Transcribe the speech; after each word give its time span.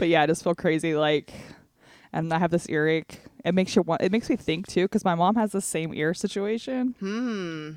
but 0.00 0.08
yeah, 0.08 0.22
I 0.22 0.26
just 0.26 0.42
feel 0.42 0.54
crazy. 0.54 0.94
Like, 0.94 1.30
and 2.12 2.32
I 2.32 2.38
have 2.38 2.50
this 2.50 2.68
earache. 2.68 3.20
It 3.44 3.54
makes 3.54 3.76
you 3.76 3.82
want. 3.82 4.00
It 4.00 4.10
makes 4.10 4.28
me 4.30 4.34
think 4.36 4.66
too, 4.66 4.84
because 4.84 5.04
my 5.04 5.14
mom 5.14 5.36
has 5.36 5.52
the 5.52 5.60
same 5.60 5.94
ear 5.94 6.14
situation. 6.14 6.94
Hmm. 6.98 7.72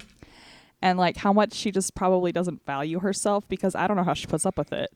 and 0.81 0.97
like 0.97 1.17
how 1.17 1.31
much 1.31 1.53
she 1.53 1.71
just 1.71 1.95
probably 1.95 2.31
doesn't 2.31 2.65
value 2.65 2.99
herself 2.99 3.47
because 3.47 3.75
I 3.75 3.87
don't 3.87 3.95
know 3.97 4.03
how 4.03 4.13
she 4.13 4.25
puts 4.25 4.45
up 4.45 4.57
with 4.57 4.73
it. 4.73 4.89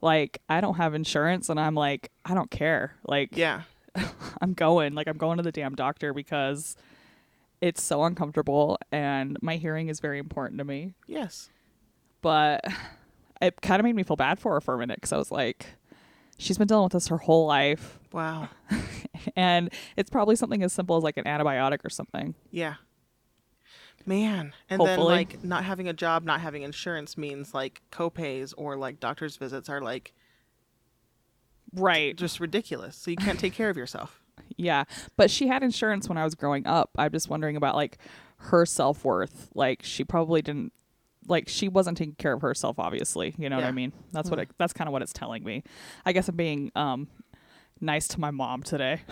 Like 0.00 0.40
I 0.48 0.60
don't 0.60 0.76
have 0.76 0.94
insurance 0.94 1.48
and 1.48 1.58
I'm 1.58 1.74
like 1.74 2.10
I 2.24 2.34
don't 2.34 2.50
care. 2.50 2.96
Like 3.06 3.36
Yeah. 3.36 3.62
I'm 4.42 4.52
going. 4.52 4.94
Like 4.94 5.08
I'm 5.08 5.16
going 5.18 5.38
to 5.38 5.42
the 5.42 5.52
damn 5.52 5.74
doctor 5.74 6.12
because 6.12 6.76
it's 7.60 7.82
so 7.82 8.04
uncomfortable 8.04 8.78
and 8.92 9.38
my 9.40 9.56
hearing 9.56 9.88
is 9.88 10.00
very 10.00 10.18
important 10.18 10.58
to 10.58 10.64
me. 10.64 10.94
Yes. 11.06 11.48
But 12.20 12.62
it 13.40 13.60
kind 13.62 13.80
of 13.80 13.84
made 13.84 13.96
me 13.96 14.02
feel 14.02 14.16
bad 14.16 14.38
for 14.38 14.52
her 14.54 14.60
for 14.60 14.74
a 14.74 14.78
minute 14.78 15.00
cuz 15.00 15.12
I 15.12 15.16
was 15.18 15.30
like 15.30 15.66
she's 16.38 16.58
been 16.58 16.66
dealing 16.68 16.84
with 16.84 16.92
this 16.92 17.08
her 17.08 17.18
whole 17.18 17.46
life 17.46 17.98
Wow. 18.12 18.48
and 19.36 19.70
it's 19.96 20.08
probably 20.10 20.36
something 20.36 20.62
as 20.62 20.72
simple 20.72 20.96
as 20.96 21.02
like 21.02 21.16
an 21.16 21.24
antibiotic 21.24 21.84
or 21.84 21.90
something. 21.90 22.34
Yeah. 22.50 22.74
Man. 24.06 24.52
And 24.70 24.80
then 24.80 25.00
like 25.00 25.42
not 25.42 25.64
having 25.64 25.88
a 25.88 25.92
job, 25.92 26.24
not 26.24 26.40
having 26.40 26.62
insurance 26.62 27.16
means 27.16 27.54
like 27.54 27.82
copays 27.90 28.54
or 28.56 28.76
like 28.76 29.00
doctor's 29.00 29.36
visits 29.36 29.68
are 29.68 29.80
like 29.80 30.12
Right. 31.74 32.14
just 32.16 32.38
ridiculous. 32.38 32.94
So 32.96 33.10
you 33.10 33.16
can't 33.16 33.38
take 33.40 33.52
care 33.52 33.70
of 33.70 33.76
yourself. 33.76 34.20
Yeah, 34.56 34.84
but 35.16 35.30
she 35.30 35.48
had 35.48 35.62
insurance 35.64 36.08
when 36.08 36.18
I 36.18 36.22
was 36.24 36.34
growing 36.36 36.66
up. 36.66 36.90
I'm 36.96 37.10
just 37.10 37.28
wondering 37.28 37.56
about 37.56 37.74
like 37.76 37.98
her 38.36 38.64
self 38.66 39.04
worth. 39.04 39.48
Like 39.54 39.82
she 39.82 40.04
probably 40.04 40.42
didn't 40.42 40.72
like 41.26 41.48
she 41.48 41.68
wasn't 41.68 41.96
taking 41.98 42.14
care 42.16 42.32
of 42.34 42.42
herself. 42.42 42.78
Obviously, 42.78 43.34
you 43.38 43.48
know 43.48 43.56
what 43.56 43.64
I 43.64 43.72
mean. 43.72 43.92
That's 44.12 44.30
what 44.30 44.38
it, 44.38 44.50
that's 44.58 44.72
kind 44.72 44.88
of 44.88 44.92
what 44.92 45.02
it's 45.02 45.12
telling 45.12 45.42
me. 45.44 45.62
I 46.04 46.12
guess 46.12 46.28
I'm 46.28 46.36
being 46.36 46.70
um 46.76 47.08
nice 47.80 48.08
to 48.08 48.20
my 48.20 48.30
mom 48.30 48.62
today. 48.62 49.00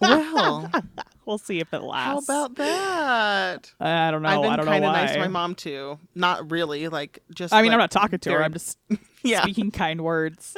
Well, 0.00 0.70
we'll 1.26 1.36
see 1.38 1.60
if 1.60 1.74
it 1.74 1.82
lasts. 1.82 2.26
how 2.28 2.44
about 2.44 2.54
that? 2.56 3.70
I 3.80 4.10
don't 4.10 4.22
know. 4.22 4.28
I've 4.30 4.40
been 4.42 4.50
I 4.50 4.56
don't 4.56 4.64
know 4.64 4.72
kind 4.72 4.84
of 4.84 4.92
nice 4.92 5.12
to 5.12 5.18
my 5.20 5.28
mom 5.28 5.54
too. 5.54 5.98
Not 6.14 6.50
really, 6.50 6.88
like 6.88 7.22
just. 7.34 7.52
I 7.52 7.60
mean, 7.60 7.66
like, 7.68 7.74
I'm 7.74 7.80
not 7.80 7.90
talking 7.90 8.18
to 8.18 8.30
her. 8.32 8.42
I'm 8.42 8.52
just 8.54 8.78
Yeah, 9.22 9.42
speaking 9.42 9.70
kind 9.70 10.00
words. 10.02 10.56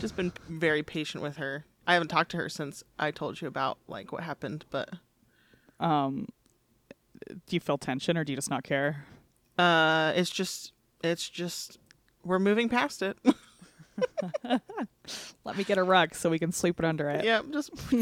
just 0.00 0.16
been 0.16 0.32
very 0.48 0.82
patient 0.82 1.22
with 1.22 1.36
her. 1.36 1.64
I 1.86 1.94
haven't 1.94 2.08
talked 2.08 2.32
to 2.32 2.36
her 2.38 2.48
since 2.48 2.82
I 2.98 3.10
told 3.12 3.40
you 3.40 3.46
about 3.48 3.78
like 3.86 4.12
what 4.12 4.22
happened, 4.24 4.64
but 4.70 4.90
Um, 5.80 6.26
do 7.28 7.56
you 7.56 7.60
feel 7.60 7.78
tension 7.78 8.16
or 8.16 8.24
do 8.24 8.32
you 8.32 8.36
just 8.36 8.50
not 8.50 8.64
care? 8.64 9.04
uh, 9.58 10.12
it's 10.14 10.30
just, 10.30 10.72
it's 11.02 11.28
just, 11.28 11.78
we're 12.24 12.38
moving 12.38 12.68
past 12.68 13.02
it. 13.02 13.18
Let 15.44 15.56
me 15.56 15.64
get 15.64 15.78
a 15.78 15.82
rug 15.82 16.14
so 16.14 16.30
we 16.30 16.38
can 16.38 16.52
sleep 16.52 16.78
it 16.78 16.84
under 16.84 17.10
it. 17.10 17.24
yeah, 17.24 17.42
just 17.50 17.70
We 17.90 17.98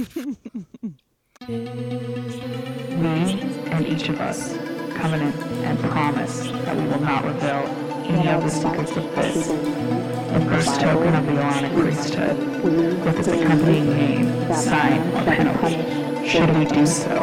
and 3.06 3.86
each 3.86 4.08
of 4.08 4.20
us 4.20 4.56
covenant 4.94 5.36
and 5.36 5.78
promise 5.80 6.40
that 6.48 6.76
we 6.76 6.82
will 6.84 7.00
not 7.00 7.24
reveal 7.24 7.66
any 8.08 8.28
of 8.28 8.42
the 8.42 8.48
secrets 8.50 8.96
of 8.96 9.04
this, 9.14 9.48
the 9.48 10.46
first 10.50 10.80
token 10.80 11.14
of 11.14 11.26
the 11.26 11.32
Aaronic 11.32 11.72
priesthood, 11.72 12.36
with 12.64 13.18
its 13.18 13.28
accompanying 13.28 13.90
name, 13.90 14.54
sign, 14.54 15.00
or 15.14 15.22
penalty. 15.24 16.28
Should 16.28 16.56
we 16.56 16.64
do 16.64 16.86
so, 16.86 17.22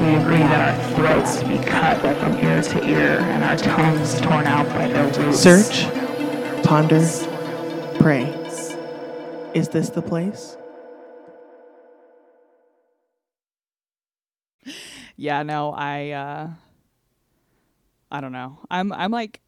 we 0.00 0.14
agree 0.14 0.38
that 0.38 0.60
our 0.78 0.94
throats 0.96 1.42
be 1.44 1.58
cut 1.58 2.00
from 2.18 2.38
ear 2.38 2.62
to 2.62 2.84
ear 2.88 3.18
and 3.20 3.44
our 3.44 3.56
tongues 3.56 4.20
torn 4.20 4.46
out 4.46 4.66
by 4.68 4.88
their 4.88 5.04
roots. 5.24 5.38
search, 5.40 5.84
ponder, 6.64 7.00
pray. 7.98 8.24
Is 9.54 9.68
this 9.68 9.90
the 9.90 10.02
place? 10.02 10.56
yeah 15.16 15.42
no 15.42 15.72
i 15.72 16.10
uh 16.10 16.48
i 18.10 18.20
don't 18.20 18.32
know 18.32 18.58
i'm 18.70 18.92
i'm 18.92 19.10
like 19.10 19.40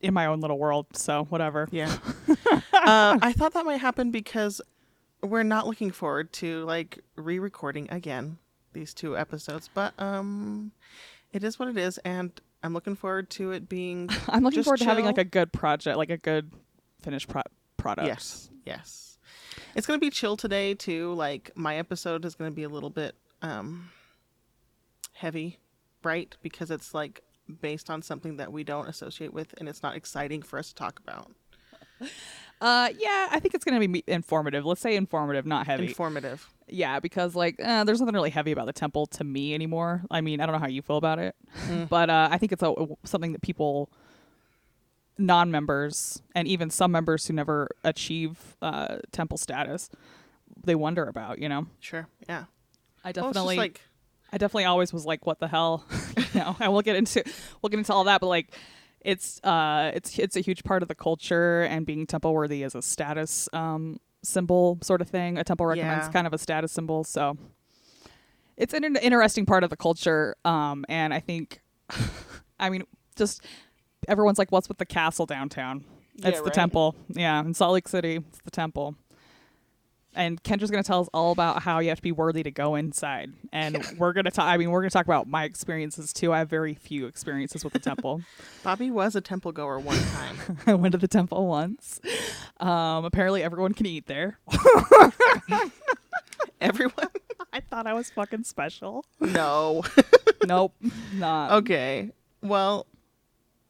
in 0.00 0.12
my 0.12 0.26
own 0.26 0.40
little 0.40 0.58
world 0.58 0.86
so 0.92 1.24
whatever 1.30 1.66
Yeah. 1.70 1.96
uh, 2.28 3.18
I 3.22 3.32
thought 3.34 3.54
that 3.54 3.64
might 3.64 3.78
happen 3.80 4.10
because 4.10 4.60
we're 5.22 5.42
not 5.42 5.66
looking 5.66 5.90
forward 5.90 6.32
to 6.34 6.64
like 6.64 6.98
re-recording 7.16 7.88
again 7.90 8.36
these 8.74 8.92
two 8.92 9.16
episodes, 9.16 9.70
but 9.72 9.94
um, 9.98 10.72
it 11.32 11.42
is 11.42 11.58
what 11.58 11.68
it 11.68 11.78
is, 11.78 11.98
and 11.98 12.30
I'm 12.62 12.74
looking 12.74 12.94
forward 12.94 13.30
to 13.30 13.52
it 13.52 13.68
being. 13.68 14.10
i'm 14.28 14.42
looking 14.44 14.62
forward 14.62 14.78
to 14.78 14.84
having 14.84 15.04
like 15.04 15.18
a 15.18 15.24
good 15.24 15.52
project 15.52 15.96
like 15.96 16.10
a 16.10 16.16
good 16.16 16.52
finished 17.02 17.28
pro- 17.28 17.42
product 17.76 18.06
Yes, 18.06 18.50
yes. 18.64 19.18
It's 19.74 19.86
gonna 19.86 19.98
be 19.98 20.10
chill 20.10 20.36
today 20.36 20.74
too. 20.74 21.14
Like 21.14 21.50
my 21.54 21.76
episode 21.76 22.24
is 22.24 22.34
gonna 22.34 22.50
be 22.50 22.62
a 22.62 22.68
little 22.68 22.90
bit 22.90 23.14
um 23.42 23.90
heavy, 25.14 25.58
right? 26.02 26.34
Because 26.42 26.70
it's 26.70 26.94
like 26.94 27.22
based 27.60 27.90
on 27.90 28.02
something 28.02 28.36
that 28.38 28.52
we 28.52 28.64
don't 28.64 28.88
associate 28.88 29.32
with, 29.32 29.54
and 29.58 29.68
it's 29.68 29.82
not 29.82 29.96
exciting 29.96 30.42
for 30.42 30.58
us 30.58 30.68
to 30.68 30.74
talk 30.74 31.00
about. 31.00 31.30
uh 32.60 32.88
yeah 32.98 33.28
i 33.30 33.38
think 33.40 33.54
it's 33.54 33.64
gonna 33.64 33.80
be 33.86 34.02
informative 34.06 34.64
let's 34.64 34.80
say 34.80 34.94
informative 34.96 35.44
not 35.46 35.66
heavy 35.66 35.86
Informative. 35.88 36.48
yeah 36.68 37.00
because 37.00 37.34
like 37.34 37.56
uh, 37.62 37.84
there's 37.84 38.00
nothing 38.00 38.14
really 38.14 38.30
heavy 38.30 38.52
about 38.52 38.66
the 38.66 38.72
temple 38.72 39.06
to 39.06 39.24
me 39.24 39.54
anymore 39.54 40.02
i 40.10 40.20
mean 40.20 40.40
i 40.40 40.46
don't 40.46 40.52
know 40.54 40.60
how 40.60 40.68
you 40.68 40.82
feel 40.82 40.96
about 40.96 41.18
it 41.18 41.34
Mm. 41.68 41.88
but 41.88 42.10
uh 42.10 42.28
i 42.30 42.38
think 42.38 42.52
it's 42.52 42.62
a, 42.62 42.74
something 43.04 43.32
that 43.32 43.42
people 43.42 43.90
non-members 45.16 46.22
and 46.34 46.48
even 46.48 46.70
some 46.70 46.90
members 46.90 47.26
who 47.26 47.32
never 47.34 47.68
achieve 47.84 48.56
uh 48.62 48.96
temple 49.12 49.38
status 49.38 49.88
they 50.64 50.74
wonder 50.74 51.04
about 51.04 51.38
you 51.38 51.48
know 51.48 51.66
Sure. 51.80 52.06
Yeah. 52.28 52.44
i 53.04 53.12
Well, 53.14 53.26
definitely 53.28 53.56
like 53.56 53.80
I 54.32 54.36
definitely 54.36 54.64
always 54.64 54.92
was 54.92 55.06
like, 55.06 55.26
what 55.26 55.38
the 55.38 55.46
hell, 55.46 55.84
you 56.16 56.40
know. 56.40 56.56
And 56.58 56.72
we'll 56.72 56.82
get 56.82 56.96
into 56.96 57.22
we'll 57.62 57.70
get 57.70 57.78
into 57.78 57.92
all 57.92 58.02
that, 58.04 58.20
but 58.20 58.26
like, 58.26 58.52
it's 59.04 59.40
uh, 59.44 59.92
it's 59.94 60.18
it's 60.18 60.36
a 60.36 60.40
huge 60.40 60.64
part 60.64 60.82
of 60.82 60.88
the 60.88 60.94
culture, 60.94 61.62
and 61.62 61.86
being 61.86 62.06
temple 62.06 62.32
worthy 62.34 62.62
is 62.62 62.74
a 62.74 62.82
status 62.82 63.48
um 63.52 64.00
symbol 64.22 64.78
sort 64.82 65.00
of 65.02 65.08
thing. 65.08 65.36
A 65.38 65.44
temple 65.44 65.66
recommends 65.66 66.06
Yeah. 66.06 66.12
kind 66.12 66.26
of 66.26 66.32
a 66.32 66.38
status 66.38 66.72
symbol, 66.72 67.04
so 67.04 67.36
it's 68.56 68.72
an 68.74 68.96
interesting 68.96 69.46
part 69.46 69.64
of 69.64 69.70
the 69.70 69.76
culture. 69.76 70.36
Um, 70.44 70.84
and 70.88 71.12
I 71.12 71.20
think, 71.20 71.60
I 72.58 72.70
mean, 72.70 72.84
just 73.16 73.42
everyone's 74.08 74.38
like, 74.38 74.50
what's 74.52 74.68
with 74.68 74.78
the 74.78 74.86
castle 74.86 75.26
downtown? 75.26 75.84
It's 76.16 76.24
Yeah, 76.24 76.30
the 76.38 76.42
right. 76.44 76.54
temple, 76.54 76.94
yeah, 77.08 77.40
in 77.40 77.52
Salt 77.54 77.72
Lake 77.74 77.88
City. 77.88 78.16
It's 78.28 78.40
the 78.44 78.50
temple. 78.52 78.94
And 80.14 80.42
Kendra's 80.42 80.70
going 80.70 80.82
to 80.82 80.86
tell 80.86 81.00
us 81.00 81.08
all 81.12 81.32
about 81.32 81.62
how 81.62 81.80
you 81.80 81.88
have 81.88 81.98
to 81.98 82.02
be 82.02 82.12
worthy 82.12 82.42
to 82.42 82.50
go 82.50 82.74
inside. 82.74 83.32
And 83.52 83.84
we're 83.98 84.12
going 84.12 84.24
to 84.24 84.30
talk, 84.30 84.46
I 84.46 84.56
mean, 84.56 84.70
we're 84.70 84.80
going 84.80 84.90
to 84.90 84.94
talk 84.94 85.06
about 85.06 85.28
my 85.28 85.44
experiences 85.44 86.12
too. 86.12 86.32
I 86.32 86.38
have 86.38 86.48
very 86.48 86.74
few 86.74 87.06
experiences 87.06 87.64
with 87.64 87.72
the 87.72 87.78
temple. 87.78 88.22
Bobby 88.62 88.90
was 88.90 89.16
a 89.16 89.20
temple 89.20 89.52
goer 89.52 89.78
one 89.78 89.98
time. 89.98 90.36
I 90.66 90.74
went 90.74 90.92
to 90.92 90.98
the 90.98 91.08
temple 91.08 91.46
once. 91.46 92.00
Um, 92.60 93.04
apparently, 93.04 93.42
everyone 93.42 93.74
can 93.74 93.86
eat 93.86 94.06
there. 94.06 94.38
Everyone? 96.60 97.08
I 97.52 97.60
thought 97.60 97.86
I 97.86 97.92
was 97.92 98.10
fucking 98.10 98.44
special. 98.44 99.04
No. 99.20 99.82
nope, 100.46 100.74
not. 101.12 101.52
okay. 101.52 102.10
Well, 102.42 102.86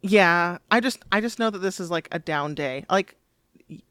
yeah. 0.00 0.58
I 0.70 0.80
just 0.80 1.02
I 1.10 1.20
just 1.20 1.38
know 1.38 1.50
that 1.50 1.58
this 1.58 1.80
is 1.80 1.90
like 1.90 2.08
a 2.12 2.18
down 2.18 2.54
day. 2.54 2.84
Like 2.88 3.16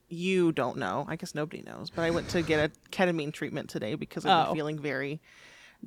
you 0.08 0.52
don't 0.52 0.76
know. 0.76 1.04
I 1.08 1.16
guess 1.16 1.34
nobody 1.34 1.62
knows. 1.62 1.90
But 1.90 2.02
I 2.02 2.10
went 2.10 2.28
to 2.30 2.42
get 2.42 2.58
a 2.58 2.90
ketamine 2.90 3.32
treatment 3.32 3.68
today 3.70 3.94
because 3.94 4.24
I've 4.26 4.46
Oh. 4.46 4.50
been 4.50 4.56
feeling 4.56 4.78
very 4.78 5.20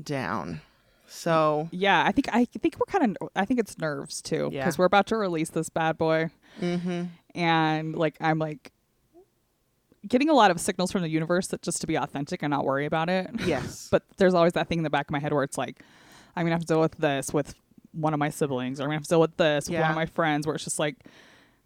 down. 0.01 0.61
So 1.07 1.69
Yeah, 1.71 2.03
I 2.05 2.11
think 2.11 2.27
I 2.33 2.45
think 2.45 2.75
we're 2.79 2.91
kind 2.99 3.15
of. 3.21 3.29
I 3.35 3.45
think 3.45 3.59
it's 3.59 3.77
nerves 3.77 4.21
too, 4.21 4.49
Yeah. 4.51 4.61
because 4.61 4.77
we're 4.77 4.85
about 4.85 5.07
to 5.07 5.17
release 5.17 5.49
this 5.49 5.69
bad 5.69 5.97
boy, 5.97 6.29
mm-hmm. 6.59 7.03
and 7.33 7.95
like 7.95 8.17
I'm 8.19 8.39
like 8.39 8.73
getting 10.07 10.29
a 10.29 10.33
lot 10.33 10.51
of 10.51 10.59
signals 10.59 10.91
from 10.91 11.01
the 11.01 11.09
universe 11.09 11.47
that 11.47 11.61
just 11.61 11.81
to 11.81 11.87
be 11.87 11.95
authentic 11.95 12.41
and 12.43 12.51
not 12.51 12.65
worry 12.65 12.85
about 12.85 13.09
it. 13.09 13.29
yes. 13.45 13.87
But 13.91 14.03
there's 14.17 14.33
always 14.33 14.53
that 14.53 14.67
thing 14.67 14.79
in 14.79 14.83
the 14.83 14.89
back 14.89 15.07
of 15.07 15.11
my 15.11 15.19
head 15.19 15.33
where 15.33 15.43
it's 15.43 15.57
like, 15.57 15.81
I'm 16.35 16.43
gonna 16.45 16.55
have 16.55 16.61
to 16.61 16.67
deal 16.67 16.79
with 16.81 16.97
this 16.97 17.33
with 17.33 17.55
one 17.93 18.13
of 18.13 18.19
my 18.19 18.29
siblings, 18.29 18.79
or 18.79 18.83
I'm 18.83 18.87
gonna 18.89 18.97
have 18.97 19.03
to 19.03 19.09
deal 19.09 19.21
with 19.21 19.37
this 19.37 19.69
with 19.69 19.79
one 19.79 19.89
of 19.89 19.95
my 19.95 20.05
friends. 20.05 20.45
Where 20.45 20.55
it's 20.55 20.63
just 20.65 20.79
like, 20.79 20.95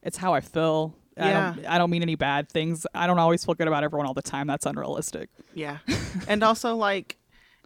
it's 0.04 0.18
how 0.18 0.34
I 0.34 0.42
feel. 0.42 0.94
I 1.24 1.30
Yeah. 1.30 1.54
don't, 1.56 1.66
I 1.66 1.78
don't 1.78 1.90
mean 1.90 2.02
any 2.02 2.16
bad 2.16 2.50
things. 2.50 2.86
I 2.94 3.08
don't 3.08 3.20
always 3.20 3.44
feel 3.46 3.56
good 3.56 3.68
about 3.68 3.84
everyone 3.84 4.08
all 4.08 4.14
the 4.14 4.22
time. 4.22 4.48
That's 4.48 4.66
unrealistic. 4.66 5.30
Yeah. 5.54 5.78
and 6.28 6.44
also 6.44 6.76
like 6.76 7.18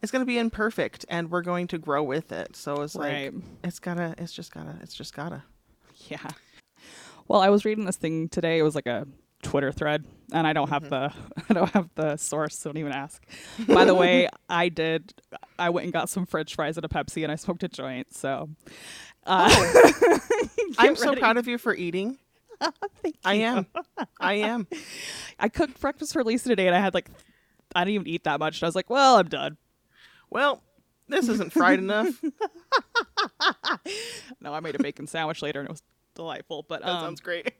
it's 0.03 0.11
gonna 0.11 0.25
be 0.25 0.37
imperfect 0.37 1.05
and 1.09 1.31
we're 1.31 1.41
going 1.41 1.67
to 1.67 1.77
grow 1.77 2.03
with 2.03 2.31
it. 2.31 2.55
So 2.55 2.81
it's 2.81 2.95
like 2.95 3.33
it's 3.63 3.79
gotta 3.79 4.15
it's 4.17 4.33
just 4.33 4.53
gotta 4.53 4.77
it's 4.81 4.93
just 4.93 5.13
gotta. 5.15 5.43
Yeah. 6.09 6.27
Well, 7.27 7.41
I 7.41 7.49
was 7.49 7.65
reading 7.65 7.85
this 7.85 7.97
thing 7.97 8.29
today. 8.29 8.59
It 8.59 8.63
was 8.63 8.75
like 8.75 8.85
a 8.85 9.07
Twitter 9.41 9.71
thread, 9.71 10.05
and 10.31 10.45
I 10.45 10.53
don't 10.53 10.69
have 10.69 10.89
the 10.89 11.11
I 11.49 11.53
don't 11.53 11.69
have 11.71 11.89
the 11.95 12.17
source. 12.17 12.57
So 12.57 12.69
don't 12.71 12.79
even 12.79 12.91
ask. 12.91 13.23
By 13.67 13.85
the 13.85 13.95
way, 13.95 14.29
I 14.49 14.69
did. 14.69 15.13
I 15.57 15.69
went 15.71 15.85
and 15.85 15.93
got 15.93 16.09
some 16.09 16.25
French 16.25 16.55
fries 16.55 16.77
and 16.77 16.85
a 16.85 16.89
Pepsi, 16.89 17.23
and 17.23 17.31
I 17.31 17.35
smoked 17.35 17.63
a 17.63 17.67
joint. 17.67 18.13
So, 18.13 18.49
uh, 19.25 19.49
I'm 20.77 20.93
get 20.93 20.97
so 20.99 21.15
proud 21.15 21.37
of 21.37 21.47
you 21.47 21.57
for 21.57 21.73
eating. 21.75 22.17
I 23.25 23.35
am. 23.35 23.65
I 24.19 24.33
am. 24.35 24.67
I 25.39 25.49
cooked 25.49 25.79
breakfast 25.79 26.13
for 26.13 26.23
Lisa 26.23 26.49
today, 26.49 26.67
and 26.67 26.75
I 26.75 26.79
had 26.79 26.93
like, 26.93 27.09
I 27.75 27.81
didn't 27.83 27.95
even 27.95 28.07
eat 28.07 28.23
that 28.25 28.39
much. 28.39 28.59
And 28.59 28.63
I 28.65 28.67
was 28.67 28.75
like, 28.75 28.89
well, 28.89 29.17
I'm 29.17 29.27
done. 29.27 29.57
Well, 30.29 30.61
this 31.07 31.27
isn't 31.29 31.51
fried 31.53 31.79
enough. 31.79 32.21
No, 34.41 34.53
I 34.53 34.59
made 34.59 34.75
a 34.75 34.79
bacon 34.79 35.07
sandwich 35.07 35.41
later, 35.41 35.59
and 35.59 35.67
it 35.69 35.71
was 35.71 35.83
delightful. 36.13 36.65
But 36.67 36.81
That 36.81 36.89
um, 36.89 37.01
sounds 37.05 37.21
great. 37.21 37.51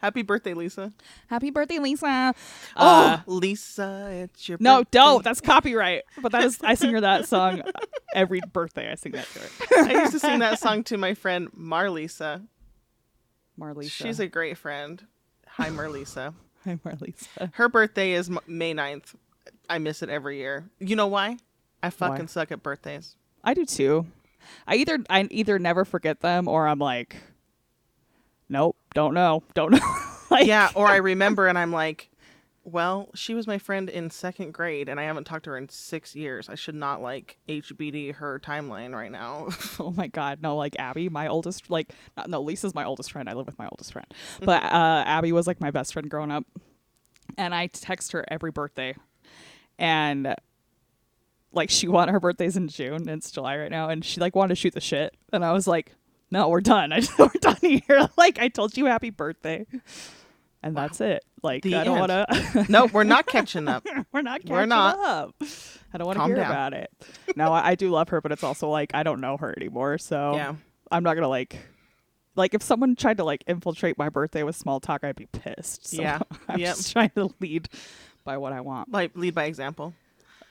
Happy 0.00 0.22
birthday, 0.22 0.54
Lisa. 0.54 0.92
happy 1.28 1.50
birthday, 1.50 1.78
Lisa. 1.78 2.34
Oh, 2.76 2.86
Uh, 2.86 3.18
Lisa, 3.26 4.08
it's 4.12 4.48
your 4.48 4.58
no, 4.60 4.78
birthday. 4.80 4.88
don't. 4.98 5.24
That's 5.24 5.40
copyright. 5.40 6.02
But 6.22 6.32
that 6.32 6.44
is, 6.44 6.58
I 6.62 6.74
sing 6.74 6.92
her 6.92 7.00
that 7.00 7.26
song 7.26 7.62
every 8.14 8.40
birthday. 8.52 8.90
I 8.90 8.94
sing 8.94 9.12
that 9.12 9.26
to 9.32 9.38
her. 9.40 9.84
I 9.88 9.92
used 10.02 10.12
to 10.12 10.18
sing 10.20 10.38
that 10.40 10.58
song 10.58 10.84
to 10.84 10.96
my 10.96 11.14
friend 11.14 11.48
Marlisa. 11.52 12.46
Marlisa. 13.58 13.90
She's 13.90 14.20
a 14.20 14.26
great 14.26 14.58
friend. 14.58 15.04
Hi, 15.48 15.70
Marlisa. 15.70 16.34
Hi, 16.64 16.78
Marlisa. 16.84 17.52
Her 17.54 17.68
birthday 17.68 18.12
is 18.12 18.30
May 18.46 18.74
9th. 18.74 19.14
I 19.68 19.78
miss 19.78 20.02
it 20.02 20.08
every 20.08 20.38
year. 20.38 20.64
You 20.78 20.96
know 20.96 21.06
why? 21.06 21.38
I 21.82 21.90
fucking 21.90 22.24
Why? 22.24 22.26
suck 22.26 22.52
at 22.52 22.62
birthdays. 22.62 23.16
I 23.44 23.54
do 23.54 23.64
too. 23.64 24.06
I 24.66 24.76
either 24.76 24.98
I 25.10 25.26
either 25.30 25.58
never 25.58 25.84
forget 25.84 26.20
them 26.20 26.48
or 26.48 26.66
I'm 26.68 26.78
like, 26.78 27.16
nope, 28.48 28.76
don't 28.94 29.14
know, 29.14 29.42
don't 29.54 29.72
know. 29.72 29.96
like, 30.30 30.46
Yeah, 30.46 30.70
or 30.74 30.86
I 30.86 30.96
remember 30.96 31.46
and 31.46 31.58
I'm 31.58 31.72
like, 31.72 32.10
well, 32.66 33.10
she 33.14 33.32
was 33.32 33.46
my 33.46 33.58
friend 33.58 33.88
in 33.88 34.10
second 34.10 34.52
grade 34.52 34.88
and 34.88 34.98
I 34.98 35.04
haven't 35.04 35.22
talked 35.22 35.44
to 35.44 35.50
her 35.50 35.56
in 35.56 35.68
six 35.68 36.16
years. 36.16 36.48
I 36.48 36.56
should 36.56 36.74
not 36.74 37.00
like 37.00 37.38
HBD 37.48 38.16
her 38.16 38.40
timeline 38.40 38.92
right 38.92 39.10
now. 39.10 39.48
Oh 39.78 39.92
my 39.92 40.08
god, 40.08 40.40
no! 40.42 40.56
Like 40.56 40.74
Abby, 40.78 41.08
my 41.08 41.28
oldest, 41.28 41.70
like 41.70 41.92
not, 42.16 42.28
no, 42.28 42.40
Lisa's 42.40 42.74
my 42.74 42.84
oldest 42.84 43.12
friend. 43.12 43.28
I 43.28 43.34
live 43.34 43.46
with 43.46 43.58
my 43.58 43.68
oldest 43.70 43.92
friend, 43.92 44.06
but 44.40 44.64
uh, 44.64 45.04
Abby 45.06 45.32
was 45.32 45.46
like 45.46 45.60
my 45.60 45.70
best 45.70 45.92
friend 45.92 46.10
growing 46.10 46.30
up, 46.32 46.44
and 47.36 47.54
I 47.54 47.68
text 47.68 48.12
her 48.12 48.24
every 48.28 48.50
birthday, 48.50 48.96
and 49.78 50.34
like 51.52 51.70
she 51.70 51.86
wanted 51.88 52.12
her 52.12 52.20
birthdays 52.20 52.56
in 52.56 52.68
June, 52.68 52.94
and 52.94 53.10
it's 53.10 53.30
July 53.30 53.58
right 53.58 53.70
now, 53.70 53.90
and 53.90 54.04
she 54.04 54.18
like 54.18 54.34
wanted 54.34 54.54
to 54.54 54.60
shoot 54.60 54.74
the 54.74 54.80
shit, 54.80 55.14
and 55.32 55.44
I 55.44 55.52
was 55.52 55.66
like, 55.66 55.94
no, 56.30 56.48
we're 56.48 56.60
done. 56.62 56.92
I 56.92 57.02
we're 57.18 57.28
done 57.40 57.56
here. 57.60 58.08
Like 58.16 58.38
I 58.38 58.48
told 58.48 58.76
you, 58.76 58.86
happy 58.86 59.10
birthday, 59.10 59.66
and 60.66 60.76
that's 60.76 61.00
it. 61.00 61.24
Like 61.42 61.62
The 61.62 61.76
I 61.76 61.84
don't 61.84 61.98
want 61.98 62.10
to. 62.10 62.66
nope, 62.68 62.92
we're 62.92 63.04
not 63.04 63.26
catching 63.26 63.68
up. 63.68 63.86
We're 64.12 64.22
not 64.22 64.40
catching 64.40 64.52
We're 64.56 64.66
not. 64.66 64.98
up. 64.98 65.34
I 65.94 65.98
don't 65.98 66.06
want 66.06 66.16
to 66.16 66.20
Calm 66.20 66.30
hear 66.30 66.36
down. 66.36 66.50
about 66.50 66.72
it. 66.74 66.90
No, 67.36 67.52
I, 67.52 67.70
I 67.70 67.74
do 67.74 67.90
love 67.90 68.08
her, 68.10 68.20
but 68.20 68.32
it's 68.32 68.42
also 68.44 68.68
like 68.68 68.90
I 68.94 69.02
don't 69.02 69.20
know 69.20 69.36
her 69.36 69.54
anymore, 69.56 69.98
so 69.98 70.34
Yeah. 70.34 70.54
I'm 70.90 71.02
not 71.04 71.14
gonna 71.14 71.28
like. 71.28 71.58
Like 72.34 72.52
if 72.54 72.62
someone 72.62 72.96
tried 72.96 73.16
to 73.18 73.24
like 73.24 73.44
infiltrate 73.46 73.96
my 73.98 74.08
birthday 74.08 74.42
with 74.42 74.56
small 74.56 74.78
talk, 74.80 75.04
I'd 75.04 75.16
be 75.16 75.26
pissed. 75.26 75.86
So 75.88 76.02
Yeah. 76.02 76.20
I'm 76.48 76.58
Yep. 76.60 76.76
just 76.76 76.92
trying 76.92 77.10
to 77.10 77.30
lead 77.40 77.68
by 78.24 78.36
what 78.38 78.52
I 78.52 78.60
want. 78.60 78.90
Like 78.90 79.12
lead 79.16 79.34
by 79.34 79.44
example. 79.44 79.94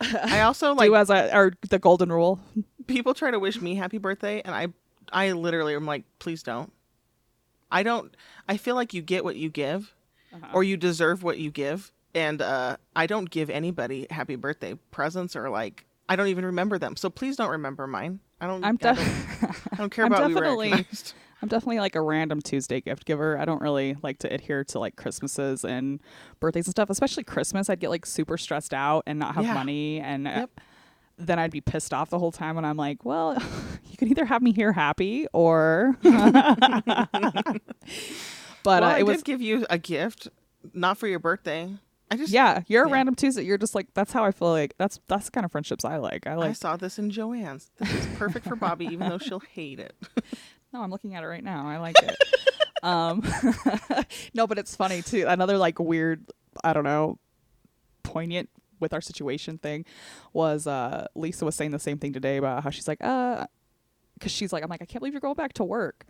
I 0.01 0.41
also 0.41 0.73
like 0.75 0.89
Do 0.89 0.95
as 0.95 1.09
I 1.09 1.29
or 1.35 1.53
the 1.69 1.79
golden 1.79 2.11
rule. 2.11 2.39
people 2.87 3.13
try 3.13 3.31
to 3.31 3.39
wish 3.39 3.59
me 3.61 3.75
happy 3.75 3.97
birthday 3.97 4.41
and 4.43 4.53
I 4.53 4.67
I 5.11 5.31
literally 5.33 5.73
am 5.75 5.85
like, 5.85 6.03
please 6.19 6.43
don't. 6.43 6.71
I 7.71 7.81
don't 7.83 8.15
I 8.47 8.57
feel 8.57 8.75
like 8.75 8.93
you 8.93 9.01
get 9.01 9.23
what 9.23 9.35
you 9.37 9.49
give 9.49 9.93
Uh-huh. 10.35 10.51
or 10.53 10.63
you 10.63 10.77
deserve 10.77 11.23
what 11.23 11.37
you 11.37 11.49
give. 11.51 11.91
And 12.13 12.41
uh 12.41 12.77
I 12.95 13.07
don't 13.07 13.29
give 13.29 13.49
anybody 13.49 14.07
happy 14.09 14.35
birthday 14.35 14.75
presents 14.91 15.35
or 15.35 15.49
like 15.49 15.85
I 16.07 16.15
don't 16.15 16.27
even 16.27 16.45
remember 16.45 16.77
them. 16.77 16.95
So 16.95 17.09
please 17.09 17.35
don't 17.35 17.49
remember 17.51 17.87
mine. 17.87 18.19
I 18.39 18.47
don't 18.47 18.63
I'm 18.63 18.77
I, 18.83 18.93
don't, 18.93 18.99
I 18.99 19.75
don't 19.77 19.89
care 19.89 20.05
I'm 20.05 20.11
about 20.13 20.27
we 20.27 20.33
definitely- 20.33 20.85
I'm 21.41 21.49
definitely 21.49 21.79
like 21.79 21.95
a 21.95 22.01
random 22.01 22.41
Tuesday 22.41 22.79
gift 22.81 23.05
giver. 23.05 23.37
I 23.37 23.43
don't 23.45 23.61
really 23.61 23.97
like 24.01 24.19
to 24.19 24.33
adhere 24.33 24.63
to 24.65 24.79
like 24.79 24.95
Christmases 24.95 25.63
and 25.65 25.99
birthdays 26.39 26.65
and 26.65 26.71
stuff, 26.71 26.89
especially 26.89 27.23
Christmas. 27.23 27.69
I'd 27.69 27.79
get 27.81 27.89
like 27.89 28.05
super 28.05 28.37
stressed 28.37 28.73
out 28.73 29.03
and 29.05 29.19
not 29.19 29.35
have 29.35 29.43
Yeah. 29.45 29.53
money 29.53 29.99
and 29.99 30.27
uh, 30.27 30.47
then 31.17 31.37
I'd 31.37 31.51
be 31.51 31.61
pissed 31.61 31.93
off 31.93 32.09
the 32.09 32.19
whole 32.19 32.31
time 32.31 32.57
and 32.57 32.65
I'm 32.65 32.77
like, 32.77 33.03
well, 33.05 33.33
you 33.89 33.97
can 33.97 34.07
either 34.07 34.25
have 34.25 34.41
me 34.41 34.53
here 34.53 34.71
happy 34.71 35.27
or 35.33 35.97
But 38.65 38.81
well, 38.81 38.91
uh, 38.91 38.95
I 38.95 38.99
it 38.99 39.05
was 39.05 39.17
did 39.17 39.25
give 39.25 39.41
you 39.41 39.65
a 39.69 39.77
gift, 39.77 40.27
not 40.73 40.97
for 40.97 41.07
your 41.07 41.19
birthday. 41.19 41.73
I 42.11 42.17
just 42.17 42.31
yeah, 42.33 42.61
you're 42.67 42.83
a 42.85 42.87
Yeah. 42.89 42.93
random 42.93 43.15
Tuesday. 43.15 43.43
You're 43.43 43.57
just 43.57 43.73
like 43.75 43.93
that's 43.93 44.11
how 44.11 44.25
I 44.25 44.31
feel 44.31 44.49
like 44.49 44.75
that's 44.77 44.99
that's 45.07 45.25
the 45.25 45.31
kind 45.31 45.45
of 45.45 45.51
friendships 45.51 45.85
I 45.85 45.97
like. 45.97 46.27
I 46.27 46.31
I 46.31 46.35
like 46.35 46.55
saw 46.55 46.75
this 46.75 46.99
in 46.99 47.09
Joanne's. 47.11 47.71
This 47.79 47.91
is 47.93 48.05
perfect 48.17 48.45
for 48.47 48.55
Bobby, 48.55 48.85
even 48.87 49.07
though 49.09 49.17
she'll 49.19 49.39
hate 49.39 49.79
it. 49.79 49.95
No, 50.73 50.81
I'm 50.81 50.91
looking 50.91 51.15
at 51.15 51.23
it 51.23 51.27
right 51.27 51.43
now. 51.43 51.69
I 51.69 51.77
like 51.77 51.95
it. 52.03 52.17
um, 52.83 53.23
no, 54.33 54.45
but 54.45 54.57
it's 54.57 54.75
funny 54.75 55.01
too. 55.01 55.23
Another 55.25 55.57
like 55.57 55.79
weird, 55.79 56.25
I 56.65 56.73
don't 56.73 56.83
know, 56.83 57.17
poignant 58.03 58.49
with 58.81 58.93
our 58.93 58.99
situation 58.99 59.57
thing 59.57 59.85
was 60.33 60.67
uh 60.67 61.07
Lisa 61.15 61.45
was 61.45 61.55
saying 61.55 61.71
the 61.71 61.79
same 61.79 61.97
thing 61.97 62.11
today 62.11 62.35
about 62.35 62.61
how 62.63 62.71
she's 62.71 62.89
like, 62.89 63.01
uh, 63.01 63.45
because 64.15 64.33
she's 64.33 64.51
like, 64.51 64.63
I'm 64.63 64.69
like, 64.69 64.81
I 64.81 64.85
can't 64.85 64.99
believe 64.99 65.13
you're 65.13 65.21
going 65.21 65.35
back 65.35 65.53
to 65.53 65.63
work. 65.63 66.05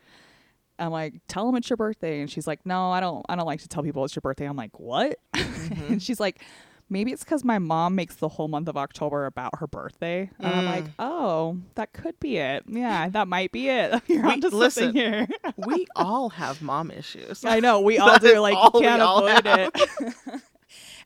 I'm 0.78 0.92
like, 0.92 1.14
tell 1.28 1.46
them 1.46 1.56
it's 1.56 1.70
your 1.70 1.78
birthday, 1.78 2.20
and 2.22 2.30
she's 2.30 2.48
like, 2.48 2.66
no, 2.66 2.92
I 2.92 3.00
don't, 3.00 3.26
I 3.30 3.36
don't 3.36 3.46
like 3.46 3.62
to 3.62 3.68
tell 3.68 3.84
people 3.84 4.04
it's 4.06 4.16
your 4.16 4.22
birthday. 4.22 4.46
I'm 4.46 4.58
like, 4.58 4.80
what? 4.80 5.20
and 5.34 6.02
she's 6.04 6.20
like. 6.20 6.42
Maybe 6.88 7.12
it's 7.12 7.24
because 7.24 7.44
my 7.44 7.58
mom 7.58 7.96
makes 7.96 8.14
the 8.18 8.28
whole 8.28 8.48
month 8.48 8.68
of 8.68 8.78
October 8.78 9.26
about 9.26 9.58
her 9.58 9.66
birthday. 9.66 10.30
And 10.38 10.48
I'm 10.48 10.66
like, 10.66 10.84
oh, 11.00 11.58
that 11.74 11.94
could 11.94 12.20
be 12.20 12.38
it. 12.38 12.64
Yeah, 12.68 13.10
that 13.10 13.28
might 13.28 13.52
be 13.52 13.70
it. 13.70 14.04
You're 14.08 14.22
We- 14.22 14.30
onto 14.34 14.50
listen. 14.50 14.84
something 14.94 15.02
here. 15.02 15.28
We 15.58 15.88
all 15.96 16.30
have 16.30 16.62
mom 16.62 16.92
issues. 16.92 17.44
I 17.44 17.60
know 17.60 17.82
we 17.82 17.98
all 17.98 18.10
That 18.10 18.22
do. 18.22 18.38
Like 18.40 18.56
all 18.56 18.70
can't 18.80 19.02
avoid 19.02 19.48
it. 19.48 20.42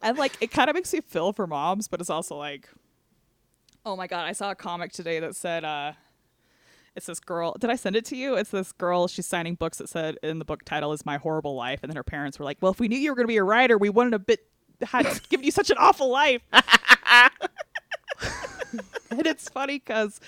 and 0.02 0.18
like 0.18 0.34
it 0.42 0.52
kind 0.52 0.70
of 0.70 0.74
makes 0.74 0.94
you 0.94 1.02
feel 1.02 1.32
for 1.32 1.48
moms, 1.48 1.88
but 1.88 2.02
it's 2.02 2.10
also 2.10 2.36
like, 2.36 2.68
oh 3.86 3.96
my 3.96 4.08
god! 4.08 4.26
I 4.26 4.34
saw 4.34 4.52
a 4.52 4.56
comic 4.56 4.92
today 4.92 5.22
that 5.22 5.34
said, 5.38 5.64
uh, 5.64 5.94
"It's 6.96 7.06
this 7.08 7.20
girl." 7.20 7.56
Did 7.60 7.70
I 7.70 7.76
send 7.76 7.96
it 7.96 8.06
to 8.06 8.16
you? 8.16 8.36
It's 8.36 8.52
this 8.52 8.72
girl. 8.72 9.08
She's 9.08 9.26
signing 9.26 9.56
books 9.56 9.78
that 9.80 9.90
said 9.90 10.18
in 10.24 10.40
the 10.40 10.46
book 10.46 10.64
title 10.66 10.94
is 10.94 11.06
"My 11.06 11.18
Horrible 11.18 11.56
Life," 11.56 11.80
and 11.84 11.92
then 11.92 11.98
her 11.98 12.04
parents 12.04 12.40
were 12.40 12.46
like, 12.46 12.58
"Well, 12.62 12.72
if 12.72 12.80
we 12.80 12.88
knew 12.88 12.98
you 12.98 13.12
were 13.12 13.16
going 13.16 13.26
to 13.28 13.32
be 13.32 13.38
a 13.38 13.44
writer, 13.44 13.78
we 13.78 13.90
wouldn't 13.90 14.14
have 14.14 14.26
bit 14.26 14.46
had 14.82 15.20
given 15.30 15.44
you 15.46 15.52
such 15.52 15.70
an 15.70 15.78
awful 15.80 16.10
life." 16.10 16.42
and 19.12 19.26
it's 19.26 19.50
funny 19.50 19.80
because 19.80 20.20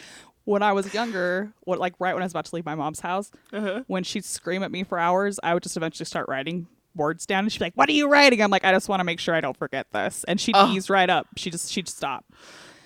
when 0.46 0.63
I 0.63 0.74
was 0.74 0.94
younger, 0.94 1.52
what 1.62 1.80
like 1.80 1.94
right 2.00 2.13
when 2.13 2.24
I 2.24 2.25
was 2.25 2.34
about 2.34 2.46
to 2.46 2.56
leave 2.56 2.66
my 2.66 2.75
mom's 2.75 3.00
house, 3.02 3.31
Uh-huh. 3.54 3.84
when 3.88 4.04
she'd 4.04 4.25
scream 4.25 4.63
at 4.63 4.72
me 4.72 4.84
for 4.84 4.98
hours, 4.98 5.40
I 5.44 5.54
would 5.54 5.63
just 5.63 5.78
eventually 5.78 6.06
start 6.06 6.28
writing 6.28 6.68
words 6.96 7.25
down, 7.25 7.46
and 7.46 7.52
she'd 7.52 7.60
be 7.60 7.66
like, 7.66 7.74
"What 7.75 7.90
are 7.90 7.94
you 7.94 8.10
writing?" 8.10 8.42
I'm 8.42 8.50
like, 8.52 8.66
"I 8.66 8.72
just 8.72 8.90
want 8.90 9.00
to 9.00 9.04
make 9.04 9.19
sure 9.19 9.36
I 9.36 9.42
don't 9.42 9.56
forget 9.58 9.88
this," 9.94 10.24
and 10.27 10.41
she'd 10.41 10.56
Oh. 10.58 10.72
ease 10.74 10.89
right 10.89 11.10
up. 11.10 11.27
She 11.38 11.50
just 11.51 11.72
she'd 11.72 11.88
stop. 11.88 12.25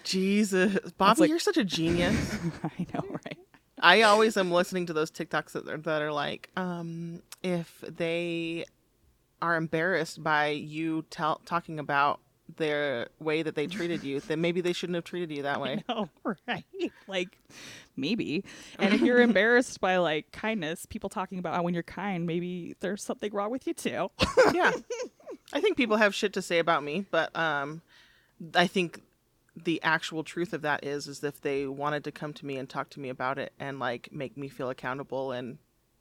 Jesus, 0.04 0.92
Bobby, 0.98 1.22
like- 1.22 1.30
you're 1.30 1.40
such 1.40 1.58
a 1.58 1.64
genius. 1.64 2.16
I 2.64 2.86
know, 2.94 3.04
right? 3.10 3.38
I 3.80 4.04
always 4.04 4.38
am 4.38 4.52
listening 4.52 4.86
to 4.88 4.94
those 4.94 5.12
TikToks 5.12 5.52
that 5.52 5.68
are, 5.68 5.78
that 5.78 6.02
are 6.02 6.12
like, 6.12 6.50
um, 6.56 7.22
if 7.44 7.84
they 7.88 8.66
are 9.42 9.56
embarrassed 9.56 10.24
by 10.24 10.48
you 10.48 11.06
tell 11.10 11.42
talking 11.46 11.80
about 11.80 12.20
their 12.58 13.08
way 13.20 13.42
that 13.44 13.56
they 13.56 13.68
treated 13.68 14.04
you, 14.04 14.20
then 14.20 14.40
maybe 14.40 14.62
they 14.62 14.74
shouldn't 14.74 14.96
have 14.96 15.04
treated 15.04 15.32
you 15.32 15.44
that 15.44 15.60
way. 15.62 15.84
Oh, 15.90 16.10
right. 16.48 16.64
Like 17.08 17.38
maybe. 17.96 18.44
And 18.80 18.94
if 18.94 19.02
you're 19.02 19.22
embarrassed 19.22 19.82
by 19.82 19.98
like 19.98 20.32
kindness, 20.32 20.86
people 20.86 21.10
talking 21.10 21.40
about 21.40 21.64
when 21.64 21.74
you're 21.74 21.84
kind, 21.84 22.26
maybe 22.26 22.76
there's 22.80 23.04
something 23.04 23.34
wrong 23.34 23.52
with 23.52 23.68
you 23.68 23.74
too. 23.74 24.10
yeah, 24.54 24.72
I 25.54 25.62
think 25.62 25.78
people 25.78 25.98
have 25.98 26.16
shit 26.16 26.34
to 26.34 26.42
say 26.42 26.60
about 26.60 26.84
me, 26.84 27.06
but 27.12 27.36
um, 27.36 27.82
I 28.54 28.68
think 28.68 29.02
the 29.56 29.82
actual 29.84 30.24
truth 30.24 30.54
of 30.54 30.62
that 30.64 30.84
is 30.84 31.08
is 31.08 31.24
if 31.24 31.42
they 31.42 31.66
wanted 31.66 32.04
to 32.04 32.12
come 32.12 32.34
to 32.34 32.46
me 32.46 32.58
and 32.58 32.70
talk 32.70 32.90
to 32.90 33.00
me 33.00 33.10
about 33.10 33.38
it 33.38 33.54
and 33.60 33.80
like 33.80 34.10
make 34.12 34.36
me 34.38 34.50
feel 34.50 34.70
accountable 34.70 35.32
and 35.32 35.58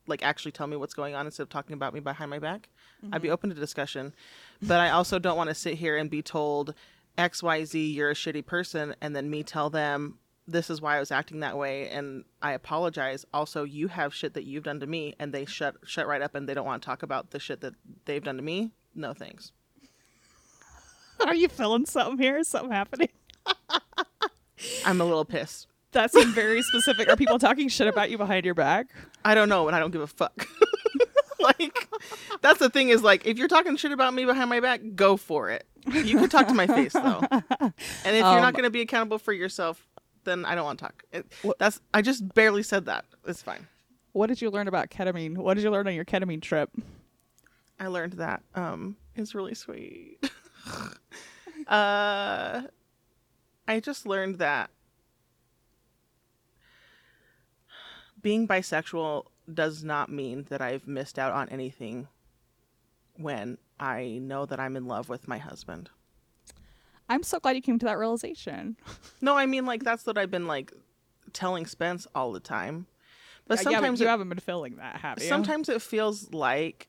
like 0.06 0.22
actually 0.22 0.52
tell 0.52 0.66
me 0.66 0.76
what's 0.76 0.94
going 0.94 1.14
on 1.14 1.26
instead 1.26 1.44
of 1.44 1.48
talking 1.48 1.74
about 1.74 1.94
me 1.94 2.00
behind 2.00 2.30
my 2.30 2.38
back 2.38 2.68
i'd 3.12 3.22
be 3.22 3.28
mm-hmm. 3.28 3.32
open 3.32 3.50
to 3.50 3.56
discussion. 3.56 4.12
But 4.60 4.80
i 4.80 4.90
also 4.90 5.18
don't 5.18 5.36
want 5.36 5.50
to 5.50 5.54
sit 5.54 5.74
here 5.74 5.96
and 5.96 6.10
be 6.10 6.22
told 6.22 6.74
xyz 7.16 7.94
you're 7.94 8.10
a 8.10 8.14
shitty 8.14 8.44
person 8.44 8.94
and 9.00 9.14
then 9.14 9.30
me 9.30 9.42
tell 9.44 9.70
them 9.70 10.18
this 10.48 10.68
is 10.68 10.82
why 10.82 10.96
i 10.96 11.00
was 11.00 11.12
acting 11.12 11.40
that 11.40 11.56
way 11.56 11.88
and 11.88 12.24
i 12.42 12.52
apologize. 12.52 13.24
Also 13.32 13.62
you 13.62 13.88
have 13.88 14.12
shit 14.12 14.34
that 14.34 14.44
you've 14.44 14.64
done 14.64 14.80
to 14.80 14.86
me 14.86 15.14
and 15.18 15.32
they 15.32 15.44
shut 15.44 15.76
shut 15.84 16.08
right 16.08 16.22
up 16.22 16.34
and 16.34 16.48
they 16.48 16.54
don't 16.54 16.66
want 16.66 16.82
to 16.82 16.86
talk 16.86 17.02
about 17.02 17.30
the 17.30 17.38
shit 17.38 17.60
that 17.60 17.74
they've 18.04 18.24
done 18.24 18.36
to 18.36 18.42
me? 18.42 18.72
No 18.96 19.12
thanks. 19.12 19.52
Are 21.24 21.34
you 21.34 21.48
feeling 21.48 21.86
something 21.86 22.18
here? 22.18 22.36
Is 22.36 22.48
something 22.48 22.72
happening? 22.72 23.08
I'm 24.84 25.00
a 25.00 25.04
little 25.04 25.24
pissed 25.24 25.66
That 25.92 26.10
seemed 26.12 26.34
very 26.34 26.62
specific. 26.62 27.08
Are 27.08 27.16
people 27.16 27.38
talking 27.38 27.68
shit 27.68 27.86
about 27.86 28.10
you 28.10 28.18
behind 28.18 28.44
your 28.44 28.54
back? 28.54 28.86
I 29.24 29.34
don't 29.36 29.48
know, 29.48 29.68
and 29.68 29.76
I 29.76 29.78
don't 29.78 29.92
give 29.92 30.00
a 30.00 30.08
fuck. 30.08 30.48
like, 31.40 31.88
that's 32.40 32.58
the 32.58 32.68
thing 32.68 32.88
is 32.88 33.02
like, 33.04 33.26
if 33.26 33.38
you're 33.38 33.46
talking 33.46 33.76
shit 33.76 33.92
about 33.92 34.12
me 34.12 34.24
behind 34.24 34.50
my 34.50 34.58
back, 34.58 34.80
go 34.96 35.16
for 35.16 35.50
it. 35.50 35.64
You 35.86 36.18
can 36.18 36.28
talk 36.28 36.48
to 36.48 36.54
my 36.54 36.66
face 36.66 36.94
though, 36.94 37.22
and 37.30 37.72
if 38.04 38.14
you're 38.14 38.24
Um, 38.26 38.42
not 38.42 38.54
going 38.54 38.64
to 38.64 38.70
be 38.70 38.80
accountable 38.80 39.18
for 39.18 39.32
yourself, 39.32 39.86
then 40.24 40.44
I 40.44 40.54
don't 40.56 40.64
want 40.64 40.78
to 40.80 40.84
talk. 40.86 41.04
It, 41.12 41.26
that's 41.60 41.80
I 41.92 42.02
just 42.02 42.34
barely 42.34 42.62
said 42.64 42.86
that. 42.86 43.04
It's 43.26 43.42
fine. 43.42 43.68
What 44.12 44.26
did 44.28 44.40
you 44.42 44.50
learn 44.50 44.66
about 44.66 44.90
ketamine? 44.90 45.36
What 45.36 45.54
did 45.54 45.62
you 45.62 45.70
learn 45.70 45.86
on 45.86 45.94
your 45.94 46.04
ketamine 46.06 46.40
trip? 46.42 46.70
I 47.78 47.86
learned 47.88 48.14
that 48.14 48.42
um 48.56 48.96
is 49.14 49.32
really 49.34 49.54
sweet. 49.54 50.18
uh 51.68 52.62
I 53.66 53.80
just 53.80 54.06
learned 54.06 54.36
that 54.38 54.70
being 58.20 58.46
bisexual 58.48 59.26
does 59.52 59.82
not 59.84 60.10
mean 60.10 60.46
that 60.48 60.60
I've 60.60 60.86
missed 60.86 61.18
out 61.18 61.32
on 61.32 61.48
anything 61.48 62.08
when 63.16 63.58
I 63.78 64.18
know 64.20 64.46
that 64.46 64.58
I'm 64.60 64.76
in 64.76 64.86
love 64.86 65.08
with 65.08 65.28
my 65.28 65.38
husband. 65.38 65.90
I'm 67.08 67.22
so 67.22 67.38
glad 67.38 67.54
you 67.56 67.62
came 67.62 67.78
to 67.78 67.86
that 67.86 67.98
realization. 67.98 68.76
No, 69.20 69.36
I 69.36 69.46
mean 69.46 69.66
like 69.66 69.82
that's 69.84 70.06
what 70.06 70.16
I've 70.16 70.30
been 70.30 70.46
like 70.46 70.72
telling 71.32 71.66
Spence 71.66 72.06
all 72.14 72.32
the 72.32 72.40
time. 72.40 72.86
But 73.46 73.58
Uh, 73.58 73.70
yeah, 73.70 73.76
sometimes 73.76 74.00
you 74.00 74.06
it, 74.06 74.10
haven't 74.10 74.30
been 74.30 74.38
feeling 74.38 74.76
that, 74.76 74.96
have 74.96 75.20
you? 75.20 75.28
sometimes 75.28 75.68
it 75.68 75.82
feels 75.82 76.32
like 76.32 76.88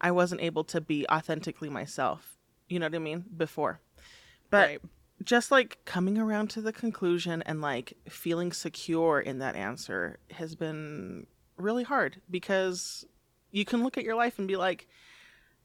I 0.00 0.12
wasn't 0.12 0.42
able 0.42 0.62
to 0.64 0.80
be 0.80 1.06
authentically 1.10 1.68
myself. 1.68 2.37
You 2.68 2.78
know 2.78 2.86
what 2.86 2.94
I 2.94 2.98
mean? 2.98 3.24
Before. 3.36 3.80
But 4.50 4.68
Right. 4.68 4.80
just 5.24 5.50
like 5.50 5.78
coming 5.84 6.18
around 6.18 6.48
to 6.50 6.60
the 6.60 6.72
conclusion 6.72 7.42
and 7.42 7.60
like 7.60 7.94
feeling 8.08 8.52
secure 8.52 9.20
in 9.20 9.38
that 9.38 9.56
answer 9.56 10.18
has 10.32 10.54
been 10.54 11.26
really 11.56 11.82
hard 11.84 12.20
because 12.30 13.04
you 13.50 13.64
can 13.64 13.82
look 13.82 13.98
at 13.98 14.04
your 14.04 14.14
life 14.14 14.38
and 14.38 14.46
be 14.46 14.56
like, 14.56 14.86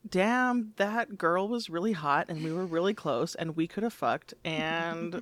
damn, 0.09 0.73
that 0.77 1.17
girl 1.17 1.47
was 1.47 1.69
really 1.69 1.93
hot 1.93 2.25
and 2.29 2.43
we 2.43 2.51
were 2.51 2.65
really 2.65 2.93
close 2.93 3.35
and 3.35 3.55
we 3.55 3.67
could 3.67 3.83
have 3.83 3.93
fucked 3.93 4.33
and 4.43 5.21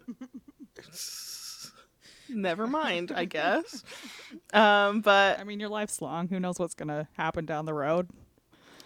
never 2.30 2.68
mind, 2.68 3.12
I 3.16 3.26
guess. 3.26 3.84
Um, 4.54 5.00
but 5.02 5.40
I 5.40 5.44
mean, 5.46 5.60
your 5.62 5.70
life's 5.70 6.02
long. 6.02 6.28
Who 6.28 6.38
knows 6.40 6.60
what's 6.60 6.74
gonna 6.74 7.08
happen 7.14 7.46
down 7.46 7.66
the 7.66 7.74
road? 7.74 8.10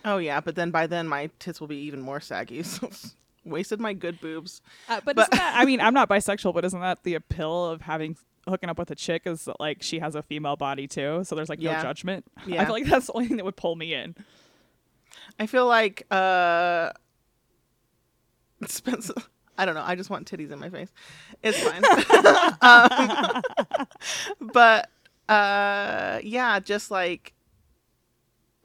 Oh 0.05 0.17
yeah, 0.17 0.39
but 0.39 0.55
then 0.55 0.71
by 0.71 0.87
then 0.87 1.07
my 1.07 1.29
tits 1.39 1.59
will 1.59 1.67
be 1.67 1.77
even 1.77 1.99
more 2.01 2.19
saggy. 2.21 2.63
So 2.73 2.89
wasted 3.43 3.79
my 3.79 3.93
good 3.93 4.19
boobs. 4.21 4.61
Uh, 4.89 5.01
but, 5.05 5.15
But- 5.15 5.27
isn't 5.33 5.37
that? 5.37 5.53
I 5.57 5.65
mean, 5.65 5.79
I'm 5.81 5.93
not 5.93 6.09
bisexual, 6.09 6.53
but 6.53 6.65
isn't 6.65 6.79
that 6.79 7.03
the 7.03 7.13
appeal 7.15 7.65
of 7.65 7.81
having 7.81 8.17
hooking 8.47 8.69
up 8.69 8.79
with 8.79 8.89
a 8.89 8.95
chick? 8.95 9.23
Is 9.25 9.45
that, 9.45 9.59
like 9.59 9.83
she 9.83 9.99
has 9.99 10.15
a 10.15 10.23
female 10.23 10.55
body 10.55 10.87
too, 10.87 11.21
so 11.25 11.35
there's 11.35 11.49
like 11.49 11.61
Yeah. 11.61 11.77
no 11.77 11.81
judgment. 11.83 12.25
I 12.47 12.63
feel 12.65 12.73
like 12.73 12.85
that's 12.85 13.05
the 13.07 13.13
only 13.13 13.27
thing 13.27 13.37
that 13.37 13.45
would 13.45 13.55
pull 13.57 13.75
me 13.75 13.93
in. 13.93 14.15
I 15.39 15.45
feel 15.45 15.67
like 15.67 16.05
uh 16.11 16.91
Spencer 18.65 19.13
I 19.57 19.65
don't 19.65 19.75
know. 19.75 19.83
I 19.85 19.95
just 19.95 20.09
want 20.09 20.29
titties 20.29 20.51
in 20.51 20.59
my 20.59 20.69
face. 20.69 20.89
It's 21.43 21.57
fine. 21.61 21.83
um, 22.61 23.41
but 24.53 24.89
uh 25.29 26.19
yeah, 26.23 26.59
just 26.59 26.89
like 26.91 27.33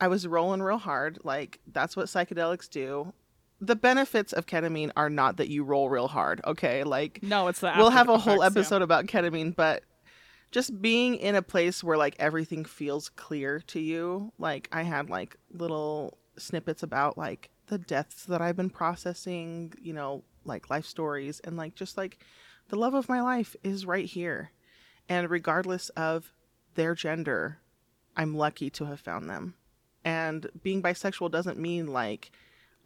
I 0.00 0.09
was 0.09 0.26
rolling 0.26 0.62
real 0.62 0.78
hard. 0.78 1.19
Like 1.25 1.61
that's 1.66 1.97
what 1.97 2.07
psychedelics 2.07 2.69
do. 2.69 3.12
The 3.61 3.76
benefits 3.76 4.33
of 4.33 4.47
ketamine 4.47 4.90
are 4.97 5.11
not 5.11 5.37
that 5.37 5.49
you 5.49 5.64
roll 5.64 5.90
real 5.90 6.09
hard, 6.09 6.40
okay? 6.47 6.83
Like 6.83 7.23
No, 7.23 7.49
it's 7.49 7.61
the. 7.61 7.73
we'll 7.76 7.90
have 7.90 8.09
a 8.09 8.19
whole 8.19 8.40
effects, 8.40 8.54
yeah. 8.54 8.61
episode 8.61 8.83
about 8.83 9.07
ketamine, 9.07 9.54
but 9.54 9.83
just 10.50 10.80
being 10.80 11.16
in 11.16 11.35
a 11.35 11.42
place 11.42 11.85
where 11.85 11.99
like 11.99 12.16
everything 12.19 12.64
feels 12.64 13.09
clear 13.11 13.61
to 13.69 13.80
you. 13.80 14.33
Like 14.38 14.69
I 14.73 14.83
had 14.83 15.11
like 15.11 15.37
little 15.52 16.19
snippets 16.38 16.83
about 16.83 17.19
like 17.19 17.50
the 17.66 17.78
deaths 17.78 18.25
that 18.25 18.40
I've 18.40 18.57
been 18.57 18.71
processing, 18.71 19.73
you 19.80 19.92
know, 19.92 20.25
like 20.45 20.71
life 20.71 20.87
stories 20.87 21.40
and 21.40 21.57
like 21.57 21.75
just 21.75 21.97
like 21.97 22.19
the 22.69 22.76
love 22.76 22.95
of 22.95 23.09
my 23.09 23.21
life 23.21 23.54
is 23.62 23.87
right 23.87 24.07
here. 24.07 24.52
And 25.09 25.28
regardless 25.28 25.88
of 25.90 26.33
their 26.75 26.95
gender, 26.95 27.59
I'm 28.16 28.35
lucky 28.35 28.71
to 28.71 28.87
have 28.87 29.00
found 29.00 29.28
them. 29.28 29.54
And 30.04 30.49
being 30.62 30.83
bisexual 30.83 31.30
doesn't 31.30 31.59
mean 31.59 31.87
like 31.88 32.30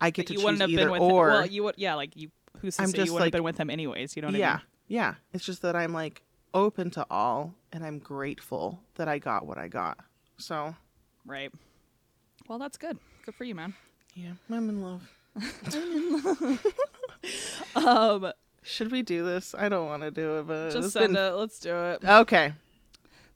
I 0.00 0.10
get 0.10 0.26
But 0.26 0.34
to 0.36 0.40
you 0.40 0.48
choose 0.50 0.60
either 0.62 0.88
or. 0.90 1.28
Him. 1.28 1.32
Well, 1.34 1.46
you 1.46 1.62
would. 1.64 1.74
Yeah, 1.78 1.94
like 1.94 2.16
you. 2.16 2.30
Who's 2.60 2.76
to 2.76 2.82
I'm 2.82 2.88
say 2.88 2.96
just 2.98 3.06
you 3.06 3.12
wouldn't 3.12 3.26
like- 3.26 3.34
have 3.34 3.38
been 3.38 3.44
with 3.44 3.58
him 3.58 3.70
anyways? 3.70 4.16
You 4.16 4.22
know 4.22 4.28
what 4.28 4.36
yeah, 4.36 4.50
I 4.50 4.54
mean? 4.56 4.62
yeah. 4.88 5.14
It's 5.32 5.44
just 5.44 5.62
that 5.62 5.76
I'm 5.76 5.92
like 5.92 6.22
open 6.54 6.90
to 6.92 7.06
all, 7.10 7.54
and 7.72 7.84
I'm 7.84 7.98
grateful 7.98 8.80
that 8.94 9.08
I 9.08 9.18
got 9.18 9.46
what 9.46 9.58
I 9.58 9.68
got. 9.68 9.98
So 10.38 10.74
Right. 11.26 11.50
Well, 12.48 12.58
that's 12.58 12.76
good. 12.76 12.98
Good 13.24 13.34
for 13.34 13.44
you, 13.44 13.54
man. 13.54 13.74
yeah, 14.14 14.32
I'm 14.50 14.68
in 14.68 14.82
love. 14.82 15.10
I'm 15.36 16.58
in 17.74 17.84
Um, 17.86 18.32
Should 18.62 18.92
we 18.92 19.02
do 19.02 19.24
this? 19.24 19.54
I 19.56 19.68
don't 19.68 19.86
want 19.86 20.02
to 20.02 20.10
do 20.10 20.38
it, 20.38 20.46
but 20.46 20.70
just 20.72 20.92
send 20.92 21.14
been- 21.14 21.22
it. 21.24 21.30
Let's 21.32 21.58
do 21.58 21.74
it. 21.74 22.04
Okay, 22.04 22.52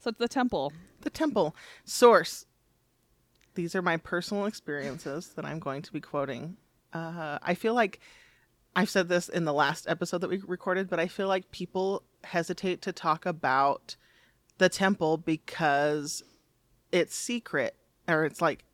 So 0.01 0.11
it's 0.11 0.19
the 0.19 0.29
temple. 0.29 0.73
the 1.01 1.11
temple 1.11 1.55
source. 1.85 2.45
These 3.59 3.75
are 3.75 3.83
my 3.83 3.97
personal 3.97 4.47
experiences 4.47 5.31
that 5.35 5.45
I'm 5.45 5.59
going 5.59 5.83
to 5.83 5.93
be 5.93 6.01
quoting. 6.01 6.57
Uh, 6.93 7.41
I 7.43 7.55
feel 7.55 7.75
like 7.75 7.99
I've 8.77 8.89
said 8.89 9.09
this 9.09 9.29
in 9.29 9.47
the 9.47 9.53
last 9.53 9.89
episode 9.89 10.19
that 10.19 10.31
we 10.31 10.41
recorded, 10.47 10.89
but 10.89 11.01
I 11.01 11.09
feel 11.09 11.27
like 11.27 11.51
people 11.51 12.05
hesitate 12.23 12.83
to 12.83 12.93
talk 12.93 13.27
about 13.27 13.97
the 14.59 14.69
temple 14.69 15.17
because 15.17 16.23
it's 16.93 17.17
secret 17.17 17.75
or 18.07 18.25
it's 18.25 18.41
like 18.41 18.65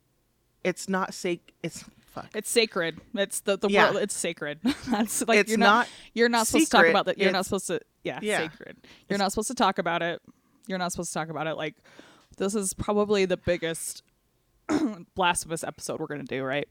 it's 0.63 0.87
not 0.87 1.15
sac 1.15 1.39
it's 1.63 1.83
fuck. 2.05 2.29
It's 2.35 2.51
sacred. 2.51 3.01
It's 3.15 3.39
the 3.39 3.57
the 3.57 3.69
Yeah. 3.69 3.85
world. 3.89 4.03
It's 4.03 4.15
sacred. 4.15 4.59
That's 4.87 5.27
like 5.27 5.39
It's 5.39 5.49
you're 5.49 5.57
not, 5.57 5.65
not 5.65 5.89
you're 6.13 6.29
not 6.29 6.45
supposed 6.45 6.65
to 6.69 6.77
talk 6.77 6.85
about 6.85 7.07
that. 7.07 7.17
You're 7.17 7.31
not 7.31 7.45
supposed 7.45 7.65
to. 7.67 7.79
Yeah, 8.03 8.19
Yeah. 8.21 8.37
sacred. 8.37 8.77
You're 9.09 9.17
not 9.17 9.31
supposed 9.31 9.47
to 9.47 9.55
talk 9.55 9.79
about 9.79 10.03
it. 10.03 10.21
You're 10.67 10.77
not 10.77 10.91
supposed 10.91 11.11
to 11.11 11.17
talk 11.17 11.29
about 11.29 11.47
it. 11.47 11.55
Like 11.57 11.73
this 12.37 12.53
is 12.53 12.75
probably 12.75 13.25
the 13.25 13.37
biggest 13.37 14.03
blasphemous 15.15 15.63
episode 15.63 15.99
we're 15.99 16.07
gonna 16.07 16.23
do, 16.23 16.43
right? 16.43 16.67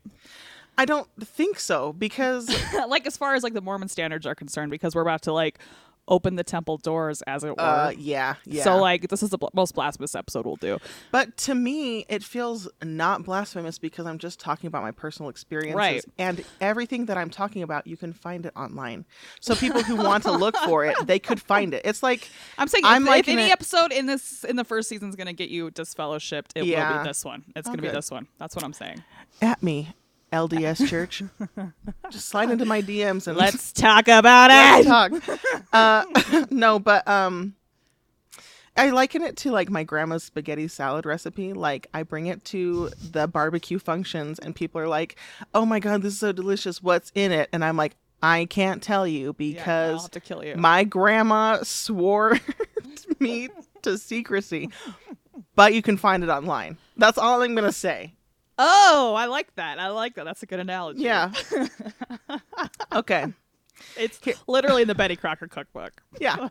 I 0.77 0.85
don't 0.85 1.09
think 1.21 1.61
so 1.61 1.93
because 1.93 2.49
like 2.89 3.07
as 3.07 3.17
far 3.17 3.35
as 3.35 3.43
like 3.43 3.55
the 3.55 3.61
Mormon 3.61 3.89
standards 3.89 4.27
are 4.27 4.35
concerned, 4.35 4.71
because 4.71 4.95
we're 4.95 5.03
about 5.03 5.23
to 5.23 5.33
like 5.33 5.59
open 6.07 6.37
the 6.37 6.45
temple 6.45 6.77
doors, 6.79 7.23
as 7.23 7.45
it 7.45 7.49
were. 7.51 7.61
uh 7.61 7.91
yeah, 7.97 8.35
yeah. 8.45 8.63
So 8.65 8.77
like 8.79 9.09
this 9.09 9.23
is 9.23 9.31
the 9.31 9.39
bl- 9.39 9.47
most 9.55 9.75
blasphemous 9.75 10.15
episode 10.15 10.45
we'll 10.47 10.57
do. 10.57 10.79
But 11.11 11.37
to 11.39 11.55
me, 11.55 12.05
it 12.09 12.23
feels 12.23 12.69
not 12.83 13.25
blasphemous 13.25 13.79
because 13.79 14.07
I'm 14.07 14.19
just 14.19 14.39
talking 14.41 14.69
about 14.69 14.83
my 14.83 14.91
personal 14.91 15.31
experiences. 15.31 15.75
Right. 15.77 16.05
And 16.19 16.45
everything 16.61 17.07
that 17.07 17.17
I'm 17.17 17.31
talking 17.31 17.63
about, 17.63 17.87
you 17.87 17.97
can 17.97 18.13
find 18.13 18.45
it 18.47 18.53
online. 18.57 19.05
So 19.41 19.55
people 19.55 19.83
who 19.83 19.97
want 19.97 20.25
to 20.25 20.33
look 20.33 20.57
for 20.59 20.85
it, 20.85 20.97
they 21.07 21.19
could 21.19 21.41
find 21.41 21.73
it. 21.75 21.83
It's 21.85 22.03
like, 22.03 22.29
I'm 22.59 22.69
saying 22.69 22.85
I'm 22.85 23.07
if, 23.09 23.21
if 23.21 23.29
any 23.29 23.43
it- 23.45 23.53
episode 23.53 23.93
in 23.93 24.07
this 24.07 24.45
in 24.45 24.57
the 24.57 24.65
first 24.65 24.89
season 24.89 25.09
is 25.09 25.17
gonna 25.17 25.33
get 25.33 25.49
you 25.49 25.71
disfellowshipped, 25.71 26.51
it 26.55 26.63
will 26.63 26.99
be 27.03 27.09
this 27.09 27.25
one. 27.25 27.45
It's 27.57 27.67
Oh, 27.69 27.73
gonna 27.73 27.83
be 27.83 27.89
this 27.89 28.11
one. 28.11 28.27
That's 28.39 28.55
what 28.55 28.65
I'm 28.65 28.73
saying. 28.75 29.03
at 29.41 29.63
me, 29.63 29.91
LDS 30.35 30.89
Church. 30.91 31.23
just 32.11 32.29
slide 32.29 32.51
into 32.51 32.65
my 32.65 32.83
DMs 32.83 33.27
and 33.27 33.37
Let's 33.37 33.73
talk 33.73 34.09
about 34.09 34.51
let's 34.51 34.87
it. 34.87 34.89
talk. 34.89 35.41
Uh, 35.73 36.05
no, 36.51 36.79
but 36.79 37.07
um, 37.09 37.55
I 38.77 38.91
liken 38.91 39.23
it 39.23 39.37
to 39.39 39.51
like 39.51 39.71
my 39.71 39.83
grandma's 39.85 40.23
spaghetti 40.25 40.69
salad 40.69 41.05
recipe. 41.07 41.53
Like 41.53 41.87
I 41.95 42.03
bring 42.03 42.27
it 42.27 42.45
to 42.47 42.91
the 43.11 43.27
barbecue 43.27 43.79
functions, 43.79 44.39
and 44.39 44.55
people 44.55 44.81
are 44.81 44.89
like, 44.89 45.17
"Oh 45.55 45.65
my 45.65 45.81
god, 45.81 46.03
this 46.03 46.13
is 46.15 46.19
so 46.21 46.33
delicious! 46.33 46.83
What's 46.83 47.11
in 47.15 47.33
it?" 47.33 47.49
And 47.53 47.65
I'm 47.65 47.77
like, 47.77 47.97
"I 48.23 48.45
can't 48.47 48.83
tell 48.83 49.07
you 49.07 49.33
because 49.35 50.09
kill 50.25 50.45
you. 50.45 50.57
my 50.57 50.85
grandma 50.85 51.63
swore 51.63 52.39
me 53.19 53.49
to 53.83 53.99
secrecy." 53.99 54.71
But 55.57 55.75
you 55.75 55.83
can 55.83 55.97
find 55.97 56.23
it 56.23 56.29
online. 56.31 56.79
That's 56.97 57.19
all 57.19 57.43
I'm 57.43 57.55
gonna 57.55 57.73
say. 57.73 58.15
Oh, 58.59 59.15
I 59.17 59.27
like 59.27 59.55
that. 59.57 59.79
I 59.79 59.89
like 59.89 60.15
that. 60.15 60.25
That's 60.25 60.43
a 60.43 60.47
good 60.47 60.61
analogy. 60.61 61.03
Yeah. 61.03 61.33
okay. 62.93 63.27
It's 63.97 64.21
literally 64.47 64.83
in 64.83 64.89
the 64.89 64.95
Betty 64.95 65.17
Crocker 65.17 65.49
cookbook. 65.49 66.03
Yeah. 66.21 66.49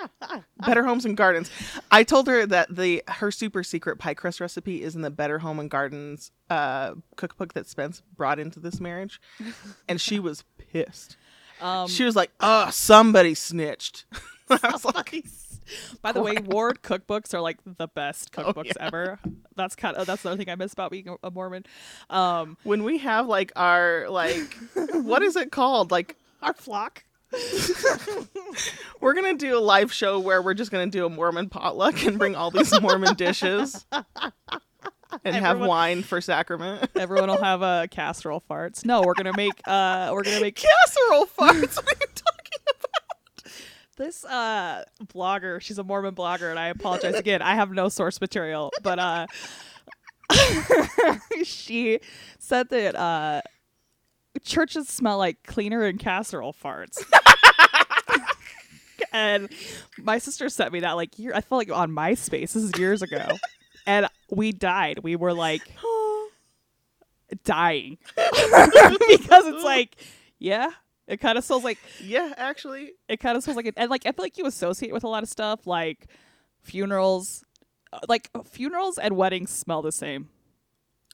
Better 0.66 0.84
Homes 0.84 1.04
and 1.04 1.16
Gardens. 1.16 1.50
I 1.90 2.02
told 2.02 2.26
her 2.26 2.46
that 2.46 2.74
the 2.74 3.02
her 3.08 3.30
super 3.30 3.62
secret 3.62 3.98
pie 3.98 4.14
crust 4.14 4.40
recipe 4.40 4.82
is 4.82 4.94
in 4.94 5.02
the 5.02 5.10
Better 5.10 5.38
Home 5.38 5.60
and 5.60 5.70
Gardens 5.70 6.30
uh, 6.50 6.94
cookbook 7.16 7.54
that 7.54 7.68
Spence 7.68 8.02
brought 8.16 8.38
into 8.38 8.60
this 8.60 8.80
marriage, 8.80 9.20
and 9.88 10.00
she 10.00 10.18
was 10.18 10.44
pissed. 10.58 11.16
Um, 11.60 11.86
she 11.88 12.04
was 12.04 12.16
like, 12.16 12.32
"Oh, 12.40 12.68
somebody 12.70 13.32
snitched." 13.34 14.06
I 14.50 14.70
was 14.72 14.84
like, 14.84 15.24
By 16.02 16.12
the 16.12 16.22
way, 16.22 16.36
Ward 16.44 16.82
cookbooks 16.82 17.32
are 17.34 17.40
like 17.40 17.58
the 17.64 17.88
best 17.88 18.32
cookbooks 18.32 18.56
Oh, 18.56 18.62
yeah. 18.64 18.72
ever. 18.80 19.18
That's 19.56 19.74
kind 19.76 19.96
of 19.96 20.06
that's 20.06 20.22
the 20.22 20.30
other 20.30 20.36
thing 20.38 20.50
I 20.50 20.54
miss 20.56 20.72
about 20.72 20.90
being 20.90 21.16
a- 21.22 21.30
Mormon. 21.30 21.64
Um, 22.10 22.56
when 22.64 22.84
we 22.84 22.98
have 22.98 23.26
like 23.26 23.52
our 23.56 24.06
like, 24.08 24.54
what 24.92 25.22
is 25.22 25.36
it 25.36 25.50
called? 25.52 25.90
Like, 25.90 26.16
our 26.42 26.52
flock. 26.54 27.04
we're 29.00 29.14
gonna 29.14 29.34
do 29.34 29.58
a 29.58 29.60
live 29.60 29.92
show 29.92 30.20
where 30.20 30.40
we're 30.42 30.54
just 30.54 30.70
gonna 30.70 30.86
do 30.86 31.06
a 31.06 31.10
Mormon 31.10 31.48
potluck 31.48 32.04
and 32.04 32.18
bring 32.18 32.34
all 32.36 32.50
these 32.50 32.78
Mormon 32.80 33.14
dishes. 33.14 33.86
And 35.24 35.36
have 35.36 35.60
wine 35.60 36.02
for 36.02 36.20
sacrament. 36.20 36.90
Everyone 36.96 37.28
will 37.28 37.42
have 37.42 37.62
a 37.62 37.64
uh, 37.64 37.86
casserole 37.86 38.42
farts. 38.50 38.84
No, 38.84 39.02
we're 39.02 39.14
gonna 39.14 39.32
make 39.36 39.52
uh 39.66 40.10
we're 40.12 40.24
gonna 40.24 40.40
make 40.40 40.56
Casserole 40.56 41.26
farts. 41.26 41.76
What 41.76 41.86
are 41.86 41.98
you 42.00 42.06
talking 42.14 42.60
about? 42.66 43.52
This 43.94 44.24
uh 44.24 44.84
blogger. 45.06 45.60
She's 45.60 45.78
a 45.78 45.84
Mormon 45.84 46.14
blogger, 46.14 46.50
and 46.50 46.58
I 46.58 46.68
apologize 46.68 47.14
again. 47.14 47.42
I 47.42 47.54
have 47.54 47.70
no 47.70 47.88
source 47.88 48.20
material, 48.20 48.72
but 48.82 48.98
uh. 48.98 49.26
she 51.44 52.00
said 52.38 52.70
that 52.70 52.96
uh, 52.96 53.42
churches 54.42 54.88
smell 54.88 55.18
like 55.18 55.42
cleaner 55.44 55.84
and 55.84 55.98
casserole 55.98 56.54
farts. 56.54 57.02
and 59.12 59.48
my 59.98 60.18
sister 60.18 60.48
sent 60.48 60.72
me 60.72 60.80
that 60.80 60.92
like 60.92 61.18
year. 61.18 61.32
I 61.34 61.40
felt 61.40 61.58
like 61.58 61.70
on 61.70 61.90
MySpace. 61.90 62.52
This 62.52 62.56
is 62.56 62.78
years 62.78 63.02
ago, 63.02 63.26
and 63.86 64.08
we 64.30 64.52
died. 64.52 65.00
We 65.02 65.16
were 65.16 65.32
like 65.32 65.62
dying 67.44 67.98
because 68.16 69.46
it's 69.46 69.64
like, 69.64 69.96
yeah, 70.38 70.70
it 71.06 71.18
kind 71.20 71.36
of 71.38 71.44
smells 71.44 71.64
like 71.64 71.78
Yeah, 72.02 72.32
actually. 72.36 72.92
it 73.08 73.18
kind 73.20 73.36
of 73.36 73.42
smells 73.44 73.56
like 73.56 73.66
it, 73.66 73.74
and 73.76 73.90
like 73.90 74.06
I 74.06 74.12
feel 74.12 74.24
like 74.24 74.38
you 74.38 74.46
associate 74.46 74.92
with 74.92 75.04
a 75.04 75.08
lot 75.08 75.22
of 75.22 75.28
stuff 75.28 75.66
like 75.66 76.06
funerals, 76.62 77.44
uh, 77.92 77.98
like 78.08 78.30
funerals 78.44 78.98
and 78.98 79.16
weddings 79.16 79.50
smell 79.50 79.82
the 79.82 79.92
same 79.92 80.28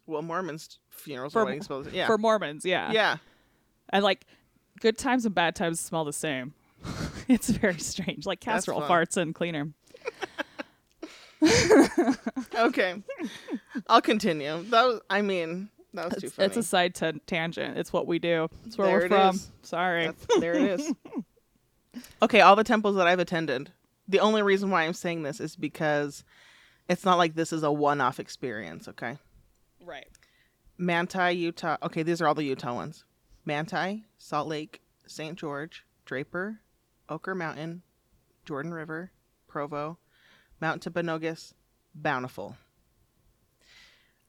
Well, 0.07 0.23
Mormons 0.23 0.79
funerals 0.91 1.33
For- 1.33 1.43
are 1.43 1.45
weddings. 1.47 1.65
supposed- 1.65 1.93
Yeah. 1.93 2.07
for 2.07 2.19
Mormons, 2.19 2.65
yeah, 2.65 2.93
yeah. 2.93 3.17
and 3.89 4.05
like 4.05 4.27
good 4.81 4.97
times 4.99 5.27
and 5.27 5.35
bad 5.35 5.55
times 5.57 5.81
smell 5.81 6.05
the 6.05 6.13
same. 6.13 6.55
it's 7.29 7.51
very 7.51 7.79
strange, 7.79 8.25
like 8.27 8.41
casserole 8.41 8.83
farts 8.83 9.17
and 9.17 9.35
cleaner. 9.35 9.73
Okay. 12.55 13.03
I'll 13.89 14.03
continue. 14.03 14.63
That 14.65 14.85
was, 14.85 15.01
I 15.09 15.23
mean, 15.23 15.71
that 15.95 16.07
was 16.13 16.21
too 16.21 16.27
It's, 16.27 16.35
funny. 16.37 16.47
it's 16.47 16.57
a 16.57 16.63
side 16.63 16.95
t- 16.95 17.21
tangent. 17.27 17.77
It's 17.79 17.93
what 17.93 18.07
we 18.07 18.19
do. 18.19 18.49
It's 18.67 18.77
where 18.79 18.89
There 18.89 18.99
we're 18.99 19.05
it 19.07 19.09
from. 19.09 19.35
is. 19.37 19.51
Sorry. 19.63 20.07
That's, 20.07 20.27
there 20.41 20.55
it 20.55 20.81
is. 20.81 20.93
okay, 22.23 22.41
all 22.41 22.57
the 22.57 22.65
temples 22.65 22.97
that 22.97 23.07
I've 23.07 23.19
attended. 23.19 23.73
The 24.09 24.21
only 24.21 24.43
reason 24.43 24.71
why 24.71 24.83
I'm 24.85 24.93
saying 24.95 25.23
this 25.23 25.41
is 25.41 25.57
because 25.57 26.25
it's 26.89 27.05
not 27.05 27.19
like 27.19 27.35
this 27.35 27.53
is 27.53 27.63
a 27.63 27.71
one-off 27.73 28.19
experience. 28.21 28.89
Okay. 28.89 29.19
right. 29.85 30.07
Manti, 30.79 31.33
Utah. 31.33 31.77
Okay, 31.83 32.03
these 32.03 32.23
are 32.23 32.27
all 32.27 32.35
the 32.35 32.43
Utah 32.45 32.75
ones. 32.75 33.05
Manti, 33.45 34.05
Salt 34.17 34.49
Lake, 34.49 34.81
St. 35.07 35.37
George, 35.39 35.85
Draper, 36.07 36.61
Oquirrh 37.11 37.37
Mountain, 37.37 37.83
Jordan 38.47 38.73
River, 38.73 39.11
Provo, 39.47 39.99
Mount 40.61 40.83
Timpanogos, 40.83 41.53
Bountiful. 41.95 42.57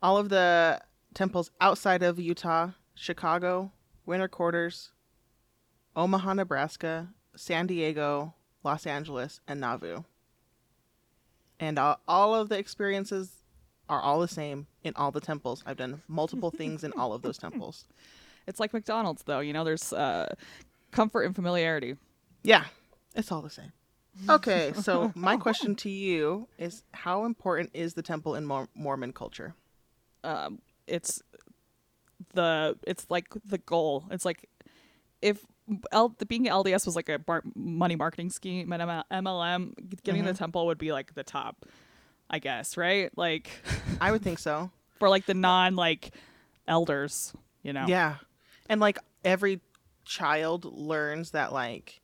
All 0.01 0.17
of 0.17 0.29
the 0.29 0.81
temples 1.13 1.51
outside 1.59 2.03
of 2.03 2.19
Utah, 2.19 2.71
Chicago, 2.95 3.71
Winter 4.05 4.27
Quarters, 4.27 4.91
Omaha, 5.95 6.33
Nebraska, 6.35 7.09
San 7.35 7.67
Diego, 7.67 8.33
Los 8.63 8.85
Angeles, 8.85 9.39
and 9.47 9.59
Nauvoo. 9.59 10.03
And 11.59 11.77
all, 11.77 11.99
all 12.07 12.33
of 12.33 12.49
the 12.49 12.57
experiences 12.57 13.31
are 13.89 14.01
all 14.01 14.19
the 14.19 14.27
same 14.27 14.67
in 14.83 14.93
all 14.95 15.11
the 15.11 15.19
temples. 15.21 15.63
I've 15.65 15.77
done 15.77 16.01
multiple 16.07 16.49
things 16.49 16.83
in 16.83 16.91
all 16.93 17.13
of 17.13 17.21
those 17.21 17.37
temples. 17.45 17.85
It's 18.47 18.59
like 18.59 18.73
McDonald's, 18.73 19.23
though. 19.23 19.39
You 19.39 19.53
know, 19.53 19.63
there's 19.63 19.93
uh, 19.93 20.33
comfort 20.91 21.23
and 21.23 21.35
familiarity. 21.35 21.97
Yeah, 22.43 22.65
it's 23.15 23.31
all 23.31 23.41
the 23.41 23.49
same. 23.49 23.71
Okay, 24.29 24.73
so 24.73 25.13
my 25.15 25.37
question 25.37 25.73
to 25.77 25.89
you 25.89 26.49
is 26.59 26.83
how 26.91 27.23
important 27.23 27.69
is 27.73 27.93
the 27.93 28.01
temple 28.01 28.35
in 28.35 28.45
Mor- 28.45 28.67
Mormon 28.75 29.13
culture? 29.13 29.55
um, 30.23 30.59
it's 30.87 31.21
the 32.33 32.77
it's 32.85 33.05
like 33.09 33.27
the 33.45 33.57
goal. 33.57 34.05
It's 34.11 34.25
like 34.25 34.49
if 35.21 35.45
L, 35.91 36.09
being 36.27 36.45
LDS 36.45 36.85
was 36.85 36.95
like 36.95 37.09
a 37.09 37.19
bar- 37.19 37.43
money 37.55 37.95
marketing 37.95 38.29
scheme 38.29 38.71
and 38.73 39.03
MLM, 39.11 39.73
getting 40.03 40.25
the 40.25 40.33
temple 40.33 40.65
would 40.65 40.77
be 40.77 40.91
like 40.91 41.13
the 41.13 41.23
top, 41.23 41.65
I 42.29 42.39
guess, 42.39 42.77
right? 42.77 43.15
Like 43.17 43.49
I 43.99 44.11
would 44.11 44.21
think 44.21 44.39
so. 44.39 44.71
for 44.99 45.09
like 45.09 45.25
the 45.25 45.33
non 45.33 45.75
like 45.75 46.11
elders, 46.67 47.33
you 47.63 47.73
know. 47.73 47.85
Yeah. 47.87 48.15
And 48.69 48.81
like 48.81 48.97
every 49.23 49.61
child 50.05 50.65
learns 50.65 51.31
that 51.31 51.53
like 51.53 52.01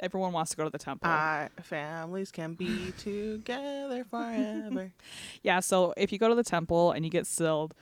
Everyone 0.00 0.32
wants 0.32 0.50
to 0.50 0.56
go 0.56 0.64
to 0.64 0.70
the 0.70 0.78
temple. 0.78 1.08
uh, 1.08 1.46
families 1.62 2.32
can 2.32 2.54
be 2.54 2.90
together 2.98 4.04
forever. 4.04 4.90
Yeah, 5.44 5.60
so 5.60 5.94
if 5.96 6.10
you 6.10 6.18
go 6.18 6.28
to 6.28 6.34
the 6.34 6.42
temple 6.42 6.90
and 6.90 7.04
you 7.04 7.10
get 7.10 7.24
sealed, 7.24 7.72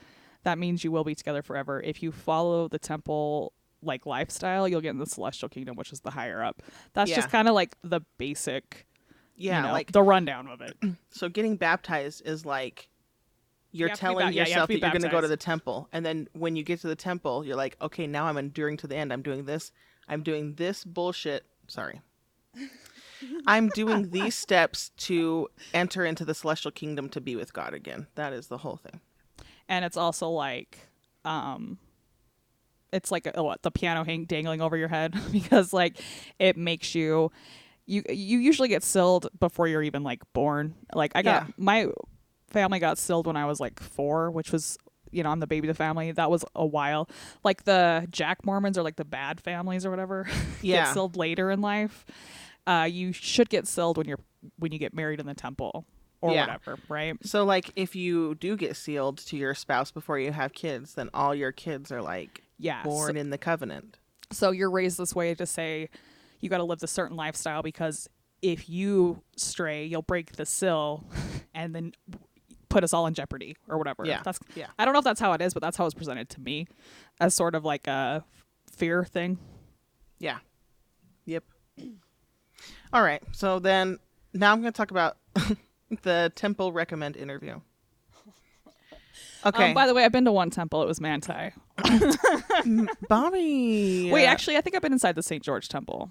that 0.42 0.58
means 0.58 0.84
you 0.84 0.90
will 0.92 1.04
be 1.04 1.14
together 1.14 1.42
forever. 1.42 1.80
If 1.80 2.02
you 2.02 2.12
follow 2.12 2.68
the 2.68 2.78
temple 2.78 3.52
like 3.82 4.04
lifestyle, 4.06 4.68
you'll 4.68 4.80
get 4.82 4.90
in 4.90 4.98
the 4.98 5.06
celestial 5.06 5.48
kingdom, 5.48 5.76
which 5.76 5.92
is 5.92 6.00
the 6.00 6.10
higher 6.10 6.42
up. 6.42 6.62
That's 6.92 7.10
Yeah. 7.10 7.16
just 7.16 7.30
kind 7.30 7.48
of 7.48 7.54
like 7.54 7.76
the 7.82 8.00
basic, 8.18 8.86
Yeah, 9.36 9.56
you 9.60 9.66
know, 9.68 9.72
like 9.72 9.92
the 9.92 10.02
rundown 10.02 10.48
of 10.48 10.60
it. 10.60 10.76
so 11.10 11.28
getting 11.28 11.56
baptized 11.56 12.22
is 12.26 12.44
like 12.44 12.88
you're 13.72 13.88
You 13.88 13.90
have 13.90 13.98
to 13.98 14.02
be 14.02 14.06
telling 14.06 14.26
ba- 14.28 14.32
yeah, 14.34 14.42
you 14.42 14.48
yourself 14.48 14.68
that 14.68 14.80
you're 14.80 14.90
going 14.90 15.02
to 15.02 15.08
go 15.08 15.20
to 15.20 15.28
the 15.28 15.36
temple 15.36 15.88
and 15.92 16.04
then 16.04 16.28
when 16.32 16.56
you 16.56 16.62
get 16.64 16.80
to 16.80 16.88
the 16.88 16.96
temple 16.96 17.44
you're 17.44 17.54
like 17.54 17.76
okay 17.80 18.04
now 18.04 18.26
i'm 18.26 18.36
enduring 18.36 18.76
to 18.78 18.88
the 18.88 18.96
end 18.96 19.12
i'm 19.12 19.22
doing 19.22 19.44
this 19.44 19.70
i'm 20.08 20.24
doing 20.24 20.54
this 20.56 20.82
bullshit 20.84 21.44
sorry 21.68 22.00
i'm 23.46 23.68
doing 23.68 24.10
these 24.10 24.34
steps 24.34 24.90
to 24.96 25.48
enter 25.72 26.04
into 26.04 26.24
the 26.24 26.34
celestial 26.34 26.72
kingdom 26.72 27.08
to 27.08 27.20
be 27.20 27.36
with 27.36 27.52
god 27.52 27.72
again 27.72 28.08
that 28.16 28.32
is 28.32 28.48
the 28.48 28.58
whole 28.58 28.76
thing 28.76 29.00
and 29.70 29.84
it's 29.86 29.96
also 29.96 30.28
like, 30.28 30.78
um, 31.24 31.78
it's 32.92 33.10
like 33.10 33.30
a, 33.34 33.42
what, 33.42 33.62
the 33.62 33.70
piano 33.70 34.04
hang 34.04 34.24
dangling 34.24 34.60
over 34.60 34.76
your 34.76 34.88
head 34.88 35.14
because 35.32 35.72
like 35.72 35.98
it 36.38 36.56
makes 36.56 36.94
you. 36.94 37.30
You, 37.86 38.04
you 38.08 38.38
usually 38.38 38.68
get 38.68 38.84
sealed 38.84 39.26
before 39.40 39.66
you're 39.66 39.82
even 39.82 40.04
like 40.04 40.22
born. 40.32 40.76
Like 40.94 41.10
I 41.16 41.22
got 41.22 41.46
Yeah. 41.48 41.52
my 41.56 41.88
family 42.50 42.78
got 42.78 42.98
sealed 42.98 43.26
when 43.26 43.36
I 43.36 43.46
was 43.46 43.58
like 43.58 43.80
four, 43.80 44.30
which 44.30 44.52
was 44.52 44.78
you 45.10 45.24
know 45.24 45.30
I'm 45.30 45.40
the 45.40 45.48
baby 45.48 45.66
of 45.68 45.74
the 45.76 45.78
family. 45.78 46.12
That 46.12 46.30
was 46.30 46.44
a 46.54 46.64
while. 46.64 47.08
Like 47.42 47.64
the 47.64 48.06
Jack 48.10 48.44
Mormons 48.46 48.78
or 48.78 48.82
like 48.84 48.94
the 48.94 49.04
bad 49.04 49.40
families 49.40 49.84
or 49.84 49.90
whatever 49.90 50.28
Yeah. 50.62 50.84
get 50.84 50.94
sealed 50.94 51.16
later 51.16 51.50
in 51.50 51.60
life. 51.62 52.06
Uh, 52.64 52.86
you 52.88 53.12
should 53.12 53.48
get 53.48 53.66
sealed 53.66 53.96
when 53.98 54.06
you're 54.06 54.20
when 54.58 54.70
you 54.70 54.78
get 54.78 54.94
married 54.94 55.18
in 55.18 55.26
the 55.26 55.34
temple 55.34 55.84
or 56.22 56.32
Yeah. 56.32 56.42
whatever, 56.42 56.78
right? 56.88 57.16
so 57.24 57.44
like 57.44 57.70
if 57.76 57.94
you 57.96 58.34
do 58.36 58.56
get 58.56 58.76
sealed 58.76 59.18
to 59.18 59.36
your 59.36 59.54
spouse 59.54 59.90
before 59.90 60.18
you 60.18 60.32
have 60.32 60.52
kids 60.52 60.94
then 60.94 61.08
all 61.14 61.34
your 61.34 61.52
kids 61.52 61.90
are 61.90 62.02
like 62.02 62.42
Yeah. 62.58 62.82
so- 62.82 62.90
born 62.90 63.16
in 63.16 63.30
the 63.30 63.38
covenant 63.38 63.98
So 64.32 64.50
you're 64.52 64.70
raised 64.70 64.98
this 64.98 65.14
way 65.14 65.34
to 65.34 65.46
say 65.46 65.88
you 66.40 66.48
got 66.48 66.58
to 66.58 66.64
live 66.64 66.78
this 66.78 66.90
certain 66.92 67.16
lifestyle 67.16 67.62
because 67.62 68.08
if 68.42 68.68
you 68.70 69.22
stray, 69.36 69.84
you'll 69.84 70.00
break 70.02 70.32
the 70.32 70.46
seal 70.46 71.04
and 71.54 71.74
then 71.74 71.92
put 72.70 72.84
us 72.84 72.94
all 72.94 73.06
in 73.06 73.12
jeopardy 73.14 73.56
or 73.68 73.76
whatever. 73.76 74.04
Yeah, 74.06 74.22
That's 74.24 74.38
yeah. 74.54 74.68
I 74.78 74.84
don't 74.84 74.94
know 74.94 75.00
if 75.00 75.04
that's 75.04 75.20
how 75.20 75.32
it 75.32 75.42
is, 75.42 75.52
but 75.52 75.60
that's 75.60 75.76
how 75.76 75.84
it's 75.84 75.94
presented 75.94 76.28
to 76.30 76.40
me 76.40 76.66
as 77.20 77.34
sort 77.34 77.54
of 77.54 77.64
like 77.64 77.86
a 77.88 78.24
fear 78.72 79.04
thing. 79.04 79.38
Yeah. 80.20 80.38
Yep. 81.26 81.44
All 82.92 83.02
right. 83.02 83.22
So 83.32 83.58
then 83.58 83.98
now 84.32 84.52
I'm 84.52 84.60
going 84.60 84.72
to 84.72 84.76
talk 84.76 84.90
about 84.92 85.16
the 86.02 86.32
temple 86.34 86.72
recommend 86.72 87.16
interview. 87.16 87.60
Okay. 89.44 89.68
Um, 89.68 89.74
by 89.74 89.86
the 89.86 89.94
way, 89.94 90.04
I've 90.04 90.12
been 90.12 90.26
to 90.26 90.32
one 90.32 90.50
temple. 90.50 90.82
It 90.82 90.86
was 90.86 91.00
Manti. 91.00 91.52
Bobby. 93.08 94.10
Wait, 94.12 94.26
actually, 94.26 94.58
I 94.58 94.60
think 94.60 94.76
I've 94.76 94.82
been 94.82 94.92
inside 94.92 95.14
the 95.14 95.22
St. 95.22 95.42
George 95.42 95.70
Temple. 95.70 96.10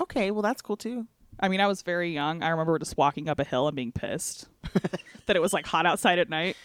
Okay. 0.00 0.32
Well, 0.32 0.42
that's 0.42 0.60
cool 0.60 0.76
too. 0.76 1.06
I 1.38 1.48
mean, 1.48 1.60
I 1.60 1.68
was 1.68 1.82
very 1.82 2.12
young. 2.12 2.42
I 2.42 2.48
remember 2.48 2.78
just 2.80 2.96
walking 2.96 3.28
up 3.28 3.38
a 3.38 3.44
hill 3.44 3.68
and 3.68 3.76
being 3.76 3.92
pissed 3.92 4.48
that 5.26 5.36
it 5.36 5.40
was 5.40 5.52
like 5.52 5.66
hot 5.66 5.86
outside 5.86 6.18
at 6.18 6.28
night. 6.28 6.56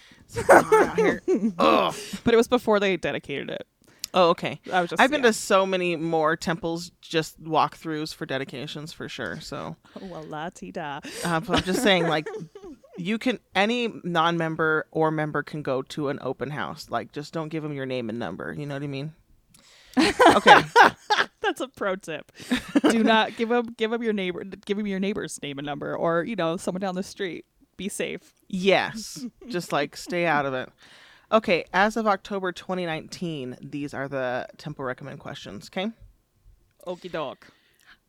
Out 0.50 0.96
here. 0.96 1.22
Ugh. 1.60 1.96
But 2.24 2.34
it 2.34 2.38
was 2.38 2.48
before 2.48 2.80
they 2.80 2.98
dedicated 2.98 3.52
it. 3.52 3.68
Oh, 4.14 4.30
okay. 4.30 4.60
I 4.72 4.82
was 4.82 4.92
just 4.92 5.02
I've 5.02 5.10
been 5.10 5.22
yeah. 5.22 5.30
to 5.30 5.34
so 5.34 5.66
many 5.66 5.96
more 5.96 6.36
temples, 6.36 6.92
just 7.02 7.42
walkthroughs 7.44 8.14
for 8.14 8.26
dedications 8.26 8.94
for 8.94 9.10
sure. 9.10 9.40
So, 9.42 9.76
Well, 10.02 10.24
la 10.24 10.50
ti 10.50 10.72
da. 10.72 11.00
uh, 11.26 11.42
I'm 11.50 11.64
just 11.64 11.82
saying, 11.82 12.08
like, 12.08 12.28
you 12.98 13.18
can 13.18 13.40
any 13.56 13.92
non-member 14.04 14.86
or 14.92 15.10
member 15.10 15.42
can 15.42 15.64
go 15.64 15.82
to 15.84 16.10
an 16.10 16.20
open 16.22 16.52
house. 16.52 16.90
Like, 16.92 17.12
just 17.12 17.34
don't 17.34 17.50
give 17.50 17.64
them 17.64 17.74
your 17.74 17.88
name 17.88 18.10
and 18.10 18.20
number. 18.20 18.54
You 18.54 18.66
know 18.68 18.76
what 18.76 18.84
I 18.84 18.88
mean? 18.88 19.14
Okay. 19.98 20.62
That's 21.42 21.62
a 21.62 21.68
pro 21.68 21.96
tip. 21.96 22.32
Do 22.90 23.04
not 23.04 23.36
give 23.36 23.50
them 23.50 23.74
give 23.78 23.92
them 23.92 24.02
your 24.02 24.14
neighbor 24.14 24.44
give 24.44 24.80
him 24.80 24.88
your 24.88 25.00
neighbor's 25.00 25.40
name 25.44 25.60
and 25.60 25.66
number 25.66 25.96
or 25.96 26.24
you 26.24 26.36
know 26.36 26.58
someone 26.58 26.82
down 26.82 26.96
the 26.96 27.04
street. 27.04 27.46
Be 27.78 27.90
safe. 27.90 28.34
Yes. 28.48 29.26
Just 29.50 29.72
like 29.72 29.98
stay 29.98 30.26
out 30.26 30.46
of 30.46 30.54
it. 30.54 30.70
Okay, 31.34 31.66
as 31.74 31.98
of 31.98 32.06
October 32.06 32.52
2019, 32.52 33.58
these 33.60 33.92
are 33.92 34.08
the 34.08 34.46
temple 34.58 34.86
recommend 34.86 35.20
questions, 35.20 35.68
okay? 35.68 35.92
Okie 36.86 37.12
doke. 37.12 37.48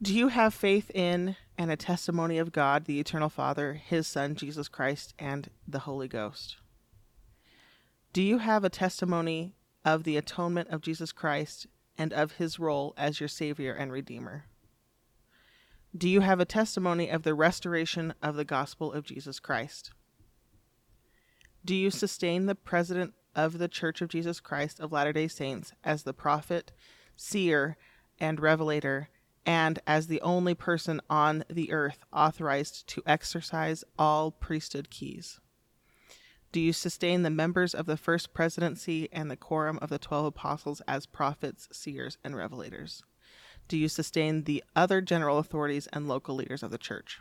Do 0.02 0.14
you 0.14 0.28
have 0.28 0.52
faith 0.52 0.90
in 0.90 1.34
and 1.56 1.70
a 1.70 1.76
testimony 1.76 2.36
of 2.36 2.52
God, 2.52 2.84
the 2.84 3.00
eternal 3.00 3.30
Father, 3.30 3.72
his 3.72 4.06
son 4.06 4.34
Jesus 4.34 4.68
Christ, 4.68 5.14
and 5.18 5.48
the 5.66 5.78
Holy 5.80 6.06
Ghost? 6.06 6.58
Do 8.12 8.20
you 8.20 8.38
have 8.38 8.62
a 8.62 8.68
testimony 8.68 9.54
of 9.86 10.04
the 10.04 10.18
atonement 10.18 10.68
of 10.68 10.82
Jesus 10.82 11.10
Christ 11.10 11.66
and 11.96 12.12
of 12.12 12.32
his 12.32 12.58
role 12.58 12.92
as 12.98 13.20
your 13.20 13.28
savior 13.30 13.72
and 13.72 13.90
redeemer? 13.90 14.44
Do 15.96 16.10
you 16.10 16.20
have 16.20 16.40
a 16.40 16.44
testimony 16.44 17.08
of 17.08 17.22
the 17.22 17.32
restoration 17.32 18.12
of 18.22 18.36
the 18.36 18.44
gospel 18.44 18.92
of 18.92 19.06
Jesus 19.06 19.40
Christ? 19.40 19.92
Do 21.64 21.74
you 21.74 21.90
sustain 21.90 22.44
the 22.44 22.54
president 22.54 23.14
of 23.34 23.58
the 23.58 23.68
Church 23.68 24.02
of 24.02 24.08
Jesus 24.08 24.38
Christ 24.38 24.80
of 24.80 24.92
Latter 24.92 25.12
day 25.12 25.28
Saints 25.28 25.72
as 25.82 26.02
the 26.02 26.12
prophet, 26.12 26.72
seer, 27.16 27.76
and 28.18 28.38
revelator, 28.38 29.08
and 29.46 29.78
as 29.86 30.06
the 30.06 30.20
only 30.20 30.54
person 30.54 31.00
on 31.08 31.44
the 31.48 31.72
earth 31.72 32.04
authorized 32.12 32.86
to 32.88 33.02
exercise 33.06 33.82
all 33.98 34.30
priesthood 34.30 34.90
keys? 34.90 35.40
Do 36.52 36.60
you 36.60 36.72
sustain 36.72 37.22
the 37.22 37.30
members 37.30 37.74
of 37.74 37.86
the 37.86 37.96
first 37.96 38.34
presidency 38.34 39.08
and 39.10 39.30
the 39.30 39.36
quorum 39.36 39.78
of 39.80 39.88
the 39.88 39.98
twelve 39.98 40.26
apostles 40.26 40.82
as 40.86 41.06
prophets, 41.06 41.68
seers, 41.72 42.18
and 42.22 42.34
revelators? 42.34 43.02
Do 43.68 43.78
you 43.78 43.88
sustain 43.88 44.44
the 44.44 44.62
other 44.76 45.00
general 45.00 45.38
authorities 45.38 45.88
and 45.92 46.06
local 46.06 46.34
leaders 46.34 46.62
of 46.62 46.70
the 46.70 46.78
church? 46.78 47.20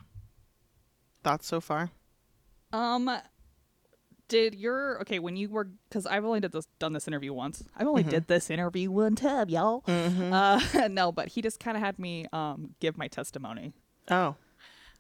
Thoughts 1.23 1.47
so 1.47 1.61
far? 1.61 1.91
Um, 2.73 3.09
did 4.33 4.55
your 4.55 4.99
okay 5.01 5.19
when 5.19 5.35
you 5.35 5.47
were 5.49 5.67
because 5.87 6.05
I've 6.07 6.25
only 6.25 6.39
did 6.39 6.51
this 6.51 6.67
done 6.79 6.93
this 6.93 7.07
interview 7.07 7.33
once. 7.33 7.63
I've 7.77 7.87
only 7.87 8.01
did 8.03 8.27
this 8.27 8.49
interview 8.49 8.89
one 8.91 9.15
time, 9.15 9.47
y'all. 9.49 9.83
Uh, 9.87 10.59
no, 10.89 11.11
but 11.11 11.27
he 11.29 11.41
just 11.41 11.59
kind 11.59 11.77
of 11.77 11.83
had 11.83 11.99
me 11.99 12.25
um 12.33 12.75
give 12.79 12.97
my 12.97 13.07
testimony, 13.07 13.73
Oh, 14.09 14.35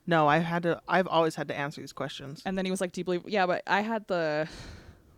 no, 0.05 0.27
I've 0.27 0.43
had 0.43 0.63
to. 0.63 0.81
I've 0.87 1.07
always 1.07 1.35
had 1.35 1.47
to 1.47 1.55
answer 1.57 1.81
these 1.81 1.93
questions. 1.93 2.41
and 2.45 2.57
then 2.57 2.65
he 2.65 2.71
was 2.71 2.79
like, 2.81 2.91
"Do 2.91 3.01
you 3.01 3.05
believe?" 3.05 3.23
Yeah, 3.27 3.45
but 3.47 3.63
I 3.65 3.81
had 3.81 4.05
the 4.07 4.47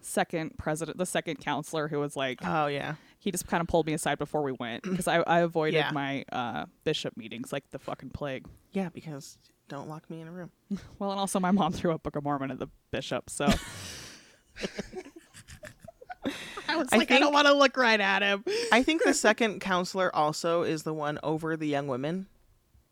second 0.02 0.58
president, 0.58 0.98
the 0.98 1.06
second 1.06 1.38
counselor, 1.40 1.88
who 1.88 2.00
was 2.00 2.16
like, 2.16 2.40
Oh 2.44 2.68
yeah, 2.68 2.96
he 3.20 3.32
just 3.32 3.48
kind 3.48 3.62
of 3.62 3.68
pulled 3.68 3.86
me 3.88 3.94
aside 3.94 4.18
before 4.20 4.44
we 4.44 4.52
went 4.54 4.84
because 4.84 5.08
I, 5.08 5.18
I 5.22 5.40
avoided 5.40 5.78
Yeah. 5.78 5.92
my 5.92 6.24
uh 6.32 6.66
bishop 6.84 7.18
meetings 7.18 7.52
like 7.52 7.70
the 7.72 7.80
fucking 7.80 8.12
plague. 8.12 8.46
yeah, 8.72 8.90
because 8.94 9.38
don't 9.68 9.90
lock 9.90 10.08
me 10.12 10.22
in 10.22 10.28
a 10.28 10.32
room. 10.32 10.52
Well, 11.00 11.10
and 11.12 11.20
also 11.20 11.40
my 11.40 11.50
mom 11.52 11.72
threw 11.74 11.92
a 11.92 11.98
Book 11.98 12.16
of 12.16 12.24
Mormon 12.24 12.52
at 12.52 12.60
the 12.60 12.68
bishop, 12.92 13.30
so. 13.32 13.48
I 16.68 16.78
was 16.78 16.88
I 16.92 16.98
like, 16.98 17.12
I 17.12 17.20
don't 17.20 17.34
want 17.34 17.46
to 17.48 17.54
look 17.54 17.78
right 17.78 18.00
at 18.00 18.24
him. 18.24 18.44
I 18.72 18.82
think 18.82 19.04
the 19.04 19.14
second 19.28 19.62
counselor 19.62 20.14
also 20.16 20.64
is 20.64 20.84
the 20.84 20.94
one 20.94 21.20
over 21.22 21.56
the 21.56 21.68
young 21.68 21.88
women. 21.88 22.26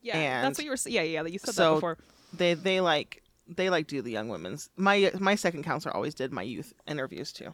Yeah, 0.02 0.18
And 0.18 0.46
that's 0.46 0.60
what 0.60 0.66
you 0.66 0.72
were. 0.72 0.78
Yeah, 0.86 1.02
yeah, 1.02 1.24
you 1.24 1.40
said 1.40 1.56
so- 1.56 1.70
that 1.72 1.76
before. 1.78 1.98
They 2.34 2.54
they 2.56 2.82
like 2.82 3.22
they 3.48 3.70
like 3.70 3.88
do 3.88 4.02
the 4.02 4.12
young 4.12 4.28
women's. 4.30 4.70
My 4.76 5.12
my 5.20 5.36
second 5.36 5.64
counselor 5.64 5.96
always 5.96 6.14
did 6.16 6.32
my 6.32 6.42
youth 6.42 6.74
interviews 6.88 7.32
too. 7.32 7.54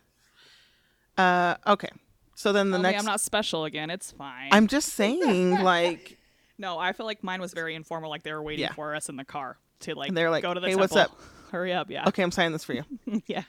Uh, 1.17 1.55
okay. 1.67 1.89
So 2.35 2.53
then 2.53 2.71
the 2.71 2.77
Okay, 2.77 2.91
next, 2.91 2.99
I'm 2.99 3.05
not 3.05 3.19
special 3.21 3.65
again. 3.65 3.89
It's 3.89 4.11
fine. 4.11 4.49
I'm 4.53 4.67
just 4.67 4.89
saying, 4.93 5.51
like, 5.63 6.17
no, 6.57 6.79
I 6.79 6.93
feel 6.93 7.05
like 7.05 7.23
mine 7.23 7.41
was 7.41 7.53
very 7.53 7.75
informal. 7.75 8.09
Like 8.09 8.23
they 8.23 8.31
were 8.31 8.41
waiting 8.41 8.63
Yeah. 8.63 8.71
for 8.73 8.95
us 8.95 9.09
in 9.09 9.17
the 9.17 9.25
car 9.25 9.57
to 9.81 9.95
like. 9.95 10.07
And 10.07 10.17
they're 10.17 10.29
like, 10.31 10.43
go 10.43 10.53
to 10.53 10.59
the 10.61 10.67
"Hey, 10.67 10.75
temple. 10.75 10.95
what's 10.97 11.11
up?" 11.11 11.19
Hurry 11.51 11.73
up! 11.73 11.89
Yeah. 11.89 12.07
okay, 12.07 12.23
I'm 12.23 12.31
signing 12.31 12.53
this 12.53 12.63
for 12.63 12.73
you. 12.73 12.83
yeah. 13.27 13.43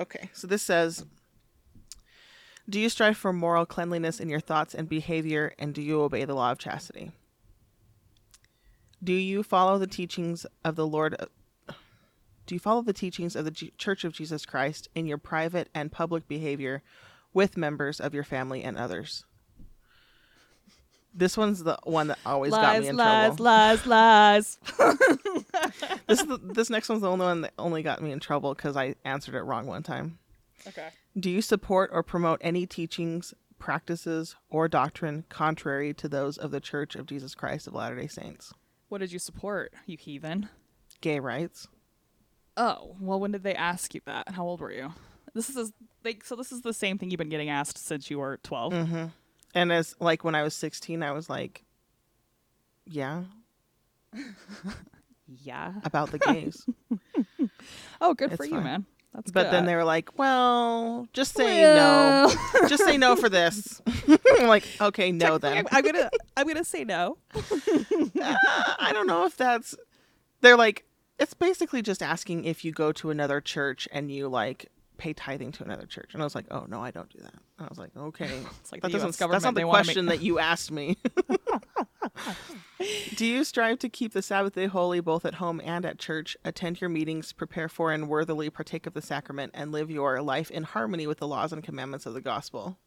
Okay, 0.00 0.30
so 0.32 0.46
this 0.46 0.62
says 0.62 1.04
Do 2.68 2.80
you 2.80 2.88
strive 2.88 3.16
for 3.16 3.32
moral 3.32 3.66
cleanliness 3.66 4.20
in 4.20 4.28
your 4.28 4.40
thoughts 4.40 4.74
and 4.74 4.88
behavior, 4.88 5.54
and 5.58 5.74
do 5.74 5.82
you 5.82 6.00
obey 6.02 6.24
the 6.24 6.34
law 6.34 6.50
of 6.50 6.58
chastity? 6.58 7.12
Do 9.02 9.12
you 9.12 9.42
follow 9.42 9.78
the 9.78 9.86
teachings 9.86 10.46
of 10.64 10.76
the 10.76 10.86
Lord? 10.86 11.16
Uh, 11.18 11.26
do 12.46 12.54
you 12.54 12.58
follow 12.58 12.82
the 12.82 12.92
teachings 12.92 13.36
of 13.36 13.44
the 13.44 13.50
G- 13.50 13.72
Church 13.78 14.04
of 14.04 14.12
Jesus 14.12 14.44
Christ 14.44 14.88
in 14.94 15.06
your 15.06 15.18
private 15.18 15.68
and 15.74 15.92
public 15.92 16.26
behavior 16.26 16.82
with 17.32 17.56
members 17.56 18.00
of 18.00 18.14
your 18.14 18.24
family 18.24 18.62
and 18.62 18.76
others? 18.76 19.24
This 21.16 21.36
one's 21.36 21.62
the 21.62 21.78
one 21.84 22.08
that 22.08 22.18
always 22.26 22.50
got 22.50 22.74
me 22.74 22.80
Lies, 22.80 22.88
in 22.88 22.96
lies, 22.96 23.26
trouble. 23.36 23.44
lies, 23.44 23.86
lies. 23.86 24.58
This 26.06 26.20
is 26.20 26.26
the, 26.26 26.38
this 26.42 26.70
next 26.70 26.88
one's 26.88 27.02
the 27.02 27.10
only 27.10 27.24
one 27.24 27.40
that 27.42 27.52
only 27.58 27.82
got 27.82 28.02
me 28.02 28.10
in 28.12 28.20
trouble 28.20 28.54
because 28.54 28.76
I 28.76 28.94
answered 29.04 29.34
it 29.34 29.42
wrong 29.42 29.66
one 29.66 29.82
time. 29.82 30.18
okay. 30.66 30.88
Do 31.18 31.30
you 31.30 31.40
support 31.40 31.90
or 31.92 32.02
promote 32.02 32.40
any 32.42 32.66
teachings, 32.66 33.32
practices, 33.58 34.36
or 34.50 34.68
doctrine 34.68 35.24
contrary 35.28 35.94
to 35.94 36.08
those 36.08 36.36
of 36.36 36.50
the 36.50 36.60
Church 36.60 36.94
of 36.96 37.06
Jesus 37.06 37.34
Christ 37.34 37.66
of 37.66 37.74
Latter 37.74 37.96
day 37.96 38.08
Saints? 38.08 38.52
What 38.88 38.98
did 38.98 39.12
you 39.12 39.18
support, 39.18 39.72
you 39.86 39.96
heathen? 39.96 40.48
Gay 41.00 41.20
rights? 41.20 41.68
Oh, 42.56 42.96
well, 43.00 43.18
when 43.20 43.32
did 43.32 43.42
they 43.44 43.54
ask 43.54 43.94
you 43.94 44.00
that? 44.06 44.30
How 44.30 44.44
old 44.44 44.60
were 44.60 44.72
you? 44.72 44.92
This 45.32 45.48
is 45.50 45.72
like 46.04 46.24
so. 46.24 46.36
This 46.36 46.52
is 46.52 46.60
the 46.62 46.72
same 46.74 46.98
thing 46.98 47.10
you've 47.10 47.18
been 47.18 47.28
getting 47.28 47.48
asked 47.50 47.78
since 47.78 48.10
you 48.10 48.18
were 48.18 48.38
12 48.42 48.72
Mm-hmm. 48.72 49.04
And 49.54 49.72
as 49.72 49.94
like 50.00 50.24
when 50.24 50.34
I 50.34 50.42
was 50.42 50.54
16, 50.54 51.02
I 51.02 51.12
was 51.12 51.30
like, 51.30 51.64
yeah, 52.86 53.22
Yeah. 55.42 55.72
about 55.84 56.10
the 56.10 56.18
gays. 56.30 56.66
Oh, 58.00 58.14
good 58.14 58.32
It's 58.32 58.36
for 58.36 58.44
you, 58.44 58.60
man. 58.60 58.84
That's 59.14 59.30
good. 59.30 59.34
but 59.34 59.50
then 59.52 59.64
they 59.64 59.76
were 59.76 59.84
like, 59.84 60.18
well, 60.18 61.06
just 61.12 61.34
say 61.36 61.62
Well. 61.62 62.28
no. 62.28 62.66
Just 62.68 62.84
say 62.84 62.98
no 62.98 63.14
for 63.14 63.28
this. 63.28 63.80
I'm 64.38 64.48
like, 64.48 64.66
okay, 64.80 65.12
no 65.12 65.38
then. 65.38 65.58
I'm, 65.58 65.66
I'm 65.70 65.84
gonna 65.84 66.10
I'm 66.36 66.46
gonna 66.48 66.64
say 66.64 66.82
no. 66.84 67.18
Uh, 67.34 67.40
I 68.78 68.90
don't 68.92 69.06
know 69.06 69.24
if 69.24 69.36
that's. 69.36 69.76
They're 70.40 70.56
like, 70.56 70.84
it's 71.20 71.32
basically 71.34 71.80
just 71.80 72.02
asking 72.02 72.44
if 72.44 72.64
you 72.64 72.72
go 72.72 72.90
to 72.92 73.10
another 73.10 73.40
church 73.40 73.86
and 73.92 74.10
you 74.10 74.28
like 74.28 74.66
pay 74.96 75.12
tithing 75.12 75.52
to 75.52 75.64
another 75.64 75.86
church. 75.86 76.10
And 76.14 76.22
I 76.22 76.24
was 76.24 76.34
like, 76.34 76.46
oh 76.50 76.64
no, 76.68 76.82
I 76.82 76.90
don't 76.90 77.08
do 77.10 77.18
that. 77.22 77.34
And 77.58 77.66
I 77.66 77.68
was 77.68 77.78
like, 77.78 77.90
okay, 77.96 78.30
It's 78.60 78.72
like 78.72 78.82
that 78.82 78.88
the 78.92 78.98
doesn't. 78.98 79.30
That's 79.30 79.44
not 79.44 79.54
the 79.54 79.64
wanna 79.64 79.78
make- 79.78 79.84
question 79.86 80.06
that 80.06 80.22
you 80.22 80.38
asked 80.38 80.70
me. 80.70 80.96
do 83.16 83.26
you 83.26 83.44
strive 83.44 83.78
to 83.80 83.88
keep 83.88 84.12
the 84.12 84.22
Sabbath 84.22 84.54
day 84.54 84.66
holy 84.66 85.00
both 85.00 85.24
at 85.24 85.34
home 85.34 85.60
and 85.64 85.84
at 85.84 85.98
church? 85.98 86.36
Attend 86.44 86.80
your 86.80 86.90
meetings, 86.90 87.32
prepare 87.32 87.68
for 87.68 87.92
and 87.92 88.08
worthily 88.08 88.50
partake 88.50 88.86
of 88.86 88.94
the 88.94 89.02
sacrament, 89.02 89.52
and 89.54 89.72
live 89.72 89.90
your 89.90 90.20
life 90.22 90.50
in 90.50 90.62
harmony 90.64 91.06
with 91.06 91.18
the 91.18 91.28
laws 91.28 91.52
and 91.52 91.62
commandments 91.62 92.06
of 92.06 92.14
the 92.14 92.20
gospel. 92.20 92.78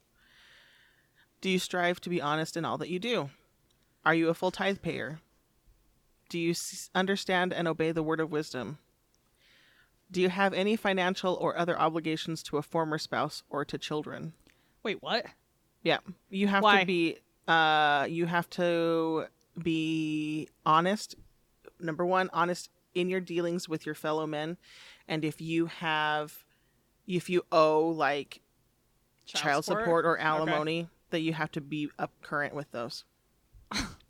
Do 1.41 1.49
you 1.49 1.59
strive 1.59 1.99
to 2.01 2.09
be 2.09 2.21
honest 2.21 2.57
in 2.57 2.65
all 2.65 2.77
that 2.79 2.89
you 2.89 2.99
do? 2.99 3.29
Are 4.05 4.15
you 4.15 4.29
a 4.29 4.33
full 4.33 4.51
tithe 4.51 4.81
payer? 4.81 5.19
Do 6.29 6.39
you 6.39 6.51
s- 6.51 6.89
understand 6.95 7.53
and 7.53 7.67
obey 7.67 7.91
the 7.91 8.03
word 8.03 8.19
of 8.19 8.31
wisdom? 8.31 8.79
Do 10.11 10.21
you 10.21 10.29
have 10.29 10.53
any 10.53 10.75
financial 10.75 11.35
or 11.35 11.57
other 11.57 11.77
obligations 11.77 12.41
to 12.43 12.57
a 12.57 12.61
former 12.61 12.97
spouse 12.97 13.43
or 13.49 13.65
to 13.65 13.77
children? 13.77 14.33
Wait, 14.83 15.01
what? 15.01 15.25
Yeah, 15.83 15.99
you 16.29 16.47
have 16.47 16.63
Why? 16.63 16.81
to 16.81 16.85
be. 16.85 17.17
Uh, 17.47 18.07
you 18.09 18.25
have 18.25 18.49
to 18.51 19.25
be 19.61 20.47
honest. 20.65 21.15
Number 21.79 22.05
one, 22.05 22.29
honest 22.33 22.69
in 22.95 23.09
your 23.09 23.19
dealings 23.19 23.69
with 23.69 23.85
your 23.85 23.95
fellow 23.95 24.25
men, 24.25 24.57
and 25.07 25.23
if 25.23 25.39
you 25.39 25.67
have, 25.67 26.45
if 27.05 27.29
you 27.29 27.43
owe 27.51 27.87
like 27.89 28.41
child, 29.25 29.65
support? 29.65 30.05
or 30.05 30.17
alimony, 30.17 30.89
that 31.09 31.19
you 31.19 31.33
have 31.33 31.51
to 31.51 31.61
be 31.61 31.89
up 31.99 32.11
current 32.21 32.55
with 32.55 32.71
those. 32.71 33.03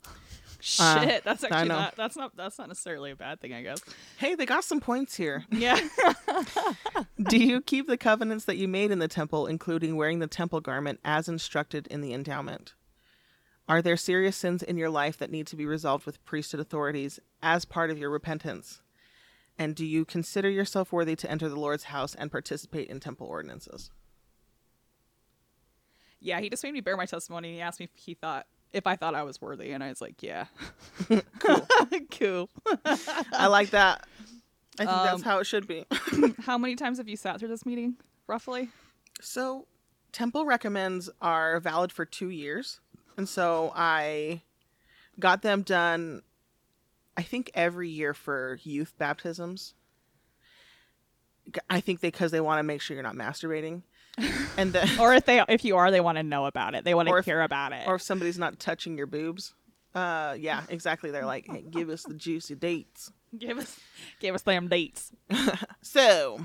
Uh, 0.80 1.04
Shit, 1.04 1.24
that's 1.24 1.44
actually 1.44 1.68
not. 1.68 1.94
That's 1.96 2.16
not. 2.16 2.36
That's 2.36 2.58
not 2.58 2.68
necessarily 2.68 3.12
a 3.12 3.16
bad 3.16 3.40
thing, 3.40 3.54
I 3.54 3.62
guess. 3.62 3.80
Hey, 4.16 4.34
they 4.34 4.44
got 4.44 4.64
some 4.64 4.80
points 4.80 5.14
here. 5.16 5.44
Yeah. 5.52 5.78
Do 7.22 7.38
you 7.38 7.60
keep 7.60 7.86
the 7.86 7.96
covenants 7.96 8.44
that 8.46 8.56
you 8.56 8.66
made 8.68 8.90
in 8.90 8.98
the 8.98 9.08
temple, 9.08 9.46
including 9.46 9.96
wearing 9.96 10.18
the 10.18 10.26
temple 10.26 10.60
garment 10.60 10.98
as 11.04 11.28
instructed 11.28 11.86
in 11.88 12.00
the 12.00 12.12
endowment? 12.12 12.74
Are 13.68 13.82
there 13.82 13.96
serious 13.96 14.36
sins 14.36 14.62
in 14.62 14.78
your 14.78 14.88
life 14.90 15.16
that 15.18 15.30
need 15.30 15.46
to 15.48 15.56
be 15.56 15.66
resolved 15.66 16.06
with 16.06 16.24
priesthood 16.24 16.60
authorities 16.60 17.20
as 17.42 17.64
part 17.64 17.90
of 17.90 17.98
your 17.98 18.10
repentance? 18.10 18.80
And 19.58 19.74
do 19.74 19.84
you 19.84 20.04
consider 20.04 20.48
yourself 20.48 20.92
worthy 20.92 21.16
to 21.16 21.30
enter 21.30 21.48
the 21.48 21.58
Lord's 21.60 21.84
house 21.84 22.14
and 22.14 22.30
participate 22.30 22.88
in 22.88 22.98
temple 23.00 23.26
ordinances? 23.26 23.90
yeah. 26.20 26.40
He 26.40 26.50
just 26.50 26.62
made 26.64 26.72
me 26.72 26.80
bear 26.80 26.96
my 26.96 27.06
testimony. 27.06 27.54
He 27.54 27.60
asked 27.60 27.78
me 27.80 27.84
if 27.84 27.90
he 27.94 28.14
thought 28.14 28.46
if 28.72 28.86
I 28.86 28.96
thought 28.96 29.14
I 29.14 29.22
was 29.22 29.40
worthy, 29.40 29.72
and 29.72 29.82
I 29.82 29.88
was 29.88 30.00
like, 30.00 30.22
yeah. 30.22 30.46
Cool. 31.38 31.66
cool. 32.18 32.50
I 33.32 33.46
like 33.46 33.70
that. 33.70 34.06
I 34.78 34.84
think 34.84 34.90
Um, 34.96 35.06
that's 35.06 35.22
how 35.22 35.38
it 35.40 35.44
should 35.44 35.66
be. 35.66 35.84
How 36.42 36.56
many 36.56 36.76
times 36.76 36.98
have 36.98 37.08
you 37.08 37.16
sat 37.16 37.40
through 37.40 37.48
this 37.48 37.66
meeting, 37.66 37.96
roughly? 38.28 38.68
So, 39.20 39.66
temple 40.12 40.44
recommends 40.44 41.10
are 41.20 41.58
valid 41.58 41.90
for 41.90 42.04
two 42.04 42.28
years. 42.28 42.80
And 43.16 43.28
so 43.28 43.72
I 43.74 44.42
got 45.18 45.42
them 45.42 45.62
done, 45.62 46.22
I 47.16 47.22
think, 47.22 47.50
every 47.54 47.88
year 47.88 48.14
for 48.14 48.60
youth 48.62 48.94
baptisms. 48.98 49.74
I 51.68 51.80
think 51.80 51.98
they 52.00 52.08
because 52.08 52.30
they 52.30 52.40
want 52.40 52.60
to 52.60 52.62
make 52.62 52.80
sure 52.80 52.94
you're 52.94 53.02
not 53.02 53.16
masturbating. 53.16 53.82
And 54.56 54.72
then, 54.72 54.88
Or 54.98 55.14
if 55.14 55.24
they, 55.24 55.42
if 55.48 55.64
you 55.64 55.76
are, 55.76 55.90
they 55.90 56.00
want 56.00 56.18
to 56.18 56.22
know 56.22 56.46
about 56.46 56.74
it. 56.74 56.84
They 56.84 56.94
want 56.94 57.08
to 57.08 57.22
hear 57.22 57.40
about 57.42 57.72
it. 57.72 57.86
or 57.86 57.94
if 57.96 58.02
somebody's 58.02 58.38
not 58.38 58.58
touching 58.58 58.96
your 58.98 59.06
boobs. 59.06 59.54
Uh, 59.94 60.36
yeah, 60.38 60.62
exactly. 60.68 61.10
They're 61.10 61.26
like, 61.26 61.46
hey, 61.48 61.62
give 61.62 61.88
us 61.88 62.02
the 62.02 62.14
juicy 62.14 62.54
dates. 62.54 63.12
give 63.38 63.58
us, 63.58 63.78
give 64.20 64.34
us 64.34 64.42
them 64.42 64.68
dates. 64.68 65.12
So, 65.80 66.40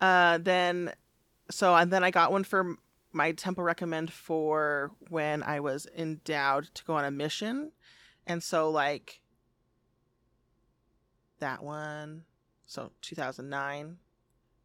uh, 0.00 0.38
then, 0.38 0.92
so 1.50 1.74
and 1.74 1.90
then 1.90 2.04
I 2.04 2.10
got 2.10 2.32
one 2.32 2.44
for 2.44 2.76
my 3.12 3.32
temple 3.32 3.64
recommend 3.64 4.12
for 4.12 4.90
when 5.08 5.42
I 5.42 5.60
was 5.60 5.86
endowed 5.96 6.64
to 6.74 6.84
go 6.84 6.94
on 6.94 7.04
a 7.04 7.10
mission, 7.10 7.72
and 8.26 8.42
so 8.42 8.68
like 8.70 9.20
that 11.38 11.62
one, 11.62 12.24
so 12.66 12.90
2009, 13.02 13.96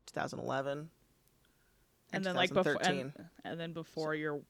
2011, 0.07 0.89
and 2.13 2.23
then 2.23 2.35
like 2.35 2.53
before, 2.53 2.77
and, 2.81 3.13
and 3.43 3.59
then 3.59 3.73
before 3.73 4.15
your 4.15 4.41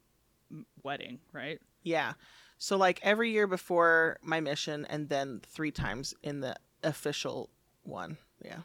wedding, 0.84 1.20
right? 1.34 1.60
Yeah. 1.84 2.14
So 2.58 2.78
like 2.78 3.00
every 3.04 3.32
year 3.32 3.48
before 3.48 4.18
my 4.22 4.40
mission, 4.40 4.86
and 4.90 5.10
then 5.10 5.42
three 5.46 5.72
times 5.72 6.14
in 6.24 6.42
the 6.42 6.56
official 6.84 7.50
one. 7.84 8.18
Yeah. 8.44 8.60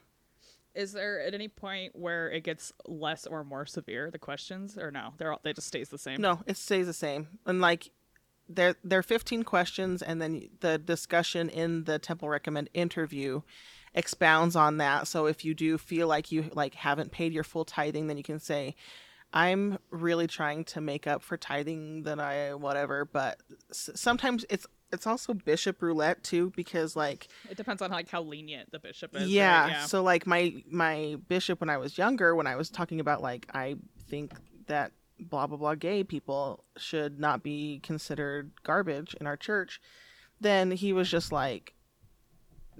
Is 0.74 0.92
there 0.92 1.20
at 1.20 1.32
any 1.32 1.48
point 1.48 1.96
where 1.96 2.30
it 2.30 2.44
gets 2.44 2.72
less 2.86 3.26
or 3.26 3.42
more 3.44 3.64
severe 3.64 4.10
the 4.10 4.18
questions, 4.18 4.76
or 4.76 4.90
no? 4.90 5.14
They're 5.16 5.32
all, 5.32 5.40
they 5.42 5.54
just 5.54 5.68
stays 5.68 5.88
the 5.88 5.98
same. 5.98 6.20
No, 6.20 6.42
it 6.46 6.58
stays 6.58 6.86
the 6.86 6.92
same. 6.92 7.28
And 7.46 7.62
like 7.62 7.90
there 8.48 8.76
there 8.84 8.98
are 8.98 9.02
15 9.02 9.42
questions 9.42 10.02
and 10.02 10.20
then 10.20 10.48
the 10.60 10.78
discussion 10.78 11.48
in 11.48 11.84
the 11.84 11.98
temple 11.98 12.28
recommend 12.28 12.70
interview 12.74 13.40
expounds 13.96 14.54
on 14.54 14.76
that. 14.76 15.08
So 15.08 15.26
if 15.26 15.44
you 15.44 15.54
do 15.54 15.78
feel 15.78 16.06
like 16.06 16.30
you 16.30 16.50
like 16.54 16.74
haven't 16.74 17.10
paid 17.10 17.32
your 17.32 17.42
full 17.44 17.64
tithing, 17.64 18.06
then 18.06 18.16
you 18.16 18.22
can 18.22 18.38
say 18.38 18.76
I'm 19.32 19.78
really 19.90 20.26
trying 20.28 20.64
to 20.66 20.80
make 20.80 21.06
up 21.06 21.22
for 21.22 21.36
tithing 21.36 22.04
that 22.04 22.20
I 22.20 22.54
whatever, 22.54 23.04
but 23.04 23.40
s- 23.70 23.90
sometimes 23.94 24.44
it's 24.48 24.66
it's 24.92 25.06
also 25.06 25.34
bishop 25.34 25.82
roulette 25.82 26.22
too 26.22 26.52
because 26.54 26.94
like 26.94 27.26
It 27.50 27.56
depends 27.56 27.82
on 27.82 27.90
like 27.90 28.08
how 28.08 28.22
lenient 28.22 28.70
the 28.70 28.78
bishop 28.78 29.16
is. 29.16 29.28
yeah, 29.28 29.62
right? 29.62 29.70
yeah. 29.72 29.84
so 29.86 30.02
like 30.02 30.26
my 30.28 30.62
my 30.70 31.16
bishop 31.28 31.60
when 31.60 31.68
i 31.68 31.76
was 31.76 31.98
younger 31.98 32.36
when 32.36 32.46
i 32.46 32.54
was 32.54 32.70
talking 32.70 33.00
about 33.00 33.20
like 33.20 33.48
i 33.52 33.74
think 34.08 34.32
that 34.68 34.92
blah 35.18 35.48
blah 35.48 35.56
blah 35.56 35.74
gay 35.74 36.04
people 36.04 36.62
should 36.76 37.18
not 37.18 37.42
be 37.42 37.80
considered 37.82 38.52
garbage 38.62 39.12
in 39.20 39.26
our 39.26 39.36
church 39.36 39.80
then 40.40 40.70
he 40.70 40.92
was 40.92 41.10
just 41.10 41.32
like 41.32 41.74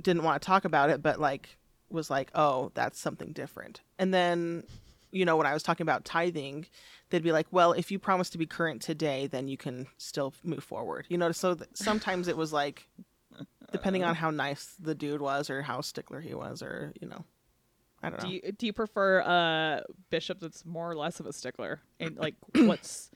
didn't 0.00 0.22
want 0.22 0.40
to 0.40 0.46
talk 0.46 0.64
about 0.64 0.90
it 0.90 1.02
but 1.02 1.20
like 1.20 1.56
was 1.90 2.10
like 2.10 2.30
oh 2.34 2.70
that's 2.74 3.00
something 3.00 3.32
different 3.32 3.80
and 3.98 4.12
then 4.12 4.62
you 5.12 5.24
know 5.24 5.36
when 5.36 5.46
i 5.46 5.54
was 5.54 5.62
talking 5.62 5.84
about 5.84 6.04
tithing 6.04 6.66
they'd 7.10 7.22
be 7.22 7.32
like 7.32 7.46
well 7.50 7.72
if 7.72 7.90
you 7.90 7.98
promise 7.98 8.28
to 8.30 8.38
be 8.38 8.46
current 8.46 8.82
today 8.82 9.26
then 9.26 9.48
you 9.48 9.56
can 9.56 9.86
still 9.98 10.34
move 10.42 10.64
forward 10.64 11.06
you 11.08 11.16
know 11.16 11.30
so 11.32 11.54
th- 11.54 11.70
sometimes 11.74 12.28
it 12.28 12.36
was 12.36 12.52
like 12.52 12.88
depending 13.72 14.04
on 14.04 14.14
how 14.14 14.30
nice 14.30 14.74
the 14.80 14.94
dude 14.94 15.20
was 15.20 15.50
or 15.50 15.62
how 15.62 15.80
stickler 15.80 16.20
he 16.20 16.34
was 16.34 16.62
or 16.62 16.92
you 17.00 17.08
know 17.08 17.24
i 18.02 18.10
don't 18.10 18.22
know 18.22 18.28
do 18.28 18.34
you 18.34 18.52
do 18.52 18.66
you 18.66 18.72
prefer 18.72 19.20
a 19.20 19.84
bishop 20.10 20.40
that's 20.40 20.64
more 20.64 20.90
or 20.90 20.96
less 20.96 21.20
of 21.20 21.26
a 21.26 21.32
stickler? 21.32 21.80
And 21.98 22.16
like, 22.16 22.34
what's 22.54 23.10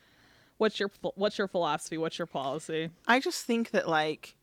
what's 0.59 0.81
your 0.81 0.91
what's 1.15 1.39
your 1.39 1.49
philosophy? 1.49 1.99
What's 1.99 2.19
your 2.19 2.27
policy? 2.27 2.91
i 3.07 3.21
just 3.21 3.45
think 3.45 3.71
that 3.71 3.89
like 3.89 4.37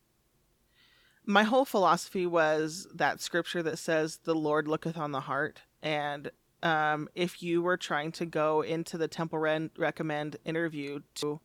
my 1.28 1.44
whole 1.44 1.66
philosophy 1.66 2.26
was 2.26 2.88
that 2.96 3.22
scripture 3.22 3.62
that 3.62 3.78
says 3.78 4.20
the 4.24 4.34
lord 4.34 4.68
looketh 4.68 4.98
on 4.98 5.12
the 5.12 5.22
heart 5.22 5.62
and 5.84 6.32
um, 6.64 7.08
if 7.14 7.44
you 7.44 7.62
were 7.62 7.78
trying 7.78 8.12
to 8.14 8.26
go 8.26 8.62
into 8.62 8.98
the 8.98 9.08
temple 9.08 9.38
Ren- 9.38 9.70
recommend 9.78 10.38
interview 10.44 11.02
to 11.16 11.40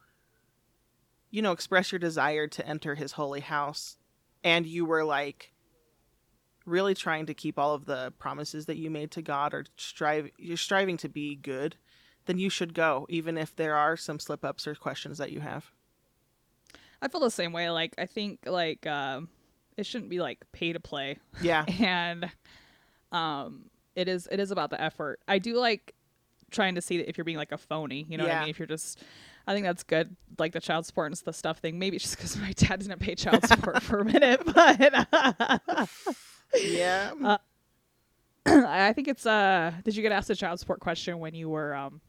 you 1.30 1.42
know 1.42 1.52
express 1.52 1.92
your 1.92 1.98
desire 1.98 2.46
to 2.46 2.66
enter 2.66 2.94
his 2.94 3.12
holy 3.12 3.40
house 3.40 3.98
and 4.42 4.64
you 4.64 4.86
were 4.86 5.04
like 5.04 5.52
really 6.64 6.94
trying 6.94 7.26
to 7.26 7.34
keep 7.34 7.58
all 7.58 7.74
of 7.74 7.84
the 7.84 8.12
promises 8.18 8.66
that 8.66 8.78
you 8.78 8.88
made 8.88 9.10
to 9.10 9.20
god 9.20 9.52
or 9.52 9.64
strive 9.76 10.30
you're 10.38 10.56
striving 10.56 10.96
to 10.96 11.08
be 11.08 11.34
good 11.34 11.76
then 12.26 12.38
you 12.38 12.48
should 12.48 12.72
go 12.72 13.04
even 13.10 13.36
if 13.36 13.54
there 13.56 13.74
are 13.74 13.96
some 13.96 14.20
slip 14.20 14.44
ups 14.44 14.66
or 14.66 14.74
questions 14.74 15.18
that 15.18 15.32
you 15.32 15.40
have 15.40 15.72
I 17.02 17.08
feel 17.08 17.20
the 17.20 17.32
same 17.32 17.52
way. 17.52 17.68
Like, 17.68 17.96
I 17.98 18.06
think 18.06 18.38
like 18.46 18.86
um, 18.86 19.28
it 19.76 19.86
shouldn't 19.86 20.10
be 20.10 20.20
like 20.20 20.44
pay 20.52 20.72
to 20.72 20.80
play. 20.80 21.18
yeah. 21.40 21.64
And 21.80 22.30
um 23.10 23.66
it 23.94 24.08
is 24.08 24.28
it 24.30 24.40
is 24.40 24.50
about 24.50 24.70
the 24.70 24.80
effort. 24.80 25.20
I 25.28 25.38
do 25.38 25.56
like 25.56 25.94
trying 26.50 26.74
to 26.74 26.82
see 26.82 26.96
if 26.98 27.16
you're 27.16 27.24
being 27.24 27.38
like 27.38 27.52
a 27.52 27.56
phony 27.56 28.04
you 28.10 28.18
know 28.18 28.24
what 28.24 28.32
i 28.34 28.40
mean? 28.40 28.50
If 28.50 28.58
you're 28.58 28.66
just 28.66 29.02
i 29.46 29.54
think 29.54 29.64
that's 29.64 29.82
good 29.82 30.14
like 30.38 30.52
the 30.52 30.60
child 30.60 30.84
support 30.84 31.10
and 31.10 31.16
the 31.24 31.32
stuff 31.32 31.58
thing. 31.58 31.78
Maybe 31.78 31.96
it's 31.96 32.04
just 32.04 32.16
because 32.16 32.36
my 32.36 32.52
dad 32.52 32.80
didn't 32.80 32.98
pay 33.00 33.14
child 33.14 33.46
support 33.46 33.82
for 33.82 34.00
a 34.00 34.04
minute 34.04 34.42
but 34.54 35.08
yeah. 36.62 37.12
Uh, 37.24 37.38
i 38.46 38.92
think 38.92 39.08
it's 39.08 39.24
uh 39.24 39.72
did 39.84 39.96
you 39.96 40.02
get 40.02 40.12
asked 40.12 40.28
a 40.30 40.34
child 40.34 40.60
support 40.60 40.80
question 40.80 41.18
when 41.20 41.34
you 41.34 41.48
were 41.48 41.74
um 41.74 42.00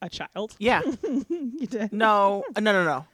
a 0.00 0.08
child? 0.08 0.54
Yeah. 0.58 0.82
You 1.28 1.66
did. 1.66 1.92
No 1.92 2.44
no 2.56 2.72
no 2.72 2.84
no. 2.84 3.06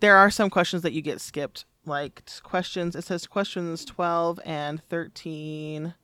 There 0.00 0.16
are 0.16 0.30
some 0.30 0.50
questions 0.50 0.82
that 0.82 0.92
you 0.92 1.02
get 1.02 1.20
skipped 1.20 1.64
like 1.84 2.22
questions 2.42 2.94
it 2.94 3.04
says 3.04 3.26
questions 3.26 3.84
12 3.84 4.40
and 4.44 4.82
13 4.88 5.94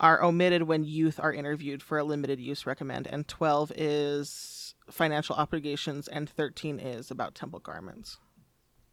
are 0.00 0.22
omitted 0.22 0.62
when 0.62 0.84
youth 0.84 1.18
are 1.20 1.32
interviewed 1.32 1.82
for 1.82 1.98
a 1.98 2.04
limited 2.04 2.38
use 2.38 2.66
recommend 2.66 3.06
and 3.06 3.26
12 3.26 3.72
is 3.76 4.74
financial 4.90 5.36
obligations 5.36 6.08
and 6.08 6.30
13 6.30 6.78
is 6.78 7.10
about 7.10 7.34
temple 7.34 7.58
garments. 7.58 8.18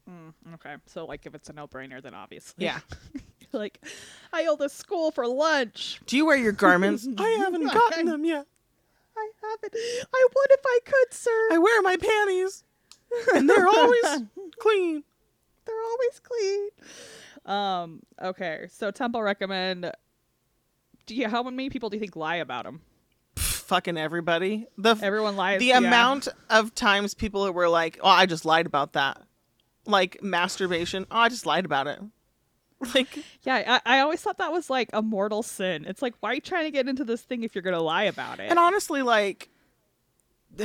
Mm, 0.10 0.34
okay. 0.56 0.76
So 0.88 1.06
like 1.06 1.26
if 1.26 1.36
it's 1.36 1.50
a 1.50 1.54
no-brainer 1.54 2.02
then 2.02 2.14
obviously. 2.14 2.66
Yeah. 2.66 2.80
Like 3.54 3.80
i 4.34 4.48
owe 4.48 4.58
the 4.58 4.68
school 4.68 5.12
for 5.12 5.26
lunch. 5.26 6.02
Do 6.08 6.18
you 6.18 6.26
wear 6.26 6.36
your 6.36 6.52
garments? 6.52 7.08
I 7.18 7.30
haven't 7.40 7.72
gotten 7.72 8.08
them 8.08 8.26
yet. 8.26 8.46
I 9.18 9.32
haven't. 9.42 9.74
I 10.14 10.28
would 10.36 10.52
if 10.52 10.60
i 10.66 10.80
could 10.84 11.14
sir. 11.14 11.50
I 11.54 11.58
wear 11.58 11.82
my 11.82 11.96
panties. 11.96 12.64
And 13.34 13.50
they're 13.50 13.68
always 13.68 14.24
clean 14.60 15.04
They're 15.66 15.84
always 15.84 16.20
clean. 16.24 16.68
Um. 17.46 18.00
Okay. 18.22 18.68
So 18.72 18.92
Temple 18.92 19.22
recommend. 19.22 19.92
Do 21.06 21.16
you? 21.16 21.28
How 21.28 21.44
many 21.44 21.70
people 21.70 21.90
do 21.90 21.98
you 21.98 22.02
think 22.02 22.16
lie 22.16 22.36
about 22.38 22.66
him? 22.66 22.82
fucking 23.38 23.98
everybody 23.98 24.68
the 24.78 24.96
Everyone 25.02 25.36
lies. 25.36 25.60
the 25.60 25.68
yeah. 25.68 25.80
amount 25.80 26.28
of 26.52 26.76
times 26.76 27.16
people 27.16 27.52
were 27.52 27.68
like, 27.68 27.98
"Oh, 28.04 28.08
I 28.08 28.28
just 28.28 28.46
lied 28.46 28.68
about 28.68 28.94
that," 28.94 29.20
like 29.88 30.22
masturbation. 30.22 31.08
Oh, 31.10 31.18
I 31.18 31.30
just 31.30 31.46
lied 31.46 31.66
about 31.66 31.88
it. 31.88 32.00
Like, 32.94 33.18
Yeah. 33.42 33.80
I, 33.86 33.98
I 33.98 34.00
always 34.02 34.22
thought 34.22 34.38
that 34.38 34.52
was 34.52 34.70
like 34.70 34.90
a 34.94 35.02
mortal 35.02 35.42
sin. 35.42 35.86
It's 35.86 36.02
like, 36.04 36.14
why 36.20 36.32
are 36.32 36.34
you 36.36 36.42
trying 36.42 36.66
to 36.66 36.72
get 36.72 36.88
into 36.88 37.04
this 37.06 37.22
thing 37.22 37.42
if 37.44 37.56
you're 37.56 37.62
gonna 37.64 37.82
lie 37.82 38.04
about 38.04 38.40
it? 38.40 38.50
and 38.50 38.60
honestly, 38.60 39.02
like, 39.02 39.50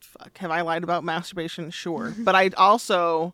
fuck, 0.00 0.36
have 0.38 0.50
I 0.50 0.60
lied 0.62 0.82
about 0.84 1.04
masturbation? 1.04 1.70
Sure, 1.70 2.12
but 2.18 2.34
I 2.34 2.50
also 2.56 3.32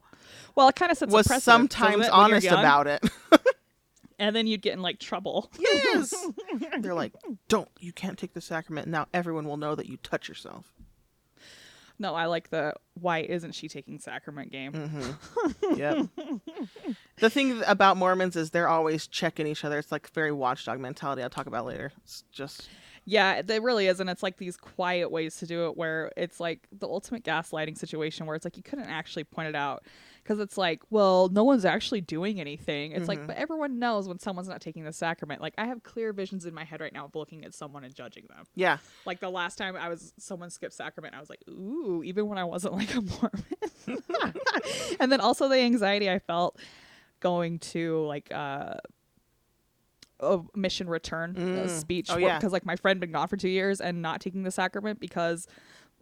well, 0.54 0.68
it 0.68 0.76
kind 0.76 0.92
of 0.92 0.98
sets 0.98 1.12
a 1.12 1.16
was 1.16 1.26
precedent, 1.26 1.42
sometimes 1.42 2.06
doesn't 2.06 2.12
it, 2.12 2.16
when 2.16 2.28
you're 2.28 2.34
honest 2.34 2.44
young? 2.44 2.58
about 2.58 2.86
it. 2.86 3.04
and 4.18 4.36
then 4.36 4.46
you'd 4.46 4.62
get 4.62 4.74
in 4.74 4.82
like 4.82 4.98
trouble. 4.98 5.50
yes, 5.58 6.14
they're 6.80 6.94
like, 6.94 7.12
"Don't, 7.48 7.68
you 7.80 7.92
can't 7.92 8.18
take 8.18 8.34
the 8.34 8.40
sacrament." 8.40 8.88
Now 8.88 9.06
everyone 9.12 9.46
will 9.46 9.56
know 9.56 9.74
that 9.74 9.86
you 9.88 9.96
touch 9.98 10.28
yourself. 10.28 10.72
No, 11.98 12.14
I 12.14 12.26
like 12.26 12.50
the 12.50 12.74
why 12.94 13.20
isn't 13.20 13.52
she 13.52 13.68
taking 13.68 13.98
sacrament 13.98 14.50
game. 14.50 14.72
Mm-hmm. 14.72 15.76
Yep. 15.76 16.06
the 17.18 17.30
thing 17.30 17.62
about 17.66 17.96
Mormons 17.96 18.36
is 18.36 18.50
they're 18.50 18.68
always 18.68 19.06
checking 19.06 19.46
each 19.46 19.64
other. 19.64 19.78
It's 19.78 19.92
like 19.92 20.10
very 20.10 20.32
watchdog 20.32 20.80
mentality. 20.80 21.22
I'll 21.22 21.30
talk 21.30 21.46
about 21.46 21.64
later. 21.66 21.92
It's 22.04 22.24
just 22.32 22.68
Yeah, 23.04 23.42
there 23.42 23.60
really 23.60 23.86
is, 23.86 24.00
and 24.00 24.10
it's 24.10 24.22
like 24.22 24.36
these 24.38 24.56
quiet 24.56 25.10
ways 25.10 25.36
to 25.36 25.46
do 25.46 25.66
it, 25.66 25.76
where 25.76 26.10
it's 26.16 26.40
like 26.40 26.66
the 26.76 26.88
ultimate 26.88 27.22
gaslighting 27.24 27.78
situation, 27.78 28.26
where 28.26 28.34
it's 28.36 28.44
like 28.44 28.56
you 28.56 28.62
couldn't 28.62 28.86
actually 28.88 29.24
point 29.24 29.48
it 29.48 29.54
out, 29.54 29.84
because 30.22 30.38
it's 30.38 30.56
like, 30.56 30.82
well, 30.90 31.28
no 31.30 31.42
one's 31.44 31.64
actually 31.64 32.00
doing 32.00 32.40
anything. 32.40 32.92
It's 32.92 33.08
like, 33.08 33.26
but 33.26 33.36
everyone 33.36 33.78
knows 33.78 34.06
when 34.08 34.18
someone's 34.18 34.48
not 34.48 34.60
taking 34.60 34.84
the 34.84 34.92
sacrament. 34.92 35.40
Like 35.40 35.54
I 35.58 35.66
have 35.66 35.82
clear 35.82 36.12
visions 36.12 36.46
in 36.46 36.54
my 36.54 36.64
head 36.64 36.80
right 36.80 36.92
now 36.92 37.06
of 37.06 37.14
looking 37.16 37.44
at 37.44 37.54
someone 37.54 37.82
and 37.84 37.92
judging 37.94 38.26
them. 38.28 38.44
yeah. 38.54 38.78
Like 39.04 39.18
the 39.20 39.30
last 39.30 39.58
time 39.58 39.74
I 39.76 39.88
was 39.88 40.12
someone 40.18 40.50
skipped 40.50 40.74
sacrament, 40.74 41.14
I 41.14 41.20
was 41.20 41.28
like, 41.28 41.40
ooh, 41.48 42.02
even 42.04 42.28
when 42.28 42.38
I 42.38 42.44
wasn't 42.44 42.74
like 42.74 42.94
a 42.94 43.00
Mormon. 43.00 44.34
and 45.00 45.10
then 45.10 45.20
also 45.20 45.48
the 45.48 45.56
anxiety 45.58 46.08
I 46.10 46.18
felt 46.18 46.58
going 47.20 47.58
to 47.60 48.04
like 48.06 48.30
uh 48.32 48.74
a 50.20 50.40
mission 50.54 50.88
return 50.88 51.34
Mm. 51.34 51.68
speech 51.68 52.08
Oh, 52.10 52.14
because 52.16 52.42
yeah. 52.42 52.48
like 52.48 52.64
my 52.64 52.76
friend 52.76 53.00
been 53.00 53.10
gone 53.10 53.26
for 53.26 53.36
two 53.36 53.48
years 53.48 53.80
and 53.80 54.00
not 54.02 54.20
taking 54.20 54.44
the 54.44 54.52
sacrament 54.52 55.00
because 55.00 55.48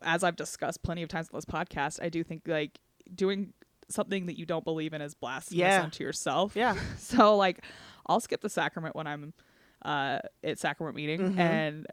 as 0.02 0.22
I've 0.22 0.36
discussed 0.36 0.82
plenty 0.82 1.02
of 1.02 1.08
times 1.08 1.28
on 1.32 1.38
this 1.38 1.44
podcast, 1.46 2.02
I 2.02 2.10
do 2.10 2.22
think 2.22 2.42
like 2.46 2.80
doing 3.14 3.52
something 3.90 4.26
that 4.26 4.38
you 4.38 4.46
don't 4.46 4.64
believe 4.64 4.92
in 4.92 5.00
is 5.02 5.14
blasphemous 5.14 5.58
Yeah. 5.58 5.82
unto 5.82 6.02
yourself. 6.04 6.54
Yeah. 6.56 6.76
So 6.98 7.36
like 7.36 7.64
I'll 8.06 8.20
skip 8.20 8.40
the 8.40 8.48
sacrament 8.48 8.94
when 8.96 9.06
I'm 9.06 9.32
uh 9.84 10.18
at 10.44 10.58
sacrament 10.58 10.96
meeting 10.96 11.20
Mhm. 11.34 11.38
and 11.38 11.86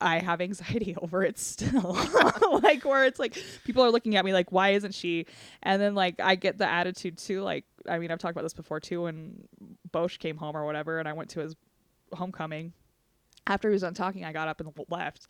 I 0.00 0.18
have 0.18 0.40
anxiety 0.40 0.96
over 1.00 1.22
it 1.22 1.38
still. 1.38 1.96
like 2.62 2.84
where 2.84 3.04
it's 3.04 3.18
like 3.20 3.36
people 3.64 3.84
are 3.84 3.90
looking 3.90 4.16
at 4.16 4.24
me 4.24 4.32
like 4.32 4.50
why 4.52 4.70
isn't 4.70 4.94
she? 4.94 5.26
And 5.62 5.80
then 5.80 5.94
like 5.94 6.16
I 6.20 6.34
get 6.34 6.58
the 6.58 6.66
attitude 6.68 7.18
too 7.18 7.42
like 7.42 7.64
I 7.88 7.98
mean 7.98 8.10
I've 8.10 8.18
talked 8.18 8.32
about 8.32 8.42
this 8.42 8.54
before 8.54 8.80
too 8.80 9.02
when 9.02 9.46
Bosch 9.92 10.16
came 10.18 10.36
home 10.36 10.56
or 10.56 10.64
whatever 10.64 10.98
and 10.98 11.08
I 11.08 11.12
went 11.12 11.30
to 11.30 11.40
his 11.40 11.54
homecoming. 12.12 12.72
After 13.46 13.68
he 13.68 13.72
was 13.72 13.82
done 13.82 13.94
talking, 13.94 14.24
I 14.24 14.32
got 14.32 14.46
up 14.48 14.60
and 14.60 14.72
left. 14.88 15.26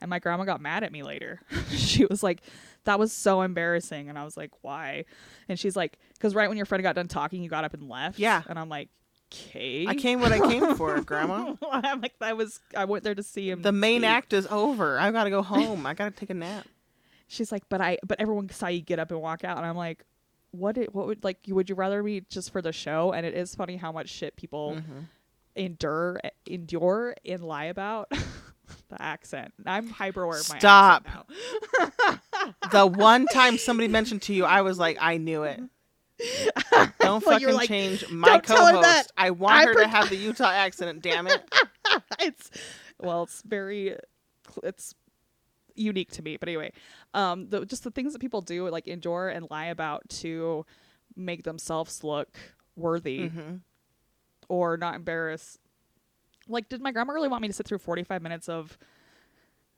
And 0.00 0.08
my 0.08 0.18
grandma 0.20 0.44
got 0.44 0.60
mad 0.60 0.84
at 0.84 0.92
me 0.92 1.02
later. 1.02 1.40
she 1.70 2.04
was 2.06 2.22
like, 2.22 2.42
That 2.84 2.98
was 2.98 3.12
so 3.12 3.42
embarrassing. 3.42 4.08
And 4.08 4.18
I 4.18 4.24
was 4.24 4.36
like, 4.36 4.50
Why? 4.62 5.04
And 5.48 5.58
she's 5.58 5.74
like, 5.76 5.98
Because 6.14 6.34
right 6.34 6.48
when 6.48 6.56
your 6.56 6.66
friend 6.66 6.82
got 6.82 6.94
done 6.94 7.08
talking, 7.08 7.42
you 7.42 7.50
got 7.50 7.64
up 7.64 7.74
and 7.74 7.88
left. 7.88 8.18
Yeah. 8.18 8.42
And 8.48 8.58
I'm 8.58 8.68
like, 8.68 8.88
okay. 9.32 9.86
I 9.88 9.96
came 9.96 10.20
what 10.20 10.30
I 10.32 10.38
came 10.38 10.74
for, 10.76 11.00
Grandma. 11.00 11.54
I'm 11.72 12.00
like, 12.00 12.14
I 12.20 12.34
was, 12.34 12.60
I 12.76 12.84
went 12.84 13.02
there 13.02 13.14
to 13.14 13.22
see 13.24 13.50
him. 13.50 13.62
The 13.62 13.72
main 13.72 14.02
speak. 14.02 14.10
act 14.10 14.32
is 14.32 14.46
over. 14.46 14.98
I 14.98 15.10
gotta 15.10 15.30
go 15.30 15.42
home. 15.42 15.86
I 15.86 15.94
gotta 15.94 16.12
take 16.12 16.30
a 16.30 16.34
nap. 16.34 16.66
She's 17.28 17.50
like, 17.50 17.64
but 17.68 17.80
I, 17.80 17.98
but 18.06 18.20
everyone 18.20 18.48
saw 18.50 18.68
you 18.68 18.80
get 18.80 19.00
up 19.00 19.10
and 19.10 19.20
walk 19.20 19.42
out, 19.42 19.56
and 19.56 19.66
I'm 19.66 19.76
like, 19.76 20.04
what? 20.52 20.78
It, 20.78 20.94
what 20.94 21.08
would 21.08 21.24
like? 21.24 21.38
You 21.48 21.56
would 21.56 21.68
you 21.68 21.74
rather 21.74 22.00
be 22.04 22.20
just 22.30 22.52
for 22.52 22.62
the 22.62 22.72
show? 22.72 23.12
And 23.12 23.26
it 23.26 23.34
is 23.34 23.52
funny 23.56 23.76
how 23.76 23.90
much 23.90 24.08
shit 24.08 24.36
people 24.36 24.76
Mm-hmm. 24.76 24.98
Endure, 25.56 26.20
endure, 26.46 27.14
and 27.24 27.42
lie 27.42 27.64
about. 27.66 28.10
the 28.88 29.00
accent. 29.00 29.52
I'm 29.64 29.88
hyper 29.88 30.22
aware 30.22 30.40
of 30.40 30.48
my 30.48 30.58
Stop. 30.58 31.06
The 32.70 32.86
one 32.86 33.26
time 33.26 33.58
somebody 33.58 33.88
mentioned 33.88 34.22
to 34.22 34.34
you, 34.34 34.44
I 34.44 34.62
was 34.62 34.78
like, 34.78 34.98
I 35.00 35.16
knew 35.16 35.42
it. 35.44 35.60
Don't 36.72 36.92
Well, 37.00 37.20
fucking 37.20 37.52
like, 37.52 37.68
change 37.68 38.08
my 38.10 38.28
"Don't 38.28 38.44
tell 38.44 38.66
her 38.66 38.72
co-host. 38.72 39.12
I 39.16 39.30
want 39.30 39.54
I 39.56 39.64
her 39.66 39.74
pre- 39.74 39.82
to 39.84 39.88
have 39.88 40.08
the 40.08 40.16
Utah 40.16 40.50
accent. 40.50 41.02
Damn 41.02 41.26
it! 41.26 41.42
it's 42.20 42.50
well, 43.00 43.24
it's 43.24 43.42
very, 43.42 43.96
it's 44.62 44.94
unique 45.74 46.12
to 46.12 46.22
me. 46.22 46.36
But 46.36 46.48
anyway, 46.48 46.72
um, 47.14 47.48
the, 47.50 47.66
just 47.66 47.84
the 47.84 47.90
things 47.90 48.12
that 48.12 48.20
people 48.20 48.40
do, 48.40 48.68
like 48.70 48.86
endure 48.88 49.28
and 49.28 49.46
lie 49.50 49.66
about 49.66 50.08
to 50.20 50.64
make 51.16 51.42
themselves 51.42 52.02
look 52.04 52.38
worthy 52.76 53.30
Mhm. 53.30 53.60
Or 54.48 54.76
not 54.76 54.94
embarrass. 54.94 55.58
Like, 56.48 56.68
did 56.68 56.80
my 56.80 56.92
grandma 56.92 57.12
really 57.12 57.28
want 57.28 57.42
me 57.42 57.48
to 57.48 57.54
sit 57.54 57.66
through 57.66 57.78
45 57.78 58.22
minutes 58.22 58.48
of 58.48 58.78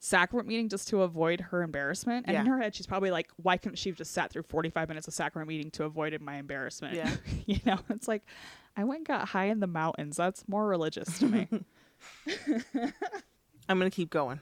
sacrament 0.00 0.48
meeting 0.48 0.68
just 0.68 0.88
to 0.88 1.02
avoid 1.02 1.40
her 1.40 1.62
embarrassment? 1.62 2.26
And 2.28 2.36
in 2.36 2.46
her 2.46 2.60
head, 2.60 2.74
she's 2.74 2.86
probably 2.86 3.10
like, 3.10 3.28
why 3.36 3.56
couldn't 3.56 3.76
she 3.76 3.88
have 3.88 3.96
just 3.96 4.12
sat 4.12 4.30
through 4.30 4.42
45 4.42 4.88
minutes 4.88 5.08
of 5.08 5.14
sacrament 5.14 5.48
meeting 5.48 5.70
to 5.72 5.84
avoid 5.84 6.18
my 6.20 6.36
embarrassment? 6.36 6.94
Yeah. 6.94 7.10
you 7.46 7.58
know, 7.64 7.78
it's 7.88 8.08
like, 8.08 8.22
I 8.76 8.84
went 8.84 8.98
and 8.98 9.06
got 9.06 9.28
high 9.28 9.46
in 9.46 9.60
the 9.60 9.66
mountains. 9.66 10.16
That's 10.16 10.46
more 10.46 10.66
religious 10.66 11.18
to 11.18 11.26
me. 11.26 11.48
I'm 13.68 13.78
gonna 13.78 13.90
keep 13.90 14.10
going. 14.10 14.40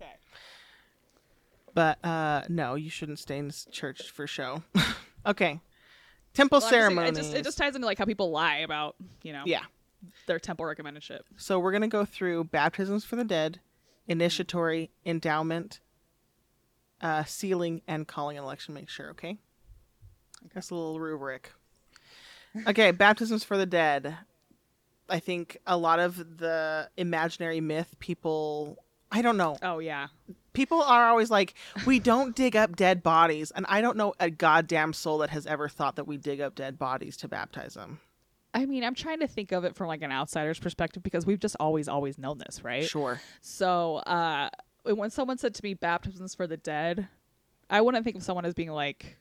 okay. 0.00 0.12
But 1.74 2.02
uh 2.04 2.42
no, 2.48 2.74
you 2.74 2.90
shouldn't 2.90 3.18
stay 3.18 3.38
in 3.38 3.48
this 3.48 3.66
church 3.70 4.10
for 4.10 4.26
show. 4.26 4.62
okay. 5.26 5.60
Temple 6.34 6.60
Well, 6.60 6.70
ceremony. 6.70 7.08
It 7.08 7.14
just, 7.16 7.34
it 7.34 7.44
just 7.44 7.58
ties 7.58 7.74
into 7.74 7.86
like 7.86 7.98
how 7.98 8.04
people 8.04 8.30
lie 8.30 8.58
about, 8.58 8.96
you 9.22 9.32
know, 9.32 9.42
yeah. 9.46 9.62
their 10.26 10.38
temple 10.38 10.64
recommended 10.64 11.02
shit. 11.02 11.24
So 11.36 11.58
we're 11.58 11.72
gonna 11.72 11.88
go 11.88 12.04
through 12.04 12.44
baptisms 12.44 13.04
for 13.04 13.16
the 13.16 13.24
dead, 13.24 13.60
initiatory, 14.06 14.90
endowment, 15.04 15.80
uh, 17.00 17.24
sealing, 17.24 17.82
and 17.88 18.06
calling 18.06 18.38
an 18.38 18.44
election. 18.44 18.74
Make 18.74 18.88
sure, 18.88 19.10
okay? 19.10 19.38
That's 20.54 20.70
a 20.70 20.74
little 20.74 21.00
rubric. 21.00 21.52
Okay, 22.66 22.90
baptisms 22.92 23.44
for 23.44 23.56
the 23.56 23.66
dead. 23.66 24.16
I 25.08 25.18
think 25.18 25.58
a 25.66 25.76
lot 25.76 25.98
of 25.98 26.38
the 26.38 26.88
imaginary 26.96 27.60
myth 27.60 27.96
people. 27.98 28.78
I 29.10 29.22
don't 29.22 29.36
know. 29.36 29.56
Oh 29.62 29.80
yeah. 29.80 30.08
People 30.52 30.82
are 30.82 31.06
always 31.08 31.30
like, 31.30 31.54
we 31.86 31.98
don't 31.98 32.34
dig 32.34 32.56
up 32.56 32.74
dead 32.76 33.02
bodies, 33.02 33.50
and 33.52 33.64
I 33.68 33.80
don't 33.80 33.96
know 33.96 34.14
a 34.18 34.30
goddamn 34.30 34.92
soul 34.92 35.18
that 35.18 35.30
has 35.30 35.46
ever 35.46 35.68
thought 35.68 35.96
that 35.96 36.06
we 36.06 36.16
dig 36.16 36.40
up 36.40 36.54
dead 36.54 36.78
bodies 36.78 37.16
to 37.18 37.28
baptize 37.28 37.74
them. 37.74 38.00
I 38.52 38.66
mean, 38.66 38.82
I'm 38.82 38.94
trying 38.96 39.20
to 39.20 39.28
think 39.28 39.52
of 39.52 39.64
it 39.64 39.76
from 39.76 39.86
like 39.86 40.02
an 40.02 40.10
outsider's 40.10 40.58
perspective 40.58 41.02
because 41.04 41.24
we've 41.24 41.38
just 41.38 41.56
always, 41.60 41.88
always 41.88 42.18
known 42.18 42.38
this, 42.38 42.64
right? 42.64 42.84
Sure. 42.84 43.20
So, 43.40 43.96
uh, 43.98 44.50
when 44.82 45.10
someone 45.10 45.38
said 45.38 45.54
to 45.54 45.62
me 45.62 45.74
baptisms 45.74 46.34
for 46.34 46.46
the 46.46 46.56
dead, 46.56 47.06
I 47.68 47.80
wouldn't 47.80 48.04
think 48.04 48.16
of 48.16 48.22
someone 48.24 48.44
as 48.44 48.54
being 48.54 48.70
like, 48.70 49.18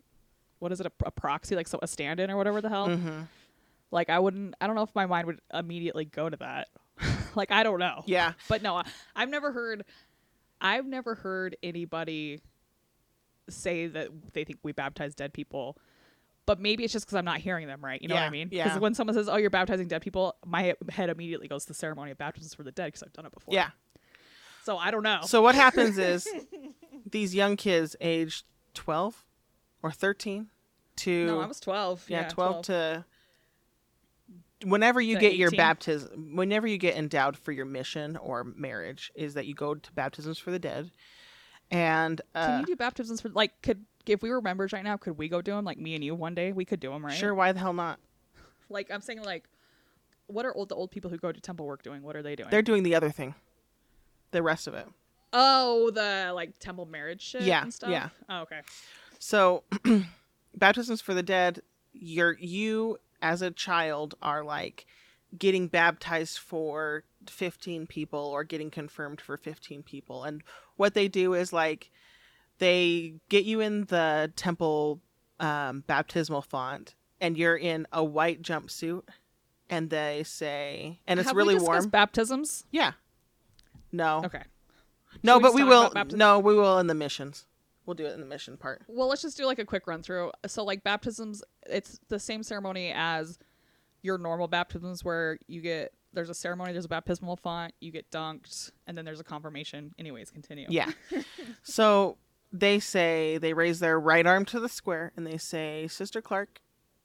what 0.58 0.72
is 0.72 0.80
it, 0.80 0.88
a, 0.88 0.92
a 1.06 1.12
proxy, 1.12 1.56
like 1.56 1.68
so 1.68 1.80
a 1.82 1.88
stand-in 1.88 2.32
or 2.32 2.38
whatever 2.38 2.60
the 2.62 2.70
hell. 2.70 2.90
hmm 2.96 3.22
Like, 3.92 4.10
I 4.10 4.20
wouldn't. 4.20 4.56
I 4.60 4.68
don't 4.68 4.76
know 4.76 4.84
if 4.84 4.94
my 4.96 5.06
mind 5.06 5.28
would 5.28 5.42
immediately 5.54 6.06
go 6.06 6.30
to 6.30 6.38
that. 6.38 6.68
like, 7.36 7.52
I 7.52 7.64
don't 7.64 7.80
know. 7.80 8.04
Yeah. 8.06 8.34
But 8.48 8.62
no, 8.64 8.76
I, 8.78 8.86
I've 9.16 9.30
never 9.30 9.52
heard. 9.52 9.84
I've 10.62 10.86
never 10.86 11.16
heard 11.16 11.56
anybody 11.64 12.42
say 13.50 13.88
that 13.88 14.10
they 14.34 14.44
think 14.44 14.60
we 14.64 14.72
baptize 14.72 15.16
dead 15.16 15.34
people. 15.34 15.78
But 16.46 16.60
maybe 16.60 16.84
it's 16.84 16.94
just 16.94 17.06
because 17.06 17.16
I'm 17.16 17.26
not 17.26 17.38
hearing 17.40 17.68
them 17.68 17.84
right. 17.84 18.02
You 18.02 18.08
know 18.08 18.16
what 18.16 18.22
I 18.22 18.26
Yeah, 18.26 18.30
mean? 18.32 18.48
yeah. 18.52 18.64
Because 18.66 18.80
when 18.80 18.96
someone 18.96 19.14
says, 19.14 19.30
"Oh, 19.30 19.38
you're 19.38 19.52
baptizing 19.52 19.88
dead 19.88 20.02
people," 20.02 20.36
my 20.46 20.74
head 20.90 21.10
immediately 21.10 21.48
goes 21.48 21.64
to 21.64 21.68
the 21.70 21.74
ceremony 21.76 22.10
of 22.12 22.18
baptisms 22.18 22.56
for 22.56 22.64
the 22.64 22.72
dead 22.72 22.88
because 22.88 23.04
I've 23.04 23.14
done 23.14 23.26
it 23.28 23.32
before. 23.32 23.54
Yeah. 23.54 23.70
So 24.64 24.78
I 24.78 24.90
don't 24.90 25.04
know. 25.04 25.22
So 25.26 25.42
what 25.44 25.54
happens 25.56 25.98
is 26.00 26.28
these 27.10 27.36
young 27.36 27.56
kids 27.56 27.96
aged 28.02 28.46
12 28.74 29.26
or 29.84 29.92
13 29.92 30.48
to 30.98 31.26
no, 31.28 31.40
I 31.40 31.46
was 31.46 31.60
12. 31.60 32.06
yeah, 32.10 32.22
Yeah, 32.22 32.28
12, 32.30 32.66
to 32.66 33.06
whenever 34.64 35.00
you 35.00 35.18
get 35.18 35.36
your 35.36 35.52
baptism 35.52 36.36
whenever 36.36 36.68
you 36.68 36.78
get 36.78 36.98
endowed 36.98 37.38
for 37.38 37.52
your 37.52 37.66
mission 37.66 38.18
or 38.18 38.44
marriage 38.44 39.12
is 39.16 39.34
that 39.36 39.46
you 39.46 39.54
go 39.54 39.74
to 39.74 39.92
baptisms 39.94 40.38
for 40.38 40.52
the 40.52 40.60
dead 40.60 40.92
and 41.72 42.22
Can 42.34 42.56
uh 42.56 42.60
you 42.60 42.66
do 42.66 42.76
baptisms 42.76 43.22
for 43.22 43.30
like 43.30 43.62
could 43.62 43.86
if 44.06 44.24
we 44.24 44.32
were 44.32 44.42
members 44.42 44.74
right 44.74 44.84
now? 44.84 44.98
Could 44.98 45.18
we 45.18 45.30
go 45.30 45.42
do 45.42 45.52
them 45.52 45.66
like 45.66 45.78
me 45.78 45.94
and 45.94 46.04
you 46.04 46.16
one 46.16 46.34
day? 46.34 46.52
We 46.52 46.66
could 46.66 46.80
do 46.80 46.90
them, 46.90 47.06
right? 47.06 47.14
sure 47.14 47.36
why 47.36 47.52
the 47.52 47.60
hell 47.60 47.74
not 47.74 48.00
Like 48.70 48.92
I'm 48.92 49.02
saying, 49.02 49.24
like, 49.24 49.46
what 50.28 50.46
are 50.46 50.54
old 50.54 50.70
the 50.70 50.76
old 50.76 50.92
people 50.92 51.10
who 51.10 51.18
go 51.18 51.32
to 51.32 51.42
temple 51.42 51.66
work 51.66 51.82
doing? 51.82 52.04
What 52.04 52.16
are 52.16 52.22
they 52.22 52.36
doing? 52.36 52.50
they're 52.50 52.62
doing 52.62 52.84
the 52.84 52.96
other 52.96 53.10
thing 53.10 53.36
the 54.32 54.44
rest 54.44 54.68
of 54.68 54.74
it 54.74 54.88
oh 55.34 55.92
the 55.92 56.32
like 56.34 56.58
temple 56.60 56.86
marriage 56.86 57.22
shit. 57.22 57.42
Yeah, 57.42 57.64
and 57.64 57.74
stuff? 57.74 57.90
yeah. 57.92 58.10
Oh, 58.30 58.42
okay. 58.42 58.62
So, 59.20 59.64
baptisms 60.56 61.02
for 61.02 61.14
the 61.14 61.24
dead, 61.24 61.62
you're 61.94 62.38
you 62.40 62.98
as 63.22 63.42
a 63.42 63.52
child 63.52 64.16
are 64.22 64.44
like 64.44 64.86
getting 65.38 65.68
baptized 65.68 66.40
for 66.40 67.04
15 67.28 67.86
people 67.88 68.20
or 68.20 68.44
getting 68.44 68.72
confirmed 68.72 69.22
for 69.22 69.38
15 69.38 69.84
people. 69.84 70.24
And 70.24 70.42
what 70.76 70.94
they 70.94 71.08
do 71.08 71.34
is 71.34 71.54
like 71.54 71.92
they 72.58 73.16
get 73.30 73.46
you 73.46 73.60
in 73.60 73.86
the 73.86 74.32
temple 74.36 75.02
um, 75.40 75.84
baptismal 75.88 76.42
font 76.42 76.96
and 77.22 77.38
you're 77.38 77.58
in 77.58 77.88
a 77.94 78.04
white 78.04 78.42
jumpsuit 78.42 79.04
and 79.70 79.90
they 79.90 80.24
say 80.24 81.00
and 81.08 81.20
it's 81.20 81.30
Have 81.30 81.36
really 81.36 81.60
warm. 81.60 81.90
Baptisms. 81.90 82.66
yeah. 82.72 82.94
No. 83.92 84.22
Okay. 84.26 84.44
No, 85.24 85.36
Should 85.36 85.38
we 85.38 85.44
but 85.44 85.54
we 85.56 85.64
will 85.64 85.92
no, 86.16 86.40
we 86.40 86.56
will 86.56 86.78
in 86.80 86.88
the 86.88 86.94
missions. 86.94 87.46
We'll 87.90 87.96
do 87.96 88.06
it 88.06 88.14
in 88.14 88.20
the 88.20 88.28
mission 88.28 88.56
part. 88.56 88.84
Well, 88.88 89.08
let's 89.08 89.24
just 89.24 89.36
do 89.36 89.48
like 89.48 89.58
a 89.58 89.66
quick 89.66 89.88
run 89.88 90.04
through. 90.04 90.32
So, 90.46 90.64
like 90.64 90.84
baptisms, 90.84 91.42
it's 91.66 92.00
the 92.08 92.20
same 92.20 92.44
ceremony 92.44 92.94
as 92.96 93.40
your 94.04 94.20
normal 94.20 94.48
baptisms, 94.48 95.04
where 95.04 95.40
you 95.48 95.60
get 95.62 95.92
there's 96.14 96.30
a 96.30 96.36
ceremony, 96.36 96.72
there's 96.72 96.86
a 96.86 96.90
baptismal 96.90 97.38
font, 97.38 97.74
you 97.80 97.92
get 97.92 98.12
dunked, 98.12 98.70
and 98.86 98.96
then 98.96 99.06
there's 99.06 99.20
a 99.20 99.24
confirmation. 99.24 99.96
Anyways, 99.98 100.30
continue. 100.30 100.68
Yeah. 100.70 100.92
so 101.64 102.20
they 102.54 102.80
say 102.80 103.40
they 103.40 103.54
raise 103.54 103.80
their 103.80 104.00
right 104.00 104.28
arm 104.28 104.46
to 104.46 104.60
the 104.60 104.70
square 104.70 105.12
and 105.18 105.26
they 105.26 105.38
say, 105.38 105.88
Sister 105.88 106.22
Clark, 106.22 106.62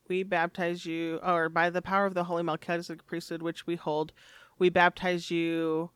we 0.07 0.23
baptize 0.23 0.85
you, 0.85 1.19
or 1.23 1.49
by 1.49 1.71
the 1.71 1.81
power 1.81 2.05
of 2.05 2.13
the 2.13 2.25
holy 2.25 2.43
Melchizedek 2.43 3.07
priesthood 3.07 3.41
which 3.41 3.67
we 3.67 3.77
hold, 3.77 4.13
we 4.59 4.69
baptize 4.69 5.31
you 5.31 5.93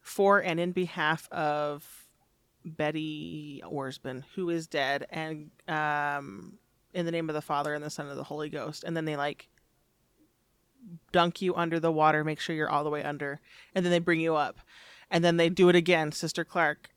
for 0.00 0.40
and 0.40 0.58
in 0.58 0.72
behalf 0.72 1.28
of 1.30 2.05
Betty 2.66 3.62
Orsman, 3.64 4.24
who 4.34 4.50
is 4.50 4.66
dead, 4.66 5.06
and 5.10 5.50
um, 5.68 6.58
in 6.92 7.06
the 7.06 7.12
name 7.12 7.30
of 7.30 7.34
the 7.34 7.40
Father 7.40 7.72
and 7.74 7.82
the 7.82 7.90
Son 7.90 8.08
and 8.08 8.18
the 8.18 8.24
Holy 8.24 8.48
Ghost. 8.48 8.82
And 8.84 8.96
then 8.96 9.04
they 9.04 9.16
like 9.16 9.48
dunk 11.12 11.40
you 11.40 11.54
under 11.54 11.78
the 11.78 11.92
water, 11.92 12.24
make 12.24 12.40
sure 12.40 12.56
you're 12.56 12.68
all 12.68 12.84
the 12.84 12.90
way 12.90 13.02
under, 13.02 13.40
and 13.74 13.84
then 13.84 13.92
they 13.92 14.00
bring 14.00 14.20
you 14.20 14.34
up. 14.34 14.58
And 15.10 15.24
then 15.24 15.36
they 15.36 15.48
do 15.48 15.68
it 15.68 15.76
again, 15.76 16.10
Sister 16.12 16.44
Clark. 16.44 16.90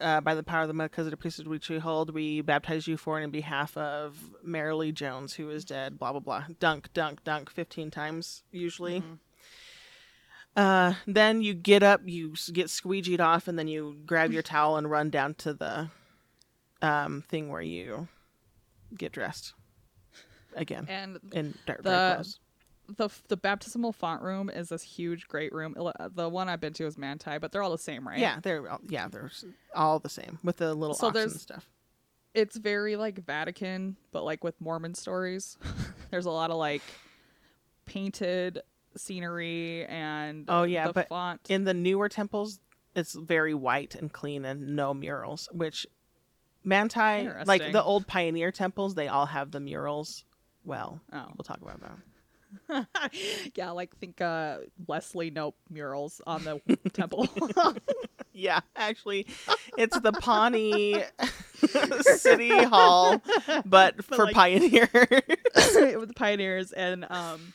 Uh, 0.00 0.20
by 0.20 0.32
the 0.32 0.44
power 0.44 0.62
of 0.62 0.68
the 0.68 0.74
Melchizedek 0.74 1.18
priesthood 1.18 1.48
which 1.48 1.68
we 1.68 1.78
hold, 1.78 2.14
we 2.14 2.40
baptize 2.40 2.86
you 2.86 2.96
for 2.96 3.18
and 3.18 3.24
in 3.24 3.30
behalf 3.30 3.76
of 3.76 4.30
Marilee 4.46 4.94
Jones, 4.94 5.34
who 5.34 5.50
is 5.50 5.64
dead. 5.64 5.98
Blah 5.98 6.12
blah 6.12 6.20
blah. 6.20 6.44
Dunk, 6.60 6.92
dunk, 6.94 7.24
dunk, 7.24 7.50
fifteen 7.50 7.90
times 7.90 8.44
usually. 8.52 9.02
Uh, 10.56 10.94
then 11.06 11.40
you 11.40 11.54
get 11.54 11.82
up, 11.82 12.00
you 12.04 12.34
get 12.52 12.66
squeegeed 12.66 13.20
off, 13.20 13.46
and 13.48 13.58
then 13.58 13.68
you 13.68 13.96
grab 14.06 14.32
your 14.32 14.42
towel 14.42 14.76
and 14.76 14.90
run 14.90 15.10
down 15.10 15.34
to 15.34 15.52
the 15.54 15.88
um 16.82 17.22
thing 17.28 17.48
where 17.48 17.60
you 17.62 18.06
get 18.96 19.10
dressed 19.12 19.52
again 20.54 20.86
And 20.88 21.18
in 21.32 21.54
dark 21.66 21.82
the- 21.82 22.14
clothes. 22.14 22.38
the 22.96 23.08
the 23.28 23.36
baptismal 23.36 23.92
font 23.92 24.22
room 24.22 24.48
is 24.48 24.68
this 24.70 24.82
huge, 24.82 25.28
great 25.28 25.52
room. 25.52 25.74
The 26.14 26.28
one 26.28 26.48
I've 26.48 26.60
been 26.60 26.72
to 26.74 26.86
is 26.86 26.96
Manti, 26.98 27.38
but 27.38 27.52
they're 27.52 27.62
all 27.62 27.70
the 27.72 27.78
same, 27.78 28.06
right? 28.08 28.18
Yeah, 28.18 28.40
they're 28.42 28.68
all- 28.70 28.80
yeah, 28.88 29.08
they're 29.08 29.30
all 29.74 29.98
the 29.98 30.08
same 30.08 30.38
with 30.42 30.56
the 30.58 30.74
little 30.74 30.94
So 30.96 31.10
there's- 31.10 31.32
and 31.32 31.40
stuff. 31.40 31.68
It's 32.34 32.56
very 32.56 32.94
like 32.96 33.18
Vatican, 33.24 33.96
but 34.12 34.22
like 34.24 34.42
with 34.44 34.60
Mormon 34.60 34.94
stories. 34.94 35.56
there's 36.10 36.26
a 36.26 36.30
lot 36.30 36.50
of 36.50 36.56
like 36.56 36.82
painted 37.86 38.60
scenery 38.98 39.86
and 39.86 40.44
Oh, 40.48 40.64
yeah, 40.64 40.88
the 40.88 40.92
but 40.92 41.08
font. 41.08 41.40
In 41.48 41.64
the 41.64 41.74
newer 41.74 42.08
temples, 42.08 42.60
it's 42.94 43.14
very 43.14 43.54
white 43.54 43.94
and 43.94 44.12
clean 44.12 44.44
and 44.44 44.76
no 44.76 44.92
murals. 44.94 45.48
Which 45.52 45.86
Manti, 46.64 47.28
like 47.46 47.72
the 47.72 47.82
old 47.82 48.06
pioneer 48.06 48.52
temples, 48.52 48.94
they 48.94 49.08
all 49.08 49.26
have 49.26 49.50
the 49.50 49.60
murals. 49.60 50.24
Well, 50.64 51.00
oh, 51.12 51.24
we'll 51.36 51.44
talk 51.44 51.60
about 51.62 51.80
that. 51.80 51.98
yeah, 53.54 53.70
like 53.70 53.96
think 53.98 54.20
uh 54.20 54.58
Wesley 54.86 55.30
Nope 55.30 55.56
murals 55.70 56.20
on 56.26 56.44
the 56.44 56.60
temple. 56.92 57.28
Yeah, 58.34 58.60
actually, 58.76 59.26
it's 59.76 59.98
the 59.98 60.12
Pawnee 60.12 61.02
City 62.14 62.62
Hall, 62.62 63.20
but 63.66 64.04
for 64.04 64.26
like- 64.26 64.34
pioneers. 64.34 64.88
with 64.92 66.06
the 66.06 66.14
pioneers 66.14 66.70
and 66.70 67.04
um 67.10 67.52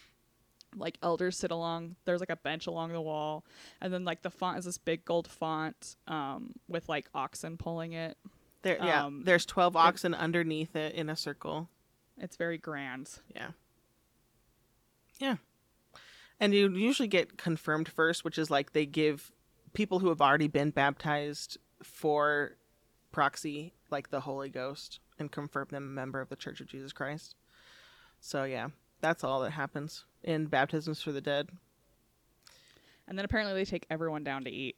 like 0.76 0.98
elders 1.04 1.38
sit 1.38 1.52
along 1.52 1.96
there's 2.06 2.20
like 2.20 2.30
a 2.30 2.36
bench 2.36 2.68
along 2.68 2.92
the 2.92 3.02
wall 3.02 3.44
and 3.82 3.94
then 3.94 4.04
like 4.06 4.22
the 4.22 4.30
font 4.30 4.58
is 4.58 4.66
this 4.66 4.78
big 4.78 5.04
gold 5.06 5.28
font 5.28 5.96
um 6.08 6.52
with 6.68 6.88
like 6.90 7.08
oxen 7.14 7.58
pulling 7.58 7.94
it 7.94 8.18
There, 8.62 8.78
yeah, 8.84 9.06
Um, 9.06 9.24
there's 9.26 9.46
twelve 9.46 9.76
oxen 9.76 10.14
underneath 10.14 10.76
it 10.76 10.96
in 10.96 11.10
a 11.10 11.16
circle. 11.16 11.70
it's 12.18 12.36
very 12.38 12.58
grand 12.58 13.10
Yeah. 13.36 13.52
Yeah. 15.20 15.36
And 16.40 16.54
you 16.54 16.70
usually 16.72 17.08
get 17.08 17.38
confirmed 17.38 17.88
first, 17.88 18.26
which 18.26 18.38
is 18.38 18.50
like 18.50 18.74
they 18.74 18.86
give 18.86 19.32
people 19.74 20.00
who 20.00 20.10
have 20.10 20.22
already 20.22 20.48
been 20.48 20.72
baptized 20.72 21.58
for 21.84 22.58
proxy, 23.12 23.74
like 23.92 24.10
the 24.10 24.22
Holy 24.22 24.50
Ghost, 24.50 25.00
and 25.20 25.32
confirm 25.32 25.68
them 25.70 25.84
a 25.84 25.88
member 25.88 26.20
of 26.20 26.30
the 26.30 26.36
Church 26.36 26.60
of 26.60 26.68
Jesus 26.68 26.92
Christ. 26.92 27.36
So, 28.20 28.44
yeah, 28.44 28.70
that's 29.04 29.24
all 29.24 29.42
that 29.42 29.52
happens 29.52 30.06
in 30.24 30.46
baptisms 30.48 31.02
for 31.04 31.12
the 31.12 31.22
dead. 31.22 31.50
and 33.08 33.18
then 33.18 33.26
apparently 33.26 33.54
they 33.54 33.66
take 33.66 33.86
everyone 33.90 34.24
down 34.24 34.46
to 34.46 34.50
eat 34.50 34.76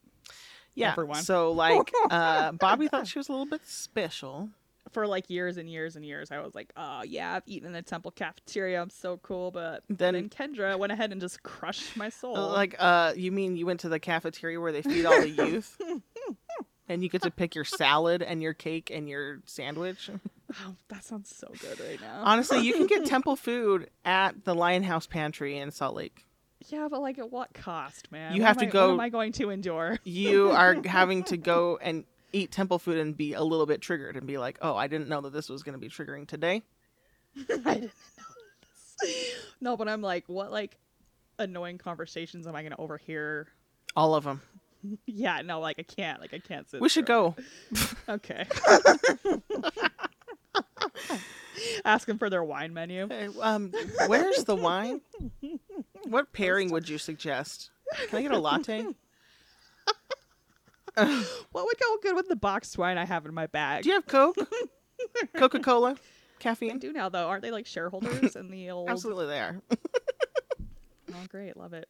Yeah. 0.74 0.92
Everyone. 0.92 1.22
So, 1.24 1.52
like, 1.52 1.92
uh, 2.10 2.52
Bobby 2.54 2.88
thought 2.90 3.08
she 3.08 3.20
was 3.20 3.30
a 3.30 3.32
little 3.32 3.46
bit 3.46 3.62
special. 3.66 4.50
for 4.92 5.06
like 5.08 5.30
years 5.30 5.58
and 5.58 5.70
years 5.70 5.96
and 5.96 6.06
years 6.06 6.32
i 6.32 6.40
was 6.40 6.54
like 6.56 6.72
oh 6.78 7.02
yeah 7.04 7.34
i've 7.36 7.44
eaten 7.48 7.66
in 7.68 7.74
the 7.74 7.82
temple 7.82 8.12
cafeteria 8.12 8.80
i'm 8.82 8.90
so 8.92 9.18
cool 9.18 9.50
but 9.52 9.84
Then- 9.90 10.14
then, 10.14 10.30
kendra 10.30 10.78
went 10.78 10.92
ahead 10.92 11.12
and 11.12 11.20
just 11.22 11.42
crushed 11.44 11.96
my 11.98 12.10
soul 12.10 12.36
Like, 12.50 12.76
uh, 12.80 13.14
you 13.16 13.32
mean 13.32 13.56
you 13.58 13.66
went 13.66 13.80
to 13.82 13.90
the 13.90 14.00
cafeteria 14.00 14.60
where 14.60 14.72
they 14.72 14.82
feed 14.84 15.06
all 15.06 15.20
the 15.22 15.30
youth? 15.30 15.78
and 16.90 17.02
you 17.04 17.10
get 17.10 17.22
to 17.24 17.32
pick 17.32 17.56
your 17.56 17.66
salad 17.66 18.22
and 18.22 18.42
your 18.44 18.54
cake 18.54 18.92
and 18.94 19.08
your 19.10 19.42
sandwich? 19.46 20.10
Oh, 20.64 20.76
that 20.90 21.04
sounds 21.04 21.36
so 21.36 21.48
good 21.60 21.80
right 21.80 22.00
now 22.02 22.22
Honestly, 22.24 22.60
you 22.60 22.74
can 22.74 22.88
get 22.88 23.06
temple 23.16 23.36
food 23.36 23.90
at 24.04 24.46
the 24.46 24.54
Lion 24.56 24.84
House 24.84 25.08
Pantry 25.08 25.58
in 25.58 25.72
Salt 25.72 25.96
Lake. 25.96 26.26
yeah 26.68 26.88
but 26.90 27.02
like 27.02 27.18
at 27.20 27.32
what 27.32 27.54
cost 27.54 28.12
man 28.12 28.34
You 28.36 28.42
What 28.42 28.48
have 28.48 28.58
to 28.58 28.66
I- 28.68 28.70
go- 28.70 28.88
what 28.90 28.94
am 28.94 29.00
i 29.02 29.10
going 29.10 29.32
to 29.34 29.50
endure 29.50 30.00
You 30.04 30.52
are 30.52 30.76
having 30.86 31.24
to 31.26 31.38
go 31.38 31.78
and 31.82 32.06
eat 32.34 32.52
temple 32.52 32.80
food 32.80 32.98
and 32.98 33.16
be 33.16 33.34
a 33.34 33.42
little 33.44 33.66
bit 33.66 33.80
triggered 33.82 34.18
and 34.18 34.28
be 34.28 34.38
like, 34.38 34.58
"Oh, 34.62 34.76
I 34.76 34.88
didn't 34.88 35.08
know 35.08 35.22
that 35.22 35.32
this 35.32 35.48
was 35.48 35.64
going 35.64 35.72
to 35.74 35.80
be 35.80 35.88
triggering 35.88 36.28
today." 36.28 36.64
I 37.38 37.44
didn't 37.76 37.84
know 37.84 38.34
this. 39.02 39.36
No, 39.62 39.78
but 39.78 39.88
I'm 39.88 40.02
like, 40.02 40.26
what 40.28 40.52
like 40.52 40.76
annoying 41.40 41.78
conversations 41.78 42.46
am 42.46 42.54
I 42.56 42.64
gonna 42.64 42.76
overhear? 42.78 43.48
All 43.96 44.16
of 44.16 44.26
them. 44.26 44.42
Yeah, 45.06 45.42
no, 45.44 45.62
like 45.62 45.78
I 45.80 45.84
can't, 45.84 46.20
like 46.20 46.34
I 46.34 46.40
can't 46.40 46.70
sit. 46.70 46.82
We 46.82 46.90
should 46.90 47.06
go. 47.06 47.36
Okay. 48.10 48.46
Ask 51.86 52.08
them 52.08 52.18
for 52.18 52.30
their 52.30 52.44
wine 52.44 52.74
menu. 52.74 53.08
Hey, 53.08 53.30
um, 53.42 53.72
where's 54.08 54.44
the 54.44 54.56
wine? 54.56 55.02
What 56.06 56.34
pairing 56.34 56.70
would 56.72 56.90
you 56.90 56.98
suggest? 56.98 57.70
Can 58.10 58.20
I 58.20 58.22
get 58.24 58.32
a 58.32 58.40
latte? 58.40 58.86
What 60.98 61.66
would 61.66 61.78
go 61.78 61.98
good 62.02 62.16
with 62.16 62.30
the 62.30 62.38
boxed 62.38 62.78
wine 62.78 62.98
I 62.98 63.04
have 63.06 63.26
in 63.26 63.34
my 63.34 63.48
bag? 63.48 63.84
Do 63.84 63.90
you 63.90 63.96
have 63.96 64.06
Coke? 64.06 64.38
Coca 65.36 65.60
Cola? 65.60 65.92
I 65.92 65.98
Caffeine? 66.40 66.80
do 66.80 66.94
now 66.94 67.10
though. 67.10 67.28
Aren't 67.28 67.42
they 67.42 67.52
like 67.52 67.66
shareholders 67.66 68.36
in 68.38 68.50
the 68.50 68.70
old? 68.70 68.90
Absolutely, 68.90 69.28
they 69.28 69.40
are. 69.40 69.62
Oh, 71.14 71.26
great, 71.30 71.56
love 71.56 71.74
it. 71.74 71.88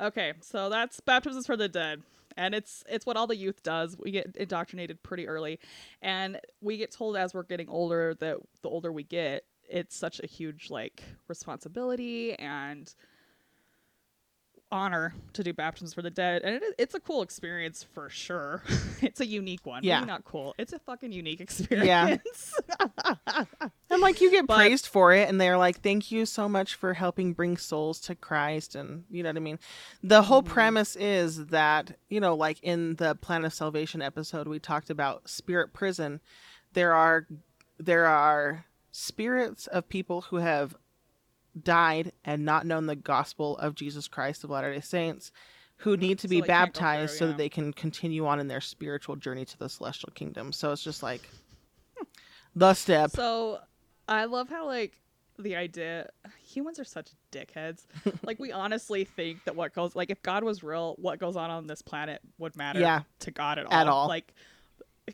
Okay, 0.00 0.32
so 0.40 0.68
that's 0.68 0.98
baptisms 1.00 1.46
for 1.46 1.56
the 1.56 1.68
dead, 1.68 2.02
and 2.36 2.54
it's 2.54 2.84
it's 2.88 3.06
what 3.06 3.16
all 3.16 3.26
the 3.26 3.36
youth 3.36 3.62
does. 3.62 3.96
We 3.98 4.10
get 4.10 4.36
indoctrinated 4.36 5.02
pretty 5.02 5.28
early, 5.28 5.60
and 6.02 6.40
we 6.60 6.76
get 6.76 6.90
told 6.90 7.16
as 7.16 7.34
we're 7.34 7.42
getting 7.42 7.68
older 7.68 8.14
that 8.20 8.36
the 8.62 8.68
older 8.68 8.92
we 8.92 9.04
get, 9.04 9.44
it's 9.68 9.96
such 9.96 10.20
a 10.22 10.26
huge 10.26 10.70
like 10.70 11.02
responsibility 11.28 12.34
and 12.38 12.92
honor 14.74 15.14
to 15.34 15.44
do 15.44 15.52
baptisms 15.52 15.94
for 15.94 16.02
the 16.02 16.10
dead, 16.10 16.42
and 16.42 16.56
it, 16.56 16.62
it's 16.78 16.94
a 16.94 17.00
cool 17.00 17.22
experience 17.22 17.86
for 17.94 18.10
sure. 18.10 18.62
it's 19.02 19.20
a 19.20 19.26
unique 19.26 19.64
one. 19.64 19.84
Yeah. 19.84 20.00
Maybe 20.00 20.08
not 20.08 20.24
cool. 20.24 20.54
It's 20.58 20.72
a 20.72 20.78
fucking 20.80 21.12
unique 21.12 21.40
experience. 21.46 21.86
Yeah. 21.86 22.16
And 23.90 24.02
like 24.02 24.20
you 24.20 24.28
get 24.32 24.46
But- 24.48 24.56
praised 24.56 24.88
for 24.88 25.12
it, 25.14 25.28
and 25.28 25.40
they're 25.40 25.56
like, 25.58 25.80
"Thank 25.80 26.10
you 26.10 26.26
so 26.26 26.48
much 26.48 26.74
for 26.74 26.94
helping 26.94 27.32
bring 27.32 27.56
souls 27.56 28.00
to 28.00 28.16
Christ," 28.16 28.74
and 28.74 29.04
you 29.08 29.22
know 29.22 29.28
what 29.28 29.36
I 29.36 29.40
mean. 29.40 29.58
The 30.02 30.22
whole 30.22 30.42
Mm-hmm. 30.42 30.52
premise 30.52 30.96
is 30.96 31.46
that 31.46 31.96
you 32.08 32.18
know, 32.18 32.34
like 32.34 32.58
in 32.62 32.96
the 32.96 33.14
Plan 33.14 33.44
of 33.44 33.54
Salvation 33.54 34.02
episode, 34.02 34.48
we 34.48 34.58
talked 34.58 34.90
about 34.90 35.28
spirit 35.28 35.72
prison. 35.72 36.20
There 36.72 36.92
are 36.92 37.26
there 37.78 38.06
are 38.06 38.64
spirits 38.90 39.68
of 39.68 39.88
people 39.88 40.22
who 40.22 40.36
have 40.36 40.74
died 41.62 42.12
and 42.24 42.44
not 42.44 42.66
known 42.66 42.86
the 42.86 42.96
gospel 42.96 43.56
of 43.58 43.74
Jesus 43.74 44.08
Christ 44.08 44.44
of 44.44 44.50
Latter 44.50 44.72
Day 44.72 44.80
Saints. 44.80 45.30
Who 45.78 45.96
need 45.96 46.18
to 46.20 46.28
So 46.28 46.30
be 46.30 46.40
baptized 46.40 47.12
through, 47.12 47.18
so 47.18 47.26
that 47.28 47.36
they 47.36 47.48
can 47.48 47.72
continue 47.72 48.26
on 48.26 48.38
in 48.38 48.46
their 48.48 48.60
spiritual 48.60 49.16
journey 49.16 49.44
to 49.44 49.58
the 49.58 49.68
celestial 49.68 50.10
kingdom. 50.14 50.52
So 50.52 50.70
it's 50.72 50.82
just 50.84 51.02
like 51.02 51.28
the 52.56 52.74
step. 52.74 53.10
So 53.10 53.58
I 54.08 54.26
love 54.26 54.48
how 54.48 54.66
like 54.66 55.00
the 55.38 55.56
idea 55.56 56.10
humans 56.38 56.78
are 56.78 56.84
such 56.84 57.10
dickheads. 57.32 57.86
like 58.22 58.38
we 58.38 58.52
honestly 58.52 59.04
think 59.04 59.44
that 59.44 59.56
what 59.56 59.74
goes 59.74 59.96
like 59.96 60.10
if 60.10 60.22
God 60.22 60.44
was 60.44 60.62
real, 60.62 60.94
what 60.98 61.18
goes 61.18 61.36
on 61.36 61.50
on 61.50 61.66
this 61.66 61.82
planet 61.82 62.20
would 62.38 62.56
matter 62.56 62.78
Yeah. 62.80 63.02
to 63.20 63.30
God 63.30 63.58
at 63.58 63.66
all. 63.66 63.72
At 63.72 63.88
all. 63.88 64.08
Like 64.08 64.32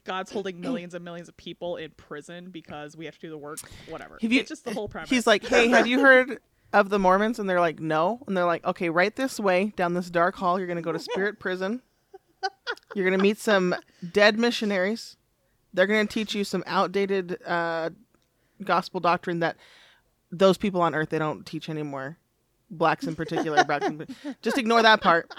God's 0.05 0.30
holding 0.32 0.61
millions 0.61 0.95
and 0.95 1.05
millions 1.05 1.28
of 1.28 1.36
people 1.36 1.76
in 1.76 1.91
prison 1.93 2.51
because 2.51 2.97
we 2.97 3.05
have 3.07 3.14
to 3.16 3.20
do 3.20 3.30
the 3.30 3.38
work, 3.38 3.59
whatever. 3.88 4.18
You- 4.20 4.41
it's 4.41 4.49
just 4.49 4.64
the 4.64 4.72
whole 4.74 4.88
premise. 4.88 5.11
He's 5.11 5.26
like, 5.26 5.45
"Hey, 5.47 5.68
have 5.68 5.86
you 5.86 6.01
heard 6.05 6.38
of 6.72 6.88
the 6.88 6.99
Mormons?" 6.99 7.38
And 7.38 7.49
they're 7.51 7.61
like, 7.61 7.80
"No." 7.80 8.22
And 8.26 8.36
they're 8.36 8.45
like, 8.45 8.64
"Okay, 8.64 8.88
right 8.91 9.14
this 9.14 9.38
way 9.41 9.72
down 9.76 9.95
this 9.95 10.11
dark 10.11 10.36
hall. 10.36 10.59
You're 10.59 10.68
gonna 10.68 10.82
go 10.82 10.93
to 10.93 10.99
Spirit 10.99 11.38
Prison. 11.41 11.82
You're 12.95 13.05
gonna 13.09 13.22
meet 13.22 13.38
some 13.38 13.74
dead 14.12 14.38
missionaries. 14.38 15.16
They're 15.74 15.86
gonna 15.86 16.07
teach 16.07 16.34
you 16.34 16.43
some 16.45 16.64
outdated 16.66 17.38
uh, 17.47 17.91
gospel 18.64 19.01
doctrine 19.01 19.41
that 19.41 19.57
those 20.32 20.57
people 20.59 20.80
on 20.82 20.95
Earth 20.95 21.11
they 21.11 21.18
don't 21.18 21.45
teach 21.45 21.68
anymore. 21.68 22.16
Blacks 22.70 23.07
in 23.07 23.16
particular. 23.16 23.64
blacks 23.64 23.86
in- 23.86 24.07
Just 24.43 24.57
ignore 24.59 24.82
that 24.82 25.01
part." 25.01 25.30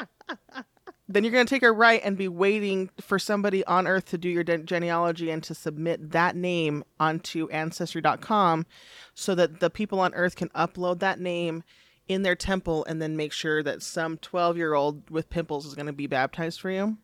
Then 1.14 1.24
you're 1.24 1.34
going 1.34 1.46
to 1.46 1.50
take 1.50 1.64
a 1.64 1.72
right 1.72 2.02
and 2.04 2.18
be 2.18 2.28
waiting 2.28 2.90
for 3.00 3.20
somebody 3.20 3.66
on 3.66 3.88
Earth 3.88 4.06
to 4.08 4.18
do 4.18 4.30
your 4.30 4.44
de- 4.44 4.60
genealogy 4.60 5.30
and 5.30 5.44
to 5.44 5.54
submit 5.54 6.12
that 6.12 6.36
name 6.36 6.84
onto 7.00 7.50
Ancestry.com 7.50 8.66
so 9.14 9.36
that 9.36 9.60
the 9.60 9.70
people 9.70 10.00
on 10.00 10.14
Earth 10.14 10.36
can 10.36 10.50
upload 10.50 11.00
that 11.00 11.20
name 11.20 11.64
in 12.08 12.24
their 12.24 12.36
temple 12.36 12.86
and 12.86 13.02
then 13.02 13.16
make 13.16 13.32
sure 13.32 13.62
that 13.64 13.82
some 13.82 14.18
12 14.18 14.58
year 14.58 14.74
old 14.74 15.10
with 15.10 15.30
pimples 15.30 15.66
is 15.66 15.76
going 15.76 15.86
to 15.86 15.94
be 15.94 16.08
baptized 16.08 16.60
for 16.60 16.70
you. 16.70 16.98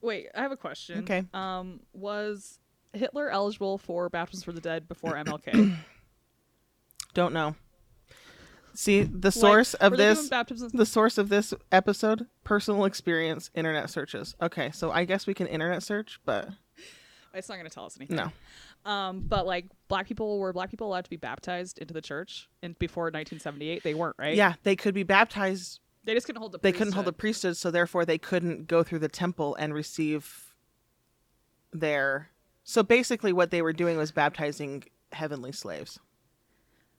Wait, 0.00 0.28
I 0.34 0.42
have 0.42 0.52
a 0.52 0.56
question. 0.56 1.00
Okay. 1.00 1.24
Um 1.34 1.80
was 1.92 2.58
Hitler 2.92 3.30
eligible 3.30 3.78
for 3.78 4.08
baptisms 4.08 4.44
for 4.44 4.52
the 4.52 4.60
dead 4.60 4.88
before 4.88 5.14
MLK? 5.14 5.76
Don't 7.14 7.32
know. 7.32 7.54
See, 8.74 9.02
the 9.02 9.32
source 9.32 9.74
Like, 9.74 9.82
of 9.82 9.90
were 9.92 9.96
they 9.96 10.14
doing 10.14 10.28
this 10.48 10.72
the 10.72 10.86
source 10.86 11.18
of 11.18 11.28
this 11.28 11.52
episode 11.72 12.26
personal 12.44 12.84
experience 12.84 13.50
internet 13.54 13.90
searches. 13.90 14.34
Okay, 14.40 14.70
so 14.72 14.90
I 14.90 15.04
guess 15.04 15.26
we 15.26 15.34
can 15.34 15.46
internet 15.46 15.82
search, 15.82 16.20
but 16.24 16.48
It's 17.34 17.48
not 17.48 17.56
going 17.56 17.68
to 17.68 17.74
tell 17.74 17.86
us 17.86 17.96
anything. 17.96 18.16
no. 18.16 18.32
Um, 18.90 19.20
but 19.28 19.46
like 19.46 19.66
black 19.88 20.06
people 20.08 20.38
were 20.38 20.52
black 20.52 20.70
people 20.70 20.86
allowed 20.86 21.04
to 21.04 21.10
be 21.10 21.16
baptized 21.16 21.78
into 21.78 21.92
the 21.92 22.00
church, 22.00 22.48
and 22.62 22.78
before 22.78 23.04
1978 23.04 23.82
they 23.82 23.94
weren't, 23.94 24.16
right? 24.18 24.34
Yeah, 24.36 24.54
they 24.62 24.74
could 24.76 24.94
be 24.94 25.02
baptized 25.02 25.80
they 26.04 26.14
just 26.14 26.26
couldn't 26.26 26.40
hold 26.40 26.52
the. 26.52 26.58
they 26.58 26.72
couldn't 26.72 26.94
hold 26.94 27.06
the 27.06 27.12
priesthood. 27.12 27.50
priesthood, 27.50 27.56
so 27.58 27.70
therefore 27.70 28.04
they 28.06 28.16
couldn't 28.18 28.66
go 28.68 28.82
through 28.82 29.00
the 29.00 29.08
temple 29.08 29.54
and 29.56 29.74
receive 29.74 30.54
their. 31.72 32.30
So 32.64 32.82
basically, 32.82 33.32
what 33.32 33.50
they 33.50 33.62
were 33.62 33.72
doing 33.72 33.96
was 33.98 34.12
baptizing 34.12 34.84
heavenly 35.12 35.52
slaves. 35.52 35.98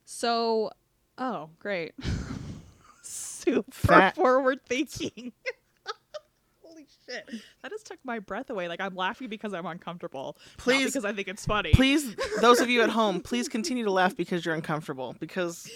So, 0.06 0.72
oh, 1.18 1.50
great, 1.60 1.94
super 3.02 3.72
Fat- 3.72 4.16
forward 4.16 4.60
thinking. 4.66 5.32
Holy 6.64 6.88
shit, 7.08 7.30
that 7.62 7.72
just 7.72 7.86
took 7.86 8.00
my 8.04 8.20
breath 8.20 8.50
away. 8.50 8.68
Like 8.68 8.82
I'm 8.82 8.96
laughing 8.96 9.30
because 9.30 9.54
I'm 9.54 9.66
uncomfortable, 9.66 10.38
Please- 10.58 10.88
because 10.88 11.06
I 11.06 11.14
think 11.14 11.28
it's 11.28 11.46
funny. 11.46 11.72
Please, 11.74 12.16
those 12.40 12.60
of 12.60 12.70
you 12.70 12.82
at 12.82 12.90
home, 12.90 13.22
please 13.24 13.48
continue 13.50 13.84
to 13.86 13.92
laugh 13.92 14.16
because 14.16 14.46
you're 14.46 14.56
uncomfortable. 14.56 15.16
Because 15.20 15.70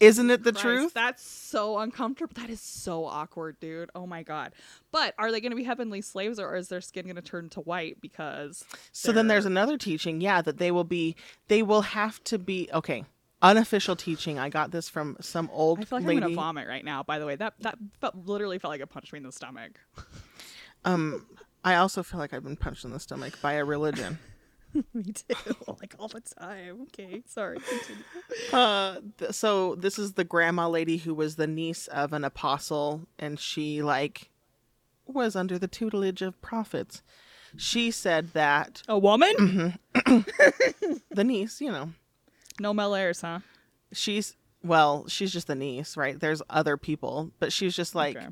isn't 0.00 0.28
it 0.28 0.42
the 0.42 0.50
Christ, 0.52 0.62
truth? 0.64 0.94
That's 0.94 1.22
so 1.24 1.78
uncomfortable. 1.78 2.32
That 2.34 2.50
is 2.50 2.60
so 2.60 3.04
awkward, 3.04 3.60
dude. 3.60 3.90
Oh 3.94 4.06
my 4.08 4.24
god. 4.24 4.52
But 4.90 5.14
are 5.18 5.30
they 5.30 5.40
going 5.40 5.52
to 5.52 5.56
be 5.56 5.62
heavenly 5.62 6.00
slaves, 6.00 6.40
or 6.40 6.56
is 6.56 6.66
their 6.68 6.80
skin 6.80 7.04
going 7.04 7.14
to 7.16 7.22
turn 7.22 7.48
to 7.50 7.60
white 7.60 8.00
because? 8.00 8.64
So 8.90 9.12
then 9.12 9.28
there's 9.28 9.46
another 9.46 9.78
teaching, 9.78 10.20
yeah, 10.20 10.42
that 10.42 10.58
they 10.58 10.72
will 10.72 10.84
be, 10.84 11.14
they 11.48 11.62
will 11.62 11.82
have 11.82 12.22
to 12.24 12.38
be, 12.38 12.68
okay. 12.74 13.04
Unofficial 13.44 13.94
teaching. 13.94 14.38
I 14.38 14.48
got 14.48 14.70
this 14.70 14.88
from 14.88 15.16
some 15.20 15.48
old 15.52 15.80
I 15.80 15.84
feel 15.84 15.98
like 15.98 16.06
lady. 16.06 16.16
I'm 16.16 16.22
gonna 16.22 16.34
vomit 16.34 16.66
right 16.66 16.84
now. 16.84 17.02
By 17.02 17.18
the 17.18 17.26
way, 17.26 17.36
that 17.36 17.54
that 17.60 17.78
felt, 18.00 18.16
literally 18.16 18.58
felt 18.58 18.70
like 18.72 18.80
a 18.80 18.86
punch 18.86 19.12
me 19.12 19.18
in 19.18 19.22
the 19.22 19.32
stomach. 19.32 19.78
Um, 20.84 21.26
I 21.64 21.76
also 21.76 22.02
feel 22.02 22.18
like 22.18 22.34
I've 22.34 22.44
been 22.44 22.56
punched 22.56 22.84
in 22.84 22.92
the 22.92 23.00
stomach 23.00 23.40
by 23.40 23.54
a 23.54 23.64
religion. 23.64 24.18
me 24.94 25.04
too, 25.04 25.54
like 25.80 25.94
all 25.98 26.08
the 26.08 26.20
time. 26.20 26.82
Okay, 26.82 27.22
sorry. 27.26 27.58
Continue. 27.58 28.04
Uh, 28.52 28.96
th- 29.18 29.32
so 29.32 29.74
this 29.76 29.98
is 29.98 30.14
the 30.14 30.24
grandma 30.24 30.68
lady 30.68 30.96
who 30.96 31.14
was 31.14 31.36
the 31.36 31.46
niece 31.46 31.86
of 31.88 32.12
an 32.12 32.24
apostle, 32.24 33.02
and 33.18 33.38
she 33.38 33.82
like 33.82 34.30
was 35.06 35.36
under 35.36 35.58
the 35.58 35.68
tutelage 35.68 36.22
of 36.22 36.40
prophets. 36.40 37.02
She 37.56 37.90
said 37.92 38.32
that 38.32 38.82
A 38.88 38.98
woman? 38.98 39.78
the 39.94 41.24
niece, 41.24 41.60
you 41.60 41.70
know, 41.70 41.90
No 42.60 42.72
Mel 42.74 42.94
Ayers, 42.94 43.20
huh? 43.20 43.40
she's 43.92 44.36
well, 44.62 45.06
she's 45.08 45.32
just 45.32 45.46
the 45.46 45.54
niece, 45.54 45.96
right? 45.96 46.18
There's 46.18 46.40
other 46.48 46.76
people, 46.76 47.30
but 47.38 47.52
she's 47.52 47.76
just 47.76 47.94
like 47.94 48.16
Okay. 48.16 48.28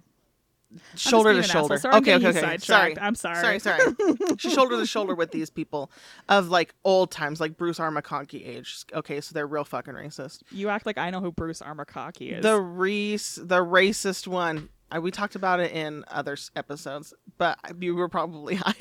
shoulder 0.97 1.35
to 1.35 1.43
shoulder. 1.43 1.77
Sorry, 1.79 1.97
okay, 1.97 2.15
okay, 2.17 2.29
okay. 2.29 2.59
Sorry. 2.59 2.99
I'm 2.99 3.15
sorry. 3.15 3.37
Sorry, 3.37 3.59
sorry. 3.59 3.81
she's 4.39 4.53
shoulder 4.55 4.79
to 4.79 4.87
shoulder 4.87 5.15
with 5.15 5.31
these 5.31 5.51
people 5.51 5.91
of 6.31 6.49
like 6.49 6.75
old 6.85 7.11
times, 7.11 7.39
like 7.41 7.59
Bruce 7.59 7.79
R. 7.79 7.91
McConkie 7.91 8.47
age. 8.47 8.85
Okay, 8.95 9.21
so 9.21 9.35
they're 9.35 9.47
real 9.47 9.65
fucking 9.65 9.93
racist. 9.95 10.43
You 10.51 10.71
act 10.71 10.87
like 10.87 10.97
I 10.97 11.11
know 11.11 11.21
who 11.21 11.33
Bruce 11.33 11.61
R. 11.61 11.75
McConkie 11.75 12.39
is. 12.39 12.43
The 12.43 12.59
Reese, 12.59 13.37
the 13.43 13.59
racist 13.59 14.27
one. 14.27 14.71
I, 14.91 14.99
we 14.99 15.11
talked 15.11 15.35
about 15.37 15.61
it 15.61 15.73
in 15.73 16.05
other 16.09 16.37
episodes, 16.57 17.13
but 17.39 17.59
you 17.81 17.95
were 17.95 18.09
probably 18.09 18.55
high. 18.57 18.75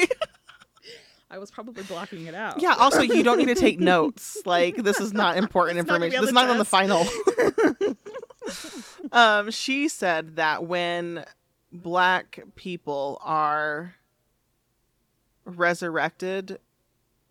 I 1.32 1.38
was 1.38 1.50
probably 1.50 1.84
blocking 1.84 2.26
it 2.26 2.36
out. 2.36 2.62
yeah. 2.62 2.76
Also, 2.78 3.02
you 3.02 3.24
don't 3.24 3.38
need 3.38 3.48
to 3.48 3.56
take 3.56 3.80
notes. 3.94 4.38
Like 4.46 4.76
this 4.76 5.00
is 5.00 5.14
not 5.14 5.38
important 5.38 5.80
It's 5.80 5.88
information. 5.88 6.20
be 6.20 6.20
This 6.20 6.30
is 6.30 6.34
not 6.34 6.50
on 6.50 6.58
the 6.58 6.66
final. 6.66 7.06
um, 9.14 9.50
she 9.50 9.88
said 9.88 10.36
that 10.36 10.66
when 10.66 11.24
black 11.72 12.40
people 12.56 13.18
are 13.24 13.96
resurrected 15.46 16.60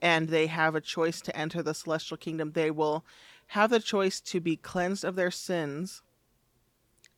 and 0.01 0.29
they 0.29 0.47
have 0.47 0.75
a 0.75 0.81
choice 0.81 1.21
to 1.21 1.37
enter 1.37 1.63
the 1.63 1.75
celestial 1.75 2.17
kingdom, 2.17 2.53
they 2.53 2.71
will 2.71 3.05
have 3.49 3.69
the 3.69 3.81
choice 3.81 4.21
to 4.21 4.41
be 4.41 4.57
cleansed 4.57 5.05
of 5.05 5.15
their 5.15 5.31
sins, 5.31 6.03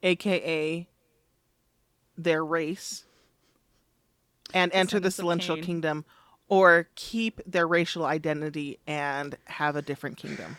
aka 0.02 0.88
their 2.18 2.44
race, 2.44 3.04
and 4.52 4.72
enter 4.74 4.98
the 4.98 5.10
celestial 5.10 5.56
kingdom, 5.58 6.04
or 6.48 6.88
keep 6.94 7.40
their 7.46 7.66
racial 7.66 8.04
identity 8.04 8.78
and 8.86 9.36
have 9.46 9.76
a 9.76 9.82
different 9.82 10.16
kingdom. 10.16 10.56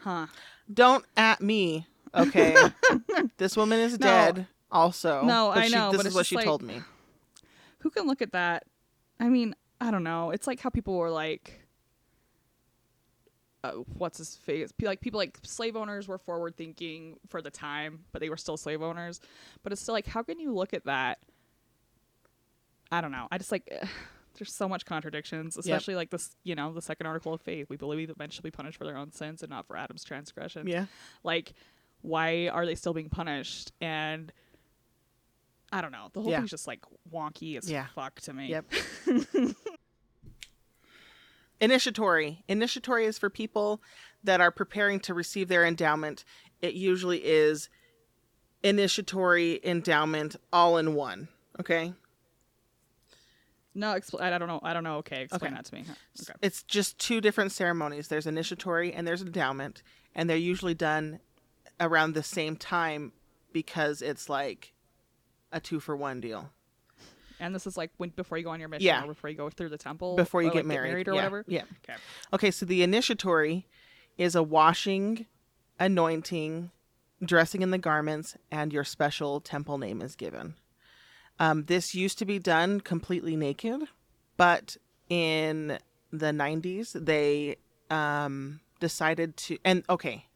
Huh. 0.00 0.26
Don't 0.72 1.04
at 1.16 1.40
me, 1.40 1.86
okay? 2.14 2.56
this 3.36 3.56
woman 3.56 3.80
is 3.80 3.92
No. 3.98 4.06
dead. 4.06 4.46
Also, 4.72 5.22
No, 5.24 5.50
I 5.50 5.66
she- 5.66 5.74
know, 5.74 5.92
This 5.92 6.06
is 6.06 6.14
what 6.14 6.26
she 6.26 6.36
like- 6.36 6.44
told 6.44 6.62
me. 6.62 6.80
Who 7.80 7.90
can 7.90 8.06
look 8.06 8.20
at 8.22 8.32
that? 8.32 8.64
I 9.18 9.28
mean, 9.28 9.54
I 9.80 9.90
don't 9.90 10.04
know. 10.04 10.30
It's 10.30 10.46
like 10.46 10.60
how 10.60 10.68
people 10.70 10.96
were 10.96 11.10
like, 11.10 11.60
uh, 13.64 13.72
what's 13.96 14.18
his 14.18 14.36
face? 14.36 14.70
Like 14.80 15.00
people 15.00 15.18
like 15.18 15.38
slave 15.42 15.76
owners 15.76 16.08
were 16.08 16.18
forward 16.18 16.56
thinking 16.56 17.18
for 17.28 17.42
the 17.42 17.50
time, 17.50 18.00
but 18.12 18.20
they 18.20 18.28
were 18.30 18.36
still 18.36 18.56
slave 18.56 18.80
owners. 18.82 19.20
But 19.62 19.72
it's 19.72 19.80
still 19.82 19.94
like, 19.94 20.06
how 20.06 20.22
can 20.22 20.38
you 20.40 20.54
look 20.54 20.72
at 20.74 20.84
that? 20.86 21.18
I 22.92 23.00
don't 23.00 23.12
know. 23.12 23.28
I 23.30 23.38
just 23.38 23.52
like. 23.52 23.70
There's 24.40 24.54
so 24.54 24.66
much 24.68 24.86
contradictions, 24.86 25.58
especially 25.58 25.94
like 25.96 26.08
this, 26.08 26.34
you 26.44 26.54
know, 26.54 26.72
the 26.72 26.80
second 26.80 27.06
article 27.06 27.34
of 27.34 27.42
faith. 27.42 27.66
We 27.68 27.76
believe 27.76 28.08
that 28.08 28.18
men 28.18 28.30
shall 28.30 28.42
be 28.42 28.50
punished 28.50 28.78
for 28.78 28.84
their 28.84 28.96
own 28.96 29.12
sins 29.12 29.42
and 29.42 29.50
not 29.50 29.66
for 29.66 29.76
Adam's 29.76 30.02
transgression. 30.02 30.66
Yeah. 30.66 30.86
Like, 31.22 31.52
why 32.00 32.48
are 32.48 32.64
they 32.64 32.74
still 32.74 32.94
being 32.94 33.10
punished? 33.10 33.72
And 33.82 34.32
I 35.70 35.82
don't 35.82 35.92
know. 35.92 36.08
The 36.14 36.22
whole 36.22 36.30
Yeah. 36.30 36.38
thing's 36.38 36.50
just 36.50 36.66
like 36.66 36.80
wonky 37.12 37.58
as 37.58 37.70
Yeah. 37.70 37.88
fuck 37.94 38.18
to 38.22 38.32
me. 38.32 38.46
Yep. 38.48 38.64
Initiatory. 41.60 42.42
Initiatory 42.48 43.04
is 43.04 43.18
for 43.18 43.28
people 43.28 43.82
that 44.24 44.40
are 44.40 44.50
preparing 44.50 45.00
to 45.00 45.12
receive 45.12 45.48
their 45.48 45.66
endowment. 45.66 46.24
It 46.62 46.72
usually 46.74 47.18
is 47.24 47.68
initiatory 48.62 49.60
endowment 49.62 50.36
all 50.50 50.78
in 50.78 50.94
one. 50.94 51.28
Okay. 51.58 51.92
No, 53.74 53.94
expl- 53.94 54.20
I 54.20 54.36
don't 54.38 54.48
know. 54.48 54.60
I 54.62 54.72
don't 54.74 54.82
know. 54.84 54.96
Okay, 54.98 55.22
explain 55.22 55.52
Okay. 55.52 55.54
that 55.54 55.64
to 55.66 55.74
me. 55.74 55.84
Okay. 56.22 56.32
It's 56.42 56.62
just 56.64 56.98
two 56.98 57.20
different 57.20 57.52
ceremonies. 57.52 58.08
There's 58.08 58.26
initiatory 58.26 58.92
and 58.92 59.06
there's 59.06 59.22
endowment, 59.22 59.82
and 60.14 60.28
they're 60.28 60.36
usually 60.36 60.74
done 60.74 61.20
around 61.78 62.14
the 62.14 62.22
same 62.22 62.56
time 62.56 63.12
because 63.52 64.02
it's 64.02 64.28
like 64.28 64.72
a 65.52 65.60
two 65.60 65.78
for 65.80 65.96
one 65.96 66.20
deal. 66.20 66.50
And 67.38 67.54
this 67.54 67.66
is 67.66 67.76
like 67.76 67.90
when 67.96 68.10
before 68.10 68.36
you 68.38 68.44
go 68.44 68.50
on 68.50 68.60
your 68.60 68.68
mission 68.68 68.84
Yeah. 68.86 69.04
or 69.04 69.06
before 69.06 69.30
you 69.30 69.36
go 69.36 69.48
through 69.48 69.70
the 69.70 69.78
temple 69.78 70.14
Before 70.16 70.42
you 70.42 70.48
get 70.50 70.66
like, 70.66 70.66
married. 70.66 71.08
or 71.08 71.12
yeah. 71.12 71.16
whatever. 71.16 71.44
Yeah. 71.48 71.62
Okay. 71.88 71.98
Okay, 72.34 72.50
so 72.50 72.66
the 72.66 72.82
initiatory 72.82 73.66
is 74.18 74.34
a 74.34 74.42
washing, 74.42 75.26
anointing, 75.78 76.70
dressing 77.24 77.62
in 77.62 77.70
the 77.70 77.78
garments, 77.78 78.36
and 78.50 78.72
your 78.72 78.84
special 78.84 79.40
temple 79.40 79.78
name 79.78 80.02
is 80.02 80.16
given. 80.16 80.54
Um, 81.40 81.64
this 81.64 81.94
used 81.94 82.18
to 82.18 82.26
be 82.26 82.38
done 82.38 82.80
completely 82.80 83.34
naked, 83.34 83.80
but 84.36 84.76
in 85.08 85.78
the 86.12 86.26
90s, 86.26 86.92
they 86.92 87.56
um, 87.90 88.60
decided 88.78 89.36
to. 89.38 89.58
And 89.64 89.82
okay, 89.88 90.26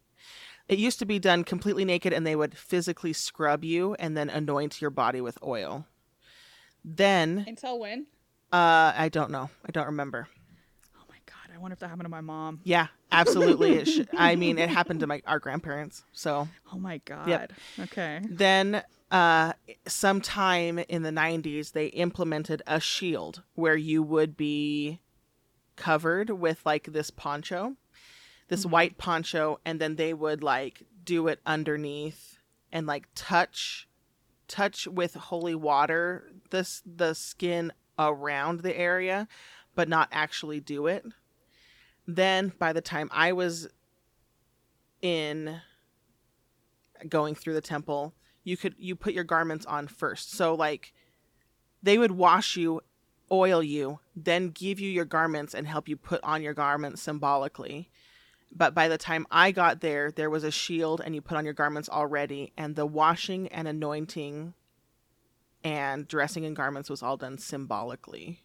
it 0.67 0.79
used 0.79 0.99
to 1.01 1.05
be 1.07 1.19
done 1.19 1.45
completely 1.45 1.85
naked, 1.85 2.15
and 2.15 2.27
they 2.27 2.35
would 2.35 2.57
physically 2.57 3.13
scrub 3.13 3.65
you 3.65 3.95
and 3.99 4.17
then 4.17 4.31
anoint 4.31 4.81
your 4.81 4.91
body 4.91 5.21
with 5.21 5.39
oil. 5.43 5.87
Then, 6.85 7.45
Until 7.47 7.79
when? 7.79 8.07
uh, 8.51 8.93
I 8.97 9.11
don't 9.11 9.31
know. 9.31 9.51
I 9.67 9.73
don't 9.73 9.87
remember. 9.87 10.29
Oh 10.97 11.05
my 11.09 11.17
god! 11.27 11.55
I 11.55 11.59
wonder 11.59 11.75
if 11.75 11.81
that 11.81 11.89
happened 11.89 12.07
to 12.07 12.11
my 12.11 12.21
mom. 12.23 12.61
Yeah, 12.65 12.87
absolutely. 13.13 13.73
It 13.73 13.89
sh- 13.89 14.01
I 14.17 14.37
mean, 14.37 14.59
it 14.59 14.71
happened 14.71 15.01
to 15.01 15.07
my 15.07 15.21
our 15.27 15.39
grandparents. 15.39 16.03
So 16.13 16.49
Oh 16.73 16.79
my 16.79 16.99
god. 17.05 17.29
Yep. 17.29 17.53
Okay. 17.85 18.21
then, 18.29 18.83
uh, 19.15 19.53
sometime 19.87 20.81
in 20.81 21.05
the 21.05 21.13
'90s, 21.13 21.71
they 21.71 21.87
implemented 21.87 22.63
a 22.67 22.81
shield 22.81 23.45
where 23.55 23.77
you 23.77 24.03
would 24.03 24.37
be 24.37 24.99
covered 25.77 26.31
with 26.31 26.67
like 26.67 26.93
this 26.93 27.11
poncho, 27.11 27.77
this 28.49 28.67
white 28.67 28.99
poncho, 28.99 29.61
and 29.65 29.81
then 29.81 29.95
they 29.95 30.13
would 30.13 30.43
like 30.43 30.83
do 31.05 31.29
it 31.29 31.39
underneath 31.47 32.39
and 32.73 32.89
like 32.89 33.07
touch, 33.15 33.87
touch 34.49 34.89
with 34.89 35.15
holy 35.15 35.55
water 35.55 36.33
this 36.51 36.83
the 36.85 37.15
skin 37.15 37.73
around 37.97 38.63
the 38.63 38.77
area, 38.77 39.29
but 39.77 39.89
not 39.89 40.09
actually 40.11 40.59
do 40.59 40.89
it. 40.89 41.05
Then 42.05 42.53
by 42.59 42.73
the 42.73 42.81
time 42.81 43.09
I 43.13 43.31
was 43.31 43.69
in 45.01 45.61
going 47.09 47.37
through 47.37 47.55
the 47.55 47.61
temple, 47.61 48.13
you 48.45 48.57
could 48.57 48.75
you 48.79 48.95
put 48.95 49.15
your 49.15 49.25
garments 49.25 49.67
on 49.67 49.89
first. 49.89 50.33
So 50.33 50.55
like 50.55 50.93
they 51.83 51.99
would 51.99 52.13
wash 52.13 52.57
you, 52.57 52.81
oil 53.33 53.63
you, 53.63 53.99
then 54.15 54.51
give 54.51 54.79
you 54.79 54.91
your 54.91 55.05
garments 55.05 55.55
and 55.55 55.67
help 55.67 55.89
you 55.89 55.97
put 55.97 56.23
on 56.23 56.43
your 56.43 56.55
garments 56.55 57.03
symbolically. 57.03 57.91
But 58.57 58.75
by 58.75 58.87
the 58.87 58.99
time 58.99 59.27
I 59.31 59.51
got 59.51 59.81
there, 59.81 60.13
there 60.13 60.31
was 60.31 60.45
a 60.45 60.51
shield 60.51 61.01
and 61.05 61.15
you 61.15 61.21
put 61.21 61.37
on 61.37 61.45
your 61.45 61.55
garments 61.55 61.89
already 61.89 62.53
and 62.57 62.77
the 62.77 62.87
washing 62.87 63.49
and 63.49 63.67
anointing 63.67 64.55
and 65.65 66.07
dressing 66.07 66.45
in 66.45 66.55
garments 66.55 66.89
was 66.89 67.03
all 67.03 67.17
done 67.17 67.39
symbolically. 67.39 68.41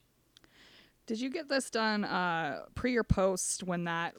Did 1.05 1.19
you 1.19 1.29
get 1.29 1.49
this 1.49 1.69
done 1.69 2.05
uh, 2.05 2.61
pre 2.75 2.95
or 2.95 3.03
post 3.03 3.63
when 3.63 3.83
that 3.85 4.15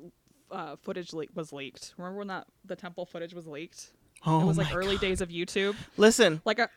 uh, 0.51 0.77
footage 0.77 1.13
le- 1.13 1.27
was 1.35 1.53
leaked? 1.53 1.95
Remember 1.97 2.19
when 2.19 2.29
that 2.29 2.47
the 2.65 2.77
temple 2.77 3.07
footage 3.07 3.33
was 3.33 3.47
leaked? 3.47 3.93
Oh 4.27 4.41
it 4.43 4.45
was 4.47 4.59
like 4.59 4.75
early 4.75 4.97
God. 4.97 5.01
days 5.01 5.21
of 5.21 5.29
YouTube. 5.31 5.77
Listen, 5.97 6.41
Like 6.45 6.59
a 6.59 6.69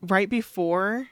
right 0.00 0.28
before 0.28 1.08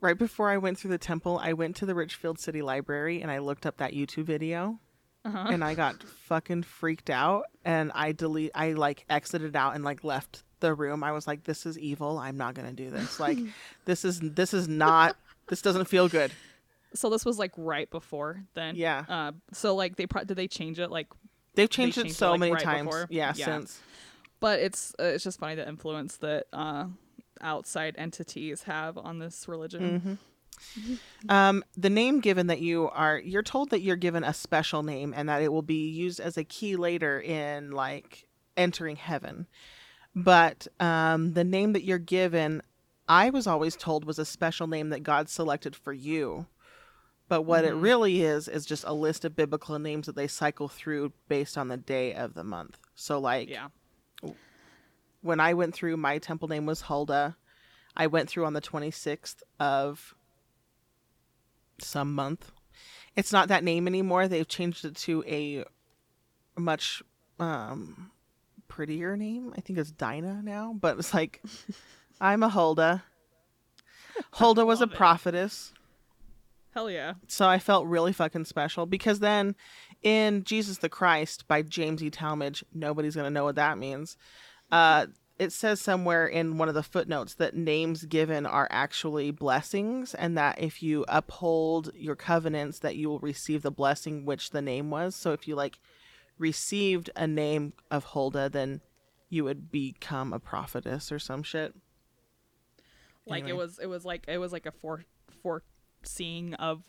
right 0.00 0.18
before 0.18 0.50
I 0.50 0.56
went 0.58 0.78
through 0.78 0.90
the 0.90 0.98
temple, 0.98 1.38
I 1.42 1.52
went 1.52 1.76
to 1.76 1.86
the 1.86 1.94
Richfield 1.94 2.38
City 2.38 2.60
Library 2.62 3.22
and 3.22 3.30
I 3.30 3.38
looked 3.38 3.66
up 3.66 3.76
that 3.78 3.92
YouTube 3.92 4.24
video 4.24 4.78
uh 5.24 5.46
and 5.50 5.62
I 5.62 5.74
got 5.74 6.02
fucking 6.02 6.64
freaked 6.64 7.08
out 7.10 7.44
and 7.64 7.92
I 7.94 8.12
delete 8.12 8.50
I 8.54 8.72
like 8.72 9.04
exited 9.08 9.54
out 9.54 9.74
and 9.74 9.84
like 9.84 10.02
left 10.04 10.42
the 10.60 10.74
room. 10.74 11.02
I 11.04 11.12
was 11.12 11.26
like 11.26 11.44
this 11.44 11.64
is 11.66 11.78
evil. 11.78 12.18
I'm 12.18 12.36
not 12.36 12.54
going 12.54 12.68
to 12.68 12.74
do 12.74 12.90
this. 12.90 13.18
Like 13.20 13.38
this 13.84 14.04
is 14.04 14.20
this 14.20 14.52
is 14.54 14.68
not 14.68 15.16
this 15.48 15.62
doesn't 15.62 15.86
feel 15.86 16.08
good. 16.08 16.32
So 16.94 17.08
this 17.08 17.24
was 17.24 17.38
like 17.38 17.52
right 17.56 17.88
before 17.90 18.42
then. 18.54 18.76
Yeah. 18.76 19.04
Uh, 19.08 19.32
so 19.52 19.74
like 19.74 19.96
they 19.96 20.06
pro- 20.06 20.24
did 20.24 20.36
they 20.36 20.48
change 20.48 20.78
it 20.78 20.90
like 20.90 21.06
They've 21.54 21.68
changed 21.70 21.98
it 21.98 22.02
changed 22.02 22.16
it, 22.16 22.18
so 22.18 22.30
like, 22.32 22.40
many 22.40 22.52
right 22.52 22.62
times. 22.62 22.94
Yeah, 23.10 23.32
Yeah. 23.36 23.44
since 23.44 23.80
but 24.42 24.60
it's 24.60 24.94
uh, 25.00 25.04
it's 25.04 25.24
just 25.24 25.38
funny 25.38 25.54
the 25.54 25.66
influence 25.66 26.18
that 26.18 26.46
uh, 26.52 26.84
outside 27.40 27.94
entities 27.96 28.64
have 28.64 28.98
on 28.98 29.18
this 29.18 29.48
religion. 29.48 30.18
Mhm. 30.78 30.98
Um, 31.28 31.64
the 31.76 31.90
name 31.90 32.20
given 32.20 32.46
that 32.48 32.60
you 32.60 32.88
are, 32.90 33.18
you're 33.18 33.42
told 33.42 33.70
that 33.70 33.80
you're 33.80 33.96
given 33.96 34.22
a 34.22 34.34
special 34.34 34.82
name 34.82 35.12
and 35.16 35.28
that 35.28 35.42
it 35.42 35.50
will 35.52 35.62
be 35.62 35.88
used 35.88 36.20
as 36.20 36.36
a 36.36 36.44
key 36.44 36.76
later 36.76 37.20
in 37.20 37.70
like 37.72 38.26
entering 38.56 38.96
heaven. 38.96 39.46
But 40.14 40.68
um, 40.78 41.32
the 41.32 41.42
name 41.42 41.72
that 41.72 41.84
you're 41.84 41.98
given, 41.98 42.62
I 43.08 43.30
was 43.30 43.46
always 43.46 43.74
told 43.76 44.04
was 44.04 44.18
a 44.18 44.24
special 44.24 44.66
name 44.66 44.90
that 44.90 45.02
God 45.02 45.28
selected 45.28 45.74
for 45.74 45.92
you. 45.92 46.46
But 47.28 47.42
what 47.42 47.64
it 47.64 47.72
really 47.74 48.22
is 48.22 48.46
is 48.46 48.66
just 48.66 48.84
a 48.86 48.92
list 48.92 49.24
of 49.24 49.34
biblical 49.34 49.78
names 49.78 50.06
that 50.06 50.16
they 50.16 50.28
cycle 50.28 50.68
through 50.68 51.12
based 51.28 51.56
on 51.56 51.68
the 51.68 51.78
day 51.78 52.12
of 52.14 52.34
the 52.34 52.44
month. 52.44 52.76
So 52.94 53.18
like 53.18 53.48
Yeah. 53.48 53.68
When 55.22 55.40
I 55.40 55.54
went 55.54 55.74
through, 55.74 55.96
my 55.96 56.18
temple 56.18 56.48
name 56.48 56.66
was 56.66 56.82
Hulda. 56.82 57.36
I 57.96 58.06
went 58.06 58.28
through 58.28 58.46
on 58.46 58.54
the 58.54 58.60
26th 58.60 59.42
of 59.60 60.14
some 61.78 62.14
month. 62.14 62.52
It's 63.16 63.32
not 63.32 63.48
that 63.48 63.64
name 63.64 63.86
anymore. 63.86 64.26
They've 64.28 64.48
changed 64.48 64.84
it 64.84 64.96
to 64.96 65.22
a 65.26 65.64
much 66.58 67.02
um, 67.38 68.10
prettier 68.68 69.16
name. 69.16 69.52
I 69.56 69.60
think 69.60 69.78
it's 69.78 69.90
Dinah 69.90 70.40
now, 70.42 70.74
but 70.80 70.98
it's 70.98 71.12
like, 71.12 71.42
I'm 72.20 72.42
a 72.42 72.48
Hulda. 72.48 73.04
Hulda 74.32 74.64
was 74.64 74.80
a 74.80 74.84
Love 74.84 74.92
it. 74.92 74.96
prophetess. 74.96 75.72
Hell 76.74 76.90
yeah. 76.90 77.14
So 77.28 77.46
I 77.46 77.58
felt 77.58 77.86
really 77.86 78.14
fucking 78.14 78.46
special 78.46 78.86
because 78.86 79.18
then 79.18 79.54
in 80.02 80.44
Jesus 80.44 80.78
the 80.78 80.88
Christ 80.88 81.46
by 81.48 81.62
James 81.62 82.02
E. 82.02 82.10
Talmage, 82.10 82.62
nobody's 82.72 83.14
going 83.14 83.24
to 83.24 83.30
know 83.30 83.44
what 83.44 83.56
that 83.56 83.78
means. 83.78 84.16
Uh, 84.70 85.06
it 85.38 85.52
says 85.52 85.80
somewhere 85.80 86.26
in 86.26 86.58
one 86.58 86.68
of 86.68 86.74
the 86.74 86.82
footnotes 86.82 87.34
that 87.34 87.56
names 87.56 88.04
given 88.04 88.46
are 88.46 88.68
actually 88.70 89.30
blessings 89.30 90.14
and 90.14 90.36
that 90.38 90.60
if 90.60 90.82
you 90.82 91.04
uphold 91.08 91.90
your 91.94 92.14
covenants 92.14 92.78
that 92.80 92.96
you 92.96 93.08
will 93.08 93.18
receive 93.18 93.62
the 93.62 93.70
blessing 93.70 94.24
which 94.24 94.50
the 94.50 94.62
name 94.62 94.90
was. 94.90 95.16
So 95.16 95.32
if 95.32 95.48
you 95.48 95.56
like 95.56 95.78
received 96.38 97.10
a 97.16 97.26
name 97.26 97.72
of 97.90 98.04
Hulda, 98.04 98.50
then 98.50 98.82
you 99.30 99.44
would 99.44 99.72
become 99.72 100.32
a 100.32 100.38
prophetess 100.38 101.10
or 101.10 101.18
some 101.18 101.42
shit. 101.42 101.74
Like 103.26 103.44
Anyway. 103.44 103.50
it 103.50 103.56
was 103.56 103.78
it 103.78 103.86
was 103.86 104.04
like 104.04 104.24
it 104.28 104.38
was 104.38 104.52
like 104.52 104.66
a 104.66 104.72
fore 104.72 105.04
foreseeing 106.02 106.54
of 106.54 106.82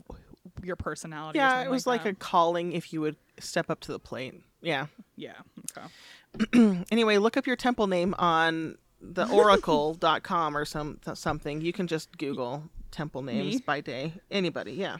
your 0.63 0.75
personality. 0.75 1.39
Yeah, 1.39 1.63
it 1.63 1.69
was 1.69 1.87
like, 1.87 2.05
a 2.05 2.13
calling 2.13 2.73
if 2.73 2.93
you 2.93 3.01
would 3.01 3.15
step 3.39 3.69
up 3.69 3.79
to 3.81 3.91
the 3.91 3.99
plate. 3.99 4.41
Yeah. 4.61 4.87
Yeah. 5.15 5.33
Okay. 5.77 6.85
anyway, 6.91 7.17
look 7.17 7.37
up 7.37 7.47
your 7.47 7.55
temple 7.55 7.87
name 7.87 8.15
on 8.17 8.77
the 9.01 9.27
oracle.com 9.29 10.57
or 10.57 10.65
some 10.65 10.99
something. 11.13 11.61
You 11.61 11.73
can 11.73 11.87
just 11.87 12.17
Google 12.17 12.63
temple 12.91 13.21
names 13.21 13.55
Me? 13.55 13.63
by 13.65 13.81
day. 13.81 14.13
Anybody, 14.31 14.73
yeah. 14.73 14.97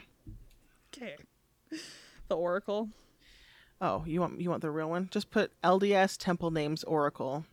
Okay. 0.94 1.16
The 2.28 2.36
Oracle. 2.36 2.88
Oh, 3.80 4.04
you 4.06 4.20
want 4.20 4.40
you 4.40 4.48
want 4.48 4.62
the 4.62 4.70
real 4.70 4.88
one? 4.88 5.08
Just 5.10 5.30
put 5.30 5.52
LDS 5.62 6.16
temple 6.16 6.50
names 6.50 6.84
oracle. 6.84 7.44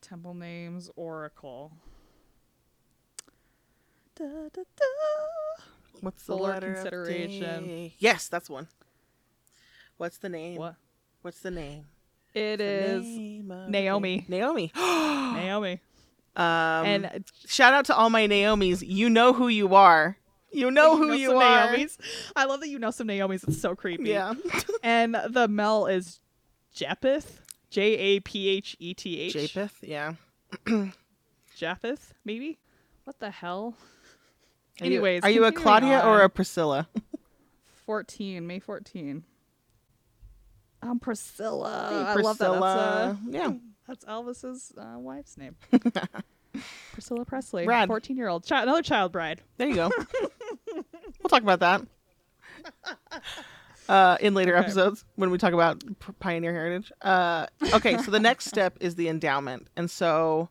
Temple 0.00 0.34
names 0.34 0.90
Oracle. 0.96 1.72
Da, 4.16 4.24
da, 4.24 4.62
da. 4.76 5.64
What's 6.00 6.24
the 6.24 6.36
Fuller 6.36 6.50
letter 6.50 6.74
consideration. 6.74 7.64
day? 7.64 7.94
Yes, 7.98 8.28
that's 8.28 8.50
one. 8.50 8.68
What's 9.96 10.18
the 10.18 10.28
name? 10.28 10.56
What? 10.58 10.74
What's 11.22 11.40
the 11.40 11.50
name? 11.50 11.86
It 12.34 12.56
The 12.58 12.64
is 12.64 13.04
name 13.06 13.52
Naomi. 13.68 14.24
Naomi. 14.28 14.72
Naomi. 14.76 15.80
um, 16.36 16.42
and 16.86 17.24
shout 17.46 17.72
out 17.74 17.84
to 17.86 17.94
all 17.96 18.10
my 18.10 18.26
Naomis. 18.26 18.82
You 18.86 19.08
know 19.10 19.32
who 19.32 19.48
you 19.48 19.74
are. 19.74 20.16
You 20.50 20.70
know 20.70 20.96
who 20.96 21.12
you 21.14 21.28
some 21.28 21.38
are. 21.38 21.68
Naomis. 21.74 21.96
I 22.36 22.44
love 22.44 22.60
that 22.60 22.68
you 22.68 22.78
know 22.78 22.90
some 22.90 23.06
Naomis. 23.08 23.46
It's 23.48 23.60
so 23.60 23.74
creepy. 23.74 24.10
Yeah. 24.10 24.34
And 24.82 25.14
the 25.30 25.46
Mel 25.48 25.86
is 25.86 26.20
Japheth. 26.74 27.40
J 27.70 27.82
A 27.96 28.20
P 28.20 28.48
H 28.48 28.76
E 28.80 28.92
T 28.94 29.20
H. 29.20 29.32
Japheth, 29.34 29.78
yeah. 29.82 30.14
Japheth, 31.56 32.12
maybe? 32.24 32.58
What 33.04 33.18
the 33.20 33.30
hell? 33.30 33.76
Are 34.82 34.86
you- 34.86 34.92
Anyways, 34.94 35.22
are 35.22 35.30
you 35.30 35.44
a 35.44 35.52
continuing 35.52 35.62
Claudia 35.90 36.06
or 36.06 36.22
a 36.22 36.28
Priscilla? 36.28 36.88
14, 37.86 38.46
May 38.46 38.58
14. 38.58 39.24
I'm 40.82 40.98
Priscilla. 40.98 41.88
Hey, 41.90 41.96
I 41.96 42.14
love 42.22 42.38
that. 42.38 42.52
That's, 42.52 42.62
uh, 42.64 43.16
yeah. 43.28 43.52
that's 43.88 44.04
Elvis's 44.04 44.72
uh, 44.76 44.98
wife's 44.98 45.36
name. 45.38 45.54
Priscilla 46.92 47.24
Presley. 47.24 47.64
14 47.66 48.16
year 48.16 48.28
old. 48.28 48.46
Chi- 48.46 48.62
another 48.62 48.82
child 48.82 49.12
bride. 49.12 49.40
There 49.56 49.68
you 49.68 49.74
go. 49.76 49.90
we'll 50.72 51.28
talk 51.28 51.42
about 51.42 51.60
that 51.60 51.82
uh, 53.88 54.16
in 54.20 54.34
later 54.34 54.56
Okay. 54.56 54.64
episodes 54.64 55.04
when 55.16 55.30
we 55.30 55.38
talk 55.38 55.52
about 55.52 55.80
p- 55.80 56.12
pioneer 56.18 56.52
heritage. 56.52 56.92
Uh, 57.00 57.46
okay, 57.74 57.96
so 57.98 58.10
the 58.10 58.20
next 58.20 58.46
step 58.46 58.76
is 58.80 58.94
the 58.96 59.08
endowment, 59.08 59.68
and 59.76 59.90
so 59.90 60.48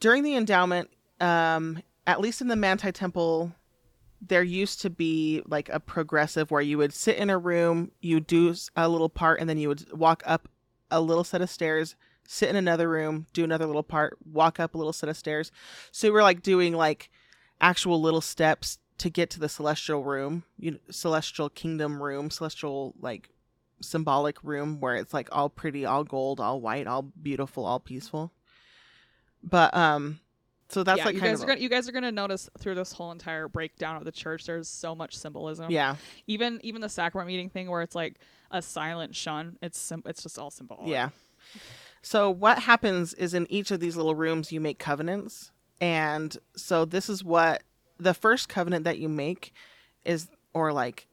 during 0.00 0.22
the 0.22 0.36
endowment, 0.36 0.90
um, 1.20 1.80
at 2.06 2.20
least 2.20 2.40
in 2.40 2.48
the 2.48 2.56
Manti 2.56 2.92
Temple, 2.92 3.52
there 4.20 4.42
used 4.42 4.80
to 4.82 4.90
be 4.90 5.42
like 5.46 5.68
a 5.68 5.80
progressive 5.80 6.50
where 6.50 6.62
you 6.62 6.78
would 6.78 6.92
sit 6.92 7.16
in 7.16 7.30
a 7.30 7.38
room, 7.38 7.90
you 8.00 8.20
do 8.20 8.54
a 8.76 8.88
little 8.88 9.08
part, 9.08 9.40
and 9.40 9.48
then 9.48 9.58
you 9.58 9.68
would 9.68 9.92
walk 9.92 10.22
up 10.24 10.48
a 10.90 11.00
little 11.00 11.24
set 11.24 11.42
of 11.42 11.50
stairs, 11.50 11.96
sit 12.26 12.48
in 12.48 12.56
another 12.56 12.88
room, 12.88 13.26
do 13.32 13.42
another 13.42 13.66
little 13.66 13.82
part, 13.82 14.16
walk 14.24 14.60
up 14.60 14.74
a 14.74 14.78
little 14.78 14.92
set 14.92 15.08
of 15.08 15.16
stairs. 15.16 15.50
So 15.90 16.12
we're 16.12 16.22
like 16.22 16.42
doing 16.42 16.74
like 16.74 17.10
actual 17.60 18.00
little 18.00 18.20
steps 18.20 18.78
to 18.98 19.10
get 19.10 19.30
to 19.30 19.40
the 19.40 19.48
celestial 19.48 20.04
room, 20.04 20.44
you 20.58 20.72
know, 20.72 20.78
celestial 20.90 21.48
kingdom 21.48 22.00
room, 22.00 22.30
celestial 22.30 22.94
like 23.00 23.30
symbolic 23.80 24.42
room 24.44 24.78
where 24.78 24.94
it's 24.94 25.12
like 25.12 25.28
all 25.32 25.48
pretty, 25.48 25.84
all 25.84 26.04
gold, 26.04 26.38
all 26.38 26.60
white, 26.60 26.86
all 26.86 27.02
beautiful, 27.02 27.64
all 27.64 27.80
peaceful. 27.80 28.32
But 29.42 29.74
um 29.74 30.20
so 30.72 30.82
that's 30.82 30.98
yeah, 30.98 31.04
like 31.04 31.14
you 31.14 31.20
kind 31.20 31.32
guys 31.32 31.44
gonna 31.44 31.60
you 31.60 31.68
guys 31.68 31.88
are 31.88 31.92
gonna 31.92 32.12
notice 32.12 32.48
through 32.58 32.74
this 32.74 32.92
whole 32.92 33.12
entire 33.12 33.46
breakdown 33.46 33.96
of 33.96 34.04
the 34.04 34.12
church 34.12 34.46
there's 34.46 34.68
so 34.68 34.94
much 34.94 35.16
symbolism. 35.16 35.70
yeah. 35.70 35.96
Even 36.26 36.60
even 36.62 36.80
the 36.80 36.88
sacrament 36.88 37.28
meeting 37.28 37.50
thing 37.50 37.70
where 37.70 37.82
it's 37.82 37.94
like 37.94 38.18
a 38.50 38.62
silent 38.62 39.14
shun, 39.14 39.58
it's 39.60 39.78
sim- 39.78 40.02
it's 40.06 40.22
just 40.22 40.38
all 40.38 40.50
symbolic. 40.50 40.88
Yeah. 40.88 41.10
So 42.02 42.30
what 42.30 42.60
happens 42.60 43.14
is 43.14 43.34
in 43.34 43.46
each 43.50 43.70
of 43.70 43.80
these 43.80 43.96
little 43.96 44.14
rooms 44.14 44.50
you 44.50 44.60
make 44.60 44.78
covenants. 44.78 45.50
And 45.80 46.36
so 46.56 46.84
this 46.84 47.08
is 47.08 47.22
what 47.22 47.62
the 47.98 48.14
first 48.14 48.48
covenant 48.48 48.84
that 48.84 48.98
you 48.98 49.08
make 49.08 49.52
is 50.04 50.28
or 50.54 50.72
like 50.72 51.06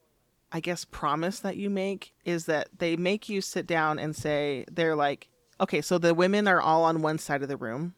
I 0.51 0.62
guess 0.62 0.86
promise 0.86 1.39
that 1.41 1.57
you 1.57 1.70
make 1.70 2.14
is 2.24 2.45
that 2.45 2.70
they 2.78 2.95
make 2.95 3.30
you 3.30 3.41
sit 3.41 3.68
down 3.68 3.99
and 3.99 4.16
say 4.16 4.66
they're 4.72 4.95
like 4.95 5.28
okay, 5.62 5.82
so 5.82 5.97
the 5.97 6.14
women 6.14 6.47
are 6.47 6.62
all 6.62 6.86
on 6.86 7.01
one 7.01 7.18
side 7.18 7.41
of 7.41 7.49
the 7.49 7.57
room 7.57 7.93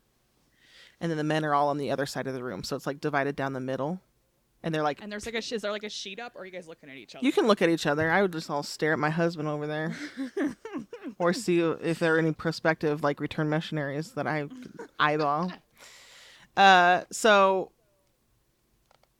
and 1.01 1.11
then 1.11 1.17
the 1.17 1.23
men 1.25 1.43
are 1.43 1.53
all 1.53 1.67
on 1.67 1.77
the 1.77 1.91
other 1.91 2.05
side 2.05 2.27
of 2.27 2.33
the 2.33 2.43
room. 2.43 2.63
So 2.63 2.77
it's 2.77 2.87
like 2.87 3.01
divided 3.01 3.35
down 3.35 3.51
the 3.51 3.59
middle. 3.59 3.99
And 4.63 4.73
they're 4.73 4.83
like 4.83 5.01
And 5.01 5.11
there's 5.11 5.25
like 5.25 5.33
a 5.35 5.41
sh- 5.41 5.53
is 5.53 5.63
there 5.63 5.71
like 5.71 5.83
a 5.83 5.89
sheet 5.89 6.19
up 6.19 6.35
or 6.35 6.41
are 6.41 6.45
you 6.45 6.51
guys 6.51 6.67
looking 6.67 6.87
at 6.89 6.95
each 6.95 7.15
other? 7.15 7.25
you 7.25 7.31
can 7.33 7.47
look 7.47 7.63
at 7.63 7.69
each 7.69 7.87
other. 7.87 8.11
I 8.11 8.21
would 8.21 8.31
just 8.31 8.49
all 8.49 8.61
stare 8.61 8.93
at 8.93 8.99
my 8.99 9.09
husband 9.09 9.47
over 9.49 9.65
there, 9.65 9.95
or 11.17 11.33
see 11.33 11.59
if 11.59 11.97
there 11.97 12.15
are 12.15 12.19
any 12.19 12.31
prospective 12.31 13.03
like 13.03 13.19
return 13.19 13.49
missionaries 13.49 14.11
that 14.11 14.27
I 14.27 14.43
could 14.47 14.71
eyeball. 14.99 15.51
Uh, 16.57 17.05
so 17.11 17.71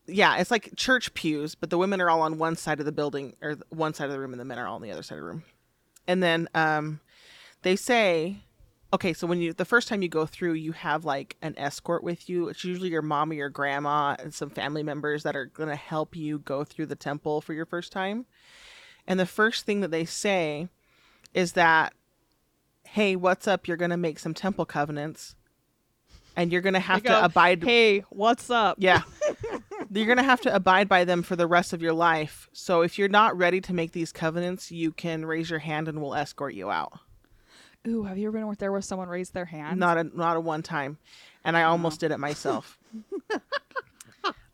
yeah, 0.05 0.35
it's 0.37 0.51
like 0.51 0.75
church 0.75 1.13
pews, 1.13 1.55
but 1.55 1.69
the 1.69 1.77
women 1.77 2.01
are 2.01 2.09
all 2.09 2.21
on 2.21 2.37
one 2.37 2.57
side 2.57 2.79
of 2.81 2.85
the 2.85 2.91
building 2.91 3.37
or 3.41 3.55
one 3.69 3.93
side 3.93 4.05
of 4.05 4.11
the 4.11 4.19
room, 4.19 4.33
and 4.33 4.39
the 4.39 4.43
men 4.45 4.59
are 4.59 4.67
all 4.67 4.75
on 4.75 4.81
the 4.81 4.91
other 4.91 5.01
side 5.01 5.17
of 5.17 5.21
the 5.23 5.27
room. 5.27 5.43
And 6.07 6.21
then 6.21 6.49
um, 6.53 6.99
they 7.61 7.77
say, 7.77 8.39
okay, 8.93 9.13
so 9.13 9.27
when 9.27 9.39
you 9.39 9.53
the 9.53 9.65
first 9.65 9.87
time 9.87 10.01
you 10.01 10.09
go 10.09 10.25
through, 10.25 10.53
you 10.53 10.71
have 10.73 11.05
like 11.05 11.37
an 11.41 11.53
escort 11.57 12.03
with 12.03 12.29
you. 12.29 12.49
It's 12.49 12.63
usually 12.63 12.89
your 12.89 13.01
mom 13.01 13.31
or 13.31 13.35
your 13.35 13.49
grandma 13.49 14.15
and 14.19 14.33
some 14.33 14.49
family 14.49 14.83
members 14.83 15.23
that 15.23 15.35
are 15.35 15.45
gonna 15.45 15.75
help 15.75 16.15
you 16.15 16.39
go 16.39 16.63
through 16.63 16.87
the 16.87 16.95
temple 16.95 17.41
for 17.41 17.53
your 17.53 17.65
first 17.65 17.91
time. 17.91 18.25
And 19.07 19.19
the 19.19 19.25
first 19.25 19.65
thing 19.65 19.81
that 19.81 19.91
they 19.91 20.05
say 20.05 20.69
is 21.33 21.53
that, 21.53 21.93
hey, 22.85 23.15
what's 23.15 23.47
up? 23.47 23.67
You're 23.67 23.77
gonna 23.77 23.97
make 23.97 24.19
some 24.19 24.33
temple 24.33 24.65
covenants, 24.65 25.35
and 26.35 26.51
you're 26.51 26.61
gonna 26.61 26.79
have 26.79 27.03
They 27.03 27.09
to 27.09 27.15
go, 27.15 27.25
abide. 27.25 27.63
Hey, 27.63 28.01
what's 28.09 28.49
up? 28.49 28.77
Yeah. 28.79 29.03
You're 29.93 30.05
going 30.05 30.19
to 30.19 30.23
have 30.23 30.39
to 30.41 30.55
abide 30.55 30.87
by 30.87 31.03
them 31.03 31.21
for 31.21 31.35
the 31.35 31.47
rest 31.47 31.73
of 31.73 31.81
your 31.81 31.91
life. 31.91 32.49
So 32.53 32.81
if 32.81 32.97
you're 32.97 33.09
not 33.09 33.37
ready 33.37 33.59
to 33.61 33.73
make 33.73 33.91
these 33.91 34.13
covenants, 34.13 34.71
you 34.71 34.93
can 34.93 35.25
raise 35.25 35.49
your 35.49 35.59
hand 35.59 35.89
and 35.89 36.01
we'll 36.01 36.15
escort 36.15 36.53
you 36.53 36.71
out. 36.71 36.93
Ooh, 37.87 38.03
have 38.03 38.17
you 38.17 38.27
ever 38.27 38.37
been 38.37 38.55
there 38.59 38.71
where 38.71 38.81
someone 38.81 39.07
raised 39.07 39.33
their 39.33 39.45
hand? 39.45 39.79
Not 39.79 39.97
a 39.97 40.03
not 40.03 40.37
a 40.37 40.39
one 40.39 40.61
time. 40.61 40.97
And 41.43 41.57
I 41.57 41.63
almost 41.63 41.99
did 41.99 42.11
it 42.11 42.19
myself. 42.19 42.77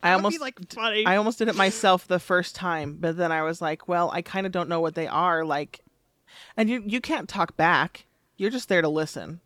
I 0.02 0.12
almost 0.12 0.36
be 0.36 0.38
like 0.38 0.72
funny. 0.72 1.04
I 1.04 1.16
almost 1.16 1.38
did 1.38 1.48
it 1.48 1.56
myself 1.56 2.06
the 2.06 2.20
first 2.20 2.54
time, 2.54 2.96
but 2.98 3.16
then 3.16 3.32
I 3.32 3.42
was 3.42 3.60
like, 3.60 3.88
well, 3.88 4.10
I 4.10 4.22
kind 4.22 4.46
of 4.46 4.52
don't 4.52 4.68
know 4.68 4.80
what 4.80 4.94
they 4.94 5.06
are 5.06 5.44
like. 5.44 5.80
And 6.56 6.70
you 6.70 6.82
you 6.86 7.00
can't 7.00 7.28
talk 7.28 7.56
back. 7.56 8.06
You're 8.36 8.50
just 8.50 8.68
there 8.68 8.82
to 8.82 8.88
listen. 8.88 9.40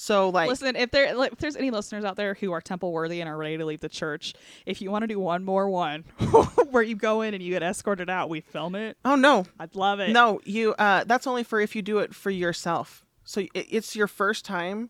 So 0.00 0.30
like 0.30 0.48
Listen, 0.48 0.76
if 0.76 0.90
there 0.92 1.14
like, 1.14 1.32
if 1.32 1.38
there's 1.40 1.56
any 1.56 1.70
listeners 1.70 2.06
out 2.06 2.16
there 2.16 2.32
who 2.32 2.52
are 2.52 2.62
temple 2.62 2.90
worthy 2.90 3.20
and 3.20 3.28
are 3.28 3.36
ready 3.36 3.58
to 3.58 3.66
leave 3.66 3.80
the 3.80 3.88
church, 3.90 4.32
if 4.64 4.80
you 4.80 4.90
want 4.90 5.02
to 5.02 5.06
do 5.06 5.20
one 5.20 5.44
more 5.44 5.68
one 5.68 6.04
where 6.70 6.82
you 6.82 6.96
go 6.96 7.20
in 7.20 7.34
and 7.34 7.42
you 7.42 7.52
get 7.52 7.62
escorted 7.62 8.08
out, 8.08 8.30
we 8.30 8.40
film 8.40 8.74
it. 8.74 8.96
Oh 9.04 9.14
no. 9.14 9.44
I'd 9.58 9.74
love 9.74 10.00
it. 10.00 10.08
No, 10.08 10.40
you 10.44 10.72
uh 10.78 11.04
that's 11.04 11.26
only 11.26 11.42
for 11.42 11.60
if 11.60 11.76
you 11.76 11.82
do 11.82 11.98
it 11.98 12.14
for 12.14 12.30
yourself. 12.30 13.04
So 13.24 13.42
it, 13.42 13.50
it's 13.54 13.94
your 13.94 14.06
first 14.06 14.46
time. 14.46 14.88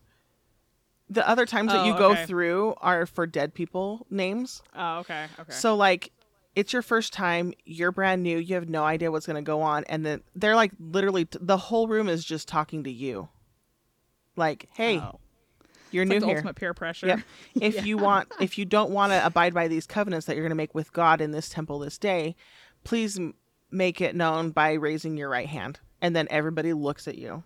The 1.09 1.27
other 1.27 1.45
times 1.45 1.73
that 1.73 1.81
Oh, 1.81 1.85
you 1.87 1.97
go 1.97 2.15
through 2.15 2.75
are 2.77 3.05
for 3.05 3.27
dead 3.27 3.53
people 3.53 4.07
names. 4.09 4.63
Oh, 4.73 4.99
okay. 4.99 5.25
Okay. 5.41 5.51
So 5.51 5.75
like 5.75 6.13
it's 6.55 6.71
your 6.71 6.81
first 6.81 7.11
time, 7.11 7.53
you're 7.65 7.91
brand 7.91 8.23
new, 8.23 8.37
you 8.37 8.55
have 8.55 8.69
no 8.69 8.85
idea 8.85 9.11
what's 9.11 9.25
going 9.25 9.35
to 9.35 9.41
go 9.41 9.61
on 9.61 9.83
and 9.89 10.05
then 10.05 10.21
they're 10.37 10.55
like 10.55 10.71
literally 10.79 11.25
t- 11.25 11.37
the 11.41 11.57
whole 11.57 11.89
room 11.89 12.07
is 12.07 12.23
just 12.23 12.47
talking 12.47 12.85
to 12.85 12.91
you. 12.91 13.27
Like, 14.35 14.67
"Hey, 14.73 14.97
Oh. 14.99 15.19
you're 15.91 16.03
It's 16.03 16.09
new 16.09 16.15
like 16.15 16.21
the 16.21 16.27
here." 16.27 16.35
ultimate 16.37 16.55
peer 16.55 16.73
pressure. 16.73 17.07
Yep. 17.07 17.19
If 17.61 17.85
you 17.85 17.97
want, 17.97 18.31
if 18.39 18.57
you 18.57 18.65
don't 18.65 18.91
want 18.91 19.11
to 19.11 19.25
abide 19.25 19.53
by 19.53 19.67
these 19.67 19.85
covenants 19.85 20.25
that 20.27 20.35
you're 20.35 20.43
going 20.43 20.51
to 20.51 20.55
make 20.55 20.73
with 20.75 20.93
God 20.93 21.21
in 21.21 21.31
this 21.31 21.49
temple 21.49 21.79
this 21.79 21.97
day, 21.97 22.35
please 22.83 23.17
m- 23.19 23.33
make 23.71 23.99
it 24.01 24.15
known 24.15 24.51
by 24.51 24.73
raising 24.73 25.17
your 25.17 25.29
right 25.29 25.47
hand. 25.47 25.79
And 26.01 26.15
then 26.15 26.27
everybody 26.31 26.73
looks 26.73 27.07
at 27.07 27.17
you. 27.17 27.43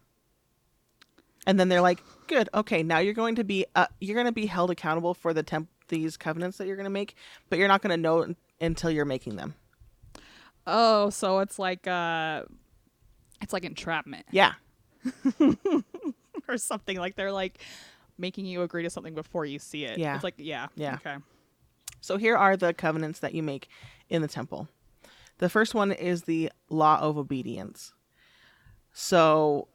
And 1.47 1.59
then 1.59 1.69
they're 1.69 1.81
like, 1.81 2.01
"Good. 2.27 2.49
Okay, 2.53 2.81
now 2.83 2.99
you're 2.99 3.13
going 3.13 3.36
to 3.36 3.43
be 3.43 3.65
uh, 3.75 3.88
you're 3.99 4.15
going 4.15 4.25
to 4.25 4.31
be 4.31 4.45
held 4.47 4.71
accountable 4.71 5.13
for 5.13 5.33
the 5.33 5.43
temp 5.43 5.69
these 5.89 6.17
covenants 6.17 6.57
that 6.57 6.65
you're 6.67 6.75
going 6.75 6.86
to 6.86 6.89
make, 6.89 7.15
but 7.49 7.59
you're 7.59 7.67
not 7.67 7.81
going 7.83 7.91
to 7.95 8.01
know 8.01 8.33
until 8.61 8.89
you're 8.89 9.05
making 9.05 9.36
them." 9.36 9.53
Oh, 10.65 11.11
so 11.11 11.39
it's 11.39 11.59
like 11.59 11.86
uh, 11.86 12.43
it's 13.41 13.53
like 13.53 13.63
entrapment 13.65 14.25
Yeah. 14.31 14.53
or 16.49 16.57
something. 16.57 16.97
Like 16.97 17.15
they're 17.15 17.31
like 17.31 17.59
making 18.17 18.45
you 18.45 18.61
agree 18.61 18.83
to 18.83 18.89
something 18.89 19.15
before 19.15 19.45
you 19.45 19.59
see 19.59 19.85
it. 19.85 19.97
Yeah. 19.97 20.15
It's 20.15 20.23
like 20.23 20.35
yeah. 20.37 20.67
Yeah. 20.75 20.95
Okay. 20.95 21.17
So 22.01 22.17
here 22.17 22.37
are 22.37 22.55
the 22.55 22.73
covenants 22.73 23.19
that 23.19 23.33
you 23.33 23.43
make 23.43 23.67
in 24.09 24.21
the 24.21 24.27
temple. 24.27 24.67
The 25.39 25.49
first 25.49 25.73
one 25.73 25.91
is 25.91 26.23
the 26.23 26.51
law 26.69 26.99
of 26.99 27.17
obedience. 27.17 27.93
So 28.93 29.67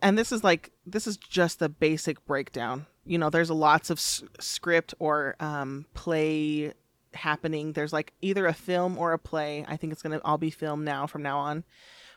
and 0.00 0.16
this 0.16 0.32
is 0.32 0.42
like 0.42 0.70
this 0.86 1.06
is 1.06 1.16
just 1.16 1.58
the 1.58 1.68
basic 1.68 2.24
breakdown. 2.24 2.86
You 3.04 3.18
know, 3.18 3.28
there's 3.28 3.50
lots 3.50 3.90
of 3.90 3.98
s- 3.98 4.22
script 4.40 4.94
or 4.98 5.36
um, 5.40 5.84
play 5.92 6.72
happening. 7.12 7.72
There's 7.72 7.92
like 7.92 8.12
either 8.22 8.46
a 8.46 8.54
film 8.54 8.96
or 8.96 9.12
a 9.12 9.18
play. 9.18 9.64
I 9.68 9.76
think 9.76 9.92
it's 9.92 10.02
going 10.02 10.18
to 10.18 10.24
all 10.24 10.38
be 10.38 10.50
film 10.50 10.84
now 10.84 11.06
from 11.06 11.22
now 11.22 11.38
on 11.38 11.64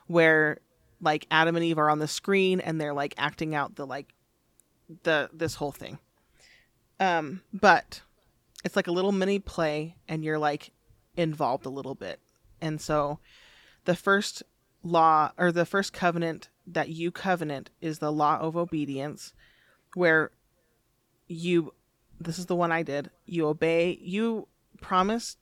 where 0.07 0.59
like 1.01 1.27
Adam 1.29 1.55
and 1.55 1.65
Eve 1.65 1.77
are 1.77 1.89
on 1.89 1.99
the 1.99 2.07
screen 2.07 2.59
and 2.59 2.79
they're 2.79 2.93
like 2.93 3.13
acting 3.17 3.55
out 3.55 3.75
the 3.75 3.85
like 3.85 4.13
the 5.03 5.29
this 5.33 5.55
whole 5.55 5.71
thing. 5.71 5.99
Um 6.99 7.41
but 7.53 8.01
it's 8.63 8.75
like 8.75 8.87
a 8.87 8.91
little 8.91 9.11
mini 9.11 9.39
play 9.39 9.95
and 10.07 10.23
you're 10.23 10.39
like 10.39 10.71
involved 11.15 11.65
a 11.65 11.69
little 11.69 11.95
bit. 11.95 12.19
And 12.61 12.81
so 12.81 13.19
the 13.85 13.95
first 13.95 14.43
law 14.83 15.31
or 15.37 15.51
the 15.51 15.65
first 15.65 15.93
covenant 15.93 16.49
that 16.65 16.89
you 16.89 17.11
covenant 17.11 17.69
is 17.81 17.99
the 17.99 18.11
law 18.11 18.37
of 18.39 18.55
obedience 18.55 19.33
where 19.93 20.31
you 21.27 21.73
this 22.19 22.39
is 22.39 22.47
the 22.47 22.55
one 22.55 22.71
I 22.71 22.83
did. 22.83 23.11
You 23.25 23.47
obey 23.47 23.97
you 24.01 24.47
promise 24.81 25.37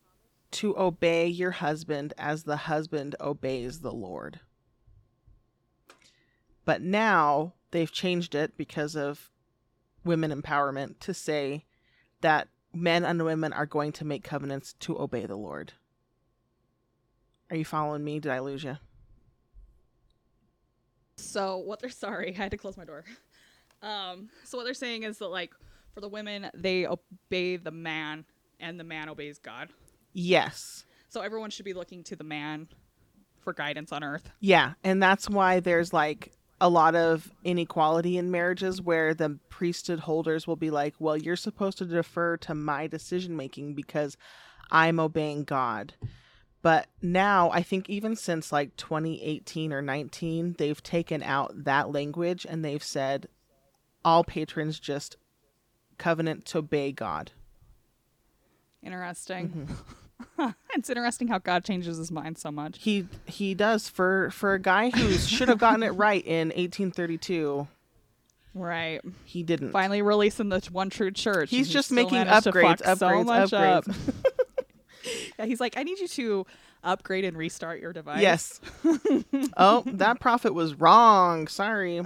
to 0.52 0.78
obey 0.78 1.28
your 1.28 1.52
husband 1.52 2.14
as 2.18 2.44
the 2.44 2.56
husband 2.56 3.16
obeys 3.20 3.80
the 3.80 3.92
Lord. 3.92 4.40
But 6.66 6.82
now 6.82 7.54
they've 7.72 7.92
changed 7.92 8.36
it 8.36 8.58
because 8.58 8.96
of 8.96 9.32
women 10.04 10.32
empowerment 10.32 11.00
to 11.02 11.14
say 11.14 11.66
that 12.22 12.48
men 12.74 13.06
and 13.06 13.24
women 13.24 13.54
are 13.54 13.66
going 13.66 13.92
to 13.94 14.06
make 14.06 14.24
covenants 14.24 14.74
to 14.74 15.00
obey 15.00 15.26
the 15.26 15.36
Lord. 15.36 15.74
Are 17.50 17.56
you 17.56 17.66
following 17.66 18.04
me? 18.04 18.20
Did 18.20 18.32
I 18.32 18.40
lose 18.40 18.64
you? 18.64 18.78
So 21.18 21.58
what 21.58 21.80
they're 21.80 21.90
sorry, 21.92 22.34
I 22.34 22.38
had 22.38 22.52
to 22.52 22.58
close 22.58 22.78
my 22.78 22.86
door. 22.86 23.04
Um, 23.82 24.30
so 24.44 24.58
what 24.58 24.64
they're 24.64 24.74
saying 24.74 25.04
is 25.04 25.20
that 25.20 25.28
like 25.28 25.54
for 25.94 26.02
the 26.02 26.10
women, 26.10 26.50
they 26.54 26.86
obey 26.86 27.58
the 27.58 27.72
man, 27.72 28.26
and 28.60 28.80
the 28.80 28.84
man 28.84 29.10
obeys 29.10 29.38
God. 29.38 29.70
Yes. 30.14 30.86
So 31.10 31.22
everyone 31.22 31.50
should 31.50 31.66
be 31.66 31.74
looking 31.74 32.04
to 32.06 32.16
the 32.16 32.24
man 32.24 32.68
for 33.40 33.54
guidance 33.54 33.92
on 33.92 34.04
earth. 34.04 34.30
Yeah, 34.40 34.74
and 34.84 35.02
that's 35.02 35.30
why 35.30 35.62
there's 35.62 35.94
like 35.94 36.34
a 36.60 36.70
lot 36.70 36.96
of 36.96 37.32
inequality 37.44 38.18
in 38.18 38.32
marriages 38.32 38.82
where 38.82 39.14
the 39.14 39.40
priesthood 39.50 40.00
holders 40.02 40.48
will 40.48 40.56
be 40.56 40.72
like, 40.72 40.96
"Well, 41.00 41.18
you're 41.18 41.36
supposed 41.36 41.78
to 41.80 41.86
defer 41.86 42.38
to 42.38 42.56
my 42.56 42.88
decision 42.88 43.36
making 43.36 43.76
because 43.76 44.18
I'm 44.72 45.00
obeying 45.00 45.44
God." 45.44 45.94
But 46.62 46.88
now, 47.02 47.52
I 47.52 47.62
think 47.62 47.90
even 47.90 48.16
since 48.16 48.52
like 48.52 48.76
2018 48.76 49.72
or 49.72 49.84
19, 49.84 50.56
they've 50.58 50.82
taken 50.82 51.22
out 51.22 51.66
that 51.66 51.92
language 51.92 52.46
and 52.50 52.66
they've 52.66 52.84
said 52.84 53.28
all 54.04 54.24
patrons 54.24 54.80
just 54.80 55.18
covenant 55.98 56.46
to 56.46 56.60
obey 56.60 56.92
God. 56.92 57.32
Interesting. 58.82 59.50
Mm-hmm. 59.50 59.74
it's 60.76 60.90
interesting 60.90 61.28
how 61.28 61.40
God 61.40 61.64
changes 61.64 61.98
his 61.98 62.12
mind 62.12 62.38
so 62.38 62.52
much. 62.52 62.80
He 62.80 63.08
he 63.26 63.54
does 63.54 63.90
for 63.90 64.30
for 64.32 64.54
a 64.54 64.60
guy 64.60 64.90
who 64.90 65.12
should 65.18 65.50
have 65.50 65.60
gotten 65.60 65.84
it 65.84 65.92
right 65.92 66.26
in 66.26 66.50
1832. 66.50 67.68
Right. 68.54 69.02
He 69.26 69.44
didn't. 69.44 69.72
Finally 69.72 70.02
releasing 70.02 70.50
the 70.50 70.62
one 70.72 70.90
true 70.90 71.12
church. 71.12 71.50
He's 71.50 71.70
just 71.70 71.92
making 71.92 72.24
to 72.24 72.32
upgrades, 72.32 72.80
so 72.80 72.96
upgrades, 72.96 73.26
much 73.26 73.52
upgrades. 73.52 73.90
up. 73.90 74.26
yeah, 75.40 75.46
he's 75.46 75.60
like, 75.60 75.78
I 75.78 75.84
need 75.84 76.00
you 76.00 76.08
to 76.08 76.46
upgrade 76.82 77.26
and 77.26 77.36
restart 77.36 77.82
your 77.82 77.92
device. 77.92 78.22
Yes. 78.22 78.62
oh, 79.58 79.84
that 79.86 80.22
prophet 80.22 80.54
was 80.54 80.76
wrong. 80.76 81.48
Sorry. 81.48 82.02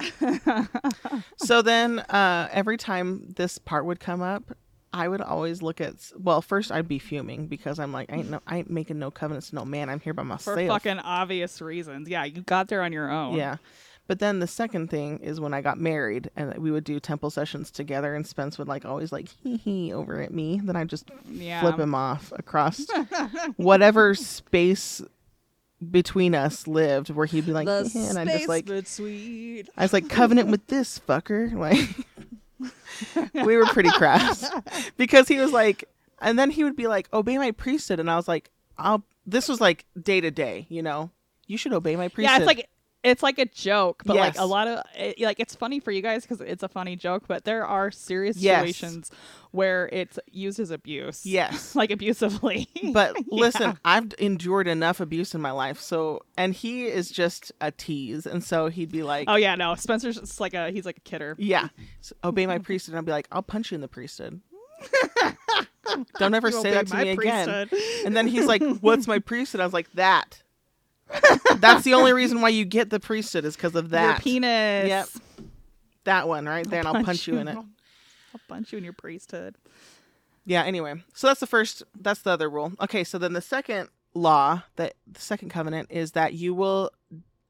so 1.37 1.61
then, 1.61 1.99
uh, 1.99 2.49
every 2.51 2.77
time 2.77 3.31
this 3.35 3.59
part 3.59 3.85
would 3.85 3.99
come 3.99 4.23
up, 4.23 4.55
I 4.91 5.07
would 5.07 5.21
always 5.21 5.61
look 5.61 5.79
at. 5.81 5.95
Well, 6.17 6.41
first 6.41 6.71
I'd 6.71 6.87
be 6.87 6.99
fuming 6.99 7.47
because 7.47 7.79
I'm 7.79 7.91
like, 7.91 8.11
I 8.11 8.15
ain't 8.17 8.29
no, 8.31 8.41
I 8.47 8.57
ain't 8.57 8.69
making 8.69 8.97
no 8.99 9.11
covenants. 9.11 9.49
to 9.49 9.55
No 9.55 9.65
man, 9.65 9.89
I'm 9.89 9.99
here 9.99 10.13
by 10.13 10.23
myself 10.23 10.57
For 10.57 10.67
fucking 10.67 10.99
obvious 10.99 11.61
reasons. 11.61 12.09
Yeah, 12.09 12.23
you 12.23 12.41
got 12.41 12.67
there 12.69 12.81
on 12.81 12.91
your 12.91 13.09
own. 13.11 13.35
Yeah. 13.35 13.57
But 14.07 14.17
then 14.17 14.39
the 14.39 14.47
second 14.47 14.89
thing 14.89 15.19
is 15.19 15.39
when 15.39 15.53
I 15.53 15.61
got 15.61 15.77
married 15.79 16.31
and 16.35 16.57
we 16.57 16.71
would 16.71 16.83
do 16.83 16.99
temple 16.99 17.29
sessions 17.29 17.69
together 17.69 18.15
and 18.15 18.25
Spence 18.25 18.57
would 18.57 18.67
like 18.67 18.83
always 18.83 19.11
like 19.11 19.29
hee 19.43 19.57
hee 19.57 19.93
over 19.93 20.19
at 20.19 20.33
me. 20.33 20.59
Then 20.63 20.75
I 20.75 20.83
just 20.85 21.11
Yeah. 21.29 21.61
flip 21.61 21.77
him 21.77 21.93
off 21.93 22.33
across 22.35 22.87
whatever 23.57 24.15
space 24.15 25.03
between 25.91 26.33
us 26.35 26.67
lived 26.67 27.09
where 27.11 27.27
he'd 27.27 27.45
be 27.45 27.53
like 27.53 27.67
The 27.67 27.83
"Hee 27.83 27.99
hee," 27.99 28.05
and 28.07 28.17
I'm 28.17 28.27
just 28.27 28.47
like 28.49 28.65
between. 28.65 29.65
I 29.77 29.83
was 29.83 29.93
like 29.93 30.09
covenant 30.09 30.49
with 30.49 30.65
this 30.67 30.99
fucker. 31.07 31.53
Like 31.53 31.87
we 33.33 33.57
were 33.57 33.65
pretty 33.67 33.89
crass. 33.91 34.49
Because 34.97 35.27
he 35.27 35.37
was 35.37 35.51
like 35.51 35.85
and 36.21 36.37
then 36.37 36.51
he 36.51 36.63
would 36.63 36.75
be 36.75 36.87
like, 36.87 37.11
Obey 37.13 37.37
my 37.37 37.51
priesthood 37.51 37.99
and 37.99 38.09
I 38.09 38.15
was 38.15 38.27
like, 38.27 38.51
I'll 38.77 39.03
this 39.25 39.47
was 39.47 39.61
like 39.61 39.85
day 40.01 40.21
to 40.21 40.31
day, 40.31 40.65
you 40.69 40.81
know. 40.81 41.11
You 41.47 41.57
should 41.57 41.73
obey 41.73 41.95
my 41.95 42.07
priesthood. 42.09 42.31
Yeah, 42.31 42.37
it's 42.37 42.47
like 42.47 42.69
it's 43.03 43.23
like 43.23 43.39
a 43.39 43.45
joke, 43.45 44.03
but 44.05 44.15
like 44.17 44.37
a 44.37 44.45
lot 44.45 44.67
of 44.67 44.83
it, 44.95 45.19
like 45.21 45.39
it's 45.39 45.55
funny 45.55 45.79
for 45.79 45.91
you 45.91 46.01
guys 46.01 46.23
because 46.23 46.41
it's 46.41 46.63
a 46.63 46.67
funny 46.67 46.95
joke, 46.95 47.23
but 47.27 47.45
there 47.45 47.65
are 47.65 47.91
serious 47.91 48.37
Yes. 48.37 48.59
situations 48.59 49.11
where 49.51 49.87
it's 49.91 50.19
used 50.31 50.59
as 50.59 50.69
abuse. 50.69 51.25
Yes. 51.25 51.75
like 51.81 51.91
abusively. 51.91 52.67
But 52.93 53.15
listen, 53.27 53.77
I've 53.85 54.13
endured 54.19 54.67
enough 54.67 54.99
abuse 54.99 55.33
in 55.35 55.41
my 55.41 55.51
life. 55.51 55.79
So, 55.79 56.21
and 56.37 56.53
he 56.53 56.85
is 56.87 57.09
just 57.11 57.51
a 57.61 57.71
tease. 57.71 58.25
And 58.25 58.43
so 58.43 58.67
he'd 58.67 58.91
be 58.91 59.03
like, 59.03 59.25
oh 59.29 59.35
yeah, 59.35 59.55
no, 59.55 59.75
Spencer's 59.75 60.19
just 60.19 60.39
like 60.39 60.53
a 60.53 60.71
he's 60.71 60.85
like 60.85 60.97
a 60.97 61.01
kidder. 61.01 61.35
yeah, 61.39 61.69
so 62.01 62.15
obey 62.23 62.45
my 62.47 62.57
priesthood. 62.67 62.93
And 62.93 62.99
I'd 62.99 63.05
be 63.05 63.11
like, 63.11 63.27
I'll 63.31 63.41
punch 63.43 63.71
you 63.71 63.75
in 63.75 63.81
the 63.81 63.87
priesthood. 63.87 64.41
Don't 66.17 66.33
ever 66.33 66.49
You 66.49 66.61
say 66.61 66.71
that 66.71 66.87
to 66.87 66.97
me 66.97 67.09
again. 67.11 67.69
And 68.05 68.15
then 68.15 68.27
he's 68.27 68.45
like, 68.45 68.61
What's 68.81 69.07
my 69.07 69.19
priesthood? 69.19 69.61
I 69.61 69.65
was 69.65 69.73
like, 69.73 69.91
That. 69.93 70.41
That's 71.57 71.83
the 71.83 71.93
only 71.93 72.13
reason 72.13 72.41
why 72.41 72.49
you 72.49 72.65
get 72.65 72.89
the 72.89 72.99
priesthood 72.99 73.45
is 73.45 73.55
because 73.55 73.75
of 73.75 73.85
Your 73.85 74.01
that. 74.01 74.21
penis. 74.21 74.87
Yep. 74.87 75.07
That 76.05 76.27
one 76.27 76.45
right 76.45 76.67
there, 76.69 76.79
and 76.79 76.87
I'll 76.87 77.03
punch 77.03 77.27
you 77.27 77.37
in 77.37 77.47
it. 77.47 77.55
I'll 77.55 78.41
punch 78.47 78.71
you 78.71 78.77
in 78.77 78.83
your 78.83 78.93
priesthood. 78.93 79.55
Yeah, 80.45 80.63
anyway. 80.63 80.95
So 81.13 81.27
that's 81.27 81.39
the 81.39 81.47
first 81.47 81.83
that's 81.99 82.21
the 82.21 82.31
other 82.31 82.49
rule. 82.49 82.73
Okay, 82.81 83.03
so 83.03 83.17
then 83.17 83.33
the 83.33 83.41
second 83.41 83.89
law, 84.13 84.63
that 84.77 84.93
the 85.05 85.21
second 85.21 85.49
covenant 85.49 85.89
is 85.91 86.13
that 86.13 86.33
you 86.33 86.53
will 86.53 86.91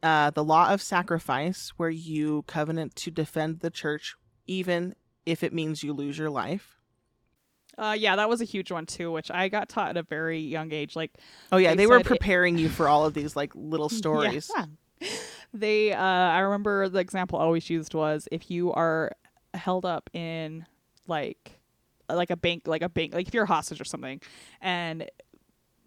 uh 0.02 0.32
the 0.32 0.44
law 0.44 0.74
of 0.74 0.82
sacrifice 0.82 1.74
where 1.78 1.90
you 1.90 2.44
covenant 2.48 2.96
to 2.96 3.12
defend 3.12 3.60
the 3.60 3.70
church 3.70 4.16
even 4.48 4.96
if 5.26 5.44
it 5.44 5.54
means 5.54 5.84
you 5.84 5.94
lose 5.94 6.18
your 6.18 6.30
life. 6.30 6.79
Uh, 7.80 7.94
yeah, 7.98 8.16
that 8.18 8.28
was 8.28 8.42
a 8.42 8.46
huge 8.46 8.72
one 8.72 8.86
too, 8.86 9.12
which 9.12 9.32
I 9.32 9.48
got 9.48 9.70
taught 9.70 9.90
at 9.90 9.98
a 9.98 10.04
very 10.04 10.40
young 10.40 10.72
age. 10.74 10.96
Like, 10.96 11.12
Oh 11.52 11.58
yeah, 11.58 11.70
They 11.72 11.78
they, 11.78 11.88
were 11.88 11.96
said 12.00 12.02
it- 12.02 12.10
preparing 12.10 12.58
you 12.58 12.68
for 12.70 12.88
all 12.90 13.06
of 13.06 13.14
these 13.14 13.36
like 13.36 13.54
little 13.56 13.90
stories. 14.02 14.52
Yeah. 14.56 14.66
they 15.54 15.94
uh 15.94 15.98
i 16.04 16.40
remember 16.40 16.90
the 16.90 17.00
example 17.00 17.40
I 17.40 17.44
always 17.44 17.70
used 17.70 17.94
was 17.94 18.28
if 18.34 18.52
you 18.52 18.72
are 18.74 19.14
held 19.54 19.86
up 19.86 20.10
in 20.14 20.66
like 21.08 21.58
like 22.10 22.30
a 22.30 22.36
bank 22.36 22.68
like 22.68 22.82
a 22.82 22.90
bank 22.90 23.14
like 23.14 23.28
if 23.28 23.34
you're 23.34 23.46
a 23.46 23.48
hostage 23.48 23.80
or 23.80 23.86
something 23.86 24.22
and 24.62 25.10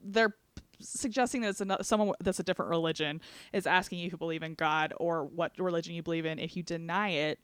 they're 0.03 0.35
suggesting 0.81 1.43
that 1.43 1.51
it's 1.51 1.61
another 1.61 1.85
someone 1.85 2.13
that's 2.21 2.41
a 2.41 2.43
different 2.43 2.71
religion 2.71 3.21
is 3.53 3.67
asking 3.67 3.99
you 4.01 4.07
if 4.07 4.13
you 4.13 4.19
believe 4.19 4.43
in 4.43 4.55
god 4.55 4.95
or 4.97 5.25
what 5.27 5.53
religion 5.59 5.95
you 5.95 6.03
believe 6.03 6.25
in 6.27 6.39
if 6.39 6.57
you 6.57 6.63
deny 6.63 7.11
it 7.11 7.39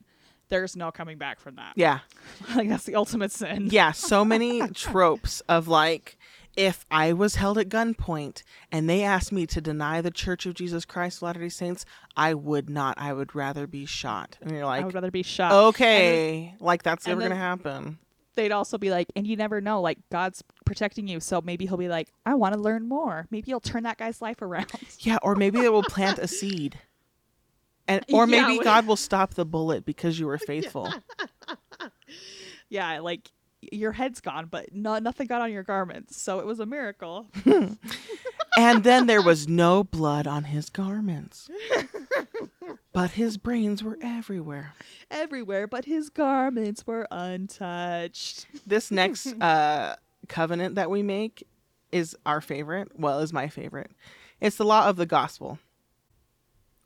there's 0.49 0.77
no 0.77 0.91
coming 0.91 1.19
back 1.19 1.41
from 1.41 1.57
that 1.57 1.73
Yeah. 1.77 2.01
like 2.57 2.69
that's 2.69 2.85
the 2.85 2.95
ultimate 2.95 3.33
sin 3.33 3.69
Yeah, 3.71 3.93
so 3.93 4.25
many 4.35 4.67
tropes 4.69 5.41
of 5.49 5.69
like 5.69 6.19
if 6.57 6.85
I 6.91 7.13
was 7.13 7.37
held 7.37 7.57
at 7.59 7.69
gunpoint 7.69 8.43
and 8.73 8.91
they 8.91 9.05
asked 9.05 9.31
me 9.31 9.47
to 9.47 9.61
deny 9.61 10.01
the 10.01 10.11
Church 10.11 10.45
of 10.45 10.55
Jesus 10.55 10.85
Christ 10.85 11.19
of 11.19 11.23
Latter-day 11.23 11.51
Saints, 11.51 11.85
I 12.17 12.35
would 12.35 12.69
not. 12.69 12.99
I 12.99 13.13
would 13.13 13.33
rather 13.37 13.69
be 13.69 13.87
shot. 13.87 14.37
And 14.41 14.51
you're 14.51 14.65
like 14.67 14.83
i 14.83 14.85
would 14.85 14.95
rather 14.95 15.13
be 15.13 15.23
shot 15.23 15.53
okay, 15.69 16.55
like 16.59 16.83
that's 16.83 17.07
never 17.07 17.21
then- 17.21 17.29
going 17.31 17.39
to 17.39 17.45
happen. 17.45 17.99
they'd 18.35 18.51
also 18.51 18.77
be 18.77 18.91
like, 18.91 19.07
and 19.15 19.25
you 19.25 19.37
never 19.37 19.61
know, 19.61 19.81
like 19.81 19.99
God's 20.11 20.43
protecting 20.65 21.07
you, 21.07 21.21
so 21.21 21.41
maybe 21.41 21.65
he'll 21.67 21.77
be 21.77 21.89
like, 21.89 22.09
I 22.27 22.35
want 22.35 22.55
to 22.55 22.61
learn 22.61 22.89
more. 22.89 23.27
Maybe 23.31 23.47
he'll 23.47 23.61
turn 23.61 23.85
that 23.85 23.99
guy's 23.99 24.21
life 24.21 24.43
around. 24.43 24.67
Yeah, 24.99 25.19
or 25.23 25.37
maybe 25.37 25.61
it 25.61 25.73
will 25.73 25.85
plant 25.85 26.19
a 26.19 26.27
seed. 26.27 26.77
And 27.89 28.05
or 28.13 28.29
Yeah, 28.29 28.47
maybe 28.47 28.63
God 28.63 28.87
will 28.87 28.97
stop 28.97 29.35
the 29.35 29.45
bullet 29.45 29.85
because 29.85 30.19
you 30.21 30.27
were 30.27 30.39
faithful. 30.47 30.93
yeah, 32.69 33.01
like 33.01 33.31
your 33.61 33.91
head's 33.93 34.21
gone, 34.21 34.47
but 34.47 34.73
no, 34.73 34.99
nothing 34.99 35.27
got 35.27 35.41
on 35.41 35.51
your 35.51 35.65
garments, 35.65 36.21
so 36.21 36.39
it 36.39 36.47
was 36.47 36.61
a 36.61 36.67
miracle. 36.67 37.29
and 38.57 38.85
then 38.85 39.07
there 39.07 39.21
was 39.23 39.49
no 39.49 39.83
blood 39.83 40.29
on 40.29 40.45
his 40.45 40.71
garments. 40.71 41.51
But 42.93 43.13
his 43.13 43.37
brains 43.37 43.83
were 43.83 43.99
everywhere. 44.01 44.75
Everywhere, 45.11 45.67
but 45.67 45.85
his 45.87 46.09
garments 46.09 46.87
were 46.87 47.07
untouched. 47.11 48.47
This 48.67 48.91
next 48.91 49.27
uh, 49.41 49.97
covenant 50.29 50.77
that 50.77 50.91
we 50.91 51.03
make 51.03 51.45
is 51.91 52.17
our 52.27 52.41
favorite. 52.41 52.93
Well, 52.99 53.21
is 53.21 53.33
my 53.33 53.49
favorite. 53.49 53.91
It's 54.41 54.57
the 54.57 54.65
law 54.65 54.89
of 54.89 54.97
the 54.97 55.07
gospel. 55.07 55.59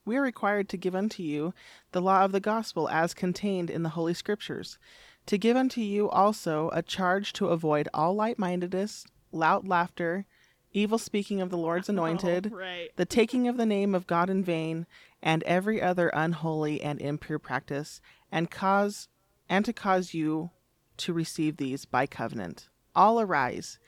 We 0.05 0.17
are 0.17 0.23
required 0.23 0.69
to 0.71 0.77
give 0.77 0.95
unto 0.95 1.23
you 1.23 1.55
the 1.93 2.03
law 2.03 2.25
of 2.25 2.33
the 2.33 2.41
gospel 2.41 2.89
as 2.89 3.15
contained 3.15 3.71
in 3.71 3.83
the 3.83 3.91
Holy 3.91 4.15
Scriptures, 4.15 4.79
to 5.27 5.39
give 5.39 5.57
unto 5.57 5.81
you 5.81 6.11
also 6.11 6.71
a 6.73 6.83
charge 6.83 7.33
to 7.35 7.47
avoid 7.49 7.89
all 7.95 8.15
light 8.15 8.39
mindedness, 8.39 9.07
loud 9.31 9.67
laughter, 9.67 10.27
evil 10.73 10.99
speaking 10.99 11.41
of 11.41 11.51
the 11.51 11.57
Lord's 11.57 11.89
oh, 11.89 11.93
anointed, 11.93 12.51
Oh, 12.53 12.57
right. 12.57 12.91
the 12.97 13.05
taking 13.05 13.47
of 13.47 13.57
the 13.57 13.67
name 13.67 13.95
of 13.95 14.09
God 14.09 14.29
in 14.29 14.43
vain, 14.43 14.87
and 15.23 15.45
every 15.45 15.81
other 15.81 16.09
unholy 16.09 16.83
and 16.83 17.01
impure 17.01 17.39
practice, 17.39 18.01
and 18.33 18.51
cause 18.51 19.09
and 19.49 19.65
to 19.65 19.73
cause 19.73 20.15
you 20.15 20.51
to 20.97 21.13
receive 21.13 21.57
these 21.59 21.85
by 21.85 22.07
covenant. 22.07 22.69
All 22.95 23.21
arise. 23.21 23.79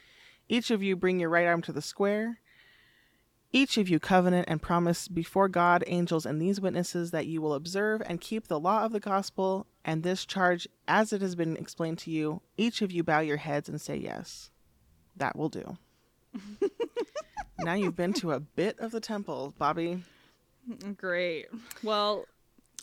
Each 0.48 0.70
of 0.70 0.82
you 0.82 0.94
bring 0.94 1.18
your 1.18 1.30
right 1.30 1.46
arm 1.46 1.62
to 1.62 1.72
the 1.72 1.82
square. 1.82 2.40
Each 3.54 3.78
of 3.78 3.88
you 3.88 4.00
covenant 4.00 4.46
and 4.48 4.60
promise 4.60 5.06
before 5.06 5.48
God, 5.48 5.84
angels, 5.86 6.26
and 6.26 6.42
these 6.42 6.60
witnesses 6.60 7.12
that 7.12 7.28
you 7.28 7.40
will 7.40 7.54
observe 7.54 8.02
and 8.04 8.20
keep 8.20 8.48
the 8.48 8.58
law 8.58 8.84
of 8.84 8.90
the 8.90 8.98
gospel 8.98 9.68
and 9.84 10.02
this 10.02 10.26
charge 10.26 10.66
as 10.88 11.12
it 11.12 11.22
has 11.22 11.36
been 11.36 11.56
explained 11.56 11.98
to 11.98 12.10
you. 12.10 12.42
Each 12.56 12.82
of 12.82 12.90
you 12.90 13.04
bow 13.04 13.20
your 13.20 13.36
heads 13.36 13.68
and 13.68 13.80
say 13.80 13.94
yes. 13.94 14.50
That 15.14 15.36
will 15.36 15.50
do. 15.50 15.78
now 17.60 17.74
you've 17.74 17.94
been 17.94 18.12
to 18.14 18.32
a 18.32 18.40
bit 18.40 18.80
of 18.80 18.90
the 18.90 18.98
temple, 18.98 19.54
Bobby. 19.56 20.02
Great. 20.96 21.46
Well, 21.84 22.24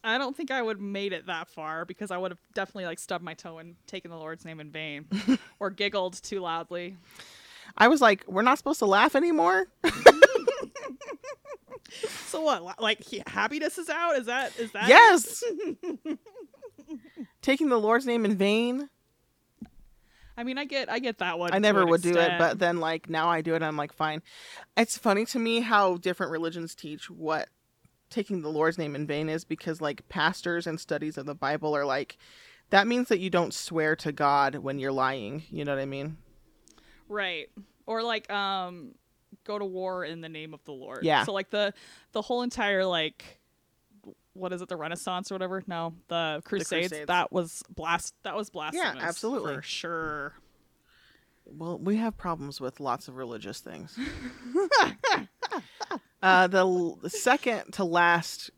I 0.05 0.17
don't 0.17 0.37
think 0.37 0.51
I 0.51 0.61
would 0.61 0.77
have 0.77 0.81
made 0.81 1.11
it 1.11 1.25
that 1.25 1.49
far 1.49 1.83
because 1.83 2.11
I 2.11 2.17
would 2.17 2.31
have 2.31 2.39
definitely 2.53 2.85
like 2.85 2.99
stubbed 2.99 3.25
my 3.25 3.33
toe 3.33 3.57
and 3.57 3.75
taken 3.87 4.09
the 4.09 4.15
Lord's 4.15 4.45
name 4.45 4.61
in 4.61 4.71
vain 4.71 5.07
or 5.59 5.69
giggled 5.69 6.23
too 6.23 6.39
loudly. 6.39 6.95
I 7.77 7.89
was 7.89 7.99
like, 7.99 8.23
we're 8.25 8.41
not 8.41 8.57
supposed 8.57 8.79
to 8.79 8.85
laugh 8.85 9.17
anymore. 9.17 9.67
So 12.27 12.41
what? 12.41 12.81
Like 12.81 13.03
he- 13.03 13.21
happiness 13.27 13.77
is 13.77 13.89
out? 13.89 14.17
Is 14.17 14.27
that 14.27 14.57
is 14.57 14.71
that? 14.71 14.87
yes. 14.87 15.43
Taking 17.41 17.67
the 17.67 17.77
Lord's 17.77 18.05
name 18.05 18.23
in 18.23 18.37
vain. 18.37 18.89
I 20.37 20.43
mean, 20.43 20.57
I 20.57 20.63
get 20.63 20.89
I 20.89 20.99
get 20.99 21.17
that 21.17 21.37
one. 21.37 21.53
I 21.53 21.59
never 21.59 21.85
would 21.85 22.01
do 22.01 22.17
it, 22.17 22.31
but 22.37 22.59
then 22.59 22.79
like 22.79 23.09
now 23.09 23.29
I 23.29 23.41
do 23.41 23.55
it. 23.55 23.61
I'm 23.61 23.75
like, 23.75 23.91
fine. 23.93 24.21
It's 24.77 24.97
funny 24.97 25.25
to 25.25 25.39
me 25.39 25.59
how 25.59 25.97
different 25.97 26.31
religions 26.31 26.75
teach 26.75 27.09
what 27.09 27.49
taking 28.09 28.41
the 28.41 28.49
Lord's 28.49 28.77
name 28.77 28.95
in 28.95 29.05
vain 29.05 29.27
is 29.27 29.43
because 29.43 29.81
like 29.81 30.07
pastors 30.07 30.65
and 30.67 30.79
studies 30.79 31.17
of 31.17 31.25
the 31.25 31.35
Bible 31.35 31.75
are 31.75 31.85
like, 31.85 32.17
that 32.69 32.87
means 32.87 33.09
that 33.09 33.19
you 33.19 33.29
don't 33.29 33.53
swear 33.53 33.95
to 33.97 34.11
God 34.13 34.55
when 34.55 34.79
you're 34.79 34.91
lying. 34.93 35.43
You 35.49 35.65
know 35.65 35.73
what 35.73 35.81
I 35.81 35.85
mean? 35.85 36.17
right 37.09 37.49
or 37.85 38.01
like 38.01 38.31
um 38.31 38.93
go 39.43 39.57
to 39.59 39.65
war 39.65 40.03
in 40.05 40.21
the 40.21 40.29
name 40.29 40.53
of 40.53 40.63
the 40.65 40.71
Lord. 40.73 41.03
Yeah. 41.03 41.23
So 41.23 41.33
like 41.33 41.49
the 41.49 41.73
the 42.11 42.21
whole 42.21 42.41
entire 42.41 42.85
like 42.85 43.39
what 44.33 44.53
is 44.53 44.61
it 44.61 44.69
the 44.69 44.77
Renaissance 44.77 45.31
or 45.31 45.35
whatever? 45.35 45.63
No, 45.67 45.93
the 46.07 46.41
Crusades. 46.45 46.89
Crusades. 46.89 47.07
That 47.07 47.31
was 47.31 47.63
blast. 47.69 48.15
That 48.23 48.35
was 48.35 48.49
blasphemous. 48.49 48.95
Yeah, 48.95 49.07
absolutely. 49.07 49.55
for 49.55 49.61
sure. 49.61 50.33
Well, 51.45 51.79
we 51.79 51.97
have 51.97 52.17
problems 52.17 52.61
with 52.61 52.79
lots 52.79 53.07
of 53.07 53.17
religious 53.17 53.59
things. 53.59 53.97
uh, 56.21 56.47
the 56.47 56.59
l- 56.59 56.99
the 57.01 57.09
second 57.09 57.73
to 57.73 57.83
last 57.83 58.51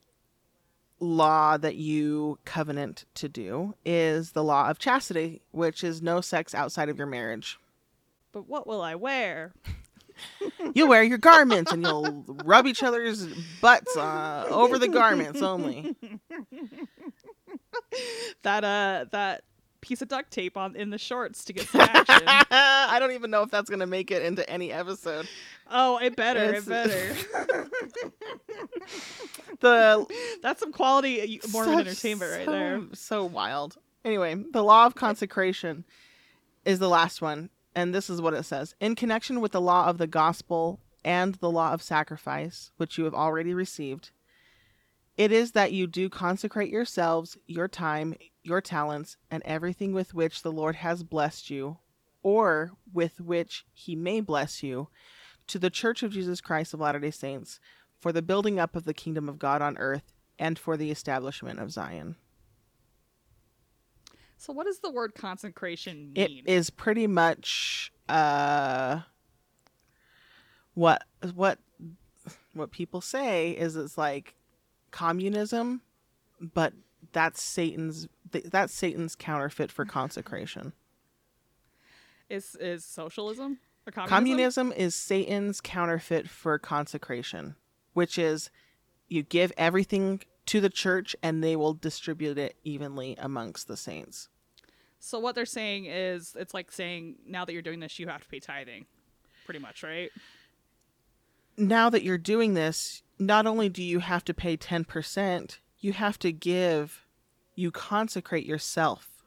law 0.99 1.57
that 1.57 1.75
you 1.75 2.37
covenant 2.45 3.05
to 3.15 3.27
do 3.27 3.73
is 3.83 4.31
the 4.31 4.43
law 4.43 4.69
of 4.69 4.79
chastity, 4.79 5.41
which 5.51 5.83
is 5.83 6.01
no 6.01 6.21
sex 6.21 6.53
outside 6.53 6.89
of 6.89 6.97
your 6.97 7.07
marriage. 7.07 7.57
But 8.31 8.47
what 8.47 8.67
will 8.67 8.81
I 8.81 8.95
wear? 8.95 9.53
You'll 10.73 10.87
wear 10.89 11.03
your 11.03 11.17
garments 11.17 11.71
and 11.71 11.83
you'll 11.83 12.23
rub 12.45 12.65
each 12.67 12.83
other's 12.83 13.25
butts 13.61 13.95
uh, 13.97 14.45
over 14.49 14.77
the 14.79 14.87
garments 14.87 15.41
only. 15.41 15.95
That 18.41 18.63
uh 18.63 19.05
that 19.11 19.43
piece 19.81 20.01
of 20.01 20.07
duct 20.07 20.31
tape 20.31 20.57
on 20.57 20.75
in 20.75 20.89
the 20.89 20.97
shorts 20.97 21.45
to 21.45 21.53
get 21.53 21.67
some 21.67 21.81
action. 21.81 22.21
I 22.27 22.97
don't 22.99 23.11
even 23.11 23.29
know 23.31 23.43
if 23.43 23.51
that's 23.51 23.69
gonna 23.69 23.85
make 23.85 24.09
it 24.11 24.23
into 24.23 24.47
any 24.49 24.71
episode. 24.71 25.27
oh, 25.69 25.97
it 25.97 26.15
better. 26.15 26.55
It's- 26.55 26.63
It 26.63 26.69
better. 26.69 27.15
The 29.59 30.05
That's 30.41 30.59
some 30.59 30.71
quality 30.71 31.39
uh, 31.43 31.47
Mormon 31.51 31.73
Such- 31.77 31.87
entertainment 31.87 32.31
right 32.31 32.45
so- 32.45 32.51
there. 32.51 32.81
So 32.93 33.25
wild. 33.25 33.77
Anyway, 34.03 34.35
the 34.51 34.63
law 34.63 34.85
of 34.85 34.95
consecration 34.95 35.85
is 36.65 36.79
the 36.79 36.89
last 36.89 37.21
one, 37.21 37.49
and 37.75 37.93
this 37.93 38.09
is 38.09 38.21
what 38.21 38.33
it 38.33 38.43
says: 38.43 38.75
In 38.79 38.95
connection 38.95 39.41
with 39.41 39.51
the 39.51 39.61
law 39.61 39.87
of 39.87 39.97
the 39.97 40.07
gospel 40.07 40.79
and 41.03 41.35
the 41.35 41.51
law 41.51 41.73
of 41.73 41.81
sacrifice, 41.81 42.71
which 42.77 42.97
you 42.97 43.03
have 43.05 43.13
already 43.13 43.53
received, 43.53 44.11
it 45.17 45.31
is 45.31 45.51
that 45.51 45.73
you 45.73 45.85
do 45.85 46.09
consecrate 46.09 46.71
yourselves, 46.71 47.37
your 47.45 47.67
time, 47.67 48.15
your 48.41 48.61
talents, 48.61 49.17
and 49.29 49.43
everything 49.43 49.93
with 49.93 50.13
which 50.13 50.41
the 50.41 50.51
Lord 50.51 50.77
has 50.77 51.03
blessed 51.03 51.49
you, 51.49 51.77
or 52.23 52.71
with 52.91 53.19
which 53.19 53.65
He 53.73 53.95
may 53.95 54.21
bless 54.21 54.63
you, 54.63 54.89
to 55.47 55.59
the 55.59 55.69
Church 55.69 56.03
of 56.03 56.13
Jesus 56.13 56.41
Christ 56.41 56.73
of 56.73 56.79
Latter 56.79 56.99
Day 56.99 57.11
Saints, 57.11 57.59
for 57.99 58.11
the 58.11 58.21
building 58.21 58.59
up 58.59 58.75
of 58.75 58.85
the 58.85 58.93
kingdom 58.93 59.29
of 59.29 59.39
God 59.39 59.61
on 59.61 59.77
earth 59.77 60.13
and 60.39 60.57
for 60.57 60.77
the 60.77 60.89
establishment 60.89 61.59
of 61.59 61.71
Zion. 61.71 62.15
So 64.43 64.51
what 64.51 64.65
does 64.65 64.79
the 64.79 64.91
word 64.91 65.15
consecration 65.15 66.11
It 66.15 66.29
mean? 66.29 66.43
is 66.45 66.69
pretty 66.69 67.07
much 67.07 67.93
uh 68.09 68.99
what 70.73 71.05
what 71.33 71.59
what 72.53 72.69
people 72.71 72.99
say 72.99 73.51
is 73.51 73.77
it's 73.77 73.97
like 73.97 74.35
communism, 74.91 75.81
but 76.41 76.73
that's 77.13 77.41
Satan's 77.41 78.09
that's 78.31 78.73
Satan's 78.73 79.15
counterfeit 79.15 79.71
for 79.71 79.85
consecration. 79.85 80.73
is 82.29 82.57
is 82.59 82.83
socialism 82.83 83.59
communism? 83.91 84.09
Communism 84.09 84.71
is 84.73 84.93
Satan's 84.93 85.61
counterfeit 85.61 86.27
for 86.29 86.59
consecration, 86.59 87.55
which 87.93 88.17
is 88.17 88.49
you 89.07 89.23
give 89.23 89.53
everything 89.57 90.21
to 90.47 90.59
the 90.59 90.69
church 90.69 91.15
and 91.23 91.41
they 91.41 91.55
will 91.55 91.73
distribute 91.73 92.37
it 92.37 92.57
evenly 92.65 93.15
amongst 93.17 93.69
the 93.69 93.77
saints. 93.77 94.27
So 95.05 95.19
what 95.19 95.35
they're 95.35 95.45
saying 95.45 95.85
is 95.85 96.33
it's 96.39 96.53
like 96.53 96.71
saying 96.71 97.15
now 97.27 97.43
that 97.43 97.51
you're 97.51 97.61
doing 97.61 97.81
this 97.81 97.99
you 97.99 98.07
have 98.07 98.21
to 98.21 98.27
pay 98.29 98.39
tithing. 98.39 98.85
Pretty 99.45 99.59
much, 99.59 99.83
right? 99.83 100.09
now 101.57 101.89
that 101.89 102.03
you're 102.03 102.17
doing 102.17 102.53
this, 102.53 103.03
not 103.19 103.45
only 103.45 103.69
do 103.69 103.83
you 103.83 103.99
have 103.99 104.25
to 104.25 104.33
pay 104.33 104.57
10%, 104.57 105.57
you 105.79 105.93
have 105.93 106.17
to 106.19 106.31
give, 106.31 107.05
you 107.55 107.71
consecrate 107.71 108.45
yourself, 108.45 109.23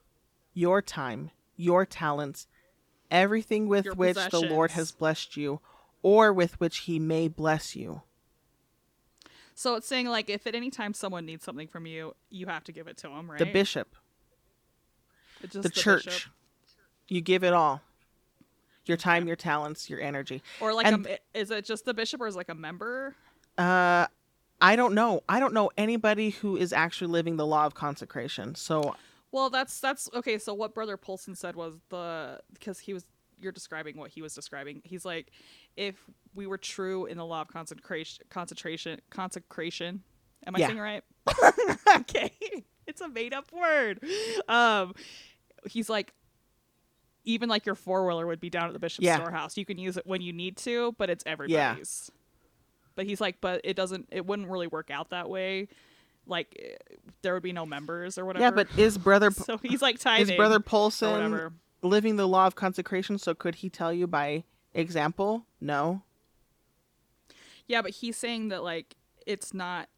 your 0.54 0.82
time, 0.82 1.30
your 1.56 1.86
talents, 1.86 2.46
everything 3.10 3.68
with 3.68 3.84
Your 3.84 3.94
which 3.94 4.16
the 4.30 4.40
Lord 4.40 4.72
has 4.72 4.90
blessed 4.90 5.36
you 5.36 5.60
or 6.02 6.32
with 6.32 6.58
which 6.60 6.78
he 6.78 6.98
may 6.98 7.28
bless 7.28 7.76
you. 7.76 8.02
So 9.54 9.74
it's 9.76 9.86
saying 9.86 10.06
like 10.06 10.28
if 10.28 10.46
at 10.46 10.54
any 10.54 10.70
time 10.70 10.92
someone 10.92 11.24
needs 11.24 11.44
something 11.44 11.68
from 11.68 11.86
you, 11.86 12.14
you 12.28 12.46
have 12.46 12.64
to 12.64 12.72
give 12.72 12.88
it 12.88 12.96
to 12.98 13.08
them, 13.08 13.30
right? 13.30 13.38
The 13.38 13.46
bishop, 13.46 13.94
Just 15.42 15.62
the, 15.62 15.70
church. 15.70 16.04
bishop. 16.06 16.32
You 17.08 17.20
give 17.20 17.44
it 17.44 17.52
all. 17.52 17.80
Your 18.86 18.96
time, 18.96 19.26
your 19.26 19.36
talents, 19.36 19.90
your 19.90 20.00
energy. 20.00 20.42
or 20.60 20.72
like 20.72 20.86
and- 20.86 21.06
a, 21.06 21.18
is 21.34 21.50
it 21.50 21.64
just 21.64 21.84
the 21.84 21.94
bishop 21.94 22.20
or 22.20 22.26
is 22.26 22.34
it 22.34 22.38
like 22.38 22.48
a 22.48 22.54
member? 22.54 23.14
Uh 23.58 24.06
I 24.60 24.74
don't 24.76 24.94
know. 24.94 25.20
I 25.28 25.38
don't 25.38 25.52
know 25.52 25.70
anybody 25.76 26.30
who 26.30 26.56
is 26.56 26.72
actually 26.72 27.08
living 27.08 27.36
the 27.36 27.46
law 27.46 27.66
of 27.66 27.74
consecration. 27.74 28.54
So 28.54 28.94
Well, 29.32 29.50
that's 29.50 29.80
that's 29.80 30.08
okay. 30.14 30.38
So 30.38 30.54
what 30.54 30.74
Brother 30.74 30.96
Polson 30.96 31.34
said 31.34 31.56
was 31.56 31.74
the 31.90 32.40
because 32.54 32.78
he 32.78 32.94
was 32.94 33.04
you're 33.38 33.52
describing 33.52 33.98
what 33.98 34.10
he 34.10 34.22
was 34.22 34.34
describing. 34.34 34.80
He's 34.84 35.04
like, 35.04 35.30
if 35.76 35.96
we 36.34 36.46
were 36.46 36.56
true 36.56 37.04
in 37.04 37.18
the 37.18 37.24
law 37.26 37.42
of 37.42 37.48
concentration, 37.48 38.24
concentration, 38.30 38.98
consecration. 39.10 40.02
Am 40.46 40.56
I 40.56 40.60
Yeah. 40.60 40.66
saying 40.68 40.78
right? 40.78 41.04
okay, 41.96 42.32
it's 42.88 43.00
a 43.00 43.08
made 43.08 43.32
up 43.34 43.50
word. 43.52 44.00
Um, 44.48 44.94
he's 45.68 45.88
like, 45.88 46.12
even 47.24 47.48
like 47.48 47.66
your 47.66 47.74
four 47.74 48.06
wheeler 48.06 48.26
would 48.26 48.40
be 48.40 48.50
down 48.50 48.68
at 48.68 48.72
the 48.72 48.78
bishop's 48.78 49.04
Yeah. 49.04 49.16
storehouse. 49.16 49.56
You 49.56 49.64
can 49.64 49.78
use 49.78 49.96
it 49.96 50.06
when 50.06 50.20
you 50.20 50.32
need 50.32 50.56
to, 50.58 50.94
but 50.98 51.10
it's 51.10 51.24
everybody's. 51.26 52.10
But 52.94 53.04
he's 53.06 53.20
like, 53.20 53.40
but 53.40 53.60
it 53.64 53.74
doesn't. 53.76 54.08
It 54.12 54.24
wouldn't 54.24 54.48
really 54.48 54.68
work 54.68 54.90
out 54.90 55.10
that 55.10 55.28
way. 55.28 55.68
Like 56.26 56.56
eh, 56.60 56.94
there 57.22 57.34
would 57.34 57.42
be 57.42 57.52
no 57.52 57.66
members 57.66 58.16
or 58.18 58.24
whatever. 58.24 58.44
yeah, 58.44 58.50
but 58.50 58.68
is 58.78 58.96
brother 58.98 59.30
so 59.32 59.58
he's 59.58 59.82
like 59.82 59.96
is 59.96 60.02
tithing. 60.02 60.36
brother 60.36 60.56
or 60.56 60.60
Polson 60.60 61.52
living 61.82 62.16
the 62.16 62.26
law 62.26 62.46
of 62.46 62.54
consecration? 62.54 63.18
So 63.18 63.34
could 63.34 63.56
he 63.56 63.68
tell 63.68 63.92
you 63.92 64.06
by 64.06 64.44
example? 64.72 65.46
No. 65.60 66.02
Yeah, 67.66 67.82
but 67.82 67.90
he's 67.90 68.16
saying 68.16 68.48
that 68.48 68.62
like 68.62 68.94
it's 69.26 69.52
not. 69.52 69.88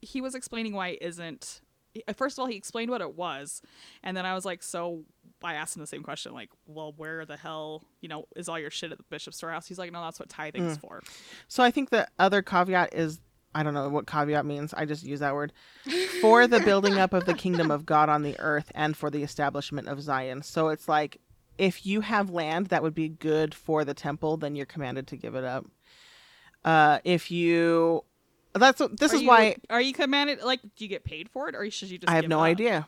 He 0.00 0.20
was 0.20 0.34
explaining 0.34 0.74
why 0.74 0.88
it 0.88 0.98
isn't. 1.02 1.60
Uh, 2.06 2.12
First 2.12 2.38
of 2.38 2.42
all, 2.42 2.46
he 2.46 2.56
explained 2.56 2.90
what 2.90 3.00
it 3.00 3.14
was, 3.16 3.62
and 4.02 4.16
then 4.16 4.26
I 4.26 4.34
was 4.34 4.44
like, 4.44 4.62
so 4.62 5.04
I 5.42 5.54
asked 5.54 5.76
him 5.76 5.80
the 5.80 5.86
same 5.86 6.02
question, 6.02 6.32
like, 6.32 6.50
well, 6.66 6.92
where 6.96 7.24
the 7.24 7.36
hell, 7.36 7.84
you 8.00 8.08
know, 8.08 8.26
is 8.36 8.48
all 8.48 8.58
your 8.58 8.70
shit 8.70 8.92
at 8.92 8.98
the 8.98 9.04
bishop's 9.10 9.36
storehouse? 9.36 9.66
He's 9.66 9.78
like, 9.78 9.92
no, 9.92 10.02
that's 10.02 10.18
what 10.18 10.28
tithing 10.28 10.62
Mm. 10.64 10.70
is 10.72 10.76
for. 10.78 11.02
So 11.46 11.62
I 11.62 11.70
think 11.70 11.90
the 11.90 12.08
other 12.18 12.42
caveat 12.42 12.94
is 12.94 13.20
I 13.54 13.62
don't 13.62 13.74
know 13.74 13.88
what 13.88 14.06
caveat 14.06 14.44
means. 14.44 14.74
I 14.74 14.84
just 14.84 15.04
use 15.04 15.20
that 15.20 15.34
word. 15.34 15.52
For 16.20 16.46
the 16.46 16.60
building 16.60 16.98
up 16.98 17.14
of 17.14 17.24
the 17.24 17.34
kingdom 17.34 17.70
of 17.70 17.86
God 17.86 18.08
on 18.08 18.22
the 18.22 18.38
earth 18.38 18.70
and 18.74 18.96
for 18.96 19.10
the 19.10 19.22
establishment 19.22 19.88
of 19.88 20.02
Zion. 20.02 20.42
So 20.42 20.68
it's 20.68 20.86
like 20.88 21.20
if 21.56 21.86
you 21.86 22.02
have 22.02 22.30
land 22.30 22.66
that 22.66 22.82
would 22.82 22.94
be 22.94 23.08
good 23.08 23.54
for 23.54 23.84
the 23.84 23.94
temple, 23.94 24.36
then 24.36 24.54
you're 24.54 24.66
commanded 24.66 25.06
to 25.08 25.16
give 25.16 25.34
it 25.34 25.44
up. 25.44 25.64
Uh 26.64 26.98
if 27.04 27.30
you 27.30 28.04
that's 28.58 28.80
this 28.98 29.12
Are 29.12 29.16
is 29.16 29.22
you- 29.22 29.28
why 29.28 29.56
are 29.70 29.80
you 29.80 29.92
commanded? 29.92 30.42
Like, 30.42 30.60
do 30.62 30.84
you 30.84 30.88
get 30.88 31.04
paid 31.04 31.28
for 31.30 31.48
it, 31.48 31.54
or 31.54 31.70
should 31.70 31.90
you 31.90 31.98
just? 31.98 32.10
I 32.10 32.16
have 32.16 32.28
no 32.28 32.38
up? 32.40 32.44
idea. 32.44 32.86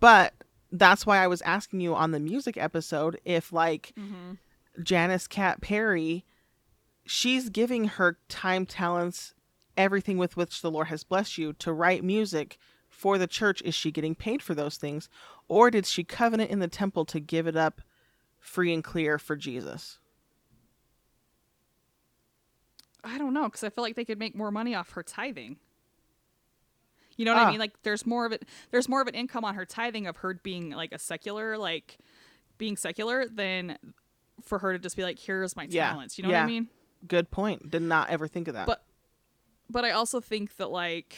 But 0.00 0.34
that's 0.72 1.06
why 1.06 1.18
I 1.18 1.26
was 1.26 1.40
asking 1.42 1.80
you 1.80 1.94
on 1.94 2.10
the 2.10 2.20
music 2.20 2.56
episode 2.56 3.20
if 3.24 3.52
like 3.52 3.92
Mhm. 3.98 4.38
Janice 4.82 5.26
Kapp 5.26 5.60
Perry, 5.60 6.24
she's 7.06 7.48
giving 7.48 7.84
her 7.88 8.18
time, 8.28 8.66
talents, 8.66 9.34
everything 9.76 10.18
with 10.18 10.36
which 10.36 10.62
the 10.62 10.70
Lord 10.70 10.88
has 10.88 11.04
blessed 11.04 11.38
you 11.38 11.52
to 11.54 11.72
write 11.72 12.02
music 12.04 12.58
for 12.90 13.18
the 13.18 13.26
church. 13.26 13.62
Is 13.62 13.74
she 13.74 13.90
getting 13.90 14.14
paid 14.14 14.42
for 14.42 14.54
those 14.54 14.76
things? 14.76 15.08
Or 15.48 15.70
did 15.70 15.86
she 15.86 16.04
covenant 16.04 16.50
in 16.50 16.58
the 16.60 16.68
temple 16.68 17.04
to 17.06 17.20
give 17.20 17.46
it 17.46 17.56
up 17.56 17.80
free 18.40 18.72
and 18.72 18.82
clear 18.82 19.18
for 19.18 19.36
Jesus? 19.36 19.98
I 23.04 23.18
don't 23.18 23.34
know 23.34 23.44
because 23.44 23.62
I 23.64 23.68
feel 23.70 23.82
like 23.84 23.96
they 23.96 24.04
could 24.04 24.18
make 24.18 24.34
more 24.34 24.50
money 24.50 24.74
off 24.74 24.90
her 24.92 25.02
tithing. 25.02 25.58
You 27.16 27.24
know 27.24 27.34
what 27.34 27.42
I 27.42 27.44
Ah. 27.44 27.50
mean? 27.50 27.60
Like, 27.60 27.80
there's 27.82 28.04
more 28.06 28.26
of 28.26 28.32
it. 28.32 28.44
There's 28.70 28.88
more 28.88 29.00
of 29.00 29.06
an 29.06 29.14
income 29.14 29.44
on 29.44 29.54
her 29.54 29.64
tithing 29.64 30.06
of 30.06 30.16
her 30.18 30.34
being 30.34 30.70
like 30.70 30.92
a 30.92 30.98
secular, 30.98 31.56
like 31.56 31.98
being 32.58 32.76
secular, 32.76 33.26
than 33.28 33.78
for 34.42 34.58
her 34.58 34.72
to 34.72 34.78
just 34.80 34.96
be 34.96 35.02
like, 35.04 35.18
"Here's 35.18 35.54
my 35.54 35.66
Yeah. 35.70 35.90
talents." 35.90 36.18
You 36.18 36.22
know 36.24 36.30
what 36.30 36.38
I 36.38 36.46
mean? 36.46 36.68
Good 37.06 37.30
point. 37.30 37.70
Did 37.70 37.82
not 37.82 38.10
ever 38.10 38.26
think 38.26 38.48
of 38.48 38.54
that. 38.54 38.66
But 38.66 38.84
but 39.70 39.84
I 39.84 39.90
also 39.92 40.20
think 40.20 40.56
that 40.56 40.70
like 40.70 41.16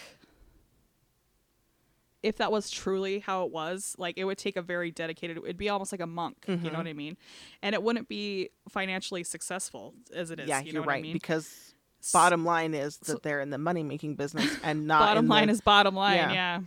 if 2.22 2.36
that 2.38 2.50
was 2.50 2.70
truly 2.70 3.20
how 3.20 3.44
it 3.44 3.52
was, 3.52 3.94
like 3.98 4.18
it 4.18 4.24
would 4.24 4.38
take 4.38 4.56
a 4.56 4.62
very 4.62 4.90
dedicated 4.90 5.36
it'd 5.38 5.56
be 5.56 5.68
almost 5.68 5.92
like 5.92 6.00
a 6.00 6.06
monk, 6.06 6.44
you 6.48 6.54
Mm-hmm. 6.56 6.66
know 6.72 6.78
what 6.78 6.86
I 6.88 6.92
mean? 6.92 7.16
And 7.62 7.74
it 7.74 7.82
wouldn't 7.82 8.08
be 8.08 8.50
financially 8.68 9.22
successful 9.22 9.94
as 10.12 10.30
it 10.30 10.40
is. 10.40 10.48
yeah, 10.48 10.60
you 10.60 10.72
know 10.72 10.78
you're 10.78 10.82
what 10.82 10.88
right. 10.88 10.98
I 10.98 11.02
mean? 11.02 11.12
Because 11.12 11.65
bottom 12.12 12.44
line 12.44 12.74
is 12.74 12.96
that 12.98 13.06
So- 13.06 13.20
they're 13.22 13.40
in 13.40 13.50
the 13.50 13.58
money 13.58 13.82
making 13.82 14.14
business 14.16 14.50
and 14.62 14.86
not 14.86 15.00
bottom 15.00 15.24
in 15.24 15.28
line 15.28 15.46
the- 15.48 15.52
is 15.52 15.60
bottom 15.60 15.94
line, 15.94 16.16
Yeah. 16.16 16.32
yeah. 16.32 16.60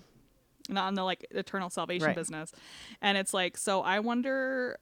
Not 0.69 0.89
in 0.89 0.93
the 0.93 1.03
like 1.03 1.25
eternal 1.31 1.69
salvation 1.69 2.07
Right. 2.07 2.15
business. 2.15 2.51
And 3.01 3.17
it's 3.17 3.33
like 3.33 3.57
so 3.57 3.81
I 3.81 3.99
wonder 3.99 4.77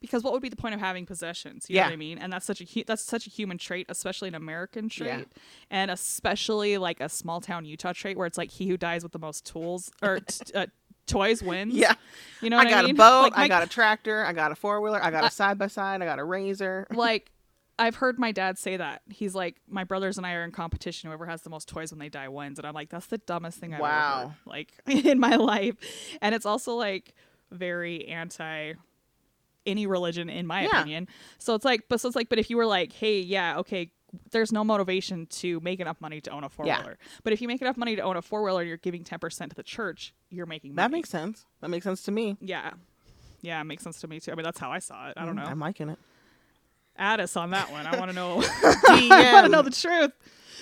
because 0.00 0.24
what 0.24 0.32
would 0.32 0.42
be 0.42 0.48
the 0.48 0.56
point 0.56 0.74
of 0.74 0.80
having 0.80 1.06
possessions? 1.06 1.66
You 1.68 1.76
know 1.76 1.82
Yeah. 1.82 1.86
what 1.86 1.92
I 1.92 1.96
mean? 1.96 2.18
And 2.18 2.32
that's 2.32 2.44
such 2.44 2.60
a 2.60 2.82
that's 2.84 3.02
such 3.02 3.26
a 3.26 3.30
human 3.30 3.56
trait, 3.56 3.86
especially 3.88 4.28
an 4.28 4.34
American 4.34 4.88
trait, 4.88 5.28
Yeah. 5.30 5.42
and 5.70 5.90
especially 5.90 6.76
like 6.76 7.00
a 7.00 7.08
small 7.08 7.40
town 7.40 7.64
Utah 7.64 7.92
trait 7.92 8.16
where 8.18 8.26
it's 8.26 8.36
like 8.36 8.50
he 8.50 8.68
who 8.68 8.76
dies 8.76 9.02
with 9.04 9.12
the 9.12 9.18
most 9.20 9.46
tools 9.46 9.90
or 10.02 10.20
t- 10.20 10.52
uh, 10.54 10.66
toys 11.06 11.42
wins. 11.42 11.72
Yeah. 11.74 11.94
you 12.40 12.50
know. 12.50 12.58
I 12.58 12.64
got 12.64 12.84
I 12.84 12.88
mean? 12.88 12.96
a 12.96 12.98
boat, 12.98 13.22
Like, 13.22 13.32
I 13.36 13.40
my- 13.42 13.48
got 13.48 13.62
a 13.62 13.68
tractor, 13.68 14.24
I 14.24 14.32
got 14.32 14.50
a 14.52 14.54
four 14.56 14.80
wheeler, 14.80 15.02
I 15.02 15.10
got 15.10 15.24
a 15.24 15.30
side 15.30 15.56
by 15.56 15.68
side, 15.68 16.02
I 16.02 16.04
got 16.04 16.18
a 16.18 16.24
razor. 16.24 16.86
like 16.90 17.30
I've 17.78 17.96
heard 17.96 18.18
my 18.18 18.32
dad 18.32 18.58
say 18.58 18.76
that. 18.76 19.02
He's 19.10 19.34
like, 19.34 19.56
my 19.68 19.84
brothers 19.84 20.18
and 20.18 20.26
I 20.26 20.34
are 20.34 20.44
in 20.44 20.52
competition. 20.52 21.08
Whoever 21.08 21.26
has 21.26 21.42
the 21.42 21.50
most 21.50 21.68
toys 21.68 21.90
when 21.90 21.98
they 21.98 22.08
die 22.08 22.28
wins. 22.28 22.58
And 22.58 22.66
I'm 22.66 22.74
like, 22.74 22.90
that's 22.90 23.06
the 23.06 23.18
dumbest 23.18 23.58
thing 23.58 23.72
I've 23.74 23.78
ever 23.80 23.82
Wow. 23.82 24.26
heard, 24.28 24.36
like 24.46 24.72
in 25.06 25.18
my 25.18 25.36
life. 25.36 25.74
And 26.20 26.34
it's 26.34 26.46
also 26.46 26.74
like 26.74 27.14
very 27.50 28.06
anti 28.08 28.74
any 29.64 29.86
religion, 29.86 30.28
in 30.28 30.46
my 30.46 30.62
Yeah. 30.62 30.80
opinion. 30.80 31.08
So 31.38 31.54
it's 31.54 31.64
like, 31.64 31.82
but 31.88 32.00
so 32.00 32.08
it's 32.08 32.16
like, 32.16 32.28
but 32.28 32.38
if 32.38 32.50
you 32.50 32.56
were 32.56 32.66
like, 32.66 32.92
hey, 32.92 33.20
yeah, 33.20 33.58
okay, 33.58 33.92
there's 34.32 34.52
no 34.52 34.64
motivation 34.64 35.26
to 35.26 35.60
make 35.60 35.80
enough 35.80 36.00
money 36.00 36.20
to 36.20 36.30
own 36.30 36.44
a 36.44 36.48
four 36.48 36.66
wheeler. 36.66 36.98
But 37.22 37.32
if 37.32 37.40
you 37.40 37.48
make 37.48 37.62
enough 37.62 37.76
money 37.76 37.94
to 37.96 38.02
own 38.02 38.16
a 38.16 38.22
four 38.22 38.42
wheeler 38.42 38.62
you're 38.64 38.76
giving 38.76 39.04
10% 39.04 39.48
to 39.50 39.54
the 39.56 39.62
church, 39.62 40.14
you're 40.30 40.46
making 40.46 40.74
money. 40.74 40.84
That 40.84 40.90
makes 40.90 41.08
sense. 41.10 41.46
That 41.60 41.68
makes 41.70 41.84
sense 41.84 42.02
to 42.02 42.10
me. 42.10 42.36
yeah. 42.40 42.72
Yeah, 43.40 43.60
it 43.60 43.64
makes 43.64 43.82
sense 43.82 44.00
to 44.02 44.08
me 44.08 44.20
too. 44.20 44.30
I 44.30 44.34
mean, 44.36 44.44
that's 44.44 44.60
how 44.60 44.70
I 44.70 44.78
saw 44.78 45.08
it. 45.08 45.14
I 45.16 45.24
don't 45.24 45.34
mm, 45.34 45.44
know. 45.44 45.50
I'm 45.50 45.58
liking 45.58 45.88
it. 45.88 45.98
Add 46.96 47.20
us 47.20 47.36
on 47.36 47.50
that 47.50 47.70
one. 47.72 47.86
I 47.86 47.98
want 47.98 48.10
to 48.10 48.14
know. 48.14 48.42
I 48.62 49.30
want 49.32 49.46
to 49.46 49.50
know 49.52 49.62
The, 49.62 49.70
truth. 49.70 50.12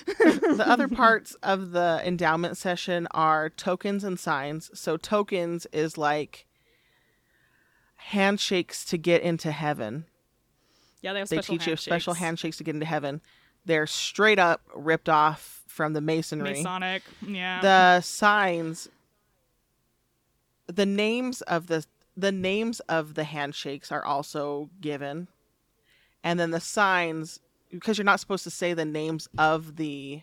the 0.57 0.63
other 0.65 0.87
parts 0.87 1.35
of 1.43 1.71
the 1.71 2.01
endowment 2.05 2.57
session 2.57 3.07
are 3.11 3.49
tokens 3.49 4.03
and 4.03 4.19
signs. 4.19 4.71
So 4.73 4.97
tokens 4.97 5.67
is 5.73 5.97
like 5.97 6.45
handshakes 7.97 8.85
to 8.85 8.97
get 8.97 9.21
into 9.21 9.51
heaven. 9.51 10.05
Yeah, 11.01 11.13
they 11.13 11.19
have 11.19 11.29
They 11.29 11.37
special 11.37 11.57
teach 11.57 11.67
you 11.67 11.75
special 11.75 12.13
handshakes. 12.13 12.25
handshakes 12.25 12.57
to 12.57 12.63
get 12.63 12.75
into 12.75 12.85
heaven. 12.85 13.21
They're 13.65 13.87
straight 13.87 14.39
up 14.39 14.61
ripped 14.73 15.09
off 15.09 15.61
from 15.67 15.93
the 15.93 16.01
masonry. 16.01 16.51
Masonic. 16.53 17.03
Yeah. 17.25 17.61
the 17.61 18.01
signs 18.01 18.89
the 20.67 20.85
names 20.85 21.41
of 21.43 21.67
the 21.67 21.85
the 22.15 22.31
names 22.31 22.79
of 22.81 23.13
the 23.15 23.23
handshakes 23.23 23.91
are 23.91 24.03
also 24.03 24.69
given 24.79 25.27
and 26.23 26.39
then 26.39 26.51
the 26.51 26.59
signs 26.59 27.39
because 27.69 27.97
you're 27.97 28.05
not 28.05 28.19
supposed 28.19 28.43
to 28.43 28.51
say 28.51 28.73
the 28.73 28.85
names 28.85 29.27
of 29.37 29.77
the 29.77 30.21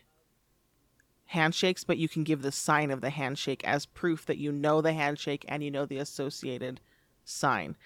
handshakes 1.27 1.85
but 1.85 1.99
you 1.99 2.09
can 2.09 2.25
give 2.25 2.43
the 2.43 2.53
sign 2.53 2.91
of 2.91 3.01
the 3.01 3.11
handshake 3.11 3.63
as 3.65 3.85
proof 3.87 4.25
that 4.27 4.39
you 4.39 4.51
know 4.51 4.81
the 4.81 4.93
handshake 4.93 5.45
and 5.49 5.63
you 5.63 5.71
know 5.71 5.85
the 5.85 5.99
associated 5.99 6.81
sign 7.25 7.77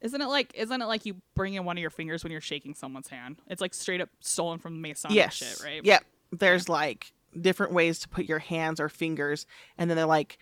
isn't 0.00 0.20
it 0.20 0.28
like 0.28 0.52
isn't 0.54 0.80
it 0.80 0.86
like 0.86 1.04
you 1.04 1.16
bring 1.34 1.54
in 1.54 1.64
one 1.64 1.76
of 1.76 1.80
your 1.80 1.90
fingers 1.90 2.22
when 2.24 2.32
you're 2.32 2.40
shaking 2.40 2.74
someone's 2.74 3.08
hand? 3.08 3.36
It's 3.48 3.60
like 3.60 3.74
straight 3.74 4.00
up 4.00 4.08
stolen 4.20 4.58
from 4.58 4.80
Masonic 4.80 5.16
yes 5.16 5.34
shit, 5.34 5.60
right? 5.62 5.84
yep 5.84 6.04
there's 6.32 6.68
like 6.68 7.12
different 7.38 7.72
ways 7.72 7.98
to 8.00 8.08
put 8.08 8.24
your 8.24 8.38
hands 8.38 8.80
or 8.80 8.88
fingers 8.88 9.46
and 9.78 9.90
then 9.90 9.96
they're 9.96 10.06
like 10.06 10.38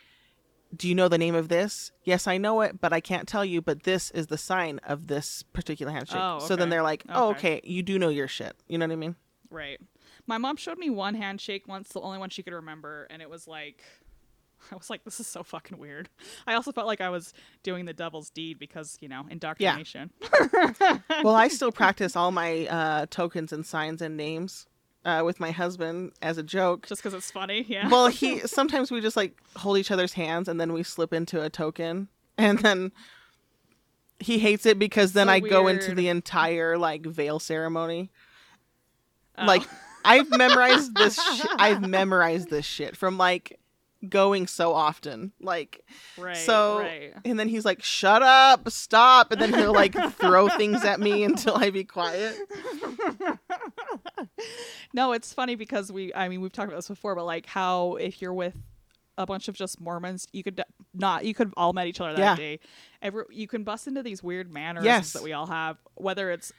do 0.76 0.86
you 0.88 0.94
know 0.94 1.08
the 1.08 1.18
name 1.18 1.34
of 1.34 1.48
this 1.48 1.92
yes 2.04 2.26
i 2.26 2.36
know 2.36 2.60
it 2.60 2.80
but 2.80 2.92
i 2.92 3.00
can't 3.00 3.26
tell 3.26 3.44
you 3.44 3.60
but 3.62 3.84
this 3.84 4.10
is 4.12 4.26
the 4.26 4.36
sign 4.38 4.78
of 4.86 5.06
this 5.06 5.42
particular 5.52 5.90
handshake 5.92 6.20
Oh, 6.20 6.36
okay. 6.36 6.46
so 6.46 6.56
then 6.56 6.68
they're 6.68 6.82
like 6.82 7.04
oh 7.08 7.28
Okay. 7.30 7.56
okay 7.56 7.60
you 7.64 7.82
do 7.82 7.98
know 7.98 8.08
your 8.10 8.28
shit 8.28 8.54
you 8.68 8.76
know 8.78 8.86
what 8.86 8.92
i 8.92 8.96
mean 8.96 9.16
Right. 9.50 9.80
My 10.26 10.36
mom 10.36 10.56
showed 10.56 10.76
me 10.76 10.90
one 10.90 11.14
handshake 11.14 11.66
once, 11.66 11.88
the 11.88 12.02
only 12.02 12.18
one 12.18 12.28
she 12.28 12.42
could 12.42 12.52
remember, 12.52 13.06
and 13.08 13.22
it 13.22 13.30
was 13.30 13.48
like 13.48 13.82
I 14.70 14.74
was 14.76 14.90
like, 14.90 15.04
this 15.04 15.20
is 15.20 15.26
so 15.26 15.42
fucking 15.42 15.78
weird. 15.78 16.10
I 16.46 16.52
also 16.52 16.70
felt 16.70 16.86
like 16.86 17.00
I 17.00 17.08
was 17.08 17.32
doing 17.62 17.86
the 17.86 17.94
devil's 17.94 18.28
deed 18.28 18.58
because, 18.58 18.98
you 19.00 19.08
know, 19.08 19.24
indoctrination. 19.30 20.10
Yeah. 20.20 20.98
well 21.24 21.34
i 21.34 21.48
still 21.48 21.72
practice 21.72 22.14
all 22.14 22.30
my 22.30 22.66
uh, 22.66 23.06
tokens 23.08 23.54
and 23.54 23.64
signs 23.64 24.02
and 24.02 24.18
names 24.18 24.66
uh, 25.05 25.22
with 25.24 25.40
my 25.40 25.51
husband 25.51 26.12
as 26.22 26.38
a 26.38 26.42
joke 26.42 26.86
Just 26.86 27.03
because 27.03 27.14
it's 27.14 27.30
funny. 27.30 27.64
Yeah. 27.68 27.88
well 27.88 28.09
he 28.09 28.38
sometimes 28.46 28.90
we 28.90 29.01
just 29.01 29.16
like 29.16 29.38
hold 29.57 29.78
each 29.78 29.90
other's 29.90 30.12
hands 30.14 30.49
and 30.49 30.61
then 30.61 30.72
we 30.72 30.82
slip 30.82 31.12
into 31.12 31.40
a 31.42 31.49
token 31.51 32.09
and 32.36 32.59
then 32.61 32.92
he 34.20 34.38
hates 34.38 34.66
it 34.66 34.78
because 34.78 35.12
then 35.12 35.28
So 35.28 35.32
i 35.32 35.40
go 35.40 35.68
into 35.68 35.94
the 35.94 36.09
entire 36.09 36.76
like 36.76 37.07
veil 37.07 37.38
ceremony 37.38 38.11
Oh. 39.40 39.44
like 39.46 39.62
I've 40.05 40.28
memorized 40.36 40.94
this. 40.96 41.14
Sh- 41.16 41.46
I've 41.59 41.80
memorized 41.86 42.51
this 42.51 42.64
shit 42.66 42.96
from 42.96 43.18
like 43.18 43.59
going 44.09 44.46
so 44.49 44.72
often. 44.72 45.32
Like, 45.40 45.84
Right. 46.16 46.36
so, 46.36 46.80
right. 46.80 47.12
and 47.24 47.38
then 47.38 47.49
he's 47.49 47.64
like, 47.64 47.82
"Shut 47.82 48.22
up, 48.22 48.68
stop," 48.70 49.30
and 49.30 49.40
then 49.40 49.53
he'll 49.53 49.72
like 49.74 49.94
throw 50.14 50.49
things 50.49 50.84
at 50.84 50.99
me 50.99 51.22
until 51.30 51.57
I 51.57 51.70
be 51.70 51.84
quiet. 51.84 52.36
no, 54.95 55.12
it's 55.12 55.32
funny 55.32 55.55
because 55.55 55.91
we, 55.93 56.12
I 56.14 56.28
mean, 56.28 56.41
we've 56.41 56.53
talked 56.53 56.68
about 56.68 56.78
this 56.78 56.89
before, 56.89 57.14
but 57.14 57.24
like 57.26 57.47
how 57.47 57.97
if 57.97 58.20
you're 58.22 58.34
with 58.34 58.55
a 59.16 59.26
bunch 59.26 59.49
of 59.49 59.55
just 59.57 59.80
Mormons, 59.80 60.26
you 60.32 60.43
could 60.45 60.62
not, 60.95 61.24
you 61.24 61.34
could 61.34 61.53
all 61.57 61.72
met 61.72 61.86
each 61.89 62.01
other 62.01 62.12
that 62.14 62.18
Yeah. 62.20 62.34
day. 62.36 62.61
Every, 63.03 63.24
you 63.30 63.49
can 63.49 63.64
bust 63.64 63.86
into 63.89 64.03
these 64.03 64.22
weird 64.22 64.53
manners 64.53 64.84
Yes. 64.84 65.12
that 65.12 65.22
we 65.22 65.32
all 65.32 65.47
have, 65.47 65.76
whether 65.97 66.30
it's 66.30 66.53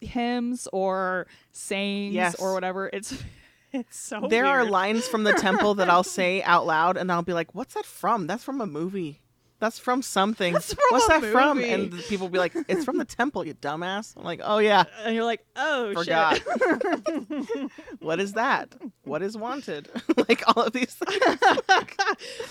hymns 0.00 0.68
or 0.72 1.26
sayings 1.52 2.14
Yes. 2.14 2.34
or 2.36 2.52
whatever. 2.52 2.90
It's, 2.92 3.14
it's 3.72 3.96
so 3.98 4.26
there 4.28 4.46
are 4.46 4.64
lines 4.64 5.06
from 5.06 5.22
the 5.24 5.32
temple 5.34 5.74
that 5.76 5.88
I'll 5.88 6.02
say 6.02 6.42
out 6.44 6.66
loud, 6.66 6.96
and 6.96 7.10
I'll 7.12 7.22
be 7.22 7.32
like, 7.32 7.54
"What's 7.54 7.74
that 7.74 7.86
from? 7.86 8.26
That's 8.26 8.42
from 8.44 8.60
a 8.60 8.66
movie. 8.66 9.20
That's 9.60 9.78
from 9.78 10.00
something. 10.00 10.54
That's 10.54 10.72
from 10.72 10.84
What's 10.88 11.06
that 11.08 11.22
from?" 11.22 11.62
And 11.62 11.92
the 11.92 12.02
people 12.02 12.26
will 12.26 12.32
be 12.32 12.38
like, 12.38 12.54
"It's 12.66 12.84
from 12.84 12.96
the 12.96 13.04
temple, 13.20 13.46
you 13.46 13.54
dumbass." 13.54 14.16
I'm 14.16 14.24
like, 14.24 14.40
"Oh 14.42 14.58
yeah, 14.58 14.84
and 15.04 15.14
you're 15.14 15.24
like, 15.24 15.44
oh 15.54 15.92
forgot. 15.94 16.38
shit. 16.38 17.70
what 18.00 18.20
is 18.20 18.32
that? 18.32 18.74
What 19.04 19.22
is 19.22 19.36
wanted? 19.36 19.90
like 20.28 20.42
all 20.48 20.64
of 20.64 20.72
these 20.72 20.94
things. 20.94 21.38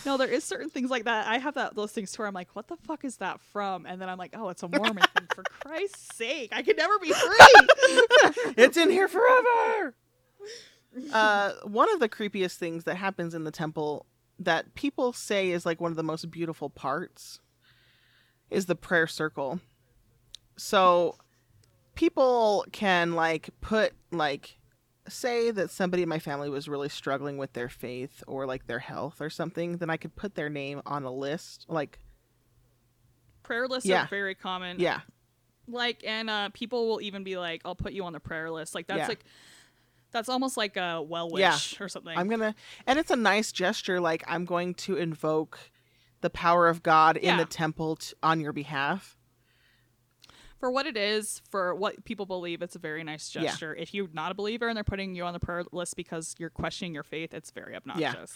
no, 0.06 0.18
there 0.18 0.28
is 0.30 0.44
certain 0.44 0.70
things 0.70 0.90
like 0.90 1.06
that. 1.06 1.28
I 1.28 1.40
have 1.40 1.56
that 1.56 1.76
those 1.76 1.92
things 1.92 2.18
where 2.18 2.28
I'm 2.28 2.34
like, 2.34 2.56
what 2.56 2.68
the 2.68 2.78
fuck 2.78 3.04
is 3.04 3.18
that 3.18 3.42
from? 3.42 3.86
And 3.86 4.00
then 4.00 4.08
I'm 4.08 4.18
like, 4.18 4.36
oh, 4.38 4.50
it's 4.50 4.64
a 4.64 4.68
Mormon 4.68 5.04
thing. 5.16 5.28
For 5.34 5.44
Christ's 5.44 6.16
sake, 6.16 6.52
I 6.54 6.62
could 6.62 6.78
never 6.78 7.00
be 7.00 7.12
free. 7.12 8.54
it's 8.56 8.78
in 8.78 8.92
here 8.92 9.08
forever. 9.08 9.96
Uh, 11.14 11.54
one 11.64 11.92
of 11.94 12.00
the 12.00 12.10
creepiest 12.10 12.56
things 12.56 12.84
that 12.86 12.96
happens 12.96 13.34
in 13.34 13.44
the 13.44 13.52
temple 13.52 14.06
that 14.40 14.74
people 14.76 15.12
say 15.14 15.52
is 15.52 15.66
like 15.66 15.80
one 15.82 15.92
of 15.92 15.98
the 15.98 16.04
most 16.04 16.32
beautiful 16.32 16.70
parts 16.70 17.40
is 18.50 18.66
the 18.66 18.76
prayer 18.76 19.06
circle. 19.08 19.60
So 20.58 21.16
people 21.96 22.66
can 22.72 23.14
like 23.14 23.50
put 23.62 23.94
like 24.12 24.58
say 25.08 25.52
that 25.52 25.70
somebody 25.72 26.04
in 26.04 26.10
my 26.10 26.20
family 26.20 26.50
was 26.50 26.68
really 26.70 26.90
struggling 26.90 27.38
with 27.38 27.54
their 27.54 27.70
faith 27.70 28.24
or 28.28 28.46
like 28.46 28.68
their 28.68 28.80
health 28.80 29.22
or 29.22 29.30
something, 29.30 29.78
then 29.78 29.90
I 29.90 29.98
could 29.98 30.16
put 30.16 30.36
their 30.36 30.50
name 30.50 30.82
on 30.86 31.04
a 31.04 31.12
list. 31.12 31.66
Like, 31.68 32.00
prayer 33.44 33.68
lists 33.68 33.90
Yeah. 33.90 34.04
are 34.04 34.08
very 34.08 34.36
common. 34.36 34.80
yeah, 34.80 35.02
Like, 35.68 36.04
and 36.06 36.30
uh, 36.30 36.50
people 36.54 36.88
will 36.88 37.02
even 37.02 37.24
be 37.24 37.38
like, 37.38 37.62
I'll 37.66 37.76
put 37.76 37.94
you 37.94 38.04
on 38.06 38.14
the 38.14 38.20
prayer 38.20 38.52
list. 38.52 38.76
Like, 38.76 38.86
that's 38.88 39.00
Yeah. 39.00 39.08
like, 39.08 39.26
that's 40.12 40.30
almost 40.30 40.58
like 40.58 40.76
a 40.78 41.02
well 41.02 41.30
wish 41.30 41.42
Yeah. 41.42 41.84
or 41.86 41.88
something. 41.90 42.18
I'm 42.18 42.28
gonna, 42.30 42.56
and 42.88 42.98
it's 43.00 43.12
a 43.12 43.16
nice 43.16 43.52
gesture. 43.52 44.00
Like 44.00 44.24
I'm 44.28 44.46
going 44.46 44.74
to 44.76 44.98
invoke 44.98 45.60
the 46.22 46.30
power 46.30 46.68
of 46.68 46.84
God 46.84 47.16
in 47.18 47.24
Yeah. 47.24 47.38
the 47.38 47.46
temple 47.46 47.96
t- 47.98 48.14
on 48.24 48.40
your 48.42 48.54
behalf. 48.54 49.16
for 50.60 50.70
what 50.72 50.86
it 50.86 50.98
is, 50.98 51.42
for 51.50 51.74
what 51.74 52.04
people 52.04 52.26
believe, 52.26 52.62
it's 52.62 52.76
a 52.76 52.80
very 52.80 53.02
nice 53.02 53.34
Yeah. 53.34 53.44
gesture. 53.44 53.74
If 53.76 53.94
you're 53.94 54.10
not 54.12 54.34
a 54.34 54.36
believer 54.36 54.68
and 54.68 54.76
they're 54.76 54.84
putting 54.84 55.16
you 55.16 55.24
on 55.24 55.32
the 55.32 55.40
prayer 55.40 55.64
list 55.72 55.96
because 55.96 56.36
you're 56.38 56.50
questioning 56.50 56.94
your 56.94 57.04
faith, 57.04 57.34
it's 57.34 57.50
very 57.52 57.78
obnoxious. 57.78 58.36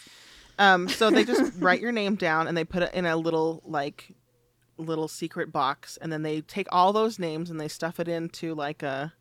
Um, 0.58 0.88
so 0.88 1.10
they 1.12 1.26
just 1.26 1.52
write 1.60 1.82
your 1.82 1.92
name 1.92 2.16
down 2.16 2.48
and 2.48 2.56
they 2.56 2.64
put 2.64 2.82
it 2.82 2.94
in 2.94 3.06
a 3.06 3.18
little 3.18 3.62
like 3.66 4.16
little 4.78 5.10
secret 5.10 5.52
box, 5.52 5.98
and 5.98 6.14
then 6.14 6.22
they 6.24 6.40
take 6.40 6.68
all 6.72 6.94
those 6.94 7.20
names 7.20 7.50
and 7.52 7.60
they 7.60 7.68
stuff 7.68 8.00
it 8.00 8.08
into 8.08 8.56
like 8.56 8.82
a 8.84 9.12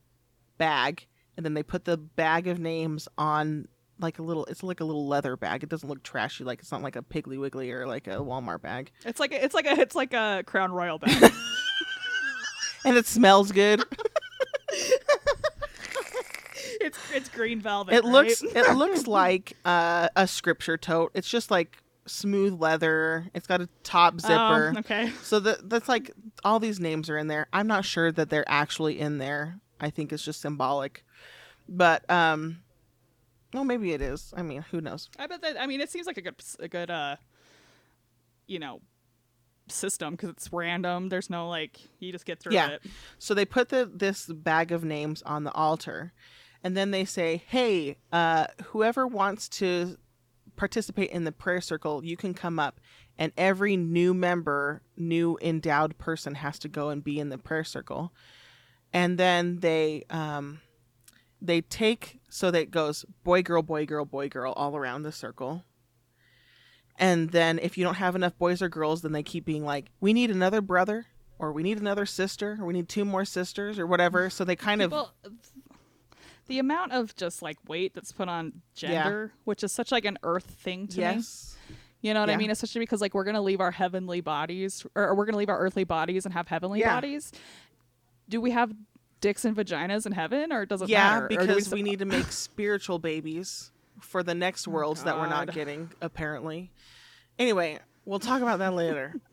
bag, 0.57 1.09
and 1.37 1.45
then 1.45 1.55
they 1.55 1.63
put 1.63 1.85
the 1.85 1.97
bag 1.97 2.47
of 2.49 2.59
names 2.59 3.09
on 3.17 3.69
like 4.01 4.19
a 4.19 4.23
little. 4.23 4.45
It's 4.47 4.63
like 4.63 4.81
a 4.81 4.85
little 4.85 5.07
leather 5.07 5.37
bag. 5.37 5.63
It 5.63 5.69
doesn't 5.69 5.89
look 5.89 6.03
trashy. 6.03 6.45
Like 6.45 6.61
it's 6.61 6.73
not 6.73 6.83
like 6.83 6.97
a 6.97 7.03
Piggly 7.03 7.39
Wiggly 7.39 7.71
or 7.73 7.87
like 7.87 8.07
a 8.07 8.17
Walmart 8.17 8.63
bag, 8.63 8.91
It's 9.05 9.21
like 9.21 9.33
a, 9.33 9.43
it's 9.43 9.55
like 9.55 9.67
a 9.67 9.81
it's 9.81 9.95
like 9.95 10.13
a 10.13 10.43
Crown 10.47 10.73
Royal 10.73 10.99
bag. 10.99 11.33
and 12.85 12.97
it 12.97 13.07
smells 13.07 13.53
good. 13.53 13.83
it's 16.81 16.99
it's 17.15 17.29
green 17.29 17.61
velvet. 17.61 17.95
It 17.95 18.05
right? 18.05 18.13
looks 18.13 18.43
it 18.43 18.77
looks 18.77 19.07
like 19.07 19.57
uh, 19.65 20.09
a 20.17 20.27
scripture 20.27 20.77
tote. 20.77 21.13
It's 21.15 21.29
just 21.29 21.51
like 21.51 21.79
smooth 22.07 22.61
leather. 22.61 23.29
It's 23.35 23.47
got 23.47 23.61
a 23.61 23.69
top 23.85 24.21
zipper. 24.21 24.73
Oh, 24.77 24.81
okay. 24.81 25.13
So 25.23 25.41
that 25.41 25.69
that's 25.69 25.89
like 25.89 26.11
all 26.45 26.59
these 26.59 26.81
names 26.81 27.09
are 27.09 27.19
in 27.19 27.29
there. 27.29 27.47
I'm 27.53 27.67
not 27.67 27.85
sure 27.85 28.11
that 28.13 28.31
they're 28.31 28.49
actually 28.49 28.99
in 28.99 29.19
there. 29.19 29.61
I 29.81 29.91
think 29.91 30.13
it's 30.13 30.25
just 30.25 30.41
symbolic. 30.41 31.05
But 31.75 32.09
um 32.11 32.63
well 33.55 33.65
maybe 33.65 33.93
it 33.93 34.01
is. 34.03 34.33
I 34.37 34.43
mean, 34.43 34.63
who 34.71 34.81
knows. 34.81 35.09
I 35.19 35.27
bet 35.27 35.43
that. 35.43 35.61
I 35.61 35.67
mean, 35.67 35.81
it 35.81 35.91
seems 35.91 36.07
like 36.07 36.19
a 36.19 36.23
good 36.23 36.37
a 36.61 36.69
good 36.69 36.91
uh, 36.91 37.17
you 38.47 38.59
know, 38.59 38.81
system 39.69 40.13
because 40.15 40.31
it's 40.31 40.53
random. 40.53 41.09
There's 41.09 41.31
no 41.31 41.49
like 41.49 41.81
you 41.99 42.13
just 42.13 42.27
get 42.27 42.41
through 42.41 42.55
Yeah. 42.55 42.69
it. 42.69 42.83
So 43.19 43.35
they 43.35 43.45
put 43.45 43.71
the 43.71 43.91
this 43.93 44.27
bag 44.27 44.73
of 44.73 44.85
names 44.85 45.23
on 45.23 45.45
the 45.45 45.53
altar 45.53 46.13
and 46.63 46.77
then 46.77 46.91
they 46.91 47.05
say, 47.05 47.43
"Hey, 47.47 47.97
uh 48.13 48.47
whoever 48.67 49.07
wants 49.07 49.49
to 49.51 49.97
participate 50.57 51.11
in 51.11 51.25
the 51.25 51.33
prayer 51.33 51.61
circle, 51.61 52.05
you 52.05 52.17
can 52.17 52.35
come 52.35 52.59
up." 52.59 52.81
And 53.19 53.33
every 53.37 53.77
new 53.77 54.15
member, 54.15 54.83
new 54.97 55.39
endowed 55.43 55.99
person 55.99 56.35
has 56.37 56.59
to 56.61 56.69
go 56.69 56.89
and 56.89 57.05
be 57.05 57.19
in 57.21 57.29
the 57.29 57.39
prayer 57.39 57.65
circle. 57.65 58.13
And 58.93 59.19
then 59.19 59.61
they 59.61 60.05
um 60.11 60.61
they 61.45 61.61
take 61.61 62.21
so 62.29 62.51
that 62.51 62.63
it 62.63 62.71
goes 62.71 63.05
boy 63.25 63.43
girl 63.43 63.63
boy 63.63 63.85
girl 63.85 64.05
boy 64.05 64.29
girl 64.29 64.53
all 64.55 64.77
around 64.77 65.03
the 65.03 65.13
circle 65.13 65.65
and 66.99 67.31
then 67.31 67.59
if 67.59 67.77
you 67.77 67.85
don't 67.85 67.95
have 67.97 68.15
enough 68.15 68.37
boys 68.39 68.63
or 68.63 68.69
girls 68.69 69.03
then 69.03 69.13
they 69.13 69.23
keep 69.23 69.45
being 69.45 69.65
like 69.65 69.91
we 70.01 70.13
need 70.13 70.31
another 70.31 70.61
brother 70.61 71.07
or 71.39 71.53
we 71.53 71.63
need 71.63 71.79
another 71.81 72.07
sister 72.07 72.57
or 72.61 72.67
we 72.67 72.73
need 72.73 72.89
two 72.89 73.05
more 73.05 73.25
sisters 73.25 73.79
or 73.79 73.87
whatever 73.87 74.29
mm. 74.29 74.33
so 74.33 74.45
they 74.45 74.57
kind 74.57 74.81
of 74.81 74.91
People, 74.91 75.13
the 76.47 76.59
amount 76.59 76.93
of 76.93 77.15
just 77.17 77.43
like 77.43 77.57
weight 77.67 77.95
that's 77.95 78.13
put 78.13 78.29
on 78.29 78.53
gender, 78.75 79.33
which 79.45 79.63
is 79.65 79.73
such 79.73 79.93
like 79.93 80.05
an 80.05 80.19
earth 80.23 80.45
thing 80.45 80.87
to 80.89 80.99
me. 80.99 81.03
yes 81.03 81.57
You 82.01 82.15
know 82.15 82.21
what 82.21 82.31
I 82.31 82.37
mean? 82.37 82.51
Especially 82.51 82.81
because 82.81 83.01
like 83.01 83.15
we're 83.15 83.25
gonna 83.25 83.41
leave 83.41 83.61
our 83.61 83.71
heavenly 83.71 84.21
bodies, 84.21 84.85
or 84.97 85.15
we're 85.15 85.25
gonna 85.25 85.39
leave 85.39 85.49
our 85.49 85.59
earthly 85.59 85.85
bodies 85.85 86.25
and 86.27 86.35
have 86.35 86.49
heavenly 86.49 86.81
Yeah. 86.81 86.95
bodies. 86.95 87.33
Do 88.29 88.41
we 88.41 88.51
have 88.51 88.73
dicks 89.23 89.47
and 89.47 89.57
vaginas 89.57 90.05
in 90.05 90.13
heaven, 90.13 90.53
or 90.53 90.67
does 90.67 90.83
it 90.83 90.91
yeah 90.91 91.15
matter? 91.15 91.29
Do 91.29 91.37
because 91.39 91.71
we, 91.71 91.77
we 91.79 91.83
need 91.83 92.01
to 92.01 92.05
make 92.05 92.31
spiritual 92.31 92.99
babies 92.99 93.71
for 94.01 94.23
the 94.23 94.35
next 94.35 94.69
worlds 94.69 95.05
that 95.05 95.17
we're 95.17 95.29
not 95.29 95.53
getting 95.53 95.91
apparently 96.03 96.71
anyway 97.39 97.79
we'll 98.05 98.19
talk 98.19 98.43
about 98.43 98.59
that 98.59 98.75
later 98.75 99.15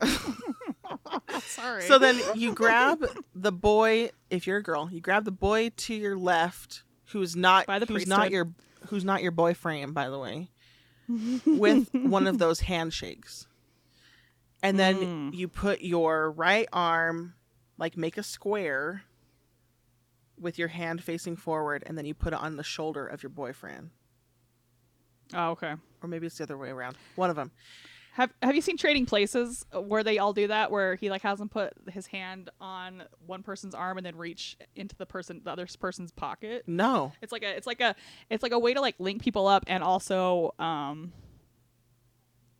Sorry. 1.46 1.82
So 1.82 1.98
then 1.98 2.20
you 2.34 2.52
grab 2.52 3.04
the 3.34 3.52
boy, 3.52 4.10
if 4.30 4.46
you're 4.46 4.58
a 4.58 4.62
girl, 4.62 4.88
you 4.90 5.00
grab 5.00 5.24
the 5.24 5.30
boy 5.30 5.70
to 5.76 5.94
your 5.94 6.16
left, 6.16 6.82
who's 7.06 7.36
not 7.36 7.66
By 7.66 7.78
the 7.78 7.86
who's 7.86 8.06
not 8.06 8.30
your 8.30 8.50
who's 8.88 9.04
not 9.04 9.22
your 9.22 9.30
boyfriend, 9.32 9.94
by 9.94 10.08
the 10.08 10.18
way, 10.18 10.50
with 11.46 11.88
one 12.02 12.26
of 12.26 12.38
those 12.38 12.60
handshakes. 12.60 13.46
And 14.62 14.78
then 14.78 14.96
Mm. 15.30 15.34
you 15.34 15.48
put 15.48 15.80
your 15.82 16.30
right 16.30 16.68
arm, 16.72 17.34
like 17.78 17.96
make 17.96 18.18
a 18.18 18.22
square 18.22 19.02
with 20.40 20.58
your 20.58 20.68
hand 20.68 21.02
facing 21.02 21.36
forward, 21.36 21.82
and 21.86 21.96
then 21.96 22.04
you 22.04 22.14
put 22.14 22.32
it 22.32 22.38
on 22.40 22.56
the 22.56 22.62
shoulder 22.64 23.06
of 23.06 23.22
your 23.22 23.30
boyfriend. 23.30 23.90
oh, 25.34 25.50
okay. 25.50 25.74
Or 26.02 26.08
maybe 26.08 26.26
it's 26.26 26.38
the 26.38 26.44
other 26.44 26.56
way 26.58 26.70
around. 26.70 26.96
One 27.16 27.30
of 27.30 27.36
them. 27.36 27.50
Have 28.14 28.32
Have 28.42 28.54
you 28.56 28.60
seen 28.60 28.76
Trading 28.76 29.06
Places 29.06 29.64
where 29.72 30.02
they 30.02 30.18
all 30.18 30.32
do 30.32 30.48
that? 30.48 30.70
Where 30.70 30.96
he 30.96 31.10
like 31.10 31.22
has 31.22 31.40
him 31.40 31.48
put 31.48 31.72
his 31.92 32.06
hand 32.06 32.50
on 32.60 33.04
one 33.24 33.42
person's 33.42 33.74
arm 33.74 33.98
and 33.98 34.04
then 34.04 34.16
reach 34.16 34.56
into 34.74 34.96
the 34.96 35.06
person 35.06 35.42
the 35.44 35.50
other 35.52 35.66
person's 35.78 36.10
pocket. 36.10 36.64
No. 36.66 37.12
It's 37.22 37.32
like 37.32 37.44
a 37.44 37.56
it's 37.56 37.66
like 37.66 37.80
a 37.80 37.94
it's 38.28 38.42
like 38.42 38.52
a 38.52 38.58
way 38.58 38.74
to 38.74 38.80
like 38.80 38.96
link 38.98 39.22
people 39.22 39.46
up 39.46 39.62
and 39.68 39.84
also 39.84 40.54
um 40.58 41.12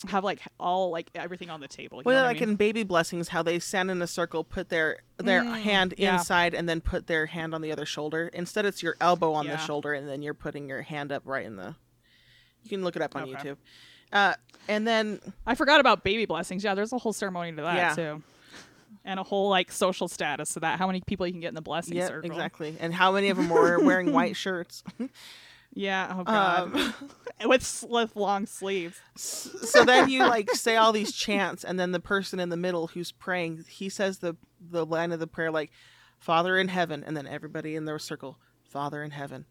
have 0.09 0.25
like 0.25 0.41
all 0.59 0.91
like 0.91 1.11
everything 1.15 1.51
on 1.51 1.61
the 1.61 1.69
table. 1.69 1.99
You 1.99 2.05
Well, 2.07 2.15
know 2.17 2.23
what 2.23 2.27
I 2.27 2.31
like 2.33 2.41
mean? 2.41 2.51
in 2.51 2.57
baby 2.57 2.83
blessings, 2.85 3.29
how 3.29 3.43
they 3.43 3.59
stand 3.59 3.91
in 3.91 4.01
a 4.01 4.07
circle, 4.07 4.45
put 4.45 4.69
their 4.71 4.99
their 5.19 5.43
Mm, 5.43 5.61
hand 5.63 5.95
yeah. 5.99 6.15
inside, 6.15 6.55
and 6.55 6.69
then 6.69 6.81
put 6.81 7.07
their 7.07 7.27
hand 7.27 7.55
on 7.55 7.61
the 7.61 7.71
other 7.71 7.85
shoulder. 7.85 8.29
Instead, 8.33 8.65
it's 8.65 8.83
your 8.83 8.97
elbow 9.01 9.33
on 9.35 9.47
the 9.47 9.59
shoulder, 9.59 9.93
and 9.93 10.09
then 10.09 10.23
you're 10.23 10.33
putting 10.35 10.69
your 10.69 10.83
hand 10.83 11.13
up 11.13 11.23
right 11.27 11.45
in 11.45 11.57
the. 11.57 11.75
You 12.63 12.71
can 12.71 12.83
look 12.85 12.97
it 12.97 13.03
up 13.03 13.15
on 13.17 13.23
Okay. 13.25 13.51
YouTube. 13.51 13.57
Uh, 14.13 14.35
and 14.69 14.87
then 14.87 15.21
I 15.47 15.55
forgot 15.55 15.81
about 15.81 16.03
baby 16.05 16.25
blessings. 16.27 16.65
Yeah, 16.65 16.75
there's 16.75 16.93
a 16.93 16.99
whole 16.99 17.13
ceremony 17.13 17.53
to 17.57 17.63
that 17.63 17.77
Yeah. 17.77 17.95
too. 17.95 18.23
And 19.05 19.21
a 19.21 19.23
whole 19.23 19.49
like 19.49 19.71
social 19.73 20.09
status 20.09 20.53
to 20.55 20.61
that. 20.61 20.79
How 20.79 20.87
many 20.87 21.01
people 21.07 21.27
you 21.27 21.33
can 21.33 21.41
get 21.41 21.49
in 21.49 21.55
the 21.55 21.63
blessing 21.63 21.97
yeah, 21.97 22.09
circle. 22.09 22.31
exactly. 22.31 22.77
And 22.81 22.93
how 22.93 23.13
many 23.13 23.29
of 23.31 23.37
them 23.37 23.49
were 23.49 23.79
wearing 23.83 24.13
white 24.15 24.37
shirts? 24.37 24.83
Yeah, 25.73 26.15
oh 26.19 26.25
god. 26.25 26.75
Um, 26.75 26.95
with 27.49 27.85
with 27.89 28.17
long 28.17 28.47
sleeves. 28.47 29.01
so 29.17 29.85
then 29.85 30.09
you 30.09 30.21
like 30.27 30.51
say 30.51 30.77
all 30.77 30.93
these 30.93 31.13
chants, 31.13 31.65
and 31.65 31.79
then 31.79 31.93
the 31.93 32.01
person 32.01 32.41
in 32.41 32.49
the 32.49 32.57
middle 32.57 32.89
who's 32.89 33.13
praying, 33.13 33.65
he 33.69 33.89
says 33.89 34.19
the 34.19 34.37
the 34.61 34.85
line 34.85 35.13
of 35.13 35.21
the 35.21 35.27
prayer 35.27 35.51
like, 35.51 35.71
"Father 36.19 36.59
in 36.59 36.69
heaven," 36.69 37.05
and 37.05 37.17
then 37.17 37.27
everybody 37.27 37.77
in 37.77 37.85
their 37.85 37.99
circle, 37.99 38.39
"Father 38.65 39.03
in 39.03 39.13
heaven." 39.13 39.47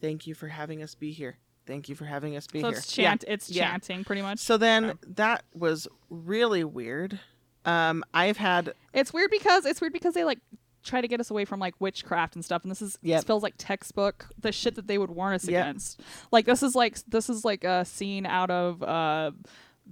Thank 0.00 0.26
you 0.26 0.34
for 0.34 0.48
having 0.48 0.82
us 0.82 0.94
be 0.94 1.12
here. 1.12 1.36
Thank 1.66 1.88
you 1.88 1.94
for 1.94 2.06
having 2.06 2.36
us 2.36 2.46
be 2.46 2.62
So 2.62 2.68
here. 2.70 2.78
it's 2.78 2.96
Yeah. 2.98 3.04
chant. 3.10 3.24
It's 3.28 3.50
Yeah. 3.50 3.70
chanting 3.70 4.04
pretty 4.04 4.22
much. 4.22 4.38
So 4.38 4.56
then 4.56 4.84
Okay. 4.86 4.98
that 5.16 5.44
was 5.52 5.86
really 6.08 6.64
weird. 6.64 7.20
Um, 7.66 8.02
I've 8.14 8.38
had 8.38 8.72
It's 8.94 9.12
weird 9.12 9.30
because 9.30 9.66
it's 9.66 9.80
weird 9.80 9.92
because 9.92 10.14
they 10.14 10.24
like 10.24 10.38
try 10.82 11.00
to 11.00 11.08
get 11.08 11.20
us 11.20 11.30
away 11.30 11.44
from 11.44 11.60
like 11.60 11.74
witchcraft 11.80 12.34
and 12.34 12.44
stuff, 12.44 12.62
and 12.62 12.70
this 12.70 12.82
is 12.82 12.98
Yep. 13.02 13.18
this 13.18 13.24
feels 13.26 13.42
like 13.42 13.54
textbook 13.58 14.26
the 14.38 14.52
shit 14.52 14.74
that 14.76 14.86
they 14.86 14.98
would 14.98 15.10
warn 15.10 15.34
us 15.34 15.46
Yep. 15.48 15.64
against. 15.64 16.00
Like 16.32 16.46
this 16.46 16.62
is 16.62 16.74
like 16.74 16.98
this 17.08 17.28
is 17.28 17.44
like 17.44 17.64
a 17.64 17.84
scene 17.84 18.26
out 18.26 18.50
of 18.50 18.82
uh 18.82 19.32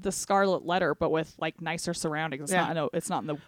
the 0.00 0.12
Scarlet 0.12 0.64
Letter, 0.64 0.94
but 0.94 1.10
with 1.10 1.34
like 1.38 1.60
nicer 1.60 1.92
surroundings. 1.94 2.44
It's 2.44 2.52
Yeah. 2.52 2.66
not 2.66 2.74
no, 2.74 2.90
it's 2.92 3.10
not 3.10 3.22
in 3.22 3.26
the 3.28 3.38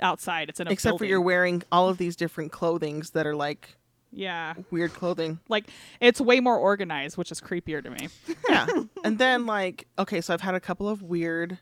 outside. 0.00 0.48
It's 0.48 0.60
in 0.60 0.68
a 0.68 0.70
except 0.70 0.98
for 0.98 1.04
you're 1.04 1.20
wearing 1.20 1.62
all 1.70 1.88
of 1.88 1.98
these 1.98 2.16
different 2.16 2.52
clothings 2.52 3.10
that 3.10 3.26
are 3.26 3.36
like 3.36 3.76
yeah. 4.12 4.54
weird 4.70 4.92
clothing. 4.92 5.38
Like 5.48 5.66
it's 6.00 6.20
way 6.20 6.40
more 6.40 6.56
organized, 6.56 7.16
which 7.16 7.30
is 7.30 7.40
creepier 7.40 7.82
to 7.82 7.90
me. 7.90 8.08
Yeah. 8.48 8.66
and 9.04 9.18
then 9.18 9.46
like 9.46 9.86
okay, 9.98 10.20
so 10.20 10.34
I've 10.34 10.40
had 10.40 10.54
a 10.54 10.60
couple 10.60 10.88
of 10.88 11.02
weird 11.02 11.58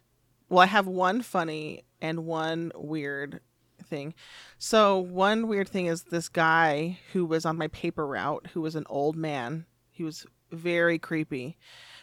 well, 0.48 0.60
I 0.60 0.66
have 0.66 0.86
one 0.86 1.20
funny 1.20 1.84
and 2.00 2.24
one 2.24 2.72
weird 2.74 3.40
thing. 3.89 4.15
So 4.59 4.98
one 4.98 5.48
weird 5.48 5.69
thing 5.69 5.86
is 5.86 6.05
this 6.05 6.28
guy 6.28 6.98
who 7.12 7.24
was 7.24 7.44
on 7.44 7.56
my 7.56 7.69
paper 7.69 8.06
route, 8.06 8.48
who 8.52 8.60
was 8.60 8.74
an 8.74 8.86
old 8.89 9.16
man. 9.16 9.66
He 9.90 10.05
was 10.05 10.27
very 10.52 10.98
creepy. 10.98 11.56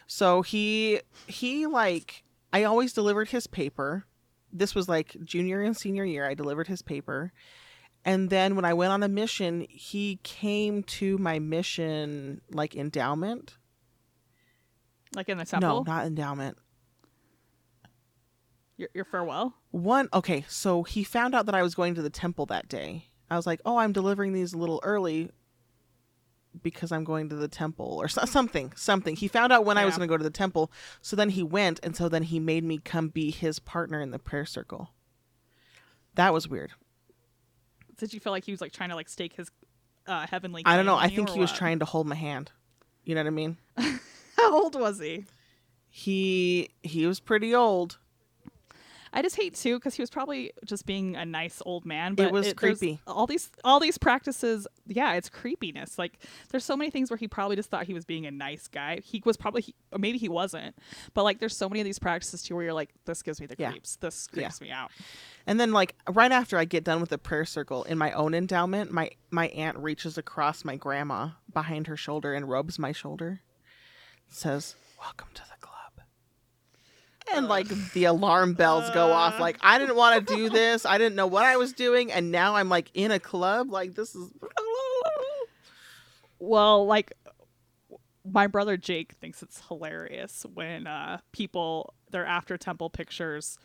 So 0.08 0.42
he 0.42 1.02
he 1.28 1.66
like 1.66 2.24
I 2.54 2.64
always 2.64 2.94
delivered 2.94 3.30
his 3.30 3.48
paper. 3.48 4.06
This 4.52 4.76
was 4.76 4.88
like 4.88 5.16
junior 5.24 5.62
and 5.62 5.76
senior 5.76 6.06
year. 6.06 6.28
I 6.28 6.34
delivered 6.34 6.68
his 6.68 6.82
paper. 6.82 7.34
And 8.06 8.30
then 8.30 8.56
when 8.56 8.66
I 8.66 8.74
went 8.74 8.92
on 8.92 9.02
a 9.02 9.08
mission, 9.08 9.66
he 9.70 10.20
came 10.24 10.84
to 10.84 11.18
my 11.18 11.40
mission 11.40 12.42
like 12.52 12.76
endowment. 12.76 13.58
Like 15.16 15.28
in 15.28 15.38
the 15.38 15.46
temple. 15.46 15.84
No, 15.84 15.94
not 15.94 16.06
endowment. 16.06 16.58
Your, 18.78 18.90
your 18.94 19.06
farewell. 19.06 19.56
One, 19.72 20.10
okay, 20.14 20.46
so 20.48 20.84
he 20.84 21.04
found 21.04 21.34
out 21.34 21.46
that 21.46 21.56
I 21.56 21.64
was 21.64 21.76
going 21.76 21.96
to 21.96 22.02
the 22.02 22.10
temple 22.10 22.46
that 22.48 22.68
day. 22.68 23.08
I 23.30 23.36
was 23.38 23.48
like, 23.48 23.62
oh, 23.66 23.78
I'm 23.78 23.94
delivering 23.94 24.34
these 24.34 24.54
a 24.54 24.58
little 24.58 24.82
early 24.84 25.32
because 26.62 26.92
I'm 26.92 27.04
going 27.04 27.30
to 27.30 27.36
the 27.36 27.48
temple 27.48 27.98
or 28.02 28.08
so- 28.08 28.26
something, 28.26 28.72
something. 28.76 29.16
He 29.16 29.28
found 29.28 29.52
out 29.54 29.66
when 29.66 29.78
I 29.78 29.86
was 29.86 29.98
going 29.98 30.08
to 30.08 30.12
go 30.12 30.18
to 30.18 30.24
the 30.24 30.30
temple. 30.30 30.72
So 31.02 31.16
then 31.16 31.30
he 31.30 31.44
went, 31.44 31.80
and 31.84 31.96
so 31.96 32.10
then 32.10 32.24
he 32.24 32.40
made 32.40 32.64
me 32.64 32.78
come 32.78 33.10
be 33.10 33.32
his 33.32 33.60
partner 33.60 34.02
in 34.02 34.12
the 34.12 34.20
prayer 34.20 34.46
circle. 34.46 34.90
That 36.16 36.34
was 36.34 36.48
weird. 36.48 36.72
Did 37.98 38.14
you 38.14 38.20
feel 38.20 38.32
like 38.32 38.46
he 38.46 38.52
was 38.52 38.62
like 38.62 38.72
trying 38.72 38.90
to 38.90 38.96
like 38.96 39.10
stake 39.10 39.34
his 39.34 39.52
uh, 40.08 40.28
heavenly? 40.28 40.64
I 40.66 40.76
don't 40.76 40.86
know. 40.86 40.96
I 40.96 41.10
think 41.10 41.30
he 41.30 41.40
was 41.40 41.52
trying 41.52 41.80
to 41.80 41.86
hold 41.86 42.08
my 42.08 42.16
hand. 42.16 42.52
You 43.04 43.16
know 43.16 43.22
what 43.22 43.28
I 43.28 43.32
mean? 43.32 43.58
How 44.38 44.54
old 44.54 44.80
was 44.80 45.00
he? 45.00 45.26
He 45.90 46.70
he 46.84 47.06
was 47.06 47.20
pretty 47.20 47.56
old. 47.56 48.00
I 49.16 49.22
just 49.22 49.36
hate 49.38 49.56
too 49.56 49.78
because 49.80 49.96
he 49.96 50.02
was 50.02 50.10
probably 50.10 50.52
just 50.66 50.86
being 50.86 51.16
a 51.16 51.24
nice 51.26 51.62
old 51.66 51.86
man. 51.86 52.16
But 52.16 52.28
it 52.28 52.32
was 52.34 52.44
there's 52.48 52.54
creepy. 52.54 53.00
All 53.08 53.26
these 53.26 53.50
all 53.64 53.80
these 53.80 53.98
practices, 53.98 54.68
yeah, 54.86 55.14
it's 55.14 55.30
creepiness. 55.30 55.98
Like 55.98 56.20
there's 56.52 56.66
so 56.66 56.76
many 56.76 56.92
things 56.92 57.10
where 57.10 57.18
he 57.18 57.28
probably 57.28 57.56
just 57.56 57.70
thought 57.70 57.86
he 57.86 57.94
was 57.94 58.04
being 58.06 58.26
a 58.26 58.32
nice 58.32 58.68
guy. 58.68 59.00
He 59.04 59.22
was 59.26 59.38
probably, 59.38 59.62
he, 59.62 59.76
or 59.94 60.00
maybe 60.00 60.18
he 60.18 60.28
wasn't. 60.28 60.76
But 61.14 61.24
like 61.24 61.40
there's 61.40 61.56
so 61.56 61.70
many 61.70 61.80
of 61.80 61.86
these 61.86 61.98
practices 61.98 62.44
too 62.44 62.56
where 62.56 62.66
you're 62.66 62.74
like, 62.74 62.90
this 63.06 63.24
gives 63.24 63.40
me 63.40 63.48
the 63.48 63.56
Yeah. 63.58 63.72
creeps. 63.72 63.96
This 63.96 64.28
Yeah. 64.34 64.42
creeps 64.44 64.60
me 64.62 64.70
out. 64.72 64.92
And 65.48 65.60
then 65.60 65.72
like 65.72 65.96
right 66.10 66.32
after 66.32 66.58
I 66.58 66.66
get 66.66 66.84
done 66.84 67.00
with 67.00 67.10
the 67.10 67.18
prayer 67.18 67.46
circle 67.46 67.84
in 67.86 67.98
my 67.98 68.12
own 68.12 68.34
endowment, 68.34 68.92
my 68.92 69.12
my 69.32 69.48
aunt 69.48 69.78
reaches 69.78 70.18
across 70.18 70.66
my 70.66 70.76
grandma 70.76 71.30
behind 71.54 71.88
her 71.88 71.96
shoulder 71.98 72.34
and 72.34 72.50
rubs 72.50 72.78
my 72.78 72.92
shoulder. 72.92 73.42
Says, 74.28 74.76
"Welcome 75.00 75.30
to 75.36 75.42
the 75.44 75.58
club." 75.66 75.75
And 77.34 77.48
like 77.48 77.68
the 77.94 78.06
alarm 78.06 78.54
bells 78.54 78.90
go 78.92 79.12
off 79.12 79.40
like 79.40 79.58
I 79.62 79.78
didn't 79.80 79.96
want 79.96 80.28
to 80.28 80.36
do 80.36 80.50
this. 80.50 80.86
I 80.86 80.98
didn't 80.98 81.16
know 81.16 81.28
what 81.28 81.46
I 81.46 81.58
was 81.58 81.74
doing 81.74 82.12
and 82.12 82.32
now 82.32 82.56
I'm 82.56 82.70
like 82.70 82.92
in 82.94 83.12
a 83.12 83.20
club 83.20 83.72
like 83.72 83.96
this 83.96 84.16
is 84.16 84.32
Well, 86.40 86.86
like 86.86 87.14
my 88.30 88.48
brother 88.48 88.76
Jake 88.78 89.14
thinks 89.14 89.42
it's 89.44 89.62
hilarious 89.68 90.46
when 90.54 90.88
uh 90.88 91.20
people 91.32 91.94
their 92.12 92.26
after 92.26 92.58
temple 92.58 92.90
pictures 92.90 93.58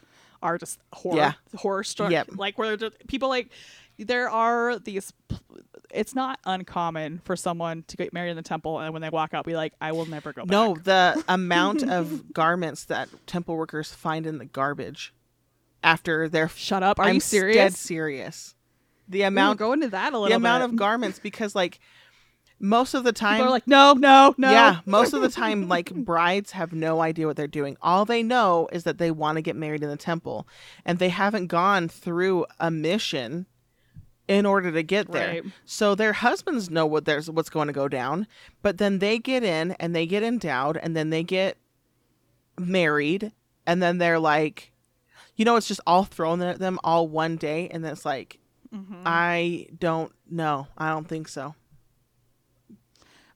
are 0.43 0.59
just 0.59 0.79
horror 0.93 1.17
Yeah. 1.17 1.33
horror 1.57 1.85
struck 1.85 2.11
Yep. 2.11 2.31
like 2.37 2.59
where 2.59 2.69
they're 2.69 2.91
just, 2.91 3.07
people 3.07 3.29
like 3.29 3.51
there 3.99 4.31
are 4.31 4.79
these 4.79 5.13
it's 5.93 6.15
not 6.15 6.39
uncommon 6.45 7.21
for 7.25 7.37
someone 7.37 7.85
to 7.89 7.97
get 7.97 8.13
married 8.13 8.31
in 8.31 8.37
the 8.37 8.43
temple 8.43 8.79
and 8.79 8.93
when 8.93 9.03
they 9.03 9.11
walk 9.11 9.35
out 9.35 9.45
be 9.45 9.55
like 9.55 9.73
I 9.81 9.93
will 9.93 10.07
never 10.07 10.33
go 10.33 10.43
back. 10.43 10.51
No, 10.51 10.77
the 10.77 11.23
amount 11.29 11.83
of 11.83 12.33
garments 12.33 12.85
that 12.85 13.09
temple 13.27 13.57
workers 13.57 13.93
find 13.93 14.27
in 14.27 14.39
the 14.39 14.45
garbage 14.45 15.13
after 15.83 16.29
they're 16.29 16.49
Shut 16.49 16.83
up. 16.83 16.99
Are 16.99 17.07
I'm 17.07 17.15
you 17.15 17.21
serious? 17.21 17.57
dead 17.57 17.75
serious. 17.75 18.55
The 19.09 19.23
Ooh, 19.23 19.27
amount 19.27 19.59
go 19.59 19.73
into 19.73 19.89
that 19.89 20.13
a 20.13 20.19
little 20.19 20.29
the 20.29 20.37
amount 20.37 20.65
of 20.65 20.77
garments 20.77 21.19
because 21.23 21.55
like 21.55 21.81
most 22.63 22.93
of 22.93 23.05
the 23.05 23.13
time 23.13 23.37
people 23.39 23.47
are 23.49 23.51
like 23.51 23.67
no, 23.67 23.95
no, 23.95 24.35
no. 24.37 24.51
yeah 24.51 24.81
most 24.85 25.15
of 25.15 25.23
the 25.23 25.31
time 25.31 25.67
like 25.67 25.95
brides 25.95 26.51
have 26.53 26.75
no 26.75 27.01
idea 27.01 27.27
what 27.27 27.35
they're 27.35 27.47
doing 27.47 27.75
all 27.81 28.05
they 28.05 28.23
know 28.23 28.69
is 28.71 28.85
that 28.85 28.99
they 28.99 29.11
want 29.11 29.37
to 29.37 29.43
get 29.43 29.57
married 29.57 29.83
in 29.83 29.89
the 29.89 29.97
temple 29.97 30.47
and 30.85 30.99
they 30.99 31.09
haven't 31.09 31.47
gone 31.47 31.89
through 31.89 32.45
a 32.59 32.71
mission 32.71 33.47
in 34.31 34.47
order 34.47 34.71
to 34.71 34.83
get 34.83 35.11
there 35.11 35.43
Right. 35.43 35.45
so 35.65 35.95
their 35.95 36.13
husbands 36.13 36.71
know 36.71 36.87
what 36.87 37.05
there's 37.05 37.29
what's 37.31 37.51
going 37.51 37.67
to 37.67 37.73
go 37.73 37.89
down 37.89 38.27
but 38.63 38.79
then 38.79 38.99
they 39.01 39.19
get 39.19 39.43
in 39.43 39.73
and 39.73 39.95
they 39.95 40.07
get 40.07 40.23
endowed 40.23 40.77
and 40.77 40.95
then 40.97 41.11
they 41.11 41.23
get 41.25 41.57
married 42.59 43.33
and 43.67 43.83
then 43.83 43.99
they're 43.99 44.19
like 44.19 44.73
you 45.37 45.45
know 45.45 45.57
it's 45.57 45.67
just 45.69 45.81
all 45.87 46.05
thrown 46.05 46.41
at 46.43 46.59
them 46.59 46.79
all 46.85 47.09
one 47.09 47.37
day 47.37 47.69
and 47.71 47.85
it's 47.85 48.05
like 48.05 48.39
Mhm. 48.75 49.03
i 49.05 49.67
don't 49.79 50.13
know 50.31 50.69
i 50.79 50.91
don't 50.91 51.09
think 51.09 51.27
so 51.29 51.55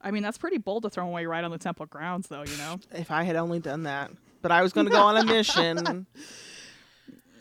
I 0.01 0.11
mean, 0.11 0.23
that's 0.23 0.37
pretty 0.37 0.59
bold 0.59 0.83
to 0.83 0.91
throw 0.91 1.07
away 1.07 1.25
right 1.25 1.43
on 1.43 1.51
the 1.51 1.57
temple 1.57 1.87
grounds, 1.87 2.29
though. 2.29 2.43
You 2.43 2.57
know. 2.59 2.79
if 2.93 3.11
i 3.11 3.23
had 3.25 3.37
only 3.37 3.59
done 3.59 3.85
that 3.85 4.11
but 4.43 4.53
i 4.53 4.61
was 4.63 4.73
going 4.75 4.87
to 4.87 4.93
go 4.93 5.01
on 5.01 5.17
a 5.17 5.25
mission 5.25 6.07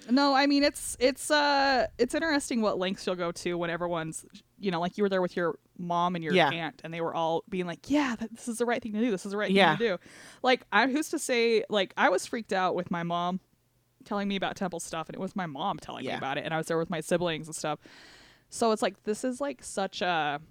No, 0.09 0.33
I 0.33 0.47
mean 0.47 0.63
it's 0.63 0.97
it's 0.99 1.31
uh 1.31 1.87
it's 1.97 2.13
interesting 2.13 2.61
what 2.61 2.77
lengths 2.77 3.05
you'll 3.07 3.15
go 3.15 3.31
to 3.31 3.57
when 3.57 3.69
everyone's 3.69 4.25
you 4.59 4.69
know 4.71 4.79
like 4.79 4.97
you 4.97 5.03
were 5.03 5.09
there 5.09 5.21
with 5.21 5.35
your 5.37 5.57
mom 5.77 6.15
and 6.15 6.23
your 6.23 6.33
Yeah. 6.33 6.49
aunt 6.49 6.81
and 6.83 6.93
they 6.93 7.01
were 7.01 7.13
all 7.15 7.43
being 7.49 7.65
like 7.65 7.89
yeah 7.89 8.15
this 8.31 8.47
is 8.47 8.57
the 8.57 8.65
right 8.65 8.81
thing 8.81 8.93
to 8.93 8.99
do. 8.99 9.11
This 9.11 9.25
is 9.25 9.31
the 9.31 9.37
right 9.37 9.49
Yeah. 9.51 9.75
thing 9.77 9.87
to 9.87 9.97
do. 9.97 10.03
Like 10.41 10.65
I 10.71 10.87
who's 10.87 11.09
to 11.09 11.19
say 11.19 11.63
like 11.69 11.93
I 11.97 12.09
was 12.09 12.25
freaked 12.25 12.53
out 12.53 12.75
with 12.75 12.91
my 12.91 13.03
mom 13.03 13.39
telling 14.05 14.27
me 14.27 14.35
about 14.35 14.55
temple 14.57 14.79
stuff 14.81 15.07
and 15.07 15.15
it 15.15 15.19
was 15.19 15.35
my 15.35 15.45
mom 15.45 15.77
telling 15.79 16.05
me 16.05 16.11
about 16.11 16.37
it 16.37 16.43
and 16.43 16.53
I 16.53 16.57
was 16.57 16.67
there 16.67 16.77
with 16.77 16.89
my 16.89 16.99
siblings 16.99 17.47
and 17.47 17.55
stuff. 17.55 17.79
So 18.49 18.71
it's 18.71 18.81
like 18.81 19.01
this 19.03 19.23
is 19.23 19.39
like 19.39 19.63
such 19.63 20.01
a 20.01 20.41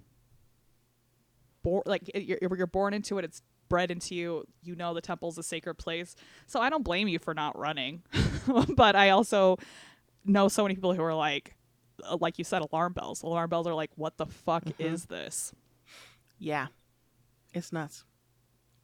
bor- 1.61 1.83
like 1.85 2.09
you're, 2.15 2.39
you're 2.57 2.67
born 2.67 2.93
into 2.93 3.17
it. 3.17 3.25
It's 3.25 3.41
bred 3.73 3.89
into 3.89 4.13
you 4.13 4.45
you 4.61 4.75
know 4.75 4.93
the 4.93 5.01
temple's 5.01 5.35
a 5.39 5.43
sacred 5.43 5.75
place. 5.75 6.15
So 6.45 6.61
i 6.61 6.69
don't 6.69 6.83
blame 6.83 7.07
you 7.07 7.17
for 7.17 7.33
not 7.33 7.57
running. 7.57 8.03
But 8.75 8.95
i 8.95 9.09
also 9.09 9.57
know 10.25 10.47
so 10.47 10.63
many 10.63 10.75
people 10.75 10.93
who 10.93 11.01
are 11.01 11.15
like 11.15 11.55
uh, 12.03 12.17
like 12.21 12.37
you 12.37 12.43
said 12.43 12.61
alarm 12.61 12.93
bells. 12.93 13.23
Alarm 13.23 13.49
bells 13.49 13.65
are 13.67 13.73
like 13.73 13.89
what 13.95 14.17
the 14.17 14.27
fuck 14.27 14.63
Mm-hmm. 14.65 14.93
is 14.93 15.05
this? 15.05 15.53
Yeah, 16.37 16.67
it's 17.53 17.71
nuts. 17.73 18.03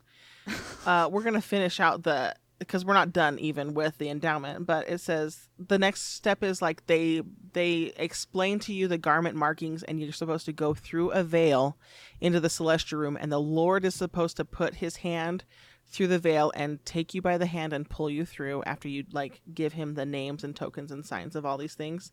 uh, 0.85 1.07
we're 1.11 1.23
gonna 1.23 1.41
finish 1.41 1.79
out 1.79 2.01
the 2.03 2.33
because 2.60 2.84
we're 2.84 2.94
not 2.94 3.14
done 3.14 3.40
even 3.40 3.73
with 3.73 3.98
the 3.98 4.10
endowment, 4.10 4.68
but 4.68 4.88
it 4.90 4.99
says 4.99 5.48
the 5.57 5.80
next 5.80 6.14
step 6.14 6.44
is 6.44 6.61
like 6.61 6.86
they 6.86 7.22
they 7.53 7.94
explain 7.95 8.60
to 8.60 8.73
you 8.73 8.88
the 8.88 8.98
garment 8.98 9.36
markings, 9.36 9.81
and 9.84 9.99
you're 9.99 10.11
supposed 10.11 10.45
to 10.45 10.53
go 10.53 10.73
through 10.73 11.11
a 11.11 11.23
veil 11.23 11.77
into 12.19 12.40
the 12.40 12.49
celestial 12.49 12.99
room, 12.99 13.18
and 13.19 13.31
the 13.31 13.40
Lord 13.40 13.86
is 13.86 13.95
supposed 13.95 14.38
to 14.38 14.45
put 14.45 14.76
His 14.76 14.98
hand 14.98 15.45
through 15.88 16.07
the 16.07 16.19
veil 16.19 16.52
and 16.53 16.86
take 16.86 17.14
you 17.15 17.22
by 17.22 17.38
the 17.38 17.48
hand 17.48 17.73
and 17.73 17.90
pull 17.90 18.10
you 18.10 18.26
through 18.26 18.61
after 18.64 18.88
you 18.88 19.06
like 19.11 19.41
give 19.53 19.73
Him 19.73 19.95
the 19.95 20.06
names 20.06 20.44
and 20.44 20.56
tokens 20.56 20.91
and 20.91 21.06
signs 21.06 21.36
of 21.36 21.45
all 21.45 21.57
these 21.57 21.76
things, 21.76 22.11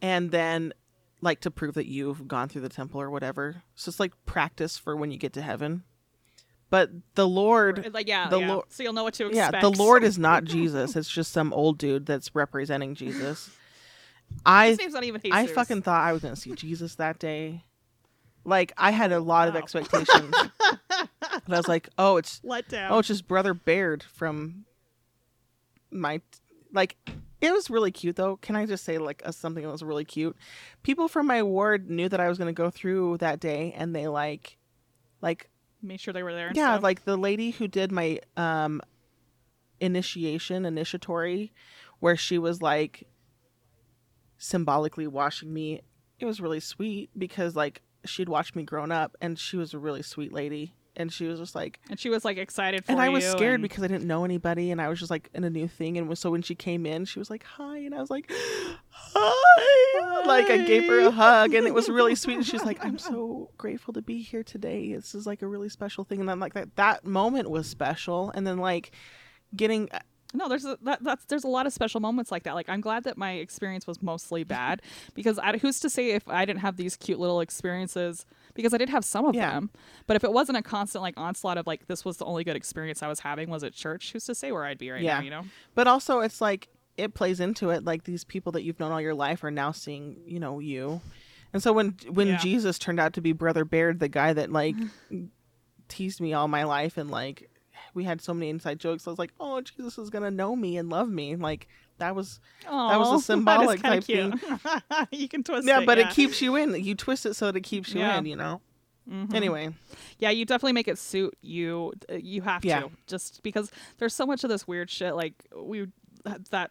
and 0.00 0.30
then 0.30 0.72
like 1.20 1.40
to 1.40 1.50
prove 1.50 1.74
that 1.74 1.86
you've 1.86 2.26
gone 2.26 2.48
through 2.48 2.62
the 2.62 2.68
temple 2.68 3.00
or 3.00 3.10
whatever. 3.10 3.62
So 3.74 3.90
it's 3.90 4.00
like 4.00 4.12
practice 4.24 4.78
for 4.78 4.96
when 4.96 5.10
you 5.10 5.18
get 5.18 5.32
to 5.34 5.42
heaven. 5.42 5.84
But 6.70 6.90
the 7.14 7.26
Lord, 7.26 7.92
like 7.94 8.08
yeah, 8.08 8.28
The 8.28 8.40
yeah. 8.40 8.52
Lord- 8.52 8.64
so 8.68 8.82
you'll 8.82 8.92
know 8.92 9.04
what 9.04 9.14
to 9.14 9.26
expect. 9.26 9.54
yeah, 9.54 9.60
the 9.60 9.70
Lord 9.70 10.04
is 10.04 10.18
not 10.28 10.44
Jesus. 10.44 10.96
It's 10.96 11.08
just 11.08 11.32
some 11.32 11.52
old 11.52 11.78
dude 11.78 12.04
that's 12.06 12.34
representing 12.34 12.94
Jesus. 12.94 13.50
I 14.44 14.68
his 14.68 14.78
name's 14.78 14.92
not 14.92 15.04
even 15.04 15.20
Jesus. 15.22 15.36
I 15.36 15.46
fucking 15.46 15.82
thought 15.82 16.02
I 16.02 16.12
was 16.12 16.22
gonna 16.22 16.36
see 16.36 16.54
Jesus 16.54 16.96
that 16.96 17.18
day. 17.18 17.64
Like 18.44 18.72
I 18.76 18.90
had 18.90 19.12
a 19.12 19.20
lot 19.20 19.48
of 19.48 19.56
expectations, 19.56 20.34
but 20.88 21.08
I 21.48 21.56
was 21.56 21.68
like, 21.68 21.88
oh, 21.96 22.18
it's 22.18 22.40
let 22.44 22.68
down 22.68 22.92
oh, 22.92 22.98
it's 22.98 23.08
just 23.08 23.26
brother 23.26 23.54
Baird 23.54 24.02
from 24.02 24.64
my 25.90 26.20
like. 26.72 26.96
It 27.40 27.52
was 27.52 27.70
really 27.70 27.92
cute 27.92 28.16
though. 28.16 28.36
Can 28.36 28.56
I 28.56 28.66
just 28.66 28.84
say 28.84 28.98
like 28.98 29.22
a, 29.24 29.32
something 29.32 29.62
that 29.62 29.70
was 29.70 29.82
really 29.82 30.04
cute? 30.04 30.36
People 30.82 31.06
from 31.06 31.26
my 31.26 31.42
ward 31.42 31.88
knew 31.88 32.08
that 32.08 32.18
I 32.18 32.28
was 32.28 32.36
gonna 32.36 32.52
go 32.52 32.68
through 32.68 33.18
that 33.18 33.38
day, 33.38 33.72
and 33.76 33.94
they 33.94 34.08
like, 34.08 34.58
like 35.22 35.48
made 35.82 36.00
sure 36.00 36.12
they 36.12 36.22
were 36.22 36.34
there. 36.34 36.48
And 36.48 36.56
yeah 36.56 36.74
stuff. 36.74 36.82
like 36.82 37.04
the 37.04 37.16
lady 37.16 37.50
who 37.50 37.68
did 37.68 37.92
my 37.92 38.20
um 38.36 38.80
initiation 39.80 40.64
initiatory 40.64 41.52
where 42.00 42.16
she 42.16 42.38
was 42.38 42.60
like 42.60 43.06
symbolically 44.38 45.06
washing 45.06 45.52
me 45.52 45.80
it 46.18 46.24
was 46.24 46.40
really 46.40 46.60
sweet 46.60 47.10
because 47.16 47.54
like 47.54 47.82
she'd 48.04 48.28
watched 48.28 48.56
me 48.56 48.62
growing 48.62 48.90
up 48.92 49.16
and 49.20 49.38
she 49.38 49.56
was 49.56 49.74
a 49.74 49.78
really 49.78 50.02
sweet 50.02 50.32
lady 50.32 50.74
and 50.98 51.10
she 51.12 51.26
was 51.26 51.38
just 51.38 51.54
like 51.54 51.80
and 51.88 51.98
she 51.98 52.10
was 52.10 52.24
like 52.24 52.36
excited 52.36 52.84
for 52.84 52.92
and 52.92 53.00
I 53.00 53.08
was 53.08 53.24
scared 53.24 53.54
and- 53.54 53.62
because 53.62 53.82
I 53.82 53.86
didn't 53.86 54.06
know 54.06 54.24
anybody 54.24 54.70
and 54.70 54.80
I 54.82 54.88
was 54.88 54.98
just 54.98 55.10
like 55.10 55.30
in 55.32 55.44
a 55.44 55.50
new 55.50 55.66
thing 55.68 55.96
and 55.96 56.08
was, 56.08 56.18
so 56.20 56.30
when 56.30 56.42
she 56.42 56.54
came 56.54 56.84
in 56.84 57.04
she 57.06 57.18
was 57.18 57.30
like 57.30 57.44
hi 57.44 57.78
and 57.78 57.94
I 57.94 58.00
was 58.00 58.10
like 58.10 58.30
hi! 58.90 60.24
Like 60.26 60.50
I 60.50 60.58
gave 60.58 60.86
her 60.86 61.00
a 61.00 61.10
hug 61.10 61.54
and 61.54 61.66
it 61.66 61.74
was 61.74 61.88
really 61.88 62.14
sweet 62.14 62.36
and 62.36 62.46
she's 62.46 62.64
like 62.64 62.84
I'm 62.84 62.98
so 62.98 63.50
grateful 63.56 63.94
to 63.94 64.02
be 64.02 64.20
here 64.20 64.42
today. 64.42 64.92
This 64.94 65.14
is 65.14 65.26
like 65.26 65.42
a 65.42 65.46
really 65.46 65.68
special 65.68 66.04
thing. 66.04 66.20
And 66.20 66.28
then 66.28 66.40
like 66.40 66.54
that 66.54 66.76
that 66.76 67.04
moment 67.04 67.50
was 67.50 67.66
special 67.68 68.30
and 68.34 68.46
then 68.46 68.58
like 68.58 68.90
getting 69.56 69.88
uh, 69.92 70.00
No, 70.34 70.48
there's 70.48 70.64
a, 70.64 70.76
that, 70.82 71.02
that's 71.02 71.24
there's 71.26 71.44
a 71.44 71.48
lot 71.48 71.66
of 71.66 71.72
special 71.72 72.00
moments 72.00 72.30
like 72.30 72.42
that. 72.42 72.54
Like 72.54 72.68
I'm 72.68 72.80
glad 72.82 73.04
that 73.04 73.16
my 73.16 73.32
experience 73.32 73.86
was 73.86 74.02
mostly 74.02 74.44
bad 74.44 74.82
because 75.14 75.38
I, 75.38 75.56
who's 75.58 75.80
to 75.80 75.88
say 75.90 76.10
if 76.10 76.28
I 76.28 76.44
didn't 76.44 76.60
have 76.60 76.76
these 76.76 76.96
cute 76.96 77.18
little 77.18 77.40
experiences 77.40 78.26
because 78.58 78.74
I 78.74 78.78
did 78.78 78.88
have 78.90 79.04
some 79.04 79.24
of 79.24 79.34
Yeah. 79.34 79.52
them, 79.52 79.70
but 80.06 80.16
if 80.16 80.24
it 80.24 80.32
wasn't 80.32 80.58
a 80.58 80.62
constant 80.62 81.00
like 81.02 81.14
onslaught 81.16 81.56
of 81.58 81.66
like 81.66 81.86
this 81.86 82.04
was 82.04 82.16
the 82.18 82.24
only 82.26 82.42
good 82.44 82.56
experience 82.56 83.02
I 83.02 83.08
was 83.08 83.20
having 83.20 83.48
was 83.48 83.62
at 83.64 83.72
church, 83.72 84.12
who's 84.12 84.24
to 84.26 84.34
say 84.34 84.50
where 84.52 84.64
I'd 84.64 84.78
be 84.78 84.90
right 84.90 85.00
Yeah. 85.02 85.18
now? 85.18 85.20
You 85.24 85.30
know? 85.30 85.44
but 85.74 85.86
also 85.86 86.20
it's 86.20 86.40
like 86.40 86.68
it 86.96 87.14
plays 87.14 87.38
into 87.38 87.70
it 87.70 87.84
like 87.84 88.02
these 88.04 88.24
people 88.24 88.50
that 88.52 88.64
you've 88.64 88.80
known 88.80 88.90
all 88.90 89.00
your 89.00 89.14
life 89.14 89.44
are 89.44 89.50
now 89.52 89.70
seeing 89.70 90.16
you 90.26 90.40
know 90.40 90.58
you 90.58 91.00
and 91.52 91.62
so 91.62 91.72
when 91.72 91.94
when 92.10 92.26
Yeah. 92.26 92.36
jesus 92.38 92.76
turned 92.76 92.98
out 92.98 93.12
to 93.12 93.20
be 93.20 93.32
brother 93.32 93.64
baird 93.64 94.00
the 94.00 94.08
guy 94.08 94.32
that 94.32 94.50
like 94.50 94.74
teased 95.88 96.20
me 96.20 96.32
all 96.34 96.48
my 96.48 96.64
life 96.64 96.98
and 96.98 97.08
like 97.10 97.48
we 97.94 98.02
had 98.04 98.20
so 98.20 98.34
many 98.34 98.50
inside 98.50 98.78
jokes 98.80 99.06
i 99.06 99.10
was 99.10 99.18
like 99.18 99.32
oh 99.40 99.60
jesus 99.60 99.96
is 99.96 100.10
gonna 100.10 100.30
know 100.30 100.54
me 100.56 100.76
and 100.76 100.90
love 100.90 101.08
me 101.08 101.36
like 101.36 101.68
that 101.98 102.14
was 102.16 102.40
That 102.64 102.98
was 102.98 103.20
a 103.22 103.24
symbolic 103.24 103.80
type 103.82 104.04
thing. 104.04 104.40
you 105.10 105.28
can 105.28 105.42
twist 105.44 105.66
yeah 105.68 105.80
it. 105.80 105.86
but 105.86 105.98
yeah. 105.98 106.08
it 106.08 106.14
keeps 106.14 106.40
you 106.42 106.56
in 106.56 106.74
you 106.82 106.94
twist 106.94 107.26
it 107.26 107.34
so 107.34 107.46
that 107.46 107.56
it 107.56 107.62
keeps 107.62 107.92
you 107.92 108.00
Yeah. 108.00 108.18
in 108.18 108.26
you 108.26 108.36
know 108.36 108.60
Mhm. 109.08 109.32
anyway 109.34 109.70
Yeah, 110.18 110.30
you 110.30 110.44
definitely 110.44 110.74
make 110.74 110.86
it 110.88 110.98
suit 110.98 111.34
you. 111.40 111.92
uh, 112.10 112.14
You 112.16 112.42
have 112.42 112.64
Yeah. 112.64 112.80
to 112.80 112.90
just 113.06 113.42
because 113.42 113.70
there's 113.98 114.14
so 114.14 114.26
much 114.26 114.44
of 114.44 114.50
this 114.50 114.66
weird 114.68 114.90
shit. 114.90 115.14
Like 115.14 115.34
we 115.56 115.86
that 116.50 116.70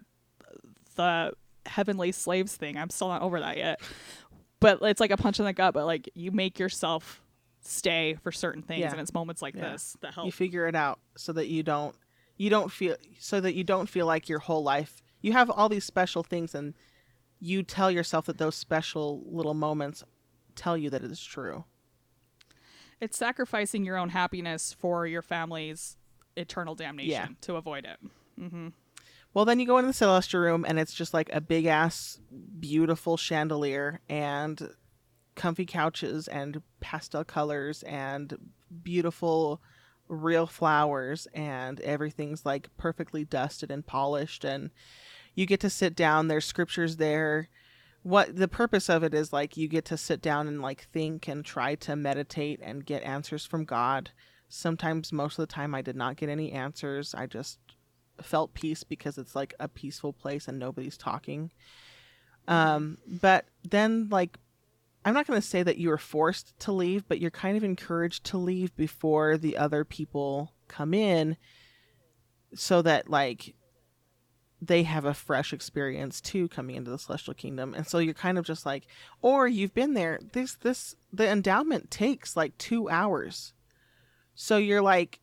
the 0.95 1.33
heavenly 1.65 2.11
slaves 2.11 2.55
thing. 2.55 2.77
I'm 2.77 2.89
still 2.89 3.07
not 3.09 3.21
over 3.21 3.39
that 3.39 3.57
yet. 3.57 3.79
But 4.59 4.79
it's 4.81 4.99
like 4.99 5.11
a 5.11 5.17
punch 5.17 5.39
in 5.39 5.45
the 5.45 5.53
gut. 5.53 5.73
But 5.73 5.85
like 5.85 6.09
you 6.13 6.31
make 6.31 6.59
yourself 6.59 7.21
stay 7.61 8.17
for 8.23 8.31
certain 8.31 8.61
things, 8.61 8.81
Yeah. 8.81 8.91
and 8.91 8.99
it's 9.01 9.13
moments 9.13 9.41
like 9.41 9.53
this 9.55 9.97
that 10.01 10.13
help. 10.13 10.25
you 10.25 10.31
figure 10.31 10.67
it 10.67 10.75
out 10.75 10.99
so 11.17 11.33
that 11.33 11.47
you 11.47 11.63
don't 11.63 11.95
you 12.37 12.49
don't 12.49 12.71
feel 12.71 12.95
so 13.19 13.39
that 13.41 13.55
you 13.55 13.63
don't 13.63 13.87
feel 13.89 14.05
like 14.05 14.29
your 14.29 14.39
whole 14.39 14.63
life 14.63 15.01
you 15.21 15.33
have 15.33 15.49
all 15.49 15.69
these 15.69 15.85
special 15.85 16.23
things 16.23 16.53
and 16.55 16.73
you 17.39 17.63
tell 17.63 17.91
yourself 17.91 18.25
that 18.25 18.37
those 18.37 18.55
special 18.55 19.23
little 19.25 19.53
moments 19.53 20.03
tell 20.55 20.77
you 20.77 20.89
that 20.89 21.03
it 21.03 21.11
is 21.11 21.23
true 21.23 21.63
It's 22.99 23.17
sacrificing 23.17 23.85
your 23.85 23.97
own 23.97 24.09
happiness 24.09 24.73
for 24.77 25.05
your 25.05 25.21
family's 25.21 25.97
eternal 26.35 26.75
damnation 26.75 27.11
Yeah. 27.11 27.27
to 27.41 27.55
avoid 27.55 27.85
it. 27.85 27.99
hmm 28.39 28.69
well 29.33 29.45
then 29.45 29.59
you 29.59 29.67
go 29.67 29.77
into 29.77 29.87
the 29.87 29.93
celestial 29.93 30.39
room 30.41 30.65
and 30.67 30.79
it's 30.79 30.93
just 30.93 31.13
like 31.13 31.29
a 31.31 31.41
big 31.41 31.65
ass 31.65 32.19
beautiful 32.59 33.17
chandelier 33.17 33.99
and 34.09 34.69
comfy 35.35 35.65
couches 35.65 36.27
and 36.27 36.61
pastel 36.79 37.23
colors 37.23 37.83
and 37.83 38.35
beautiful 38.83 39.61
real 40.07 40.47
flowers 40.47 41.27
and 41.33 41.79
everything's 41.81 42.45
like 42.45 42.69
perfectly 42.77 43.23
dusted 43.25 43.69
and 43.69 43.85
polished 43.85 44.43
and 44.43 44.71
you 45.37 45.45
get 45.45 45.59
to 45.59 45.69
sit 45.69 45.95
down 45.95 46.27
there's 46.27 46.45
scriptures 46.45 46.97
there. 46.97 47.47
What 48.01 48.35
the 48.35 48.47
purpose 48.47 48.89
of 48.89 49.03
it 49.03 49.13
is 49.13 49.31
like 49.31 49.55
you 49.55 49.67
get 49.67 49.85
to 49.85 49.95
sit 49.97 50.19
down 50.19 50.47
and 50.47 50.63
like 50.63 50.87
think 50.91 51.27
and 51.27 51.45
try 51.45 51.75
to 51.75 51.95
meditate 51.95 52.59
and 52.63 52.83
get 52.83 53.03
answers 53.03 53.45
from 53.45 53.63
god. 53.63 54.09
Sometimes 54.49 55.13
most 55.13 55.37
of 55.37 55.47
the 55.47 55.53
time 55.53 55.75
i 55.75 55.83
did 55.83 55.95
not 55.95 56.17
get 56.17 56.29
any 56.29 56.51
answers. 56.51 57.13
I 57.13 57.27
just 57.27 57.59
felt 58.19 58.55
peace 58.55 58.83
because 58.83 59.19
it's 59.19 59.35
like 59.35 59.53
a 59.59 59.67
peaceful 59.67 60.11
place 60.11 60.47
and 60.47 60.57
nobody's 60.57 60.97
talking. 60.97 61.51
Um 62.47 62.97
but 63.05 63.45
then 63.63 64.07
like 64.09 64.39
i'm 65.05 65.13
not 65.13 65.27
going 65.27 65.39
to 65.39 65.47
say 65.47 65.61
that 65.61 65.77
you 65.77 65.89
were 65.89 65.99
forced 65.99 66.57
to 66.61 66.71
leave 66.71 67.07
but 67.07 67.19
you're 67.19 67.29
kind 67.29 67.55
of 67.55 67.63
encouraged 67.63 68.23
to 68.23 68.37
leave 68.37 68.75
before 68.75 69.37
the 69.37 69.55
other 69.55 69.85
people 69.85 70.53
come 70.67 70.95
in 70.95 71.37
so 72.55 72.81
that 72.81 73.09
like 73.09 73.53
they 74.61 74.83
have 74.83 75.05
a 75.05 75.13
fresh 75.13 75.53
experience 75.53 76.19
too 76.19 76.47
coming 76.47 76.75
into 76.75 76.89
the 76.89 76.97
celestial 76.97 77.33
kingdom. 77.35 77.73
And 77.75 77.85
so 77.87 77.99
you're 77.99 78.13
kind 78.15 78.37
of 78.39 78.45
just 78.45 78.65
like 78.65 78.87
or 79.21 79.47
you've 79.47 79.73
been 79.73 79.93
there 79.93 80.19
this 80.33 80.55
this 80.55 80.95
the 81.13 81.29
endowment 81.29 81.91
takes 81.91 82.35
like 82.35 82.57
two 82.57 82.89
hours. 82.89 83.53
So 84.33 84.57
you're 84.57 84.81
like 84.81 85.19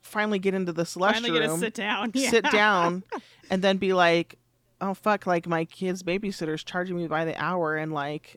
finally 0.00 0.38
get 0.38 0.54
into 0.54 0.72
the 0.72 0.86
celestial 0.86 1.22
Finally, 1.24 1.40
get 1.40 1.44
to 1.46 1.50
room 1.50 1.60
sit 1.60 1.74
down. 1.74 2.12
sit 2.14 2.44
Yeah. 2.44 2.50
down 2.50 3.02
and 3.50 3.62
then 3.62 3.78
be 3.78 3.92
like 3.92 4.38
oh 4.80 4.94
fuck 4.94 5.26
like 5.26 5.46
my 5.48 5.64
kid's 5.64 6.02
babysitter's 6.04 6.62
charging 6.62 6.96
me 6.96 7.08
by 7.08 7.24
the 7.24 7.34
hour 7.42 7.76
and 7.76 7.92
like 7.92 8.36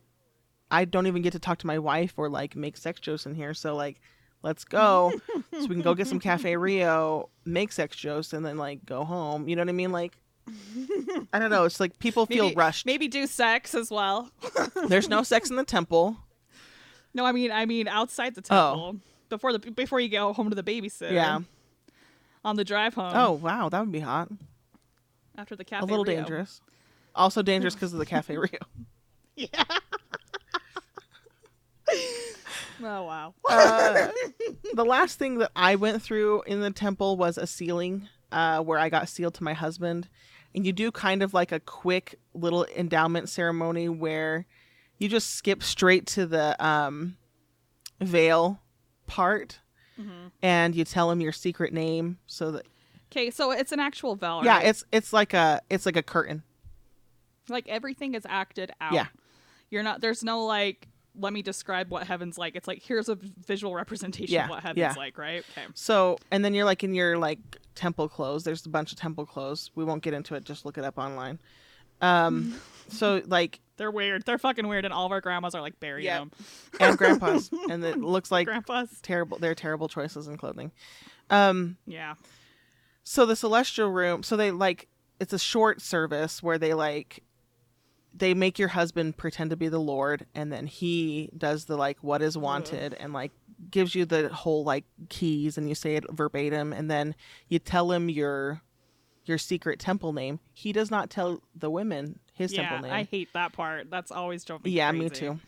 i 0.71 0.85
don't 0.85 1.05
even 1.05 1.21
get 1.21 1.33
to 1.33 1.39
talk 1.39 1.59
to 1.59 1.67
my 1.67 1.77
wife 1.77 2.13
or 2.17 2.29
like 2.29 2.55
make 2.55 2.77
sex 2.77 2.99
jokes 2.99 3.25
in 3.27 3.35
here. 3.35 3.53
So 3.53 3.75
like 3.75 3.99
let's 4.43 4.63
go. 4.63 5.11
So 5.53 5.61
we 5.61 5.67
can 5.67 5.81
go 5.81 5.93
get 5.93 6.07
some 6.07 6.19
cafe 6.31 6.57
rio 6.57 7.29
make 7.45 7.71
sex 7.71 7.95
jokes 7.95 8.33
and 8.33 8.43
then 8.43 8.57
like 8.57 8.83
go 8.87 9.03
home. 9.03 9.47
You 9.47 9.55
know 9.55 9.61
what 9.61 9.69
i 9.69 9.73
mean? 9.73 9.91
Like 9.91 10.17
i 11.33 11.39
don't 11.39 11.49
know 11.49 11.65
it's 11.65 11.79
like 11.79 11.97
people 11.99 12.25
feel 12.25 12.45
Maybe- 12.45 12.55
rushed 12.55 12.85
Maybe 12.85 13.07
do 13.07 13.27
sex 13.27 13.73
as 13.75 13.89
well. 13.91 14.29
there's 14.87 15.07
no 15.09 15.23
sex 15.23 15.49
in 15.49 15.55
the 15.55 15.63
temple 15.63 16.17
No, 17.13 17.25
I 17.25 17.31
mean, 17.31 17.51
I 17.51 17.65
mean 17.65 17.87
outside 17.87 18.35
the 18.35 18.41
Oh. 18.49 18.71
temple 18.71 18.95
before 19.29 19.53
the 19.53 19.59
before 19.71 19.99
you 19.99 20.09
go 20.09 20.33
home 20.33 20.49
to 20.49 20.55
the 20.55 20.63
babysitter. 20.63 21.11
yeah 21.11 21.39
On 22.43 22.55
the 22.55 22.63
drive 22.63 22.93
home. 22.95 23.11
oh 23.15 23.31
wow 23.33 23.69
that 23.69 23.79
would 23.79 23.91
be 23.91 23.99
hot 23.99 24.29
after 25.37 25.55
the 25.55 25.63
cafe. 25.63 25.83
a 25.83 25.85
little 25.85 26.05
Rio. 26.05 26.17
dangerous 26.17 26.61
also 27.15 27.41
dangerous 27.41 27.73
because 27.75 27.93
of 27.93 27.99
the 27.99 28.05
cafe 28.05 28.37
rio 28.37 28.59
Yeah. 29.35 29.47
oh 32.83 33.03
wow. 33.03 33.33
uh, 33.49 34.07
the 34.73 34.85
last 34.85 35.19
thing 35.19 35.37
that 35.39 35.51
I 35.55 35.75
went 35.75 36.01
through 36.01 36.43
in 36.43 36.61
the 36.61 36.71
temple 36.71 37.17
was 37.17 37.37
a 37.37 37.45
sealing, 37.47 38.07
uh, 38.31 38.61
where 38.61 38.79
I 38.79 38.89
got 38.89 39.09
sealed 39.09 39.33
to 39.35 39.43
my 39.43 39.53
husband, 39.53 40.07
and 40.55 40.65
you 40.65 40.73
do 40.73 40.91
kind 40.91 41.23
of 41.23 41.33
like 41.33 41.51
a 41.51 41.59
quick 41.59 42.19
little 42.33 42.65
endowment 42.75 43.29
ceremony 43.29 43.87
where 43.89 44.45
you 44.97 45.07
just 45.09 45.31
skip 45.31 45.63
straight 45.63 46.05
to 46.07 46.25
the 46.25 46.63
um, 46.63 47.17
veil 47.99 48.59
part, 49.07 49.59
Mm-hmm. 49.99 50.27
and 50.41 50.73
you 50.73 50.83
tell 50.85 51.11
him 51.11 51.21
your 51.21 51.33
secret 51.33 51.73
name, 51.73 52.17
so 52.25 52.51
that 52.51 52.65
Okay, 53.11 53.29
so 53.29 53.51
it's 53.51 53.71
an 53.73 53.79
actual 53.81 54.15
veil 54.15 54.41
yeah, 54.43 54.57
right? 54.57 54.67
it's 54.67 54.83
it's 54.91 55.11
like 55.13 55.33
a 55.33 55.61
it's 55.69 55.85
like 55.85 55.97
a 55.97 56.01
curtain. 56.01 56.43
like 57.49 57.67
everything 57.67 58.15
is 58.15 58.25
acted 58.27 58.71
out. 58.79 58.93
Yeah. 58.93 59.07
You're 59.69 59.83
not. 59.83 60.01
There's 60.01 60.23
no 60.23 60.45
like. 60.45 60.87
Let 61.19 61.33
me 61.33 61.41
describe 61.41 61.91
what 61.91 62.07
heaven's 62.07 62.37
like. 62.37 62.55
It's 62.55 62.67
like 62.69 62.81
here's 62.81 63.09
a 63.09 63.15
visual 63.15 63.75
representation 63.75 64.33
Yeah, 64.33 64.45
of 64.45 64.49
what 64.49 64.63
heaven's 64.63 64.77
yeah. 64.79 64.93
like, 64.95 65.17
right? 65.17 65.43
Okay. 65.51 65.67
So, 65.73 66.17
and 66.31 66.43
then 66.43 66.53
you're 66.53 66.65
like 66.65 66.83
in 66.85 66.93
your 66.93 67.17
like 67.17 67.39
temple 67.75 68.07
clothes. 68.09 68.43
There's 68.43 68.65
a 68.65 68.69
bunch 68.69 68.91
of 68.91 68.97
temple 68.99 69.25
clothes. 69.25 69.71
We 69.75 69.83
won't 69.83 70.03
get 70.03 70.13
into 70.13 70.35
it. 70.35 70.43
Just 70.43 70.65
look 70.65 70.77
it 70.77 70.83
up 70.83 70.97
online. 70.97 71.39
Um, 72.01 72.55
so 72.89 73.21
like 73.27 73.59
They're 73.77 73.91
weird. 73.91 74.25
They're 74.25 74.37
fucking 74.37 74.67
weird, 74.67 74.85
and 74.85 74.93
all 74.93 75.05
of 75.05 75.11
our 75.11 75.21
grandmas 75.21 75.55
are 75.55 75.61
like 75.61 75.79
burying 75.79 76.05
Yeah. 76.05 76.19
them. 76.19 76.31
and 76.79 76.97
grandpas, 76.99 77.49
and 77.69 77.83
it 77.83 77.97
looks 77.99 78.31
like 78.31 78.47
Grandpas. 78.47 78.99
terrible. 79.01 79.37
They're 79.39 79.55
terrible 79.55 79.87
choices 79.87 80.27
in 80.27 80.37
clothing. 80.37 80.71
Um, 81.29 81.77
Yeah. 81.85 82.15
so 83.03 83.25
the 83.25 83.35
celestial 83.35 83.89
room. 83.89 84.23
So 84.23 84.35
they 84.35 84.51
like 84.51 84.87
it's 85.19 85.33
a 85.33 85.39
short 85.39 85.81
service 85.81 86.41
where 86.41 86.57
they 86.57 86.73
like 86.73 87.23
they 88.13 88.33
make 88.33 88.59
your 88.59 88.67
husband 88.69 89.17
pretend 89.17 89.49
to 89.51 89.55
be 89.57 89.67
the 89.69 89.79
Lord, 89.79 90.25
and 90.35 90.51
then 90.51 90.67
he 90.67 91.29
does 91.37 91.65
the 91.65 91.77
like 91.77 91.97
what 92.03 92.21
is 92.21 92.37
wanted, 92.37 92.93
and 92.95 93.13
like 93.13 93.31
gives 93.69 93.93
you 93.95 94.05
the 94.05 94.29
whole 94.29 94.63
like 94.63 94.85
keys, 95.09 95.57
and 95.57 95.69
you 95.69 95.75
say 95.75 95.95
it 95.95 96.03
verbatim, 96.11 96.73
and 96.73 96.89
then 96.91 97.15
you 97.47 97.59
tell 97.59 97.91
him 97.91 98.09
your 98.09 98.61
your 99.25 99.37
secret 99.37 99.79
temple 99.79 100.13
name. 100.13 100.39
He 100.53 100.73
does 100.73 100.89
not 100.91 101.09
tell 101.09 101.41
the 101.55 101.69
women 101.69 102.19
his 102.33 102.51
Yeah. 102.51 102.61
temple 102.69 102.79
name. 102.89 102.91
I 102.91 103.03
hate 103.03 103.29
that 103.33 103.53
part. 103.53 103.89
That's 103.91 104.11
always 104.11 104.43
drove 104.43 104.63
me 104.65 104.71
yeah, 104.71 104.91
me 104.91 105.09
too. 105.09 105.39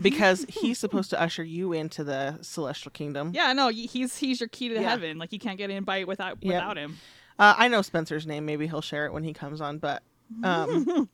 Because 0.00 0.46
he's 0.48 0.78
supposed 0.78 1.10
to 1.10 1.20
usher 1.20 1.44
you 1.44 1.72
into 1.74 2.02
the 2.02 2.38
celestial 2.40 2.90
kingdom. 2.90 3.32
Yeah, 3.34 3.52
no, 3.52 3.68
he's 3.68 4.16
he's 4.16 4.40
your 4.40 4.48
key 4.48 4.68
to 4.70 4.74
Yeah. 4.74 4.88
heaven. 4.88 5.18
Like 5.18 5.32
you 5.32 5.38
can't 5.38 5.58
get 5.58 5.70
in 5.70 5.84
by 5.84 6.04
without 6.04 6.38
Yep. 6.42 6.54
without 6.54 6.76
him. 6.78 6.96
Uh, 7.38 7.54
I 7.58 7.68
know 7.68 7.82
Spencer's 7.82 8.26
name. 8.26 8.46
Maybe 8.46 8.66
he'll 8.66 8.80
share 8.82 9.06
it 9.06 9.12
when 9.12 9.22
he 9.24 9.32
comes 9.32 9.60
on. 9.60 9.78
But, 9.78 10.02
um, 10.42 11.08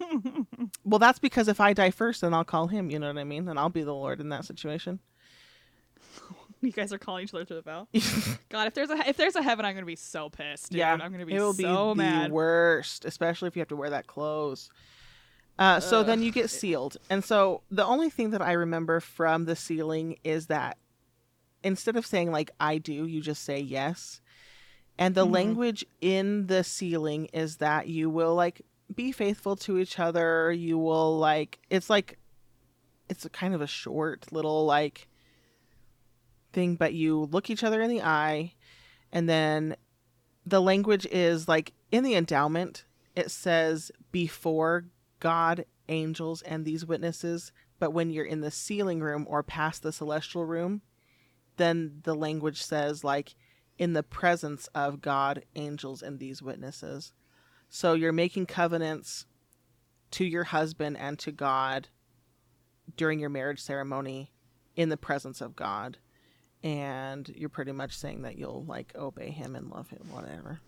well, 0.84 0.98
that's 0.98 1.18
because 1.18 1.48
if 1.48 1.60
I 1.60 1.72
die 1.72 1.90
first, 1.90 2.20
then 2.20 2.34
I'll 2.34 2.44
call 2.44 2.66
him. 2.68 2.90
You 2.90 2.98
know 2.98 3.06
what 3.08 3.18
I 3.18 3.24
mean? 3.24 3.48
And 3.48 3.58
I'll 3.58 3.68
be 3.68 3.82
the 3.82 3.94
Lord 3.94 4.20
in 4.20 4.28
that 4.30 4.44
situation. 4.44 5.00
you 6.60 6.72
guys 6.72 6.92
are 6.92 6.98
calling 6.98 7.24
each 7.24 7.34
other 7.34 7.44
to 7.44 7.54
the 7.54 7.62
vow. 7.62 7.88
God, 8.48 8.66
if 8.66 8.74
there's 8.74 8.90
a 8.90 9.08
if 9.08 9.16
there's 9.16 9.36
a 9.36 9.42
heaven, 9.42 9.64
I'm 9.64 9.74
gonna 9.74 9.86
be 9.86 9.96
so 9.96 10.28
pissed. 10.28 10.70
Dude. 10.70 10.78
yeah, 10.80 10.94
I'm 11.00 11.12
gonna 11.12 11.26
be 11.26 11.34
it 11.34 11.40
will 11.40 11.52
so 11.52 11.94
be 11.94 11.98
mad. 12.02 12.30
the 12.30 12.34
worst, 12.34 13.04
especially 13.04 13.48
if 13.48 13.56
you 13.56 13.60
have 13.60 13.68
to 13.68 13.76
wear 13.76 13.90
that 13.90 14.06
clothes. 14.06 14.70
Uh, 15.58 15.80
so 15.80 16.04
then 16.04 16.22
you 16.22 16.30
get 16.30 16.48
sealed, 16.50 16.96
and 17.10 17.24
so 17.24 17.62
the 17.68 17.84
only 17.84 18.10
thing 18.10 18.30
that 18.30 18.40
I 18.40 18.52
remember 18.52 19.00
from 19.00 19.44
the 19.44 19.56
sealing 19.56 20.16
is 20.22 20.46
that 20.46 20.78
instead 21.64 21.96
of 21.96 22.06
saying 22.06 22.30
like 22.30 22.52
"I 22.60 22.78
do," 22.78 23.06
you 23.06 23.20
just 23.20 23.42
say 23.42 23.58
"yes," 23.58 24.20
and 24.98 25.16
the 25.16 25.26
Mhm. 25.26 25.32
language 25.32 25.84
in 26.00 26.46
the 26.46 26.62
sealing 26.62 27.26
is 27.32 27.56
that 27.56 27.88
you 27.88 28.08
will 28.08 28.36
like 28.36 28.62
be 28.94 29.12
faithful 29.12 29.56
to 29.56 29.78
each 29.78 29.98
other. 29.98 30.52
You 30.52 30.78
will 30.78 31.18
like 31.18 31.58
it's 31.70 31.90
like 31.90 32.18
it's 33.08 33.24
a 33.24 33.30
kind 33.30 33.54
of 33.54 33.60
a 33.60 33.66
short 33.66 34.32
little 34.32 34.66
like 34.66 35.08
thing, 36.52 36.76
but 36.76 36.94
you 36.94 37.28
look 37.30 37.50
each 37.50 37.64
other 37.64 37.80
in 37.82 37.90
the 37.90 38.02
eye, 38.02 38.54
and 39.12 39.28
then 39.28 39.76
the 40.46 40.60
language 40.60 41.06
is 41.06 41.48
like 41.48 41.72
in 41.92 42.04
the 42.04 42.14
endowment, 42.14 42.84
it 43.14 43.30
says 43.30 43.90
before 44.12 44.86
God, 45.20 45.64
angels, 45.88 46.42
and 46.42 46.64
these 46.64 46.86
witnesses. 46.86 47.52
But 47.78 47.92
when 47.92 48.10
you're 48.10 48.24
in 48.24 48.40
the 48.40 48.50
sealing 48.50 49.00
room 49.00 49.24
or 49.28 49.42
past 49.42 49.82
the 49.82 49.92
celestial 49.92 50.44
room, 50.44 50.82
then 51.56 52.00
the 52.02 52.14
language 52.14 52.62
says 52.62 53.04
like 53.04 53.34
in 53.78 53.92
the 53.92 54.02
presence 54.02 54.68
of 54.74 55.00
God, 55.00 55.44
angels, 55.54 56.02
and 56.02 56.18
these 56.18 56.42
witnesses. 56.42 57.12
So 57.68 57.94
you're 57.94 58.12
making 58.12 58.46
covenants 58.46 59.26
to 60.12 60.24
your 60.24 60.44
husband 60.44 60.96
and 60.96 61.18
to 61.20 61.32
God 61.32 61.88
during 62.96 63.20
your 63.20 63.28
marriage 63.28 63.60
ceremony 63.60 64.32
in 64.74 64.88
the 64.88 64.96
presence 64.96 65.40
of 65.40 65.54
God. 65.54 65.98
And 66.62 67.28
you're 67.28 67.48
pretty 67.48 67.72
much 67.72 67.96
saying 67.96 68.22
that 68.22 68.36
you'll 68.36 68.64
like 68.64 68.92
obey 68.96 69.30
him 69.30 69.54
and 69.54 69.70
love 69.70 69.90
him, 69.90 70.06
whatever. 70.10 70.60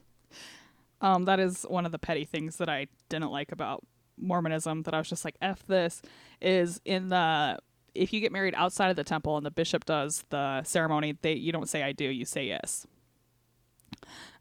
Um, 1.00 1.24
that 1.24 1.40
is 1.40 1.62
one 1.62 1.86
of 1.86 1.92
the 1.92 1.98
petty 1.98 2.24
things 2.24 2.56
that 2.56 2.68
I 2.68 2.86
didn't 3.08 3.30
like 3.30 3.52
about 3.52 3.84
Mormonism. 4.18 4.82
That 4.82 4.94
I 4.94 4.98
was 4.98 5.08
just 5.08 5.24
like, 5.24 5.36
"F 5.40 5.66
this." 5.66 6.02
Is 6.40 6.80
in 6.84 7.08
the 7.08 7.58
if 7.94 8.12
you 8.12 8.20
get 8.20 8.32
married 8.32 8.54
outside 8.54 8.90
of 8.90 8.96
the 8.96 9.04
temple 9.04 9.36
and 9.36 9.44
the 9.44 9.50
bishop 9.50 9.84
does 9.84 10.24
the 10.28 10.62
ceremony, 10.62 11.16
they 11.22 11.34
you 11.34 11.52
don't 11.52 11.68
say 11.68 11.82
"I 11.82 11.92
do," 11.92 12.04
you 12.04 12.24
say 12.24 12.46
"yes." 12.46 12.86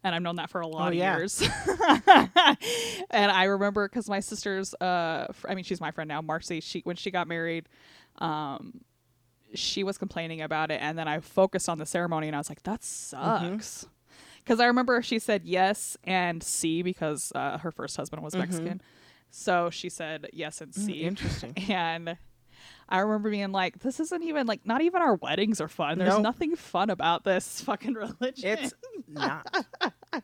And 0.04 0.16
I've 0.16 0.22
known 0.22 0.38
that 0.38 0.50
for 0.50 0.62
a 0.62 0.68
lot 0.68 0.88
Oh, 0.88 0.90
of 0.90 0.94
yeah. 0.96 1.16
years. 1.20 1.42
and 3.12 3.32
I 3.32 3.44
remember 3.46 3.88
because 3.88 4.10
my 4.10 4.20
sister's, 4.22 4.74
uh, 4.76 5.28
I 5.48 5.56
mean, 5.56 5.64
she's 5.64 5.82
my 5.82 5.92
friend 5.92 6.08
now, 6.08 6.22
Marcy. 6.22 6.62
She 6.62 6.82
when 6.86 6.96
she 6.96 7.12
got 7.12 7.28
married, 7.28 7.68
um, 8.20 8.82
she 9.54 9.84
was 9.84 9.98
complaining 9.98 10.42
about 10.42 10.72
it, 10.72 10.80
and 10.82 10.98
then 10.98 11.08
I 11.08 11.20
focused 11.20 11.70
on 11.70 11.78
the 11.80 11.86
ceremony, 11.86 12.28
and 12.28 12.36
I 12.36 12.40
was 12.40 12.50
like, 12.50 12.64
that 12.64 12.84
Mm-hmm. 13.22 13.58
sucks. 13.58 13.88
Because 14.44 14.60
I 14.60 14.66
remember 14.68 15.02
she 15.02 15.20
said 15.20 15.44
yes 15.46 15.98
and 16.04 16.42
C 16.44 16.82
because 16.82 17.32
uh, 17.36 17.58
her 17.60 17.72
first 17.72 17.98
husband 17.98 18.24
was 18.24 18.38
Mexican. 18.38 18.82
So 19.30 19.70
she 19.70 19.90
said 19.90 20.30
yes 20.34 20.62
and 20.62 20.74
C. 20.74 21.04
Mm-hmm. 21.04 21.06
interesting. 21.06 21.56
And 21.70 22.18
I 22.90 23.00
remember 23.00 23.30
being 23.30 23.52
like, 23.52 23.80
this 23.80 24.00
isn't 24.00 24.24
even 24.24 24.48
like, 24.48 24.66
not 24.66 24.82
even 24.82 25.02
our 25.02 25.16
weddings 25.16 25.62
are 25.62 25.68
fun. 25.68 26.00
There's 26.00 26.10
Nope. 26.10 26.24
nothing 26.24 26.56
fun 26.56 26.90
about 26.90 27.24
this 27.24 27.62
fucking 27.66 27.94
religion. 27.94 28.58
It's 28.60 28.74
not. 29.08 29.46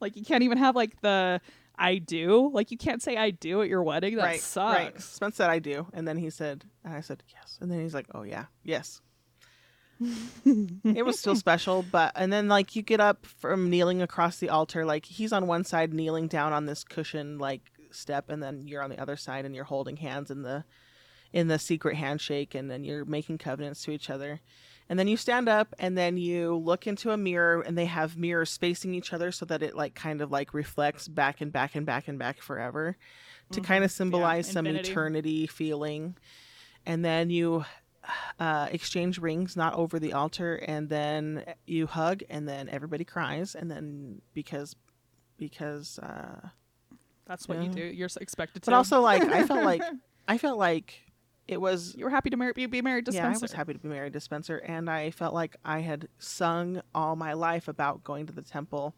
like, 0.00 0.16
you 0.16 0.24
can't 0.24 0.42
even 0.42 0.58
have 0.58 0.74
like 0.74 1.00
the 1.00 1.40
I 1.78 1.98
do. 1.98 2.50
Like, 2.52 2.70
you 2.70 2.76
can't 2.76 3.02
say 3.02 3.16
I 3.16 3.30
do 3.30 3.62
at 3.62 3.68
your 3.68 3.82
wedding. 3.82 4.16
That 4.16 4.24
right, 4.24 4.40
sucks. 4.40 4.76
right. 4.76 5.00
Spence 5.00 5.36
said 5.36 5.50
I 5.50 5.60
do, 5.60 5.86
and 5.92 6.08
then 6.08 6.16
he 6.16 6.30
said, 6.30 6.64
and 6.84 6.94
I 6.94 7.00
said 7.00 7.22
yes, 7.32 7.58
and 7.60 7.70
then 7.70 7.80
he's 7.80 7.94
like, 7.94 8.06
oh 8.14 8.22
yeah, 8.22 8.46
yes. 8.64 9.00
it 10.44 11.06
was 11.06 11.18
still 11.18 11.36
special, 11.36 11.82
but 11.90 12.12
and 12.16 12.30
then 12.32 12.48
like 12.48 12.76
you 12.76 12.82
get 12.82 13.00
up 13.00 13.24
from 13.24 13.70
kneeling 13.70 14.02
across 14.02 14.38
the 14.38 14.50
altar, 14.50 14.84
like 14.84 15.06
he's 15.06 15.32
on 15.32 15.46
one 15.46 15.64
side 15.64 15.94
kneeling 15.94 16.28
down 16.28 16.52
on 16.52 16.66
this 16.66 16.84
cushion 16.84 17.38
like 17.38 17.62
step, 17.90 18.28
and 18.28 18.42
then 18.42 18.66
you're 18.66 18.82
on 18.82 18.90
the 18.90 19.00
other 19.00 19.16
side 19.16 19.44
and 19.46 19.54
you're 19.54 19.64
holding 19.64 19.96
hands 19.96 20.30
in 20.30 20.42
the 20.42 20.64
in 21.36 21.48
the 21.48 21.58
secret 21.58 21.96
handshake, 21.96 22.54
and 22.54 22.70
then 22.70 22.82
you're 22.82 23.04
making 23.04 23.36
covenants 23.36 23.82
to 23.82 23.90
each 23.90 24.08
other. 24.08 24.40
And 24.88 24.98
then 24.98 25.06
you 25.06 25.16
stand 25.16 25.48
up 25.48 25.74
and 25.78 25.98
then 25.98 26.16
you 26.16 26.56
look 26.56 26.86
into 26.86 27.10
a 27.10 27.16
mirror 27.16 27.60
and 27.60 27.76
they 27.76 27.86
have 27.86 28.16
mirrors 28.16 28.56
facing 28.56 28.94
each 28.94 29.12
other 29.12 29.30
so 29.32 29.44
that 29.44 29.60
it 29.62 29.74
like 29.74 29.94
kind 29.94 30.20
of 30.22 30.30
like 30.30 30.54
reflects 30.54 31.08
back 31.08 31.40
and 31.42 31.52
back 31.52 31.74
and 31.74 31.84
back 31.84 32.06
and 32.08 32.18
back 32.18 32.40
forever 32.40 32.96
to 33.50 33.60
kind 33.60 33.84
of 33.84 33.90
symbolize 33.90 34.46
some 34.50 34.64
eternity 34.66 35.46
feeling. 35.46 36.16
And 36.86 37.04
then 37.04 37.30
you 37.30 37.64
uh, 38.38 38.68
exchange 38.70 39.18
rings, 39.18 39.56
not 39.56 39.74
over 39.74 39.98
the 39.98 40.12
altar, 40.14 40.54
and 40.54 40.88
then 40.88 41.44
you 41.66 41.86
hug, 41.88 42.22
and 42.30 42.48
then 42.48 42.68
everybody 42.70 43.04
cries, 43.04 43.56
and 43.56 43.68
then 43.70 44.22
because 44.34 44.76
because 45.36 45.98
uh, 45.98 46.48
That's 47.26 47.48
what 47.48 47.58
you 47.58 47.64
Yeah. 47.64 47.70
do. 47.72 47.84
You're 47.86 48.08
expected 48.20 48.62
to. 48.62 48.70
but 48.70 48.76
also 48.76 49.00
like 49.00 49.22
I 49.24 49.44
felt 49.46 49.64
like 49.64 49.82
I 50.28 50.38
felt 50.38 50.58
like 50.58 51.02
it 51.48 51.60
was 51.60 51.94
you 51.96 52.04
were 52.04 52.10
happy 52.10 52.30
to 52.30 52.36
marry, 52.36 52.52
be, 52.52 52.82
married 52.82 53.06
to 53.06 53.12
Spencer. 53.12 53.30
yeah, 53.30 53.36
I 53.36 53.40
was 53.40 53.52
happy 53.52 53.72
to 53.72 53.78
be 53.78 53.88
married 53.88 54.12
to 54.14 54.20
Spencer, 54.20 54.58
and 54.58 54.90
I 54.90 55.10
felt 55.10 55.32
like 55.34 55.56
I 55.64 55.80
had 55.80 56.08
sung 56.18 56.80
all 56.94 57.14
my 57.16 57.34
life 57.34 57.68
about 57.68 58.02
going 58.04 58.26
to 58.26 58.32
the 58.32 58.42
temple, 58.42 58.96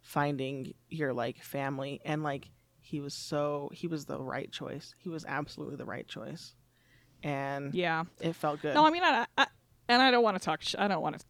finding 0.00 0.74
your 0.88 1.12
like 1.12 1.42
family, 1.42 2.00
and 2.04 2.22
like 2.22 2.50
he 2.80 3.00
was 3.00 3.14
so 3.14 3.70
he 3.72 3.86
was 3.86 4.04
the 4.06 4.20
right 4.20 4.50
choice. 4.50 4.94
He 4.98 5.08
was 5.08 5.24
absolutely 5.26 5.76
the 5.76 5.84
right 5.84 6.06
choice, 6.06 6.54
and 7.22 7.74
Yeah. 7.74 8.04
it 8.20 8.34
felt 8.34 8.62
good. 8.62 8.74
No, 8.74 8.86
I 8.86 8.90
mean, 8.90 9.02
I, 9.02 9.26
I 9.36 9.46
and 9.88 10.00
I 10.02 10.10
don't 10.10 10.22
want 10.22 10.38
to 10.38 10.44
talk. 10.44 10.62
Sh- 10.62 10.76
I 10.78 10.88
don't 10.88 11.02
want 11.02 11.18
to 11.18 11.24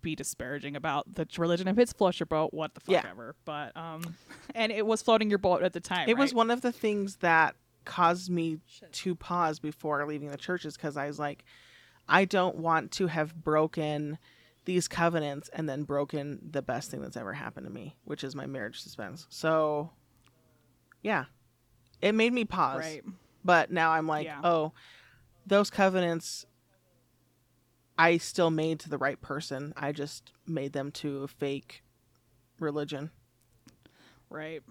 be 0.00 0.16
disparaging 0.16 0.74
about 0.74 1.14
the 1.14 1.26
religion. 1.38 1.68
If 1.68 1.78
it's 1.78 1.92
floats 1.92 2.18
your 2.18 2.26
boat, 2.26 2.52
what 2.52 2.74
the 2.74 2.80
fuck 2.80 2.92
Yeah. 2.92 3.04
ever. 3.10 3.36
But 3.44 3.76
um, 3.76 4.16
and 4.54 4.72
it 4.72 4.84
was 4.84 5.00
floating 5.00 5.30
your 5.30 5.38
boat 5.38 5.62
at 5.62 5.72
the 5.72 5.80
time. 5.80 6.08
it 6.08 6.18
was 6.18 6.34
one 6.34 6.50
of 6.50 6.60
the 6.60 6.72
things 6.72 7.16
that 7.16 7.54
caused 7.84 8.30
me 8.30 8.58
to 8.92 9.14
pause 9.14 9.58
before 9.58 10.04
leaving 10.06 10.30
the 10.30 10.36
churches 10.36 10.76
because 10.76 10.96
I 10.96 11.06
was 11.06 11.18
like, 11.18 11.44
I 12.08 12.24
don't 12.24 12.56
want 12.56 12.90
to 12.92 13.06
have 13.06 13.34
broken 13.44 14.18
these 14.64 14.86
covenants 14.88 15.48
and 15.52 15.68
then 15.68 15.82
broken 15.84 16.38
the 16.50 16.62
best 16.62 16.90
thing 16.90 17.00
that's 17.00 17.16
ever 17.16 17.32
happened 17.32 17.66
to 17.66 17.72
me, 17.72 17.96
which 18.04 18.22
is 18.24 18.34
my 18.34 18.46
marriage 18.46 18.80
suspense. 18.80 19.26
So, 19.28 19.90
yeah, 21.02 21.24
it 22.00 22.12
made 22.14 22.32
me 22.32 22.44
pause. 22.44 22.78
right. 22.80 23.02
But 23.44 23.70
now 23.72 23.90
I'm 23.90 24.06
like, 24.06 24.26
Yeah. 24.26 24.40
oh, 24.44 24.72
those 25.46 25.68
covenants 25.70 26.46
I 27.98 28.16
still 28.18 28.50
made 28.50 28.80
to 28.80 28.88
the 28.88 28.98
right 28.98 29.20
person. 29.20 29.74
I 29.76 29.92
just 29.92 30.32
made 30.46 30.72
them 30.72 30.90
to 30.92 31.24
a 31.24 31.28
fake 31.28 31.82
religion. 32.58 33.10
Right. 34.30 34.62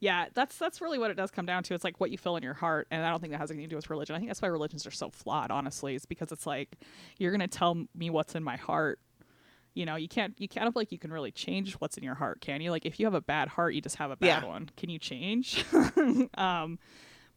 Yeah, 0.00 0.26
that's 0.34 0.56
that's 0.56 0.80
really 0.80 0.98
what 0.98 1.10
it 1.10 1.14
does 1.16 1.30
come 1.30 1.44
down 1.46 1.62
to. 1.64 1.74
It's 1.74 1.82
like 1.84 1.98
what 2.00 2.10
you 2.10 2.18
feel 2.18 2.36
in 2.36 2.42
your 2.42 2.54
heart, 2.54 2.86
and 2.90 3.04
I 3.04 3.10
don't 3.10 3.20
think 3.20 3.32
that 3.32 3.38
has 3.38 3.50
anything 3.50 3.66
to 3.68 3.70
do 3.70 3.76
with 3.76 3.90
religion. 3.90 4.14
I 4.14 4.18
think 4.18 4.28
that's 4.30 4.40
why 4.40 4.48
religions 4.48 4.86
are 4.86 4.90
so 4.92 5.10
flawed. 5.10 5.50
Honestly, 5.50 5.94
is 5.94 6.06
because 6.06 6.30
it's 6.32 6.46
like 6.46 6.76
you're 7.18 7.32
gonna 7.32 7.48
tell 7.48 7.84
me 7.96 8.08
what's 8.10 8.34
in 8.34 8.44
my 8.44 8.56
heart. 8.56 9.00
You 9.74 9.86
know, 9.86 9.96
you 9.96 10.08
can't 10.08 10.34
you 10.38 10.48
can't 10.48 10.74
like 10.76 10.92
you 10.92 10.98
can 10.98 11.12
really 11.12 11.30
change 11.32 11.74
what's 11.74 11.96
in 11.96 12.04
your 12.04 12.14
heart, 12.14 12.40
can 12.40 12.60
you? 12.60 12.70
Like 12.70 12.86
if 12.86 12.98
you 13.00 13.06
have 13.06 13.14
a 13.14 13.20
bad 13.20 13.48
heart, 13.48 13.74
you 13.74 13.80
just 13.80 13.96
have 13.96 14.10
a 14.10 14.16
bad 14.16 14.42
Yeah. 14.42 14.44
one. 14.44 14.70
Can 14.76 14.88
you 14.88 14.98
change? 14.98 15.64
um, 16.34 16.78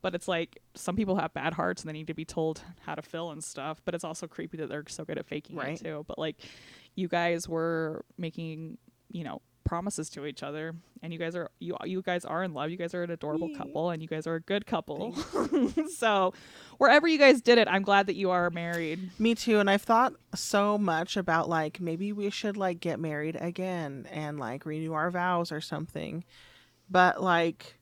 but 0.01 0.15
it's 0.15 0.27
like 0.27 0.59
some 0.75 0.95
people 0.95 1.15
have 1.17 1.33
bad 1.33 1.53
hearts 1.53 1.81
and 1.83 1.89
they 1.89 1.93
need 1.93 2.07
to 2.07 2.13
be 2.15 2.25
told 2.25 2.63
how 2.81 2.95
to 2.95 3.01
fill 3.03 3.31
and 3.31 3.43
stuff. 3.43 3.81
But 3.85 3.93
it's 3.95 4.03
also 4.03 4.27
creepy 4.27 4.57
that 4.57 4.69
they're 4.69 4.83
so 4.87 5.03
good 5.05 5.17
at 5.19 5.25
faking 5.27 5.55
Right. 5.55 5.79
it 5.79 5.83
too. 5.83 6.03
But 6.07 6.17
like 6.17 6.37
you 6.95 7.07
guys 7.07 7.47
were 7.47 8.05
making, 8.17 8.77
you 9.11 9.23
know, 9.23 9.41
promises 9.71 10.09
to 10.09 10.25
each 10.25 10.43
other 10.43 10.75
and 11.01 11.13
you 11.13 11.17
guys 11.17 11.33
are 11.33 11.49
you 11.59 11.77
you 11.85 12.01
guys 12.01 12.25
are 12.25 12.43
in 12.43 12.53
love. 12.53 12.69
You 12.71 12.75
guys 12.75 12.93
are 12.93 13.03
an 13.03 13.09
adorable 13.09 13.49
couple 13.55 13.91
and 13.91 14.01
you 14.01 14.07
guys 14.09 14.27
are 14.27 14.35
a 14.35 14.41
good 14.41 14.65
couple. 14.65 15.15
so 15.95 16.33
wherever 16.77 17.07
you 17.07 17.17
guys 17.17 17.41
did 17.41 17.57
it, 17.57 17.69
I'm 17.69 17.81
glad 17.81 18.07
that 18.07 18.15
you 18.15 18.31
are 18.31 18.49
married. 18.49 19.17
Me 19.17 19.33
too, 19.33 19.59
and 19.59 19.69
I've 19.69 19.81
thought 19.81 20.11
so 20.35 20.77
much 20.77 21.15
about 21.15 21.47
like 21.47 21.79
maybe 21.79 22.11
we 22.11 22.29
should 22.29 22.57
like 22.57 22.81
get 22.81 22.99
married 22.99 23.37
again 23.39 24.09
and 24.11 24.37
like 24.37 24.65
renew 24.65 24.91
our 24.91 25.09
vows 25.09 25.53
or 25.53 25.61
something. 25.61 26.25
But 26.89 27.23
like 27.23 27.79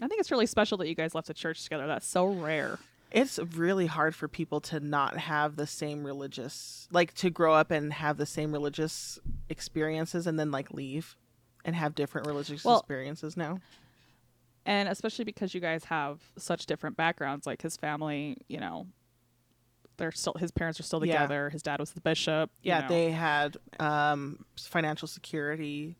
I 0.00 0.06
think 0.06 0.20
it's 0.20 0.30
really 0.30 0.46
special 0.46 0.78
that 0.78 0.88
you 0.88 0.94
guys 0.94 1.12
left 1.12 1.26
the 1.26 1.34
church 1.34 1.64
together. 1.64 1.88
That's 1.88 2.06
so 2.06 2.26
rare. 2.26 2.78
It's 3.14 3.38
really 3.38 3.86
hard 3.86 4.14
for 4.14 4.26
people 4.28 4.60
to 4.60 4.80
not 4.80 5.16
have 5.16 5.54
the 5.56 5.66
same 5.66 6.04
religious 6.04 6.88
like 6.90 7.14
to 7.14 7.30
grow 7.30 7.54
up 7.54 7.70
and 7.70 7.92
have 7.92 8.16
the 8.18 8.26
same 8.26 8.52
religious 8.52 9.18
experiences 9.48 10.26
and 10.26 10.38
then 10.38 10.50
like 10.50 10.70
leave 10.72 11.16
and 11.64 11.74
have 11.76 11.94
different 11.94 12.26
religious 12.26 12.64
Well- 12.64 12.78
experiences 12.80 13.36
now. 13.36 13.60
and 14.66 14.88
especially 14.88 15.24
because 15.24 15.54
you 15.54 15.60
guys 15.60 15.84
have 15.84 16.20
such 16.38 16.66
different 16.66 16.96
backgrounds 16.96 17.46
like 17.46 17.62
his 17.62 17.76
family 17.76 18.36
you 18.48 18.58
know 18.60 18.86
they're 19.96 20.10
still 20.12 20.34
his 20.38 20.50
parents 20.50 20.80
are 20.80 20.82
still 20.82 21.04
Yeah. 21.04 21.12
together 21.14 21.50
his 21.50 21.62
dad 21.62 21.78
was 21.80 21.92
the 21.92 22.00
bishop 22.00 22.50
you 22.62 22.70
Yeah, 22.70 22.80
know. 22.82 22.88
they 22.88 23.10
had 23.12 23.56
um 23.78 24.44
financial 24.58 25.06
security. 25.08 25.96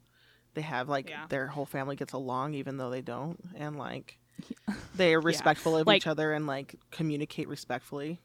They 0.55 0.63
have 0.63 0.89
like 0.89 1.09
Yeah. 1.11 1.27
their 1.29 1.47
whole 1.49 1.67
family 1.67 1.95
gets 1.97 2.13
along 2.13 2.55
even 2.55 2.77
though 2.77 2.91
they 2.91 3.03
don't 3.03 3.39
and 3.55 3.77
like 3.77 4.19
they 4.97 5.15
are 5.15 5.21
respectful 5.21 5.77
of 5.77 5.87
Like- 5.87 5.99
each 5.99 6.07
other 6.07 6.33
and 6.33 6.47
like 6.47 6.77
communicate 6.91 7.49
respectfully. 7.49 8.21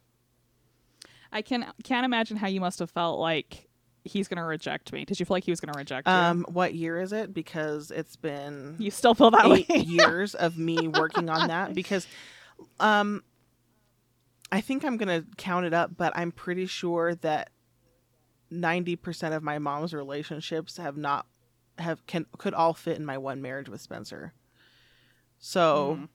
I 1.32 1.42
can 1.44 1.66
can't 1.84 2.06
imagine 2.06 2.38
how 2.38 2.48
you 2.48 2.60
must 2.60 2.80
have 2.80 2.90
felt 2.90 3.20
like 3.20 3.68
he's 4.04 4.28
gonna 4.28 4.46
reject 4.46 4.92
me. 4.92 5.06
Did 5.06 5.20
you 5.20 5.26
feel 5.26 5.36
like 5.36 5.44
he 5.44 5.52
was 5.52 5.60
gonna 5.60 5.78
reject 5.78 6.08
Um, 6.08 6.44
what 6.50 6.74
year 6.74 7.00
is 7.00 7.14
it? 7.14 7.34
Because 7.34 7.92
it's 7.92 8.16
been 8.16 8.76
you? 8.80 8.86
You 8.86 8.92
still 8.92 9.14
feel 9.14 9.30
that 9.32 9.46
eight 9.46 9.70
way? 9.70 9.78
years 9.82 10.34
of 10.34 10.58
me 10.58 10.88
working 10.88 11.30
on 11.30 11.48
that. 11.50 11.76
Because, 11.76 12.08
um, 12.80 13.24
I 14.52 14.62
think 14.62 14.84
I'm 14.84 14.98
gonna 14.98 15.24
count 15.38 15.66
it 15.68 15.74
up, 15.74 15.92
but 15.96 16.14
I'm 16.16 16.32
pretty 16.32 16.66
sure 16.66 17.14
that 17.16 17.52
ninety 18.50 18.96
percent 18.96 19.36
of 19.36 19.44
my 19.44 19.60
mom's 19.60 19.94
relationships 19.94 20.78
have 20.78 20.98
not 20.98 21.28
have 21.78 22.04
can 22.08 22.26
could 22.40 22.56
all 22.56 22.74
fit 22.74 22.98
in 22.98 23.06
my 23.06 23.20
one 23.20 23.40
marriage 23.42 23.70
with 23.70 23.82
Spencer. 23.82 24.34
So, 25.40 25.96
Mhm. 26.02 26.10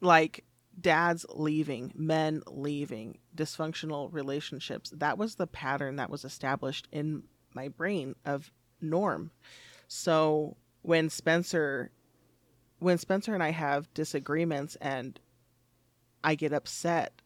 like 0.00 0.44
dads 0.80 1.24
leaving, 1.30 1.92
men 1.94 2.42
leaving, 2.46 3.18
dysfunctional 3.36 4.12
relationships. 4.12 4.90
That 4.90 5.18
was 5.18 5.36
the 5.36 5.46
pattern 5.46 5.96
that 5.96 6.10
was 6.10 6.24
established 6.24 6.88
in 6.90 7.24
my 7.54 7.68
brain 7.68 8.16
of 8.24 8.50
norm. 8.80 9.30
So 9.86 10.56
when 10.82 11.10
Spencer 11.10 11.90
when 12.80 12.98
Spencer 12.98 13.32
and 13.32 13.42
I 13.42 13.50
have 13.50 13.92
disagreements 13.94 14.76
and 14.76 15.18
I 16.22 16.34
get 16.34 16.52
upset, 16.52 17.22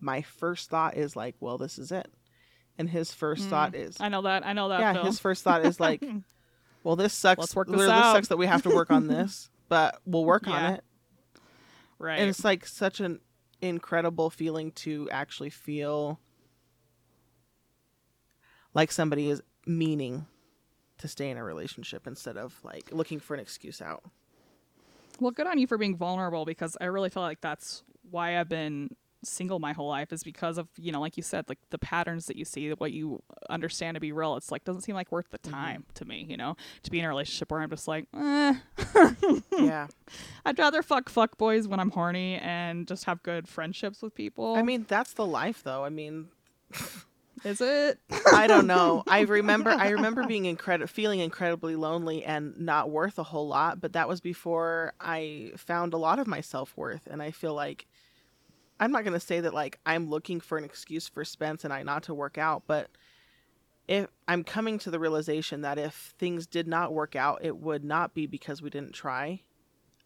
my 0.00 0.22
first 0.22 0.68
thought 0.70 0.96
is 0.96 1.14
like, 1.14 1.36
well, 1.38 1.58
this 1.58 1.78
is 1.78 1.92
it. 1.92 2.12
And 2.78 2.88
his 2.90 3.12
first 3.12 3.46
Mm. 3.46 3.50
thought 3.50 3.74
is 3.74 3.96
I 4.00 4.08
know 4.08 4.22
that. 4.22 4.44
I 4.44 4.52
know 4.52 4.68
that. 4.70 4.80
yeah, 4.80 4.92
Phil. 4.94 5.04
his 5.04 5.18
first 5.20 5.44
thought 5.44 5.64
is 5.64 5.78
like, 5.78 6.02
well, 6.82 6.96
this 6.96 7.12
sucks. 7.12 7.38
Let's 7.38 7.54
work 7.54 7.68
this 7.68 7.76
Well, 7.76 7.90
out. 7.90 8.12
sucks 8.14 8.28
that 8.28 8.36
we 8.38 8.46
have 8.46 8.62
to 8.62 8.70
work 8.70 8.90
on 8.90 9.06
this, 9.08 9.48
but 9.68 10.00
we'll 10.04 10.24
work 10.24 10.46
on 10.46 10.74
it. 10.74 10.84
right. 11.98 12.18
And 12.18 12.28
it's 12.28 12.44
like 12.44 12.66
such 12.66 13.00
an 13.00 13.20
incredible 13.60 14.30
feeling 14.30 14.70
to 14.72 15.08
actually 15.10 15.50
feel 15.50 16.20
like 18.74 18.92
somebody 18.92 19.30
is 19.30 19.42
meaning 19.66 20.26
to 20.98 21.08
stay 21.08 21.30
in 21.30 21.36
a 21.36 21.44
relationship 21.44 22.06
instead 22.06 22.36
of 22.36 22.58
like 22.62 22.90
looking 22.92 23.18
for 23.18 23.34
an 23.34 23.40
excuse 23.40 23.80
out. 23.82 24.04
Well, 25.20 25.30
good 25.30 25.46
on 25.46 25.58
you 25.58 25.66
for 25.66 25.78
being 25.78 25.96
vulnerable 25.96 26.44
because 26.44 26.76
I 26.80 26.84
really 26.86 27.08
feel 27.08 27.22
like 27.22 27.40
that's 27.40 27.82
why 28.10 28.38
I've 28.38 28.48
been 28.48 28.94
single 29.24 29.58
my 29.58 29.72
whole 29.72 29.88
life 29.88 30.12
is 30.12 30.22
because 30.22 30.58
of 30.58 30.68
you 30.76 30.92
know 30.92 31.00
like 31.00 31.16
you 31.16 31.22
said 31.22 31.44
like 31.48 31.58
the 31.70 31.78
patterns 31.78 32.26
that 32.26 32.36
you 32.36 32.44
see 32.44 32.70
what 32.70 32.92
you 32.92 33.22
understand 33.50 33.94
to 33.96 34.00
be 34.00 34.12
real 34.12 34.36
it's 34.36 34.52
like 34.52 34.64
doesn't 34.64 34.82
seem 34.82 34.94
like 34.94 35.10
worth 35.10 35.30
the 35.30 35.38
Mm-hmm. 35.38 35.54
time 35.54 35.84
to 35.94 36.04
me 36.04 36.26
you 36.28 36.36
know 36.36 36.56
to 36.82 36.90
be 36.90 36.98
in 36.98 37.04
a 37.04 37.08
relationship 37.08 37.50
where 37.50 37.60
i'm 37.60 37.70
just 37.70 37.88
like 37.88 38.06
eh. 38.16 38.54
yeah. 39.58 39.86
i'd 40.44 40.58
rather 40.58 40.82
fuck 40.82 41.08
fuck 41.08 41.36
boys 41.38 41.66
when 41.68 41.80
i'm 41.80 41.90
horny 41.90 42.36
and 42.36 42.86
just 42.86 43.04
have 43.04 43.22
good 43.22 43.48
friendships 43.48 44.02
with 44.02 44.14
people 44.14 44.54
I 44.56 44.62
mean, 44.62 44.84
that's 44.88 45.12
the 45.14 45.26
life 45.26 45.62
though. 45.62 45.84
I 45.84 45.88
mean, 45.88 46.28
is 47.44 47.60
it 47.60 47.98
I 48.32 48.46
don't 48.46 48.66
know. 48.66 49.02
I 49.08 49.20
remember 49.20 49.70
I 49.70 49.90
remember 49.90 50.24
being 50.26 50.46
incredible 50.46 50.88
feeling 50.88 51.20
incredibly 51.20 51.76
lonely 51.76 52.24
and 52.24 52.58
not 52.58 52.90
worth 52.90 53.18
a 53.18 53.22
whole 53.22 53.46
lot, 53.48 53.80
but 53.80 53.92
that 53.92 54.08
was 54.08 54.20
before 54.20 54.94
I 55.00 55.52
found 55.56 55.92
a 55.94 55.98
lot 55.98 56.18
of 56.18 56.26
my 56.26 56.40
self-worth 56.40 57.06
and 57.10 57.22
I 57.22 57.30
feel 57.30 57.54
like 57.54 57.86
I'm 58.78 58.92
not 58.92 59.04
going 59.04 59.14
to 59.14 59.20
say 59.20 59.40
that 59.40 59.54
like 59.54 59.78
I'm 59.86 60.10
looking 60.10 60.40
for 60.40 60.58
an 60.58 60.64
excuse 60.64 61.08
for 61.08 61.24
Spence 61.24 61.64
and 61.64 61.72
I 61.72 61.82
not 61.82 62.04
to 62.04 62.14
work 62.14 62.38
out, 62.38 62.64
but 62.66 62.90
if 63.88 64.08
I'm 64.26 64.44
coming 64.44 64.78
to 64.80 64.90
the 64.90 64.98
realization 64.98 65.62
that 65.62 65.78
if 65.78 66.14
things 66.18 66.46
did 66.46 66.66
not 66.66 66.92
work 66.92 67.14
out, 67.16 67.40
it 67.42 67.56
would 67.56 67.84
not 67.84 68.14
be 68.14 68.26
because 68.26 68.60
we 68.60 68.70
didn't 68.70 68.92
try 68.92 69.42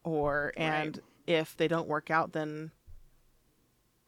or 0.03 0.53
and 0.57 1.01
if 1.27 1.57
they 1.57 1.69
don't 1.69 1.87
work 1.87 2.11
out 2.11 2.33
then 2.33 2.71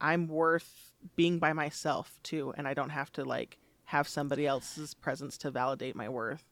I'm 0.02 0.26
worth 0.26 0.92
being 1.14 1.38
by 1.38 1.52
myself 1.52 2.18
too, 2.24 2.52
and 2.56 2.66
I 2.66 2.74
don't 2.74 2.90
have 2.90 3.12
to 3.12 3.24
like 3.24 3.58
have 3.84 4.08
somebody 4.08 4.46
else's 4.46 4.94
presence 4.94 5.38
to 5.38 5.50
validate 5.50 5.94
my 5.94 6.08
worth. 6.08 6.44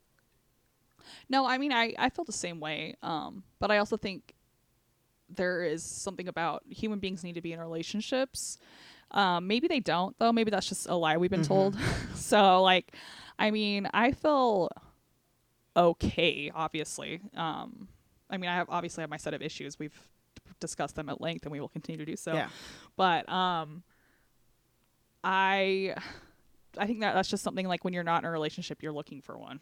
No, 1.29 1.47
I 1.47 1.59
mean 1.59 1.73
I 1.73 1.95
I 1.99 2.11
feel 2.11 2.25
the 2.25 2.33
same 2.33 2.61
way. 2.61 2.95
Um, 3.03 3.43
but 3.59 3.71
I 3.71 3.79
also 3.79 3.97
think 3.97 4.35
there 5.35 5.63
is 5.65 5.85
something 5.85 6.29
about 6.29 6.63
human 6.69 6.99
beings 6.99 7.25
need 7.25 7.35
to 7.35 7.41
be 7.41 7.53
in 7.53 7.61
relationships. 7.61 8.59
Um, 9.13 9.47
maybe 9.47 9.69
they 9.69 9.81
don't 9.81 10.17
though. 10.19 10.33
Maybe 10.33 10.51
that's 10.51 10.69
just 10.69 10.89
a 10.89 10.95
lie 10.95 11.17
we've 11.17 11.31
been 11.31 11.43
told. 11.43 11.77
so 12.15 12.63
like, 12.63 12.95
I 13.39 13.51
mean, 13.51 13.89
I 13.93 14.13
feel 14.13 14.71
okay. 15.77 16.51
Obviously, 16.55 17.21
um, 17.37 17.89
I 18.29 18.37
mean, 18.37 18.51
I 18.51 18.55
have 18.55 18.69
obviously 18.71 19.03
have 19.03 19.11
my 19.11 19.17
set 19.17 19.35
of 19.35 19.43
issues. 19.43 19.79
We've 19.79 19.99
discussed 20.61 20.95
them 20.95 21.09
at 21.09 21.21
length, 21.21 21.45
and 21.45 21.53
we 21.53 21.61
will 21.61 21.69
continue 21.69 21.99
to 21.99 22.11
do 22.11 22.17
so. 22.17 22.35
Yeah. 22.35 22.49
But 22.97 23.29
um, 23.29 23.83
I 25.25 25.95
I 26.79 26.87
think 26.87 27.01
that 27.01 27.15
that's 27.15 27.29
just 27.29 27.43
something 27.43 27.67
like 27.67 27.85
when 27.85 27.93
you're 27.93 28.05
not 28.05 28.23
in 28.23 28.29
a 28.29 28.31
relationship, 28.31 28.83
you're 28.83 28.93
looking 28.93 29.21
for 29.21 29.37
one. 29.39 29.61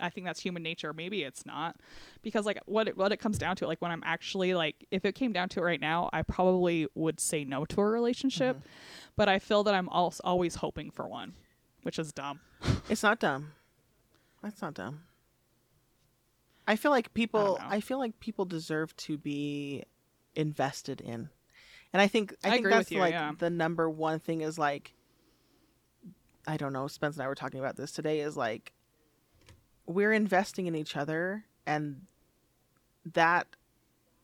I 0.00 0.10
think 0.10 0.26
that's 0.26 0.40
human 0.40 0.62
nature. 0.62 0.92
Maybe 0.92 1.22
it's 1.22 1.46
not, 1.46 1.76
because 2.22 2.46
like 2.46 2.58
what 2.66 2.88
it, 2.88 2.96
what 2.96 3.12
it 3.12 3.18
comes 3.18 3.38
down 3.38 3.56
to, 3.56 3.66
like 3.66 3.80
when 3.80 3.90
I'm 3.90 4.02
actually 4.04 4.54
like, 4.54 4.86
if 4.90 5.04
it 5.04 5.14
came 5.14 5.32
down 5.32 5.48
to 5.50 5.60
it 5.60 5.64
right 5.64 5.80
now, 5.80 6.10
I 6.12 6.22
probably 6.22 6.86
would 6.94 7.20
say 7.20 7.44
no 7.44 7.64
to 7.66 7.80
a 7.80 7.86
relationship, 7.86 8.56
mm-hmm. 8.56 8.68
but 9.16 9.28
I 9.28 9.38
feel 9.38 9.64
that 9.64 9.74
I'm 9.74 9.88
also 9.88 10.20
always 10.24 10.56
hoping 10.56 10.90
for 10.90 11.06
one, 11.06 11.34
which 11.82 11.98
is 11.98 12.12
dumb. 12.12 12.40
It's 12.88 13.02
not 13.02 13.20
dumb. 13.20 13.52
That's 14.42 14.60
not 14.60 14.74
dumb. 14.74 15.02
I 16.66 16.76
feel 16.76 16.90
like 16.90 17.12
people 17.14 17.58
know. 17.60 17.66
I, 17.66 17.80
feel 17.80 17.98
like 17.98 18.18
people 18.20 18.44
deserve 18.44 18.94
to 18.98 19.16
be 19.16 19.84
invested 20.34 21.00
in. 21.00 21.28
And 21.92 22.00
I 22.00 22.06
think 22.06 22.34
I, 22.44 22.48
I 22.48 22.50
think 22.52 22.68
that's 22.68 22.90
you, 22.90 22.98
like 22.98 23.12
yeah. 23.12 23.32
the 23.36 23.50
number 23.50 23.88
one 23.88 24.18
thing 24.18 24.40
is 24.40 24.58
like 24.58 24.94
I 26.46 26.56
don't 26.56 26.72
know, 26.72 26.88
Spence 26.88 27.16
and 27.16 27.24
I 27.24 27.28
were 27.28 27.34
talking 27.34 27.60
about 27.60 27.76
this 27.76 27.92
today 27.92 28.20
is 28.20 28.36
like 28.36 28.72
we're 29.86 30.12
investing 30.12 30.66
in 30.66 30.74
each 30.74 30.96
other 30.96 31.44
and 31.66 32.02
that 33.04 33.46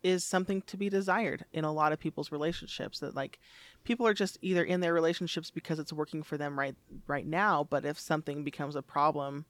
is 0.03 0.23
something 0.23 0.63
to 0.63 0.77
be 0.77 0.89
desired 0.89 1.45
in 1.53 1.65
a 1.65 1.73
lot 1.73 1.93
of 1.93 1.99
people's 1.99 2.31
relationships 2.31 3.01
that 3.01 3.15
like 3.17 3.39
people 3.85 4.07
are 4.07 4.15
just 4.15 4.39
either 4.41 4.63
in 4.63 4.81
their 4.81 4.95
relationships 4.95 5.51
because 5.51 5.79
it's 5.79 5.93
working 5.93 6.23
for 6.23 6.37
them 6.37 6.59
right 6.59 6.77
right 7.07 7.27
now 7.27 7.67
but 7.69 7.85
if 7.85 7.99
something 7.99 8.45
becomes 8.45 8.77
a 8.77 8.83
problem 8.83 9.45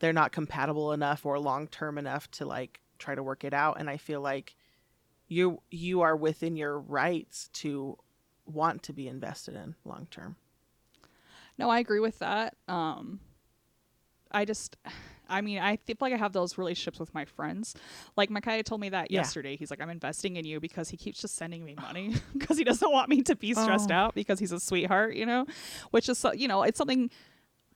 they're 0.00 0.12
not 0.12 0.32
compatible 0.32 0.92
enough 0.92 1.24
or 1.24 1.38
long 1.38 1.68
term 1.68 1.96
enough 1.96 2.28
to 2.30 2.44
like 2.44 2.80
try 2.98 3.14
to 3.14 3.22
work 3.22 3.44
it 3.44 3.54
out 3.54 3.78
and 3.78 3.88
i 3.88 3.96
feel 3.96 4.20
like 4.20 4.56
you 5.28 5.60
you 5.70 6.00
are 6.00 6.16
within 6.16 6.56
your 6.56 6.78
rights 6.78 7.48
to 7.52 7.96
want 8.46 8.82
to 8.82 8.92
be 8.92 9.06
invested 9.06 9.54
in 9.54 9.74
long 9.84 10.06
term 10.10 10.36
No, 11.56 11.70
I 11.70 11.78
agree 11.78 12.00
with 12.00 12.18
that. 12.18 12.56
Um, 12.66 13.20
I 14.30 14.44
just, 14.44 14.76
I 15.28 15.40
mean, 15.40 15.58
I 15.58 15.76
feel 15.76 15.96
like 16.00 16.12
I 16.12 16.16
have 16.16 16.32
those 16.32 16.58
relationships 16.58 16.98
with 16.98 17.12
my 17.14 17.24
friends. 17.24 17.74
Like 18.16 18.30
Micaiah 18.30 18.62
told 18.62 18.80
me 18.80 18.90
that 18.90 19.10
Yeah. 19.10 19.20
yesterday. 19.20 19.56
He's 19.56 19.70
like, 19.70 19.80
I'm 19.80 19.90
investing 19.90 20.36
in 20.36 20.44
you 20.44 20.60
because 20.60 20.88
he 20.90 20.96
keeps 20.96 21.20
just 21.20 21.34
sending 21.36 21.64
me 21.64 21.74
money 21.80 22.14
because 22.36 22.58
he 22.58 22.64
doesn't 22.64 22.90
want 22.92 23.08
me 23.08 23.22
to 23.22 23.36
be 23.36 23.54
stressed 23.54 23.90
Oh. 23.90 23.94
out 23.94 24.14
because 24.14 24.38
he's 24.38 24.52
a 24.52 24.60
sweetheart, 24.60 25.14
you 25.14 25.26
know, 25.26 25.46
which 25.90 26.08
is, 26.08 26.18
so, 26.18 26.32
you 26.32 26.48
know, 26.48 26.62
it's 26.62 26.78
something 26.78 27.10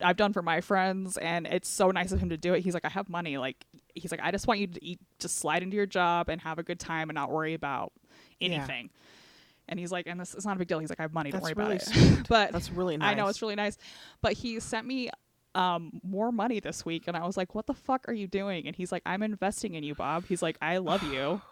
I've 0.00 0.16
done 0.16 0.32
for 0.32 0.42
my 0.42 0.60
friends 0.60 1.16
and 1.16 1.46
it's 1.46 1.68
so 1.68 1.90
nice 1.90 2.12
of 2.12 2.20
him 2.20 2.28
to 2.28 2.36
do 2.36 2.54
it. 2.54 2.60
He's 2.60 2.74
like, 2.74 2.84
I 2.84 2.88
have 2.90 3.08
money. 3.08 3.36
Like, 3.38 3.64
he's 3.94 4.10
like, 4.12 4.20
I 4.22 4.30
just 4.30 4.46
want 4.46 4.60
you 4.60 4.66
to 4.68 4.84
eat, 4.84 5.00
just 5.18 5.36
slide 5.38 5.62
into 5.62 5.76
your 5.76 5.86
job 5.86 6.28
and 6.28 6.40
have 6.42 6.58
a 6.58 6.62
good 6.62 6.78
time 6.78 7.08
and 7.10 7.14
not 7.16 7.30
worry 7.30 7.54
about 7.54 7.92
Yeah. 8.38 8.50
anything. 8.50 8.90
And 9.70 9.78
he's 9.78 9.92
like, 9.92 10.06
and 10.06 10.18
this 10.18 10.32
it's 10.34 10.46
not 10.46 10.56
a 10.56 10.58
big 10.58 10.68
deal. 10.68 10.78
He's 10.78 10.88
like, 10.88 10.98
I 11.00 11.02
have 11.02 11.12
money. 11.12 11.30
Don't 11.30 11.42
That's 11.42 11.54
worry 11.54 11.64
really 11.66 11.76
about 11.76 12.18
it. 12.20 12.26
but 12.28 12.52
that's 12.52 12.70
really 12.70 12.96
nice 12.96 13.10
I 13.10 13.14
know 13.14 13.26
it's 13.26 13.42
really 13.42 13.54
nice, 13.54 13.76
but 14.22 14.32
he 14.32 14.60
sent 14.60 14.86
me 14.86 15.10
um 15.59 16.01
more 16.02 16.30
money 16.32 16.60
this 16.60 16.86
week, 16.86 17.09
and 17.09 17.16
I 17.16 17.26
was 17.26 17.36
like, 17.36 17.55
"What 17.55 17.66
the 17.66 17.74
fuck 17.74 18.09
are 18.09 18.12
you 18.14 18.26
doing?" 18.26 18.66
And 18.66 18.74
he's 18.76 18.93
like, 18.93 19.02
"I'm 19.05 19.22
investing 19.22 19.74
in 19.74 19.82
you, 19.82 19.94
Bob." 19.94 20.24
He's 20.26 20.40
like, 20.43 20.56
"I 20.62 20.78
love 20.78 21.02
you." 21.02 21.40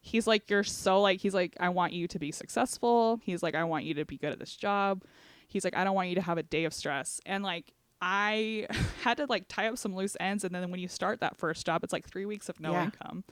He's 0.00 0.26
like, 0.26 0.50
"You're 0.50 0.64
so 0.64 1.00
like." 1.00 1.20
He's 1.20 1.34
like, 1.34 1.56
"I 1.60 1.68
want 1.70 1.92
you 1.92 2.06
to 2.08 2.18
be 2.18 2.30
successful." 2.32 3.20
He's 3.22 3.42
like, 3.42 3.54
"I 3.54 3.64
want 3.64 3.84
you 3.84 3.94
to 3.94 4.04
be 4.04 4.16
good 4.18 4.32
at 4.32 4.38
this 4.38 4.54
job." 4.56 5.02
He's 5.48 5.64
like, 5.64 5.76
"I 5.76 5.84
don't 5.84 5.94
want 5.94 6.08
you 6.08 6.14
to 6.16 6.20
have 6.20 6.38
a 6.38 6.42
day 6.42 6.64
of 6.64 6.74
stress." 6.74 7.20
And 7.26 7.44
like. 7.44 7.72
I 8.06 8.66
had 9.02 9.16
to 9.16 9.26
like 9.26 9.44
tie 9.48 9.66
up 9.68 9.78
some 9.78 9.94
loose 9.94 10.14
ends, 10.20 10.44
and 10.44 10.54
then 10.54 10.70
when 10.70 10.78
you 10.80 10.88
start 10.88 11.20
that 11.20 11.38
first 11.38 11.64
job, 11.64 11.84
it's 11.84 11.92
like 11.92 12.06
three 12.06 12.26
weeks 12.26 12.50
of 12.50 12.60
no 12.60 12.72
Yeah. 12.72 12.84
income, 12.84 13.24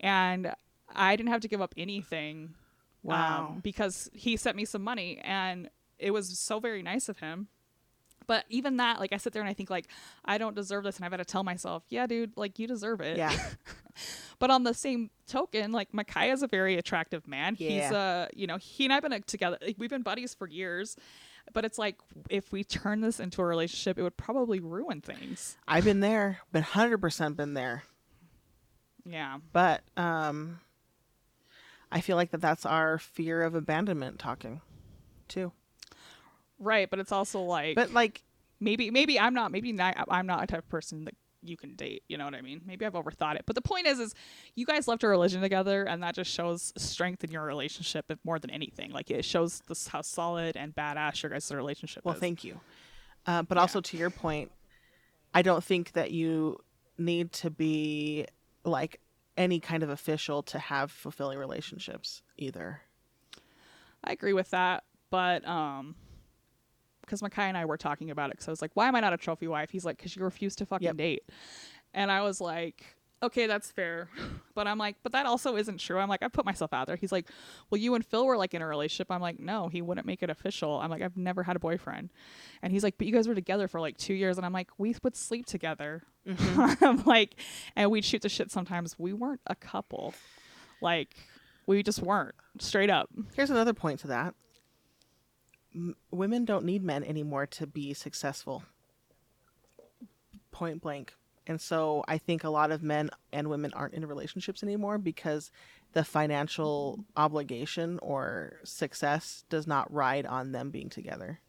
and 0.00 0.52
I 0.92 1.14
didn't 1.14 1.30
have 1.30 1.42
to 1.42 1.48
give 1.48 1.60
up 1.60 1.74
anything 1.76 2.54
wow 3.04 3.50
um, 3.50 3.60
because 3.62 4.10
he 4.12 4.36
sent 4.36 4.56
me 4.56 4.64
some 4.64 4.82
money 4.82 5.20
and 5.22 5.68
it 5.98 6.10
was 6.10 6.36
so 6.38 6.58
very 6.58 6.82
nice 6.82 7.08
of 7.08 7.18
him. 7.18 7.46
But 8.26 8.44
even 8.48 8.76
that, 8.78 9.00
like 9.00 9.12
I 9.12 9.16
sit 9.18 9.32
there 9.32 9.42
and 9.42 9.48
I 9.48 9.54
think 9.54 9.70
like 9.70 9.88
I 10.24 10.38
don't 10.38 10.54
deserve 10.54 10.84
this, 10.84 10.96
and 10.96 11.04
I've 11.04 11.10
got 11.10 11.18
to 11.18 11.24
tell 11.24 11.44
myself, 11.44 11.82
yeah, 11.88 12.06
dude, 12.06 12.36
like 12.36 12.58
you 12.58 12.66
deserve 12.66 13.00
it. 13.00 13.16
yeah 13.16 13.36
But 14.40 14.50
on 14.50 14.64
the 14.64 14.74
same 14.74 15.10
token, 15.28 15.70
like 15.70 15.94
Micaiah's 15.94 16.42
a 16.42 16.48
very 16.48 16.76
attractive 16.76 17.28
man. 17.28 17.54
yeah. 17.58 17.68
He's 17.70 17.92
uh, 17.92 18.28
you 18.34 18.46
know, 18.48 18.56
he 18.56 18.84
and 18.84 18.92
I've 18.92 19.02
been 19.02 19.12
uh, 19.12 19.20
together. 19.26 19.56
Like, 19.62 19.76
we've 19.78 19.90
been 19.90 20.02
buddies 20.02 20.34
for 20.34 20.48
years. 20.48 20.96
But 21.52 21.64
it's 21.64 21.78
like 21.78 21.96
if 22.30 22.50
we 22.52 22.64
turn 22.64 23.02
this 23.02 23.20
into 23.20 23.42
a 23.42 23.44
relationship, 23.44 23.98
it 23.98 24.02
would 24.02 24.16
probably 24.16 24.60
ruin 24.60 25.00
things. 25.02 25.56
i've 25.68 25.84
been 25.84 26.00
there 26.00 26.38
been 26.52 26.62
100% 26.62 27.36
been 27.36 27.52
there 27.54 27.82
Yeah. 29.04 29.38
but 29.52 29.82
um 29.98 30.60
i 31.92 32.00
feel 32.00 32.16
like 32.16 32.30
that 32.30 32.40
that's 32.40 32.64
our 32.64 32.96
fear 32.98 33.42
of 33.42 33.54
abandonment 33.54 34.18
talking 34.18 34.62
too 35.28 35.52
right, 36.58 36.88
but 36.88 36.98
it's 36.98 37.12
also 37.12 37.40
like 37.40 37.76
But 37.76 37.92
like 37.92 38.22
maybe 38.60 38.90
maybe 38.90 39.18
I'm 39.18 39.34
not 39.34 39.52
maybe 39.52 39.72
not 39.72 39.96
I'm 40.08 40.26
not 40.26 40.42
a 40.42 40.46
type 40.46 40.60
of 40.60 40.68
person 40.68 41.04
that 41.04 41.14
you 41.42 41.56
can 41.56 41.74
date. 41.74 42.02
You 42.08 42.16
know 42.16 42.24
what 42.24 42.34
I 42.34 42.40
mean? 42.40 42.62
Maybe 42.64 42.86
I've 42.86 42.94
overthought 42.94 43.34
it. 43.34 43.42
But 43.44 43.54
the 43.54 43.60
point 43.60 43.86
is, 43.86 43.98
is 43.98 44.14
you 44.54 44.64
guys 44.64 44.88
left 44.88 45.04
a 45.04 45.08
religion 45.08 45.42
together, 45.42 45.84
and 45.84 46.02
that 46.02 46.14
just 46.14 46.30
shows 46.30 46.72
strength 46.78 47.22
in 47.22 47.30
your 47.30 47.44
relationship 47.44 48.10
more 48.24 48.38
than 48.38 48.50
anything. 48.50 48.90
Like 48.92 49.10
it 49.10 49.24
shows 49.24 49.60
this 49.68 49.88
how 49.88 50.00
solid 50.00 50.56
and 50.56 50.74
badass 50.74 51.22
your 51.22 51.30
guys' 51.30 51.52
relationship 51.52 52.04
Well, 52.04 52.14
is. 52.14 52.20
thank 52.20 52.44
you. 52.44 52.60
Uh, 53.26 53.42
but 53.42 53.58
also 53.58 53.80
to 53.82 53.96
your 53.96 54.10
point, 54.10 54.52
I 55.34 55.42
don't 55.42 55.62
think 55.62 55.92
that 55.92 56.12
you 56.12 56.60
need 56.96 57.32
to 57.32 57.50
be 57.50 58.26
like 58.64 59.00
any 59.36 59.60
kind 59.60 59.82
of 59.82 59.90
official 59.90 60.42
to 60.44 60.58
have 60.58 60.90
fulfilling 60.90 61.38
relationships 61.38 62.22
either. 62.38 62.80
I 64.02 64.12
agree 64.12 64.32
with 64.32 64.50
that, 64.50 64.84
but 65.10 65.46
um, 65.46 65.94
because 67.06 67.20
Makai 67.22 67.44
and 67.48 67.56
I 67.56 67.64
were 67.64 67.76
talking 67.76 68.10
about 68.10 68.30
it, 68.30 68.34
because 68.34 68.48
I 68.48 68.52
was 68.52 68.62
like, 68.62 68.72
"Why 68.74 68.88
am 68.88 68.94
I 68.96 69.00
not 69.00 69.12
a 69.12 69.16
trophy 69.16 69.48
wife?" 69.48 69.70
He's 69.70 69.84
like, 69.84 69.96
"Because 69.98 70.14
you 70.16 70.22
refuse 70.22 70.54
to 70.56 70.66
fucking 70.66 70.86
Yep. 70.86 70.96
date," 70.96 71.22
and 71.92 72.10
I 72.10 72.22
was 72.22 72.40
like, 72.40 72.96
"Okay, 73.22 73.46
that's 73.46 73.70
fair," 73.70 74.08
but 74.54 74.66
I'm 74.66 74.78
like, 74.78 74.96
"But 75.02 75.12
that 75.12 75.26
also 75.26 75.56
isn't 75.56 75.78
true." 75.78 75.98
I'm 75.98 76.08
like, 76.08 76.22
I 76.22 76.28
put 76.28 76.44
myself 76.44 76.72
out 76.72 76.86
there. 76.86 76.96
He's 76.96 77.12
like, 77.12 77.28
"Well, 77.70 77.80
you 77.80 77.94
and 77.94 78.04
Phil 78.04 78.26
were 78.26 78.36
like 78.36 78.54
in 78.54 78.62
a 78.62 78.66
relationship." 78.66 79.10
I'm 79.10 79.20
like, 79.22 79.38
"No, 79.40 79.68
he 79.68 79.82
wouldn't 79.82 80.06
make 80.06 80.22
it 80.22 80.30
official." 80.30 80.78
I'm 80.80 80.90
like, 80.90 81.02
"I've 81.02 81.16
never 81.16 81.42
had 81.42 81.56
a 81.56 81.60
boyfriend," 81.60 82.10
and 82.62 82.72
he's 82.72 82.82
like, 82.84 82.98
"But 82.98 83.06
you 83.06 83.12
guys 83.12 83.26
were 83.28 83.34
together 83.34 83.68
for 83.68 83.80
like 83.80 83.96
two 83.96 84.14
years," 84.14 84.36
and 84.36 84.44
I'm 84.46 84.52
like, 84.52 84.70
"We 84.78 84.94
would 85.02 85.16
sleep 85.16 85.46
together." 85.46 86.02
Mm-hmm. 86.26 86.84
I'm 86.84 87.02
like, 87.04 87.36
and 87.76 87.90
we'd 87.90 88.04
shoot 88.04 88.22
the 88.22 88.28
shit 88.28 88.50
sometimes. 88.50 88.98
We 88.98 89.12
weren't 89.12 89.40
a 89.46 89.54
couple, 89.54 90.14
like. 90.80 91.14
We 91.66 91.82
just 91.82 92.02
weren't 92.02 92.34
straight 92.58 92.90
up. 92.90 93.08
Here's 93.34 93.48
another 93.48 93.72
point 93.72 94.00
to 94.00 94.08
that. 94.08 94.34
M- 95.74 95.96
women 96.10 96.44
don't 96.44 96.64
need 96.64 96.82
men 96.82 97.02
anymore 97.04 97.46
to 97.46 97.66
be 97.66 97.94
successful. 97.94 98.62
Point 100.50 100.80
blank. 100.82 101.14
And 101.46 101.60
so 101.60 102.04
I 102.08 102.16
think 102.18 102.44
a 102.44 102.48
lot 102.50 102.70
of 102.70 102.82
men 102.82 103.10
and 103.32 103.48
women 103.50 103.72
aren't 103.74 103.94
in 103.94 104.06
relationships 104.06 104.62
anymore 104.62 104.98
because 104.98 105.50
the 105.92 106.04
financial 106.04 107.04
obligation 107.16 107.98
or 108.02 108.54
success 108.64 109.44
does 109.50 109.66
not 109.66 109.92
ride 109.92 110.26
on 110.26 110.52
them 110.52 110.70
being 110.70 110.88
together. 110.88 111.40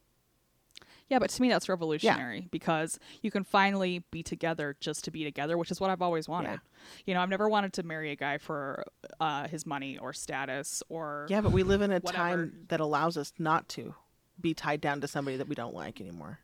Yeah, 1.07 1.19
but 1.19 1.29
to 1.29 1.41
me 1.41 1.49
that's 1.49 1.69
revolutionary 1.69 2.47
because 2.51 2.99
you 3.21 3.29
can 3.29 3.43
finally 3.43 4.03
be 4.09 4.23
together 4.23 4.75
just 4.79 5.03
to 5.05 5.11
be 5.11 5.23
together, 5.23 5.55
which 5.55 5.69
is 5.69 5.79
what 5.79 5.91
I've 5.91 6.01
always 6.01 6.27
wanted. 6.27 6.53
Yeah. 6.53 6.57
You 7.05 7.13
know, 7.13 7.21
I've 7.21 7.29
never 7.29 7.47
wanted 7.47 7.73
to 7.73 7.83
marry 7.83 8.09
a 8.11 8.15
guy 8.15 8.39
for 8.39 8.83
uh, 9.19 9.47
his 9.47 9.67
money 9.67 9.99
or 9.99 10.13
status 10.13 10.81
or 10.89 11.27
Yeah, 11.29 11.41
but 11.41 11.51
we 11.51 11.61
live 11.61 11.81
in 11.81 11.91
a 11.91 11.99
Whatever. 11.99 12.11
time 12.23 12.65
that 12.69 12.79
allows 12.79 13.17
us 13.17 13.33
not 13.37 13.69
to 13.69 13.93
be 14.39 14.53
tied 14.53 14.81
down 14.81 15.01
to 15.01 15.07
somebody 15.07 15.37
that 15.37 15.47
we 15.47 15.55
don't 15.55 15.73
like 15.73 16.01
anymore. 16.01 16.39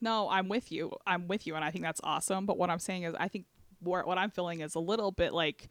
No, 0.00 0.28
I'm 0.28 0.48
with 0.48 0.72
you. 0.72 0.92
I'm 1.06 1.28
with 1.28 1.46
you, 1.46 1.54
and 1.54 1.64
I 1.64 1.70
think 1.70 1.84
that's 1.84 2.00
awesome. 2.02 2.46
But 2.46 2.58
what 2.58 2.70
I'm 2.70 2.78
saying 2.78 3.04
is, 3.04 3.14
I 3.18 3.28
think 3.28 3.46
what, 3.80 4.06
what 4.06 4.18
I'm 4.18 4.30
feeling 4.30 4.60
is 4.60 4.74
a 4.74 4.80
little 4.80 5.12
bit 5.12 5.32
like 5.32 5.68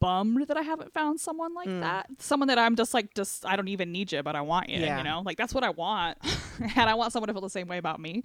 bummed 0.00 0.46
that 0.46 0.56
I 0.56 0.62
haven't 0.62 0.92
found 0.92 1.18
someone 1.18 1.54
like 1.54 1.68
that. 1.68 2.06
Someone 2.18 2.48
that 2.48 2.58
I'm 2.58 2.76
just 2.76 2.94
like, 2.94 3.14
just 3.14 3.46
I 3.46 3.56
don't 3.56 3.68
even 3.68 3.92
need 3.92 4.12
you, 4.12 4.22
but 4.22 4.36
I 4.36 4.42
want 4.42 4.68
you. 4.68 4.80
Yeah. 4.80 4.98
You 4.98 5.04
know, 5.04 5.22
like 5.24 5.36
that's 5.36 5.54
what 5.54 5.64
I 5.64 5.70
want, 5.70 6.18
and 6.60 6.90
I 6.90 6.94
want 6.94 7.12
someone 7.12 7.28
to 7.28 7.34
feel 7.34 7.42
the 7.42 7.50
same 7.50 7.68
way 7.68 7.78
about 7.78 8.00
me. 8.00 8.24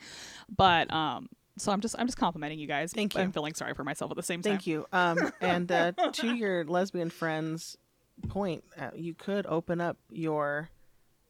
But 0.55 0.91
um, 0.93 1.29
so 1.57 1.71
I'm 1.71 1.81
just 1.81 1.95
I'm 1.97 2.07
just 2.07 2.17
complimenting 2.17 2.59
you 2.59 2.67
guys. 2.67 2.91
Thank 2.93 3.15
you. 3.15 3.21
I'm 3.21 3.31
feeling 3.31 3.53
sorry 3.53 3.73
for 3.73 3.83
myself 3.83 4.11
at 4.11 4.17
the 4.17 4.23
same 4.23 4.41
time. 4.41 4.53
Thank 4.53 4.67
you. 4.67 4.85
Um, 4.91 5.31
and 5.41 5.71
uh, 5.71 5.91
to 5.93 6.35
your 6.35 6.65
lesbian 6.65 7.09
friends' 7.09 7.77
point, 8.27 8.63
uh, 8.79 8.89
you 8.95 9.13
could 9.13 9.45
open 9.45 9.81
up 9.81 9.97
your 10.09 10.69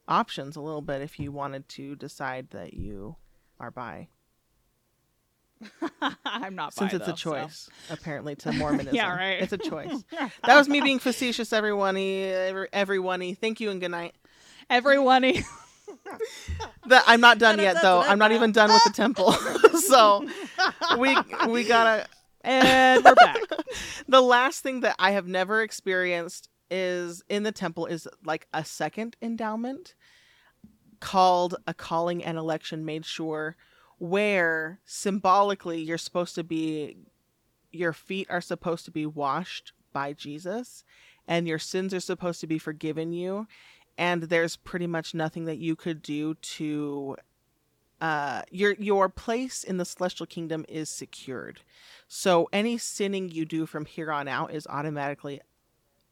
options 0.08 0.56
a 0.56 0.62
little 0.62 0.82
bit 0.82 1.02
if 1.02 1.20
you 1.20 1.32
wanted 1.32 1.68
to 1.70 1.96
decide 1.96 2.50
that 2.52 2.74
you 2.74 3.16
are 3.60 3.72
bi, 3.72 4.10
I'm 6.26 6.56
not. 6.56 6.74
since 6.74 6.92
bi, 6.92 6.98
it's 6.98 7.06
though, 7.06 7.14
a 7.14 7.18
so- 7.18 7.32
choice 7.32 7.70
apparently 7.90 8.36
to 8.38 8.52
Mormonism. 8.54 8.96
Yeah, 8.96 9.16
right. 9.16 9.42
It's 9.42 9.54
a 9.54 9.58
choice. 9.58 10.04
That 10.46 10.58
was 10.58 10.68
me 10.68 10.82
being 10.82 11.00
facetious, 11.00 11.54
everyone. 11.54 11.96
Every, 11.98 12.68
everyone. 12.74 13.36
Thank 13.36 13.60
you 13.62 13.70
and 13.70 13.80
good 13.80 13.92
night. 13.92 14.14
Everyone, 14.70 15.22
that 15.22 17.04
I'm 17.08 17.22
not 17.22 17.38
done 17.38 17.60
yet, 17.60 17.78
though. 17.82 18.02
I'm 18.02 18.20
not 18.20 18.32
even 18.32 18.52
done 18.52 18.72
with 18.72 18.84
the 18.84 18.92
temple. 18.92 19.32
so 19.34 20.28
we 20.98 21.16
we 21.50 21.64
gotta 21.66 22.08
and 22.42 23.04
we're 23.04 23.16
back. 23.16 23.38
the 24.08 24.22
last 24.22 24.62
thing 24.64 24.82
that 24.82 24.96
I 25.00 25.12
have 25.12 25.28
never 25.28 25.62
experienced 25.62 26.50
is 26.74 27.24
in 27.30 27.44
the 27.44 27.52
temple 27.52 27.86
is 27.86 28.08
like 28.26 28.48
a 28.52 28.66
second 28.66 29.16
endowment 29.22 29.94
called 31.00 31.56
a 31.68 31.74
calling 31.74 32.24
and 32.24 32.38
election 32.38 32.84
made 32.84 33.06
sure 33.06 33.56
where 34.00 34.80
symbolically 34.86 35.80
you're 35.80 35.98
supposed 35.98 36.34
to 36.34 36.44
be 36.44 36.98
your 37.72 37.94
feet 37.94 38.28
are 38.30 38.42
supposed 38.42 38.86
to 38.86 38.92
be 38.92 39.06
washed 39.06 39.74
by 39.92 40.14
Jesus 40.14 40.84
and 41.28 41.48
your 41.48 41.60
sins 41.60 41.94
are 41.94 42.00
supposed 42.00 42.42
to 42.42 42.48
be 42.48 42.58
forgiven 42.58 43.14
you. 43.14 43.48
And 43.98 44.24
there's 44.24 44.56
pretty 44.56 44.88
much 44.88 45.14
nothing 45.14 45.46
that 45.46 45.58
you 45.58 45.76
could 45.76 46.02
do 46.02 46.34
to 46.34 47.18
uh 48.02 48.42
your 48.50 48.74
your 48.80 49.08
place 49.08 49.64
in 49.64 49.78
the 49.78 49.86
celestial 49.86 50.26
kingdom 50.26 50.66
is 50.68 50.90
secured. 50.90 51.62
So 52.08 52.50
any 52.52 52.78
sinning 52.78 53.30
you 53.30 53.46
do 53.46 53.66
from 53.66 53.86
here 53.86 54.12
on 54.12 54.28
out 54.28 54.52
is 54.52 54.68
automatically 54.68 55.42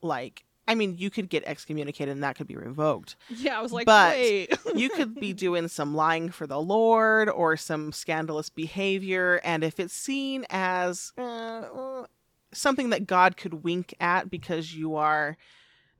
like 0.02 0.44
I 0.68 0.76
mean 0.76 0.96
you 0.98 1.10
could 1.10 1.30
get 1.30 1.44
excommunicated 1.46 2.12
and 2.12 2.24
that 2.24 2.36
could 2.36 2.48
be 2.48 2.56
revoked. 2.56 3.16
Yeah, 3.30 3.58
I 3.58 3.62
was 3.62 3.74
like, 3.74 3.86
But- 3.86 4.14
wait. 4.16 4.54
You 4.76 4.90
could 4.90 5.16
be 5.16 5.34
doing 5.48 5.68
some 5.68 5.96
lying 5.96 6.30
for 6.30 6.48
the 6.48 6.62
Lord 6.62 7.30
or 7.30 7.58
some 7.58 7.92
scandalous 7.92 8.50
behavior 8.50 9.42
and 9.44 9.64
if 9.64 9.80
it's 9.80 9.94
seen 9.94 10.46
as 10.50 11.14
uh, 11.18 11.22
uh, 11.22 12.06
something 12.54 12.90
that 12.92 13.08
God 13.08 13.38
could 13.38 13.64
wink 13.64 13.94
at 14.00 14.30
because 14.30 14.76
you 14.76 14.96
are 14.96 15.38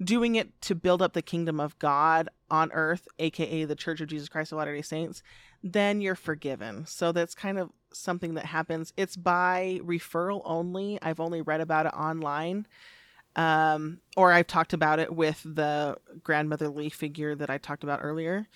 doing 0.04 0.36
it 0.36 0.60
to 0.62 0.76
build 0.76 1.02
up 1.02 1.14
the 1.14 1.22
kingdom 1.22 1.60
of 1.60 1.78
God 1.78 2.30
on 2.50 2.72
earth, 2.72 3.08
aka 3.20 3.66
the 3.66 3.76
Church 3.76 4.02
of 4.02 4.08
Jesus 4.08 4.30
Christ 4.30 4.52
of 4.52 4.58
Latter-day 4.58 4.82
Saints, 4.82 5.22
then 5.64 6.02
you're 6.02 6.16
forgiven. 6.16 6.86
So 6.88 7.12
that's 7.12 7.36
kind 7.36 7.60
of 7.60 7.70
something 7.94 8.34
that 8.34 8.46
happens. 8.46 8.94
It's 8.98 9.16
by 9.16 9.80
referral 9.84 10.42
only. 10.44 10.98
I've 11.02 11.20
only 11.20 11.42
read 11.42 11.62
about 11.62 11.86
it 11.86 11.94
online. 11.94 12.66
Um, 13.36 14.00
or 14.18 14.32
I've 14.32 14.48
talked 14.48 14.74
about 14.74 15.00
it 15.00 15.14
with 15.14 15.42
the 15.44 15.98
grandmotherly 16.24 16.90
figure 16.90 17.36
that 17.36 17.50
I 17.50 17.58
talked 17.58 17.84
about 17.84 18.00
earlier. 18.04 18.48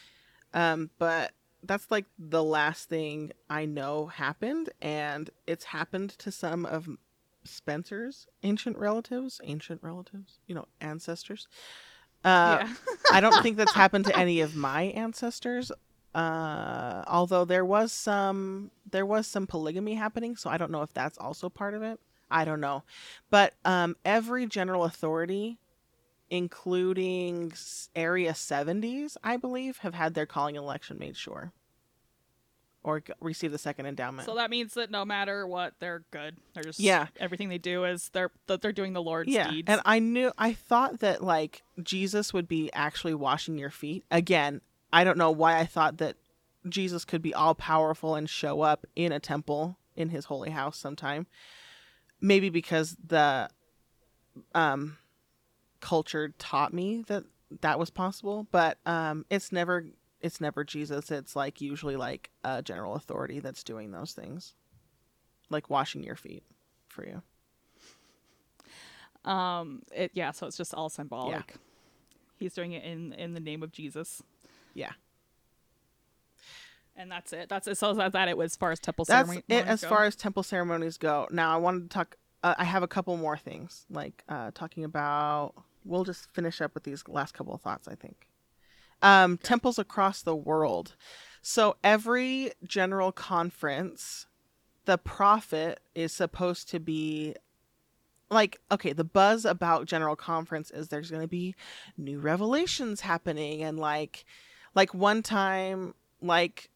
Um, 0.53 0.89
but 0.97 1.31
that's 1.64 1.89
like 1.89 2.06
the 2.19 2.43
last 2.43 2.89
thing 2.89 3.31
I 3.49 3.65
know 3.65 4.07
happened, 4.07 4.69
and 4.81 5.30
it's 5.47 5.65
happened 5.65 6.11
to 6.19 6.31
some 6.31 6.65
of 6.65 6.89
Spencer's 7.43 8.27
ancient 8.43 8.77
relatives, 8.77 9.39
ancient 9.43 9.81
relatives, 9.84 10.39
you 10.47 10.56
know, 10.56 10.65
ancestors. 10.81 11.47
Uh, 12.23 12.57
yeah. 12.61 12.73
I 13.11 13.22
don't 13.22 13.41
think 13.43 13.57
that's 13.57 13.73
happened 13.76 14.06
to 14.06 14.18
any 14.18 14.41
of 14.41 14.56
my 14.56 14.84
ancestors. 14.84 15.72
Uh, 16.14 17.03
although 17.07 17.43
there 17.43 17.65
was 17.65 17.91
some 17.91 18.72
there 18.89 19.06
was 19.06 19.27
some 19.27 19.45
polygamy 19.45 19.95
happening, 19.95 20.35
so 20.35 20.49
I 20.49 20.57
don't 20.57 20.72
know 20.72 20.81
if 20.81 20.93
that's 20.93 21.18
also 21.18 21.49
part 21.49 21.73
of 21.73 21.84
it. 21.84 21.99
I 22.30 22.45
don't 22.45 22.61
know, 22.61 22.84
but 23.30 23.53
um, 23.64 23.95
every 24.03 24.45
general 24.47 24.84
authority, 24.84 25.60
including 26.30 27.53
Area 27.95 28.34
Seventies, 28.34 29.18
I 29.23 29.38
believe, 29.38 29.77
have 29.80 29.93
had 29.93 30.14
their 30.14 30.26
calling 30.26 30.56
election 30.56 30.97
made 30.99 31.15
sure, 31.18 31.53
or 32.84 33.03
receive 33.19 33.52
the 33.52 33.57
second 33.57 33.85
endowment. 33.85 34.26
So 34.27 34.35
that 34.35 34.49
means 34.49 34.73
that 34.73 34.91
no 34.91 35.06
matter 35.06 35.45
what, 35.47 35.73
they're 35.80 36.03
good. 36.11 36.38
They're 36.53 36.64
just 36.64 36.80
Yeah. 36.80 37.07
Everything 37.19 37.49
they 37.49 37.57
do 37.57 37.84
is 37.85 38.10
they're 38.10 38.31
that 38.47 38.61
they're 38.61 38.72
doing 38.72 38.93
the 38.93 39.02
Lord's 39.02 39.31
yeah, 39.31 39.49
deeds. 39.52 39.69
and 39.69 39.81
I 39.85 39.99
knew 39.99 40.31
I 40.38 40.53
thought 40.53 40.99
that 40.99 41.23
like 41.23 41.64
Jesus 41.81 42.34
would 42.34 42.47
be 42.47 42.72
actually 42.73 43.14
washing 43.14 43.57
your 43.57 43.72
feet. 43.72 44.03
Again, 44.11 44.61
I 44.91 45.03
don't 45.03 45.18
know 45.18 45.31
why 45.31 45.57
I 45.60 45.65
thought 45.65 45.97
that 45.97 46.15
Jesus 46.68 47.06
could 47.06 47.22
be 47.22 47.34
all 47.34 47.53
powerful 47.56 48.15
and 48.15 48.30
show 48.30 48.61
up 48.61 48.88
in 48.95 49.11
a 49.11 49.19
temple 49.19 49.77
in 49.95 50.10
his 50.10 50.26
holy 50.26 50.49
house 50.49 50.77
sometime. 50.77 51.27
Maybe 52.26 52.49
because 52.49 52.97
the 53.06 53.49
um 54.56 54.97
culture 55.80 56.34
taught 56.39 56.73
me 56.73 57.03
that 57.07 57.23
that 57.61 57.77
was 57.77 57.91
possible, 57.91 58.47
but 58.52 58.80
um 58.88 59.26
it's 59.30 59.52
never 59.52 59.85
it's 60.22 60.41
never 60.41 60.64
Jesus. 60.64 61.11
It's 61.11 61.35
like 61.35 61.61
usually 61.61 61.95
like 61.95 62.31
a 62.43 62.64
general 62.64 62.95
authority 62.95 63.39
that's 63.41 63.64
doing 63.64 63.91
those 63.91 64.14
things. 64.14 64.56
Like 65.52 65.69
washing 65.69 66.03
your 66.03 66.15
feet 66.15 66.43
for 66.89 67.06
you. 67.06 67.22
um, 69.31 69.84
it 69.93 70.10
yeah. 70.15 70.31
So 70.31 70.47
it's 70.47 70.57
just 70.57 70.73
all 70.73 70.89
symbolic. 70.89 71.53
He's 72.38 72.53
doing 72.56 72.72
it 72.72 72.84
in 72.84 73.14
in 73.14 73.34
the 73.35 73.39
name 73.39 73.61
of 73.61 73.72
Jesus, 73.72 74.23
Yeah. 74.73 74.93
And 76.95 77.11
that's 77.11 77.34
it. 77.34 77.49
That's 77.49 77.67
it. 77.67 77.77
So 77.77 77.93
that, 77.93 78.13
that 78.13 78.27
it 78.27 78.38
was 78.38 78.53
as 78.53 78.55
far 78.55 78.72
as 78.72 78.80
temple 78.80 79.05
That's 79.05 79.27
ceremony. 79.27 79.43
it 79.49 79.65
as 79.67 79.84
far 79.84 80.03
as 80.05 80.15
temple 80.15 80.43
ceremonies 80.43 80.97
go. 80.97 81.27
Now 81.31 81.53
I 81.53 81.57
wanted 81.57 81.84
to 81.84 81.89
talk. 81.89 82.15
Uh, 82.43 82.55
I 82.57 82.63
have 82.63 82.84
a 82.84 82.88
couple 82.88 83.15
more 83.17 83.38
things, 83.38 83.85
like 83.89 84.23
uh, 84.30 84.51
talking 84.53 84.84
about. 84.84 85.53
We'll 85.84 86.03
just 86.03 86.34
finish 86.34 86.61
up 86.61 86.73
with 86.73 86.84
these 86.84 87.03
last 87.07 87.34
couple 87.34 87.53
of 87.53 87.61
thoughts. 87.61 87.88
I 87.88 87.95
think. 87.95 88.27
um, 89.01 89.38
temples 89.38 89.77
across 89.77 90.22
the 90.22 90.35
world. 90.35 90.95
So 91.41 91.76
every 91.84 92.51
general 92.63 93.11
conference, 93.11 94.26
the 94.85 94.97
prophet 94.97 95.80
is 95.93 96.11
supposed 96.13 96.69
to 96.69 96.80
be 96.80 97.35
like 98.31 98.59
okay 98.72 98.91
the 98.91 99.03
buzz 99.03 99.45
about 99.45 99.85
general 99.85 100.15
conference 100.15 100.72
is 100.72 100.88
there's 100.88 101.11
going 101.11 101.22
to 101.22 101.27
be 101.27 101.53
new 101.95 102.19
revelations 102.19 103.01
happening 103.01 103.61
and 103.61 103.77
like 103.80 104.26
like 104.73 104.95
one 104.95 105.22
time 105.22 105.93
like 106.23 106.72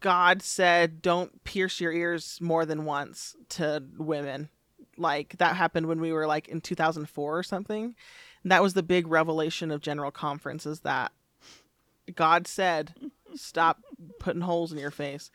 god 0.00 0.42
said 0.42 1.02
don't 1.02 1.44
pierce 1.44 1.80
your 1.80 1.92
ears 1.92 2.38
more 2.40 2.64
than 2.64 2.84
once 2.84 3.36
to 3.50 3.82
women. 3.98 4.48
Like 4.96 5.36
that 5.38 5.56
happened 5.56 5.86
when 5.86 6.00
we 6.00 6.12
were 6.12 6.26
like 6.26 6.48
in 6.48 6.60
2004 6.60 7.38
or 7.38 7.42
something. 7.42 7.94
And 8.42 8.52
that 8.52 8.62
was 8.62 8.74
the 8.74 8.82
big 8.82 9.06
revelation 9.06 9.70
of 9.70 9.80
general 9.80 10.10
conference 10.10 10.66
is 10.66 10.80
that 10.80 11.12
god 12.14 12.46
said 12.46 12.94
stop 13.34 13.82
putting 14.18 14.42
holes 14.42 14.72
in 14.72 14.78
your 14.78 14.90
face. 14.90 15.30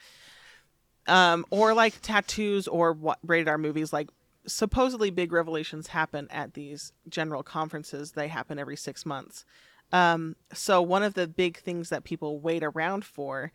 Um 1.07 1.45
or 1.49 1.73
like 1.73 2.01
tattoos 2.01 2.67
or 2.67 2.93
what 2.93 3.19
rated 3.23 3.47
r 3.47 3.57
movies. 3.57 3.93
Like 3.93 4.09
supposedly 4.47 5.11
big 5.11 5.31
revelations 5.31 5.87
happen 5.87 6.27
at 6.31 6.53
these 6.55 6.93
general 7.07 7.43
conferences. 7.43 8.13
They 8.13 8.27
happen 8.27 8.57
every 8.57 8.77
six 8.77 9.05
months. 9.05 9.45
Um 9.91 10.35
so 10.53 10.81
one 10.81 11.03
of 11.03 11.13
the 11.13 11.27
big 11.27 11.57
things 11.57 11.89
that 11.89 12.03
people 12.03 12.39
wait 12.39 12.63
around 12.63 13.05
for 13.05 13.51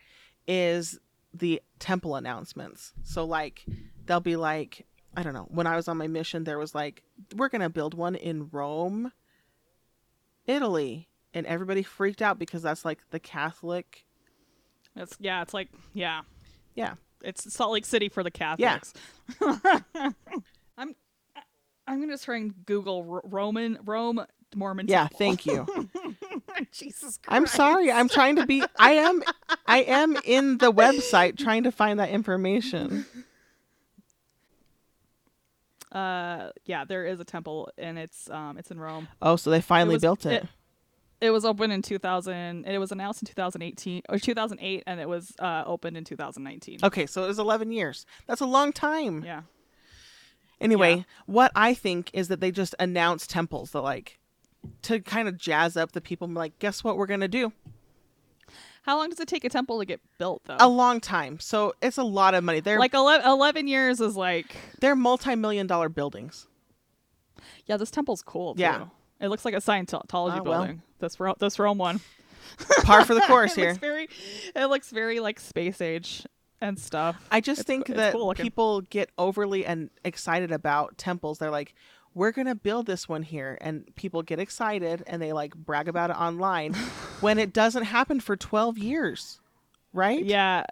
is 0.47 0.99
the 1.35 1.61
temple 1.79 2.17
announcements 2.17 2.93
so 3.03 3.25
like 3.25 3.65
they'll 4.07 4.21
be 4.21 4.37
like 4.37 4.87
i 5.17 5.23
don't 5.23 5.35
know 5.35 5.47
when 5.51 5.67
i 5.67 5.77
was 5.77 5.89
on 5.89 5.97
my 5.97 6.07
mission 6.07 6.45
there 6.45 6.59
was 6.59 6.75
like 6.75 7.03
we're 7.37 7.49
gonna 7.49 7.69
build 7.71 7.93
one 7.95 8.15
in 8.15 8.49
rome 8.51 9.13
italy 10.47 11.09
and 11.35 11.45
everybody 11.47 11.83
freaked 11.83 12.23
out 12.23 12.39
because 12.39 12.63
that's 12.63 12.85
like 12.85 12.99
the 13.11 13.19
catholic 13.21 14.05
It's 14.95 15.17
yeah, 15.21 15.43
it's 15.43 15.53
like 15.53 15.69
yeah, 15.93 16.23
yeah 16.75 16.95
it's 17.23 17.53
Salt 17.53 17.73
Lake 17.73 17.87
City 17.87 18.09
for 18.11 18.23
the 18.23 18.31
Catholics. 18.31 18.93
I'm 20.79 20.95
I'm 21.89 22.01
gonna 22.01 22.19
try 22.19 22.37
and 22.37 22.55
Google 22.67 23.07
R- 23.11 23.23
Roman 23.25 23.79
Rome 23.85 24.25
Mormon. 24.55 24.87
yeah 24.89 25.09
temple. 25.09 25.19
thank 25.19 25.47
you 25.47 25.67
Jesus 26.81 27.19
Christ. 27.19 27.29
I'm 27.29 27.47
sorry. 27.47 27.91
I'm 27.91 28.09
trying 28.09 28.37
to 28.37 28.47
be. 28.47 28.63
I 28.79 28.93
am. 28.93 29.23
I 29.67 29.79
am 29.83 30.17
in 30.25 30.59
the 30.59 30.73
website 30.73 31.37
trying 31.39 31.63
to 31.65 31.73
find 31.73 31.99
that 32.01 32.11
information. 32.11 33.07
Uh, 35.93 36.51
yeah, 36.65 36.85
there 36.85 37.07
is 37.07 37.21
a 37.21 37.25
temple, 37.25 37.71
and 37.79 37.99
it's 37.99 38.29
um, 38.31 38.59
it's 38.59 38.71
in 38.71 38.79
Rome. 38.79 39.09
Oh, 39.23 39.37
so 39.37 39.51
they 39.51 39.61
finally 39.61 39.95
was- 39.97 40.03
built 40.03 40.27
it. 40.27 40.43
it- 40.45 40.49
It 41.19 41.31
was 41.31 41.47
opened 41.47 41.73
in 41.73 41.81
2000. 41.81 42.67
It 42.67 42.77
was 42.79 42.93
announced 42.93 43.23
in 43.23 43.27
2018 43.27 44.03
or 44.11 44.19
2008, 44.19 44.83
and 44.87 45.01
it 45.01 45.09
was 45.09 45.33
uh, 45.39 45.63
opened 45.65 45.97
in 45.97 46.05
2019. 46.05 46.81
Okay, 46.83 47.07
so 47.07 47.25
it 47.25 47.27
was 47.29 47.39
11 47.39 47.73
years. 47.73 48.05
That's 48.27 48.43
a 48.43 48.47
long 48.47 48.71
time. 48.71 49.25
Yeah. 49.25 49.43
Anyway, 50.61 50.97
Yeah. 50.97 51.03
what 51.25 51.53
I 51.55 51.73
think 51.73 52.11
is 52.13 52.29
that 52.29 52.41
they 52.41 52.51
just 52.51 52.75
announced 52.79 53.31
temples 53.31 53.71
that 53.71 53.81
like 53.81 54.19
to 54.83 55.01
kind 55.01 55.29
of 55.29 55.37
jazz 55.39 55.77
up 55.77 55.93
the 55.93 56.01
people. 56.01 56.29
Like, 56.29 56.59
guess 56.59 56.83
what 56.85 56.97
we're 56.97 57.07
gonna 57.07 57.29
do? 57.29 57.53
How 58.83 58.97
long 58.99 59.11
does 59.11 59.19
it 59.19 59.27
take 59.27 59.45
a 59.45 59.49
temple 59.49 59.81
to 59.81 59.85
get 59.85 60.01
built, 60.17 60.43
though? 60.45 60.57
A 60.61 60.69
long 60.69 61.01
time. 61.01 61.41
So 61.41 61.75
it's 61.83 61.97
a 61.99 62.05
lot 62.05 62.35
of 62.35 62.45
money. 62.45 62.61
They're 62.61 62.79
like 62.79 62.95
11, 62.95 63.27
11 63.27 63.67
years 63.67 64.01
is 64.01 64.17
like 64.17 64.55
they're 64.81 64.95
multi-million 64.95 65.67
dollar 65.67 65.89
buildings. 65.89 66.47
yeah. 67.67 67.77
This 67.77 67.91
temple's 67.91 68.23
cool. 68.23 68.55
Too. 68.55 68.61
Yeah. 68.63 68.87
It 69.21 69.29
looks 69.29 69.45
like 69.45 69.55
a 69.55 69.59
Scientology 69.59 70.05
ah, 70.39 70.43
well. 70.43 70.61
building. 70.61 70.83
This 71.01 71.19
Ro- 71.19 71.35
this 71.39 71.59
Rome 71.59 71.79
one. 71.79 72.01
Par 72.85 73.05
for 73.05 73.15
the 73.15 73.23
course 73.23 73.53
it 73.59 73.61
here. 73.61 73.69
looks 73.71 73.79
very, 73.79 74.09
it 74.55 74.67
looks 74.67 74.91
very 74.91 75.19
like 75.21 75.41
space 75.41 75.81
age 75.81 76.25
and 76.61 76.79
stuff. 76.79 77.17
I 77.31 77.41
just 77.41 77.63
It's 77.63 77.67
think 77.67 77.89
it's 77.91 77.97
that 77.97 78.13
cool 78.13 78.33
people 78.35 78.83
get 78.83 79.11
overly 79.19 79.67
and 79.67 79.91
excited 80.05 80.53
about 80.53 80.97
temples. 80.97 81.39
They're 81.39 81.51
like, 81.51 81.75
"We're 82.17 82.33
gonna 82.33 82.55
build 82.57 82.87
this 82.87 83.09
one 83.09 83.23
here," 83.23 83.59
and 83.61 83.85
people 83.95 84.23
get 84.23 84.41
excited 84.41 85.05
and 85.07 85.21
they 85.23 85.33
like 85.33 85.55
brag 85.55 85.87
about 85.87 86.11
it 86.11 86.17
online, 86.17 86.73
when 87.21 87.39
it 87.39 87.53
doesn't 87.53 87.85
happen 87.85 88.19
for 88.21 88.37
twelve 88.37 88.79
years, 88.79 89.41
right? 89.93 90.25
Yeah, 90.25 90.65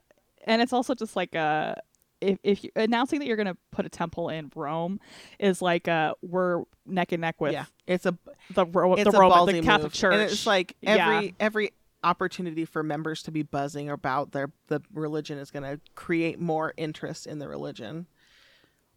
and 0.47 0.61
it's 0.63 0.73
also 0.73 0.95
just 0.95 1.15
like 1.15 1.37
uh 1.37 1.75
if 2.21 2.39
if 2.43 2.65
you 2.65 2.71
announcing 2.75 3.19
that 3.21 3.27
you're 3.27 3.37
gonna 3.37 3.57
put 3.71 3.85
a 3.85 3.89
temple 3.91 4.29
in 4.31 4.51
Rome 4.55 4.99
is 5.39 5.61
like 5.61 5.87
uh 5.89 6.15
we're 6.23 6.63
neck 6.87 7.13
and 7.13 7.21
neck 7.21 7.41
with 7.41 7.53
yeah. 7.53 7.67
It's 7.87 8.07
a 8.07 8.17
the 8.55 8.65
Ro- 8.65 8.97
the 8.97 9.11
a 9.11 9.19
Roman 9.21 9.57
the 9.57 9.61
Catholic 9.63 9.83
move. 9.85 9.93
Church. 9.93 10.13
and 10.15 10.23
it's 10.23 10.47
like 10.47 10.75
Yeah. 10.81 10.97
every 11.17 11.35
every 11.39 11.71
opportunity 12.03 12.65
for 12.65 12.83
members 12.83 13.23
to 13.25 13.31
be 13.31 13.43
buzzing 13.43 13.91
about 13.91 14.33
their 14.33 14.51
the 14.69 14.81
religion 14.93 15.39
is 15.39 15.51
gonna 15.51 15.81
create 15.95 16.39
more 16.41 16.73
interest 16.77 17.27
in 17.27 17.39
the 17.39 17.49
religion. 17.49 18.07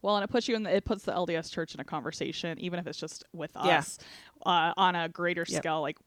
Well, 0.01 0.15
and 0.15 0.23
it 0.23 0.27
puts 0.27 0.47
you 0.47 0.55
in 0.55 0.63
the, 0.63 0.75
it 0.75 0.85
puts 0.85 1.03
the 1.03 1.11
LDS 1.11 1.51
Church 1.51 1.73
in 1.73 1.79
a 1.81 1.83
conversation, 1.83 2.59
even 2.59 2.79
if 2.79 2.87
it's 2.87 2.99
just 2.99 3.23
with 3.33 3.51
Yeah. 3.55 3.79
us, 3.79 3.97
uh, 4.45 4.73
on 4.77 4.95
a 4.95 5.09
greater 5.09 5.45
Yep. 5.47 5.61
scale. 5.61 5.81
Like, 5.81 5.97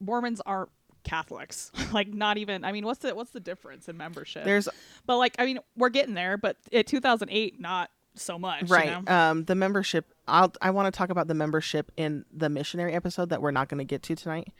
Mormons 0.00 0.40
aren't 0.44 0.70
Catholics. 1.04 1.70
like, 1.92 2.08
not 2.08 2.38
even. 2.38 2.64
I 2.64 2.72
mean, 2.72 2.84
what's 2.84 3.00
the 3.00 3.14
what's 3.14 3.30
the 3.30 3.40
difference 3.40 3.88
in 3.88 3.96
membership? 3.96 4.44
There's 4.44 4.68
but 5.06 5.16
like, 5.18 5.34
I 5.38 5.44
mean, 5.44 5.58
we're 5.76 5.88
getting 5.88 6.14
there. 6.14 6.36
But 6.36 6.56
in 6.70 6.84
2008, 6.84 7.60
not 7.60 7.90
so 8.14 8.38
much. 8.38 8.62
you 8.64 8.68
right 8.68 9.02
know? 9.06 9.10
um 9.14 9.44
the 9.46 9.54
membership 9.54 10.12
i'll 10.28 10.52
i 10.60 10.68
want 10.68 10.84
to 10.92 10.96
talk 10.96 11.08
about 11.08 11.28
the 11.28 11.34
membership 11.34 11.90
in 11.96 12.26
the 12.30 12.50
missionary 12.50 12.92
episode 12.92 13.30
that 13.30 13.40
we're 13.40 13.50
not 13.50 13.70
going 13.70 13.78
to 13.78 13.86
get 13.86 14.02
to 14.02 14.14
tonight 14.14 14.52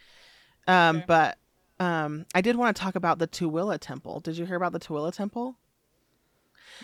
um 0.67 0.97
Okay. 0.97 1.05
but 1.07 1.39
um 1.79 2.25
i 2.35 2.41
did 2.41 2.57
want 2.57 2.75
to 2.75 2.83
talk 2.83 2.95
about 2.95 3.19
the 3.19 3.29
Tooele 3.29 3.77
temple 3.79 4.21
did 4.21 4.39
you 4.39 4.47
hear 4.47 4.57
about 4.57 4.73
the 4.73 4.81
Tooele 4.81 5.13
temple 5.13 5.59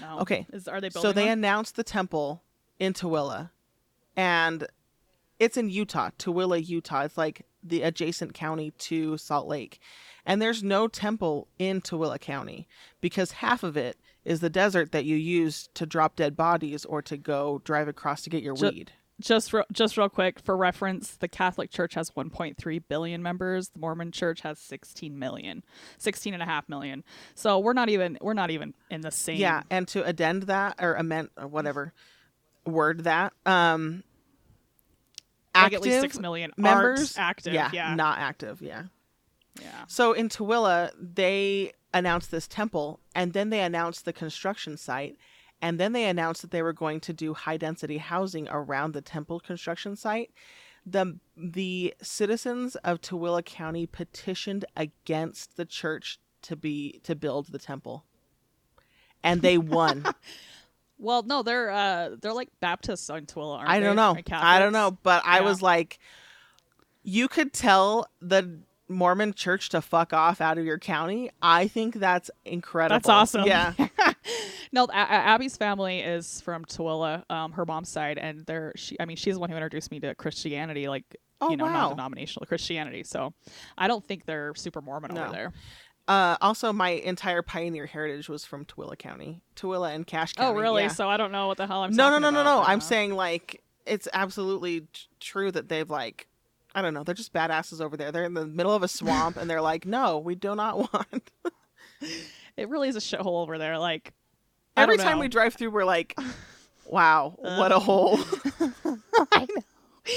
No. 0.01 0.21
okay. 0.21 0.47
Is 0.53 0.69
are 0.69 0.81
they 0.81 0.89
building? 0.89 1.03
so 1.09 1.13
they 1.13 1.25
one? 1.25 1.33
announced 1.39 1.77
the 1.77 1.85
temple 1.85 2.43
in 2.79 2.93
Tooele 2.93 3.51
and 4.17 4.67
it's 5.39 5.57
in 5.57 5.71
utah 5.71 6.11
Tooele 6.19 6.65
utah 6.67 7.03
it's 7.03 7.17
like 7.19 7.47
the 7.63 7.83
adjacent 7.83 8.35
county 8.35 8.71
to 8.79 9.17
salt 9.17 9.49
lake 9.49 9.81
and 10.25 10.41
there's 10.41 10.63
no 10.63 10.89
temple 10.89 11.49
in 11.59 11.81
Tooele 11.81 12.21
county 12.21 12.69
because 13.01 13.33
half 13.33 13.63
of 13.63 13.77
it 13.77 13.97
is 14.25 14.41
the 14.41 14.51
desert 14.51 14.93
that 14.93 15.05
you 15.05 15.17
use 15.17 15.69
to 15.75 15.87
drop 15.87 16.15
dead 16.17 16.37
bodies 16.37 16.85
or 16.85 17.01
to 17.03 17.17
go 17.17 17.61
drive 17.65 17.89
across 17.89 18.23
to 18.23 18.31
get 18.31 18.43
your 18.43 18.55
Ju- 18.55 18.69
weed 18.69 18.93
just 19.21 19.53
real, 19.53 19.65
just 19.73 19.97
real 19.97 20.09
quick 20.09 20.39
for 20.39 20.57
reference, 20.57 21.17
the 21.17 21.29
Catholic 21.29 21.71
Church 21.71 21.95
has 21.95 22.11
1.3 22.11 22.83
billion 22.89 23.23
members. 23.23 23.71
The 23.71 23.81
Mormon 23.81 24.13
Church 24.13 24.43
has 24.43 24.59
16 24.59 25.19
million, 25.19 25.65
16 25.99 26.35
and 26.35 26.43
a 26.43 26.47
half 26.47 26.69
million. 26.69 27.05
So 27.35 27.59
we're 27.59 27.73
not 27.73 27.89
even 27.89 28.19
we're 28.21 28.35
not 28.35 28.51
even 28.51 28.75
in 28.91 29.01
the 29.01 29.11
same. 29.11 29.39
Yeah, 29.39 29.63
and 29.71 29.89
to 29.89 30.05
addend 30.05 30.45
that 30.45 30.77
or 30.81 30.95
amend 30.95 31.31
or 31.37 31.49
whatever 31.49 31.93
word 32.65 33.05
that 33.05 33.33
um 33.47 34.03
like 35.55 35.65
active 35.65 35.77
at 35.77 35.83
least 35.83 36.01
six 36.01 36.19
million 36.19 36.53
members 36.57 37.17
active. 37.17 37.55
yeah, 37.55 37.71
Yeah, 37.73 37.95
not 37.95 38.19
active, 38.19 38.61
yeah. 38.63 38.85
yeah. 39.61 39.85
So 39.89 40.13
in 40.13 40.29
Tooele, 40.29 40.91
they 41.01 41.73
announced 41.93 42.31
this 42.31 42.47
temple 42.47 43.01
and 43.15 43.33
then 43.33 43.51
they 43.51 43.61
announced 43.61 44.05
the 44.05 44.13
construction 44.13 44.77
site 44.77 45.17
and 45.61 45.79
then 45.79 45.93
they 45.93 46.05
announced 46.05 46.43
that 46.43 46.51
they 46.51 46.63
were 46.63 46.73
going 46.73 47.01
to 47.01 47.13
do 47.13 47.35
high 47.35 47.57
density 47.57 47.99
housing 47.99 48.49
around 48.51 48.93
the 48.93 49.03
temple 49.03 49.41
construction 49.41 49.97
site. 49.97 50.31
The 50.87 51.19
the 51.37 51.95
citizens 52.01 52.77
of 52.77 53.01
Tooele 53.01 53.45
County 53.45 53.87
petitioned 53.87 54.65
against 54.77 55.57
the 55.57 55.65
church 55.65 56.19
to 56.43 56.57
be 56.57 57.01
to 57.03 57.15
build 57.15 57.49
the 57.49 57.59
temple. 57.59 58.05
And 59.23 59.43
they 59.43 59.59
won. 59.59 60.07
Well, 61.01 61.23
no, 61.23 61.43
they're 61.45 61.71
uh 61.71 62.17
they're 62.21 62.33
like 62.33 62.49
Baptists 62.61 63.09
on 63.09 63.27
Tooele, 63.27 63.57
aren't 63.57 63.71
I 63.71 63.79
don't 63.79 63.95
know. 63.95 64.17
I 64.33 64.59
don't 64.59 64.73
know, 64.73 64.99
but 65.03 65.23
I 65.25 65.43
was 65.43 65.63
like, 65.63 66.01
you 67.05 67.29
could 67.29 67.53
tell 67.53 68.09
the 68.21 68.59
Mormon 68.89 69.35
church 69.35 69.69
to 69.71 69.81
fuck 69.81 70.13
off 70.13 70.41
out 70.41 70.59
of 70.59 70.65
your 70.65 70.79
county. 70.79 71.31
I 71.43 71.69
think 71.69 71.95
that's 71.97 72.31
incredible. 72.45 72.95
That's 72.97 73.09
awesome. 73.09 73.45
Yeah. 73.47 73.73
No, 74.71 74.85
A- 74.85 74.95
Abby's 74.95 75.57
family 75.57 76.01
is 76.01 76.43
from 76.43 76.67
Tooele, 76.67 77.23
um, 77.31 77.53
her 77.53 77.65
mom's 77.65 77.89
side, 77.89 78.19
and 78.19 78.45
they're 78.45 78.73
she. 78.77 78.99
I 79.01 79.07
mean, 79.07 79.17
she's 79.17 79.33
the 79.35 79.41
one 79.41 79.49
who 79.49 79.57
introduced 79.57 79.91
me 79.91 79.99
to 80.01 80.15
Christianity, 80.15 80.89
like 80.89 81.17
Oh, 81.41 81.49
you 81.51 81.57
know, 81.57 81.65
wow. 81.65 81.73
non-denominational 81.89 82.45
Christianity. 82.47 83.03
So, 83.05 83.33
I 83.79 83.89
don't 83.89 84.05
think 84.05 84.27
they're 84.27 84.55
super 84.57 84.83
Mormon 84.83 85.15
No. 85.15 85.23
over 85.25 85.33
there. 85.33 85.53
Uh, 86.07 86.37
also, 86.43 86.71
my 86.73 86.91
entire 86.91 87.41
pioneer 87.41 87.87
heritage 87.87 88.29
was 88.29 88.45
from 88.45 88.67
Tooele 88.67 88.99
County, 88.99 89.41
Tooele 89.57 89.95
and 89.95 90.07
Cache 90.07 90.35
County. 90.35 90.51
Oh, 90.51 90.61
really? 90.61 90.83
yeah. 90.83 90.89
So 90.89 91.09
I 91.09 91.17
don't 91.17 91.33
know 91.33 91.47
what 91.47 91.57
the 91.57 91.67
hell 91.67 91.83
I'm. 91.85 91.93
no, 91.93 92.11
no, 92.11 92.19
no, 92.19 92.29
no, 92.31 92.43
no. 92.45 92.59
right 92.59 92.69
I'm 92.69 92.81
now. 92.81 92.85
saying 92.85 93.15
like 93.15 93.63
it's 93.87 94.07
absolutely 94.13 94.81
t- 94.83 94.89
true 95.21 95.51
that 95.51 95.71
they've 95.71 95.89
like. 95.89 96.27
I 96.75 96.83
don't 96.83 96.95
know. 96.95 97.03
They're 97.03 97.15
just 97.15 97.33
badasses 97.33 97.81
over 97.81 97.97
there. 97.97 98.13
They're 98.13 98.25
in 98.25 98.35
the 98.35 98.47
middle 98.47 98.75
of 98.75 98.83
a 98.83 98.89
swamp, 98.89 99.37
and 99.37 99.49
they're 99.49 99.63
like, 99.63 99.87
"No, 99.87 100.19
we 100.19 100.35
do 100.35 100.55
not 100.55 100.79
want." 100.93 101.31
it 102.57 102.69
really 102.69 102.89
is 102.89 102.97
a 102.97 103.01
shithole 103.01 103.43
over 103.43 103.59
there. 103.59 103.79
Like 103.79 104.13
Every 104.77 104.97
time 104.97 105.17
know. 105.17 105.23
we 105.23 105.29
drive 105.29 105.55
through, 105.55 105.71
we're 105.71 105.85
like, 105.85 106.15
"Wow, 106.87 107.35
what 107.39 107.73
a 107.73 107.79
hole!" 107.79 108.19
I 109.33 109.47
know. 109.49 109.63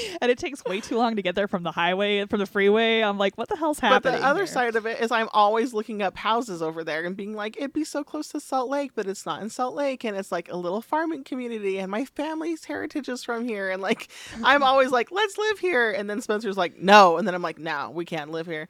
and 0.20 0.30
it 0.30 0.38
takes 0.38 0.64
way 0.64 0.80
too 0.80 0.96
long 0.96 1.16
to 1.16 1.22
get 1.22 1.34
there 1.34 1.48
from 1.48 1.62
the 1.62 1.72
highway 1.72 2.24
from 2.26 2.40
the 2.40 2.46
freeway. 2.46 3.00
I'm 3.00 3.18
like, 3.18 3.36
what 3.36 3.48
the 3.48 3.56
hell's 3.56 3.78
happening? 3.78 4.14
But 4.14 4.20
the 4.20 4.26
other 4.26 4.40
here? 4.40 4.46
side 4.46 4.76
of 4.76 4.86
it 4.86 5.00
is 5.00 5.10
I'm 5.10 5.28
always 5.32 5.74
looking 5.74 6.02
up 6.02 6.16
houses 6.16 6.62
over 6.62 6.84
there 6.84 7.04
and 7.04 7.16
being 7.16 7.34
like, 7.34 7.56
it'd 7.56 7.72
be 7.72 7.84
so 7.84 8.04
close 8.04 8.28
to 8.28 8.40
Salt 8.40 8.68
Lake, 8.68 8.92
but 8.94 9.06
it's 9.06 9.26
not 9.26 9.42
in 9.42 9.50
Salt 9.50 9.74
Lake. 9.74 10.04
And 10.04 10.16
it's 10.16 10.32
like 10.32 10.50
a 10.50 10.56
little 10.56 10.82
farming 10.82 11.24
community 11.24 11.78
and 11.78 11.90
my 11.90 12.04
family's 12.04 12.64
heritage 12.64 13.08
is 13.08 13.22
from 13.24 13.46
here. 13.46 13.70
And 13.70 13.82
like, 13.82 14.08
I'm 14.42 14.62
always 14.62 14.90
like, 14.90 15.10
let's 15.10 15.36
live 15.38 15.58
here. 15.58 15.90
And 15.90 16.08
then 16.08 16.20
Spencer's 16.20 16.56
like, 16.56 16.78
no. 16.78 17.18
And 17.18 17.26
then 17.26 17.34
I'm 17.34 17.42
like, 17.42 17.58
no, 17.58 17.90
we 17.90 18.04
can't 18.04 18.30
live 18.30 18.46
here. 18.46 18.68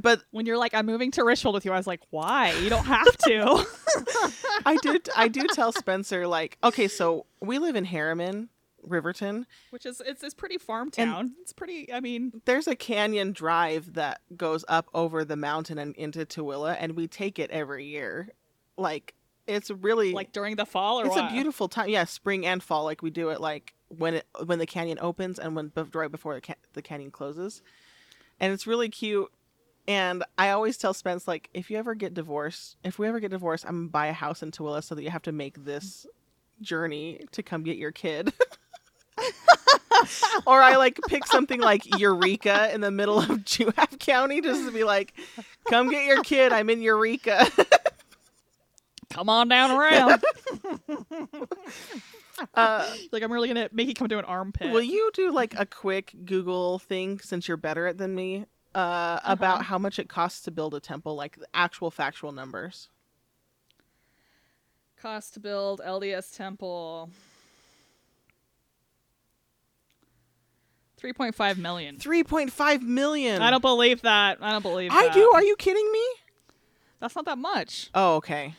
But 0.00 0.22
when 0.32 0.44
you're 0.44 0.58
like, 0.58 0.74
I'm 0.74 0.86
moving 0.86 1.10
to 1.12 1.24
Richfield 1.24 1.54
with 1.54 1.64
you, 1.64 1.72
I 1.72 1.76
was 1.76 1.86
like, 1.86 2.00
why? 2.10 2.52
You 2.62 2.68
don't 2.68 2.84
have 2.86 3.16
to. 3.18 3.64
I 4.66 4.76
do, 4.82 4.98
I 5.16 5.28
do 5.28 5.46
tell 5.46 5.72
Spencer, 5.72 6.26
like, 6.26 6.58
okay, 6.64 6.88
so 6.88 7.26
we 7.40 7.58
live 7.58 7.76
in 7.76 7.86
Herriman, 7.86 8.48
Riverton. 8.84 9.46
Which 9.70 9.86
is 9.86 10.00
it's 10.04 10.22
it's 10.22 10.34
pretty 10.34 10.58
farm 10.58 10.90
town. 10.90 11.34
it's 11.40 11.52
pretty. 11.52 11.92
I 11.92 12.00
mean, 12.00 12.40
There's 12.44 12.66
a 12.66 12.76
canyon 12.76 13.32
drive 13.32 13.94
that 13.94 14.20
goes 14.36 14.64
up 14.68 14.88
over 14.94 15.24
the 15.24 15.36
mountain 15.36 15.78
and 15.78 15.94
into 15.96 16.24
Tooele, 16.24 16.76
and 16.78 16.96
we 16.96 17.08
take 17.08 17.38
it 17.38 17.50
every 17.50 17.86
year. 17.86 18.30
Like, 18.76 19.14
it's 19.46 19.70
really 19.70 20.12
like 20.12 20.32
during 20.32 20.56
the 20.56 20.66
fall 20.66 21.00
or 21.00 21.06
it's 21.06 21.16
what? 21.16 21.30
a 21.30 21.32
beautiful 21.32 21.68
time. 21.68 21.88
Yeah, 21.88 22.04
spring 22.04 22.46
and 22.46 22.62
fall. 22.62 22.84
Like 22.84 23.02
we 23.02 23.10
do 23.10 23.30
it 23.30 23.40
like 23.40 23.74
when 23.88 24.14
it 24.14 24.26
when 24.44 24.58
the 24.58 24.66
canyon 24.66 24.98
opens 25.00 25.38
and 25.38 25.54
when 25.54 25.72
right 25.92 26.10
before 26.10 26.38
the, 26.38 26.56
the 26.72 26.82
canyon 26.82 27.10
closes, 27.10 27.62
and 28.40 28.52
it's 28.52 28.66
really 28.66 28.88
cute. 28.88 29.30
And 29.86 30.24
I 30.38 30.50
always 30.50 30.78
tell 30.78 30.94
Spence 30.94 31.28
like, 31.28 31.50
if 31.52 31.70
you 31.70 31.76
ever 31.76 31.94
get 31.94 32.14
divorced, 32.14 32.76
if 32.84 32.98
we 32.98 33.06
ever 33.06 33.20
get 33.20 33.30
divorced, 33.30 33.66
I'm 33.66 33.80
gonna 33.82 33.88
buy 33.90 34.06
a 34.06 34.12
house 34.14 34.42
in 34.42 34.50
Tooele 34.50 34.82
so 34.82 34.94
that 34.94 35.02
you 35.02 35.10
have 35.10 35.22
to 35.22 35.32
make 35.32 35.62
this 35.64 36.06
journey 36.62 37.20
to 37.32 37.42
come 37.42 37.62
get 37.64 37.76
your 37.76 37.92
kid. 37.92 38.32
or 40.46 40.62
I 40.62 40.76
like 40.76 41.00
pick 41.08 41.26
something 41.26 41.60
like 41.60 41.98
Eureka 41.98 42.72
in 42.74 42.80
the 42.80 42.90
middle 42.90 43.18
of 43.18 43.28
Juab 43.44 43.98
County 43.98 44.40
just 44.40 44.64
to 44.66 44.72
be 44.72 44.84
like, 44.84 45.14
come 45.68 45.90
get 45.90 46.04
your 46.04 46.22
kid. 46.22 46.52
I'm 46.52 46.70
in 46.70 46.82
Eureka. 46.82 47.46
Come 49.10 49.28
on 49.28 49.46
down 49.46 49.70
around. 49.70 50.24
uh, 52.54 52.94
like 53.12 53.22
I'm 53.22 53.32
really 53.32 53.46
gonna 53.46 53.68
make 53.70 53.86
you 53.86 53.94
come 53.94 54.08
to 54.08 54.18
an 54.18 54.24
armpit. 54.24 54.72
Will 54.72 54.82
you 54.82 55.08
do 55.14 55.30
like 55.30 55.54
a 55.56 55.64
quick 55.64 56.16
Google 56.24 56.80
thing 56.80 57.20
since 57.20 57.46
you're 57.46 57.56
better 57.56 57.86
at 57.86 57.96
than 57.96 58.12
me 58.12 58.46
uh, 58.74 59.20
about 59.22 59.62
how 59.66 59.78
much 59.78 60.00
it 60.00 60.08
costs 60.08 60.40
to 60.42 60.50
build 60.50 60.74
a 60.74 60.80
temple, 60.80 61.14
like 61.14 61.36
the 61.36 61.46
actual 61.54 61.92
factual 61.92 62.32
numbers? 62.32 62.88
Cost 65.00 65.34
to 65.34 65.40
build 65.40 65.80
LDS 65.86 66.36
temple. 66.36 67.10
3.5 71.04 71.58
million. 71.58 71.98
Three 71.98 72.24
point 72.24 72.50
five 72.50 72.82
million. 72.82 73.42
I 73.42 73.50
don't 73.50 73.60
believe 73.60 74.02
that. 74.02 74.38
I 74.40 74.52
don't 74.52 74.62
believe 74.62 74.90
I 74.90 75.06
that. 75.06 75.14
do. 75.14 75.30
Are 75.34 75.42
you 75.42 75.54
kidding 75.56 75.90
me? 75.92 76.04
That's 77.00 77.14
not 77.14 77.26
that 77.26 77.36
much. 77.36 77.90
Oh, 77.94 78.16
okay. 78.16 78.54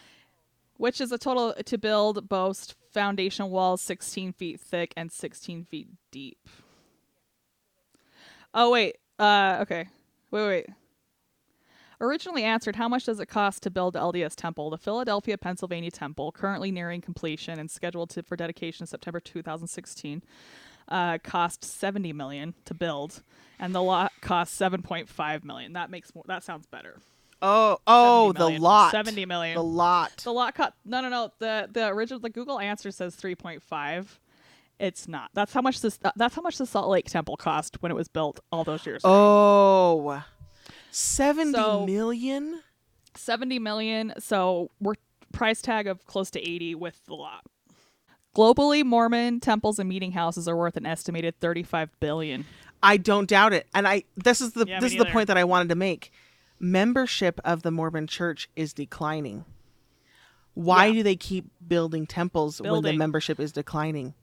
Which 0.77 1.01
is 1.01 1.11
a 1.11 1.17
total 1.17 1.53
to 1.65 1.77
build 1.77 2.29
boast 2.29 2.75
foundation 2.91 3.49
walls 3.49 3.81
16 3.81 4.33
feet 4.33 4.59
thick 4.59 4.93
and 4.95 5.11
16 5.11 5.63
feet 5.65 5.87
deep. 6.11 6.37
Oh 8.53 8.71
wait. 8.71 8.97
Uh 9.17 9.57
okay. 9.61 9.87
Wait, 10.29 10.47
wait. 10.47 10.65
Originally 12.01 12.43
answered, 12.43 12.75
how 12.75 12.89
much 12.89 13.05
does 13.05 13.21
it 13.21 13.27
cost 13.27 13.63
to 13.63 13.71
build 13.71 13.93
the 13.93 13.99
LDS 13.99 14.35
temple? 14.35 14.69
The 14.69 14.77
Philadelphia, 14.77 15.37
Pennsylvania 15.37 15.91
temple, 15.91 16.31
currently 16.33 16.69
nearing 16.69 16.99
completion 16.99 17.57
and 17.57 17.71
scheduled 17.71 18.09
to, 18.11 18.21
for 18.21 18.35
dedication 18.35 18.83
in 18.83 18.87
September 18.87 19.21
2016, 19.21 20.21
uh, 20.87 21.17
cost 21.23 21.63
70 21.63 22.13
million 22.13 22.53
to 22.65 22.73
build, 22.73 23.21
and 23.59 23.73
the 23.73 23.81
lot 23.81 24.11
cost 24.21 24.59
7.5 24.59 25.43
million. 25.43 25.73
That 25.73 25.89
makes 25.89 26.13
more. 26.13 26.23
That 26.27 26.43
sounds 26.43 26.65
better. 26.67 26.99
Oh, 27.41 27.77
oh, 27.85 28.31
the 28.33 28.49
lot. 28.49 28.91
70 28.91 29.25
million. 29.25 29.55
The 29.55 29.63
lot. 29.63 30.17
The 30.17 30.31
lot 30.31 30.55
cut. 30.55 30.73
No, 30.85 31.01
no, 31.01 31.09
no. 31.09 31.31
The 31.39 31.69
the 31.71 31.87
original 31.87 32.19
the 32.19 32.29
Google 32.29 32.59
answer 32.59 32.91
says 32.91 33.15
3.5. 33.15 34.05
It's 34.79 35.07
not. 35.07 35.29
That's 35.33 35.53
how 35.53 35.61
much 35.61 35.81
this. 35.81 35.99
That's 36.15 36.35
how 36.35 36.41
much 36.41 36.57
the 36.57 36.65
Salt 36.65 36.89
Lake 36.89 37.09
Temple 37.09 37.37
cost 37.37 37.81
when 37.81 37.91
it 37.91 37.95
was 37.95 38.07
built 38.07 38.39
all 38.51 38.63
those 38.63 38.85
years. 38.85 39.03
ago. 39.03 39.11
Oh, 39.11 40.23
seventy 40.91 41.85
million. 41.85 42.55
Oh. 42.57 42.61
70 43.17 43.59
million. 43.59 44.13
So 44.19 44.71
we're 44.81 44.95
price 45.31 45.61
tag 45.61 45.87
of 45.87 46.05
close 46.05 46.29
to 46.31 46.39
80 46.41 46.75
with 46.75 47.05
the 47.05 47.13
lot. 47.13 47.45
Globally, 48.35 48.83
Mormon 48.83 49.39
temples 49.39 49.79
and 49.79 49.87
meeting 49.87 50.11
houses 50.11 50.47
are 50.47 50.55
worth 50.55 50.75
an 50.77 50.85
estimated 50.85 51.39
35 51.39 51.89
billion. 51.99 52.45
I 52.83 52.97
don't 52.97 53.27
doubt 53.29 53.53
it. 53.53 53.67
And 53.73 53.87
I 53.87 54.03
this 54.15 54.41
is 54.41 54.53
the 54.53 54.65
Yeah, 54.67 54.79
this 54.79 54.91
is 54.91 54.97
the 54.97 55.05
point 55.05 55.27
that 55.27 55.37
I 55.37 55.43
wanted 55.45 55.69
to 55.69 55.75
make. 55.75 56.11
Membership 56.59 57.39
of 57.43 57.63
the 57.63 57.71
Mormon 57.71 58.07
Church 58.07 58.49
is 58.55 58.73
declining. 58.73 59.45
Why 60.53 60.87
Yeah. 60.87 60.93
do 60.93 61.03
they 61.03 61.15
keep 61.15 61.45
building 61.65 62.05
temples 62.07 62.61
when 62.61 62.81
the 62.83 62.93
membership 62.93 63.39
is 63.39 63.51
declining? 63.51 64.13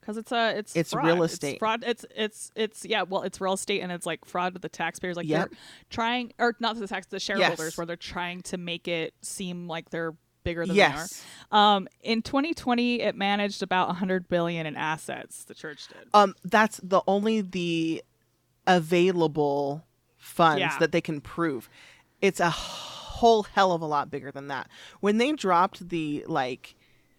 Because 0.00 0.16
it's 0.16 0.30
a 0.32 0.56
it's 0.56 0.76
It's 0.76 0.92
fraud. 0.92 1.04
real 1.06 1.22
estate. 1.24 1.54
It's 1.54 1.58
fraud. 1.58 1.82
It's 1.84 2.04
it's 2.14 2.52
it's 2.54 2.84
yeah. 2.84 3.02
Well, 3.02 3.22
it's 3.22 3.40
real 3.40 3.54
estate 3.54 3.80
and 3.80 3.90
it's 3.90 4.06
like 4.06 4.24
fraud 4.24 4.54
to 4.54 4.60
the 4.60 4.68
taxpayers. 4.68 5.16
Like 5.16 5.26
Yep. 5.26 5.50
they're 5.50 5.58
trying 5.90 6.32
or 6.38 6.54
not 6.60 6.74
to 6.74 6.80
the 6.80 6.86
tax 6.86 7.06
the 7.08 7.18
shareholders 7.20 7.58
Yes. 7.58 7.76
where 7.76 7.86
they're 7.86 7.96
trying 7.96 8.42
to 8.42 8.56
make 8.56 8.86
it 8.88 9.14
seem 9.22 9.66
like 9.66 9.90
they're 9.90 10.14
bigger 10.46 10.64
than 10.66 10.74
Yes. 10.74 11.22
they 11.50 11.56
are. 11.58 11.76
Um, 11.76 11.88
in 12.02 12.22
2020, 12.22 13.00
it 13.02 13.14
managed 13.14 13.62
about 13.62 13.88
100 13.88 14.28
billion 14.28 14.64
in 14.66 14.74
assets. 14.76 15.44
The 15.44 15.54
church 15.54 15.88
did. 15.88 16.08
Um, 16.14 16.34
that's 16.44 16.80
the 16.82 17.02
only 17.06 17.40
the 17.42 18.02
available 18.66 19.84
funds 20.16 20.60
Yeah. 20.60 20.78
that 20.78 20.92
they 20.92 21.00
can 21.00 21.20
prove. 21.20 21.68
It's 22.20 22.40
a 22.40 22.50
whole 22.50 23.44
hell 23.44 23.72
of 23.72 23.80
a 23.82 23.86
lot 23.86 24.10
bigger 24.10 24.30
than 24.30 24.48
that. 24.48 24.68
When 25.00 25.18
they 25.18 25.32
dropped 25.32 25.88
the 25.88 26.24
like, 26.26 26.74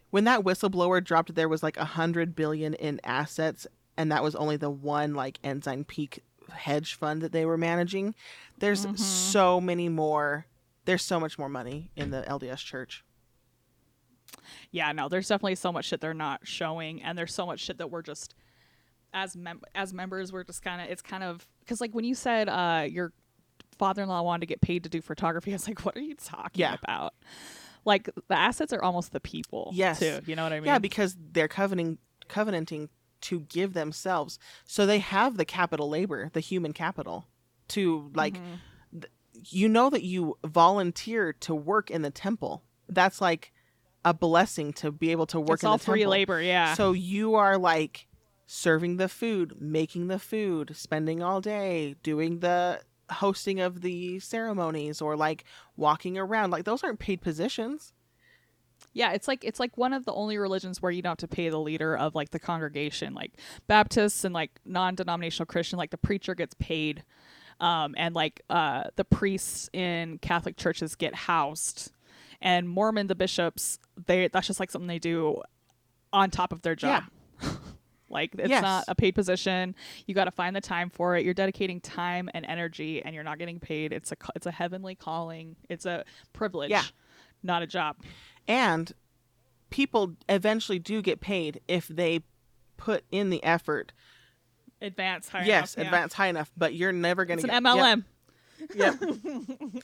when 0.09 0.23
that 0.25 0.41
whistleblower 0.41 1.03
dropped, 1.03 1.35
there 1.35 1.49
was 1.49 1.63
like 1.63 1.77
a 1.77 1.85
hundred 1.85 2.35
billion 2.35 2.73
in 2.75 2.99
assets, 3.03 3.67
and 3.97 4.11
that 4.11 4.23
was 4.23 4.35
only 4.35 4.57
the 4.57 4.69
one 4.69 5.13
like 5.13 5.39
Ensign 5.43 5.83
Peak 5.83 6.23
hedge 6.51 6.93
fund 6.95 7.21
that 7.21 7.31
they 7.31 7.45
were 7.45 7.57
managing. 7.57 8.15
There's 8.59 8.85
Mm-hmm. 8.85 8.95
so 8.95 9.59
many 9.61 9.89
more. 9.89 10.45
There's 10.85 11.03
so 11.03 11.19
much 11.19 11.37
more 11.37 11.49
money 11.49 11.91
in 11.95 12.11
the 12.11 12.21
LDS 12.27 12.59
Church. 12.63 13.03
Yeah, 14.71 14.91
no, 14.91 15.09
there's 15.09 15.27
definitely 15.27 15.55
so 15.55 15.71
much 15.71 15.85
shit 15.85 16.01
they're 16.01 16.13
not 16.13 16.41
showing, 16.43 17.01
and 17.03 17.17
there's 17.17 17.33
so 17.33 17.45
much 17.45 17.59
shit 17.59 17.77
that 17.79 17.89
we're 17.91 18.01
just 18.01 18.35
as 19.13 19.35
mem- 19.37 19.61
as 19.73 19.93
members 19.93 20.33
we're 20.33 20.43
just 20.43 20.61
kind 20.61 20.81
of 20.81 20.89
it's 20.89 21.01
kind 21.01 21.23
of 21.23 21.47
because 21.61 21.79
like 21.79 21.93
when 21.95 22.03
you 22.03 22.13
said 22.13 22.49
uh 22.49 22.85
your 22.87 23.13
father-in-law 23.79 24.21
wanted 24.21 24.41
to 24.41 24.45
get 24.45 24.59
paid 24.61 24.83
to 24.83 24.89
do 24.89 25.01
photography, 25.01 25.51
I 25.53 25.55
was 25.55 25.67
like, 25.67 25.85
what 25.85 25.95
are 25.95 26.01
you 26.01 26.15
talking 26.15 26.59
Yeah. 26.61 26.75
about? 26.83 27.13
Like 27.85 28.09
the 28.27 28.37
assets 28.37 28.73
are 28.73 28.81
almost 28.83 29.13
the 29.13 29.19
people, 29.19 29.71
Yes. 29.73 29.99
too. 29.99 30.19
You 30.25 30.35
know 30.35 30.43
what 30.43 30.51
I 30.51 30.59
mean? 30.59 30.65
Yeah, 30.67 30.79
because 30.79 31.15
they're 31.31 31.47
covenanting 31.47 31.97
covenanting 32.27 32.89
to 33.21 33.39
give 33.41 33.73
themselves. 33.73 34.37
So 34.65 34.85
they 34.85 34.99
have 34.99 35.37
the 35.37 35.45
capital 35.45 35.89
labor, 35.89 36.29
the 36.33 36.39
human 36.41 36.73
capital 36.73 37.27
to 37.69 38.11
like 38.13 38.33
Mm-hmm. 38.35 38.99
th- 38.99 39.11
you 39.45 39.69
know 39.69 39.89
that 39.89 40.03
you 40.03 40.37
volunteer 40.45 41.31
to 41.31 41.55
work 41.55 41.89
in 41.91 42.01
the 42.01 42.09
temple. 42.11 42.63
That's 42.89 43.21
like 43.21 43.53
a 44.09 44.13
blessing 44.13 44.73
to 44.73 44.91
be 44.91 45.11
able 45.11 45.25
to 45.27 45.39
work 45.39 45.55
it's 45.57 45.63
in 45.63 45.69
all 45.69 45.77
the 45.77 45.84
free 45.84 46.01
temple. 46.01 46.11
labor. 46.11 46.41
Yeah. 46.41 46.73
So 46.73 46.93
you 46.93 47.35
are 47.35 47.57
like 47.57 48.07
serving 48.45 48.97
the 48.97 49.09
food, 49.09 49.55
making 49.59 50.07
the 50.07 50.19
food, 50.19 50.75
spending 50.75 51.21
all 51.21 51.41
day 51.41 51.95
doing 52.01 52.39
the 52.39 52.81
hosting 53.11 53.59
of 53.59 53.81
the 53.81 54.19
ceremonies 54.19 55.01
or 55.01 55.15
like 55.15 55.43
walking 55.75 56.17
around. 56.17 56.51
Like 56.51 56.63
those 56.65 56.84
aren't 56.84 56.99
paid 56.99 57.21
positions. 57.21 57.93
Yeah, 58.93 59.11
it's 59.11 59.27
like 59.27 59.43
it's 59.43 59.59
like 59.59 59.77
one 59.77 59.93
of 59.93 60.05
the 60.05 60.13
only 60.13 60.38
religions 60.38 60.81
where 60.81 60.91
you 60.91 61.01
don't 61.01 61.11
have 61.11 61.29
to 61.29 61.35
pay 61.35 61.49
the 61.49 61.59
leader 61.59 61.95
of 61.97 62.15
like 62.15 62.31
the 62.31 62.39
congregation. 62.39 63.13
Like 63.13 63.34
Baptists 63.67 64.23
and 64.23 64.34
like 64.34 64.51
non-denominational 64.65 65.45
Christian, 65.47 65.77
like 65.77 65.91
the 65.91 65.97
preacher 65.97 66.34
gets 66.35 66.55
paid, 66.55 67.03
um, 67.59 67.95
and 67.97 68.15
like 68.15 68.41
uh, 68.49 68.85
the 68.95 69.03
priests 69.03 69.69
in 69.73 70.19
Catholic 70.19 70.57
churches 70.57 70.95
get 70.95 71.13
housed, 71.13 71.91
and 72.41 72.68
Mormon 72.69 73.07
the 73.07 73.15
bishops 73.15 73.80
they 74.05 74.27
that's 74.27 74.47
just 74.47 74.59
like 74.59 74.72
something 74.72 74.88
they 74.88 74.99
do 74.99 75.41
on 76.14 76.30
top 76.30 76.51
of 76.53 76.61
their 76.61 76.76
job. 76.76 77.03
Yeah. 77.41 77.49
like 78.09 78.34
it's 78.38 78.49
Yes. 78.49 78.61
not 78.61 78.85
a 78.88 78.95
paid 78.95 79.14
position. 79.15 79.76
You 80.05 80.15
got 80.15 80.26
to 80.26 80.31
find 80.31 80.55
the 80.55 80.61
time 80.61 80.89
for 80.89 81.15
it. 81.15 81.26
You're 81.26 81.34
dedicating 81.34 81.81
time 81.81 82.30
and 82.34 82.45
energy, 82.45 83.01
and 83.03 83.14
you're 83.14 83.23
not 83.23 83.38
getting 83.39 83.59
paid. 83.59 83.91
It's 83.93 84.11
a 84.11 84.15
it's 84.35 84.45
a 84.45 84.51
heavenly 84.51 84.95
calling. 84.95 85.55
It's 85.69 85.85
a 85.85 86.05
privilege, 86.34 86.69
Yeah. 86.72 86.84
not 87.43 87.61
a 87.64 87.68
job. 87.68 87.97
and 88.47 88.93
people 89.69 90.14
eventually 90.30 90.80
do 90.80 91.01
get 91.01 91.19
paid 91.19 91.59
if 91.68 91.89
they 91.89 92.22
put 92.77 93.03
in 93.11 93.30
the 93.30 93.43
effort 93.43 93.91
advance 94.81 95.27
high 95.27 95.39
yes 95.43 95.73
enough, 95.76 95.84
Yes, 95.84 95.88
advance 95.88 96.14
high 96.14 96.27
enough 96.27 96.51
but 96.55 96.73
you're 96.73 96.93
never 96.93 97.26
going 97.26 97.39
to. 97.39 97.45
It's 97.45 97.53
an 97.53 97.64
get 97.64 97.73
MLM. 97.76 98.05
yep, 98.76 98.95
yep. 99.01 99.84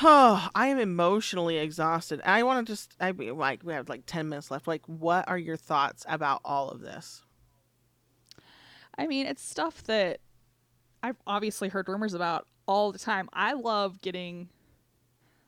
oh 0.00 0.48
i 0.54 0.68
am 0.68 0.78
emotionally 0.78 1.58
exhausted 1.58 2.20
i 2.24 2.42
want 2.42 2.66
to 2.66 2.72
just 2.72 2.96
i 2.98 3.12
mean, 3.12 3.36
like 3.36 3.62
we 3.62 3.72
have 3.72 3.88
like 3.88 4.02
10 4.06 4.28
minutes 4.28 4.50
left 4.50 4.66
like 4.66 4.82
what 4.86 5.28
are 5.28 5.38
your 5.38 5.56
thoughts 5.56 6.04
about 6.08 6.40
all 6.44 6.70
of 6.70 6.80
this 6.80 7.22
I 8.96 9.06
mean, 9.06 9.26
it's 9.26 9.42
stuff 9.42 9.82
that 9.84 10.20
I've 11.02 11.16
obviously 11.26 11.68
heard 11.68 11.88
rumors 11.88 12.14
about 12.14 12.46
all 12.66 12.92
the 12.92 12.98
time. 12.98 13.28
I 13.32 13.54
love 13.54 14.00
getting. 14.00 14.48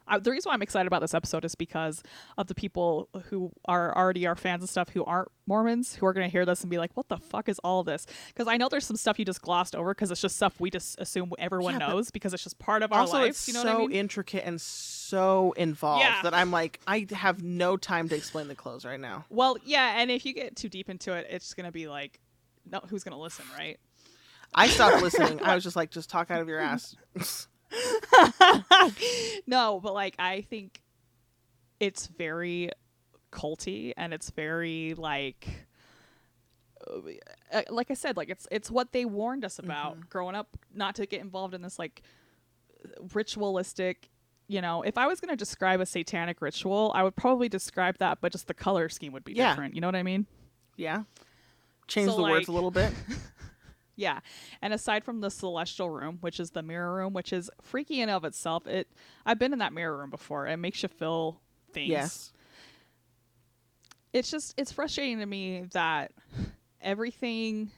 I, 0.07 0.19
the 0.19 0.31
reason 0.31 0.51
why 0.51 0.55
I'm 0.55 0.63
excited 0.63 0.87
about 0.87 1.01
this 1.01 1.15
episode 1.15 1.45
is 1.45 1.55
because 1.55 2.03
of 2.37 2.47
the 2.47 2.55
people 2.55 3.09
who 3.31 3.51
are 3.67 3.97
already 3.97 4.27
our 4.27 4.37
fans 4.37 4.63
and 4.63 4.69
stuff 4.69 4.91
who 4.91 5.05
aren't 5.05 5.29
Mormons 5.47 5.95
who 5.95 6.07
are 6.07 6.13
going 6.13 6.27
to 6.27 6.31
hear 6.31 6.45
this 6.47 6.63
and 6.63 6.71
be 6.71 6.79
like, 6.79 6.91
"What 6.95 7.09
the 7.09 7.17
fuck 7.19 7.49
is 7.49 7.59
all 7.65 7.85
this?" 7.85 8.07
Because 8.29 8.47
I 8.49 8.57
know 8.57 8.69
there's 8.69 8.87
some 8.87 8.97
stuff 8.97 9.19
you 9.19 9.25
just 9.25 9.43
glossed 9.43 9.75
over 9.77 9.95
because 9.95 10.11
it's 10.11 10.21
just 10.21 10.37
stuff 10.37 10.59
we 10.61 10.71
just 10.71 10.99
assume 11.01 11.33
everyone 11.39 11.75
Yeah, 11.75 11.89
knows 11.89 12.11
because 12.11 12.33
it's 12.35 12.43
just 12.45 12.59
part 12.59 12.83
of 12.83 12.93
our 12.93 13.01
also, 13.01 13.19
lives. 13.19 13.39
it's 13.39 13.49
you 13.49 13.55
know 13.55 13.63
so 13.63 13.75
I 13.77 13.79
mean? 13.79 13.93
intricate 13.93 14.45
and 14.47 14.61
so 14.61 15.53
involved 15.57 16.01
Yeah. 16.05 16.21
that 16.23 16.35
I'm 16.35 16.51
like, 16.51 16.81
I 16.87 17.07
have 17.13 17.43
no 17.43 17.77
time 17.77 18.09
to 18.09 18.17
explain 18.17 18.49
the 18.49 18.55
clothes 18.55 18.85
right 18.85 19.01
now. 19.01 19.25
well, 19.31 19.57
yeah, 19.65 20.01
and 20.01 20.11
if 20.11 20.25
you 20.27 20.33
get 20.35 20.57
too 20.57 20.69
deep 20.69 20.89
into 20.89 21.13
it, 21.13 21.27
it's 21.31 21.53
going 21.55 21.67
to 21.67 21.73
be 21.73 21.89
like, 21.89 22.21
no, 22.71 22.81
who's 22.89 23.05
going 23.05 23.13
to 23.17 23.21
listen, 23.21 23.45
right? 23.57 23.79
I 24.55 24.69
stopped 24.69 25.03
listening. 25.03 25.41
I 25.43 25.55
was 25.55 25.65
just 25.65 25.77
like, 25.77 25.91
just 25.91 26.09
talk 26.09 26.31
out 26.31 26.41
of 26.41 26.49
your 26.49 26.61
ass. 26.61 26.95
no, 29.47 29.81
but 29.83 29.95
like 29.95 30.15
I 30.19 30.43
think 30.43 30.81
it's 31.81 32.07
very 32.07 32.71
culty 33.33 33.93
and 33.97 34.15
it's 34.15 34.31
very 34.31 34.95
like 34.97 35.49
uh, 36.87 37.63
like 37.71 37.91
I 37.91 37.95
said, 37.95 38.17
like 38.17 38.29
it's 38.29 38.47
it's 38.51 38.71
what 38.71 38.93
they 38.93 39.05
warned 39.05 39.45
us 39.45 39.59
about 39.59 40.09
growing 40.11 40.35
up, 40.35 40.57
not 40.75 40.95
to 40.97 41.07
get 41.07 41.21
involved 41.21 41.55
in 41.55 41.63
this 41.63 41.79
like 41.79 42.03
ritualistic. 43.15 44.09
You 44.47 44.61
know, 44.61 44.83
if 44.83 44.99
I 44.99 45.07
was 45.07 45.21
going 45.21 45.31
to 45.31 45.37
describe 45.37 45.81
a 45.81 45.87
satanic 45.87 46.43
ritual, 46.43 46.93
I 46.95 47.03
would 47.03 47.17
probably 47.17 47.49
describe 47.49 47.97
that, 47.99 48.19
but 48.21 48.31
just 48.33 48.47
the 48.47 48.53
color 48.55 48.91
scheme 48.91 49.13
would 49.15 49.25
be 49.25 49.33
Yeah. 49.33 49.51
different. 49.51 49.75
You 49.75 49.81
know 49.81 49.89
what 49.89 49.97
I 49.97 50.03
mean? 50.03 50.27
yeah. 50.77 51.05
Change 51.87 52.11
So, 52.11 52.17
the 52.17 52.23
words 52.23 52.49
a 52.49 52.53
little 52.53 52.71
bit. 52.71 52.93
Yeah. 53.97 54.21
And 54.61 54.73
aside 54.75 55.05
from 55.05 55.21
the 55.21 55.31
celestial 55.31 55.91
room, 55.91 56.19
which 56.21 56.41
is 56.41 56.51
the 56.51 56.63
mirror 56.63 56.95
room, 56.95 57.13
which 57.13 57.33
is 57.33 57.51
freaky 57.63 58.01
in 58.01 58.09
of 58.09 58.25
itself, 58.25 58.67
it 58.67 58.89
I've 59.25 59.39
been 59.39 59.53
in 59.53 59.59
that 59.61 59.73
mirror 59.73 59.97
room 59.97 60.11
before. 60.11 60.47
It 60.47 60.57
makes 60.57 60.83
you 60.83 60.89
feel 60.89 61.41
things. 61.73 61.91
Yes. 61.91 62.33
It's 64.13 64.31
just 64.31 64.55
it's 64.57 64.73
frustrating 64.73 65.19
to 65.19 65.27
me 65.27 65.67
that 65.73 66.13
everything 66.81 67.71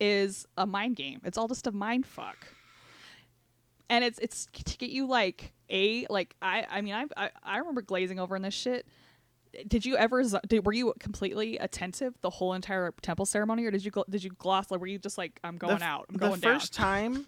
is 0.00 0.46
a 0.56 0.66
mind 0.66 0.96
game. 0.96 1.20
It's 1.24 1.38
all 1.38 1.48
just 1.48 1.66
a 1.66 1.72
mind 1.72 2.06
fuck. 2.06 2.46
And 3.88 4.04
it's 4.04 4.18
it's 4.20 4.46
to 4.64 4.78
get 4.78 4.90
you 4.90 5.06
like 5.06 5.52
a 5.68 6.06
like 6.08 6.34
I 6.40 6.66
I 6.70 6.80
mean 6.80 6.94
I've, 6.94 7.12
I 7.16 7.30
I 7.42 7.58
remember 7.58 7.82
glazing 7.82 8.18
over 8.18 8.36
in 8.36 8.42
this 8.42 8.54
shit. 8.54 8.86
Did 9.66 9.84
you 9.84 9.96
ever 9.96 10.22
did, 10.46 10.64
were 10.64 10.72
you 10.72 10.94
completely 11.00 11.58
attentive 11.58 12.14
the 12.20 12.30
whole 12.30 12.52
entire 12.52 12.92
temple 13.02 13.26
ceremony 13.26 13.64
or 13.64 13.70
did 13.70 13.84
you 13.84 13.90
did 14.08 14.22
you 14.22 14.30
gloss 14.38 14.70
like 14.70 14.80
were 14.80 14.86
you 14.86 14.98
just 14.98 15.18
like 15.18 15.40
I'm 15.42 15.56
going 15.56 15.78
the, 15.78 15.84
out 15.84 16.06
I'm 16.08 16.14
the 16.14 16.18
going 16.20 16.40
first 16.40 16.76
down 16.76 16.84
time, 16.84 17.26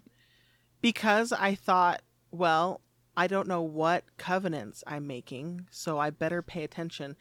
because 0.81 1.31
I 1.33 1.55
thought, 1.55 2.01
well, 2.31 2.81
I 3.15 3.27
don't 3.27 3.47
know 3.47 3.61
what 3.61 4.03
covenants 4.17 4.83
I'm 4.87 5.05
making, 5.05 5.67
so 5.69 5.99
I 5.99 6.09
better 6.09 6.41
pay 6.41 6.63
attention. 6.63 7.15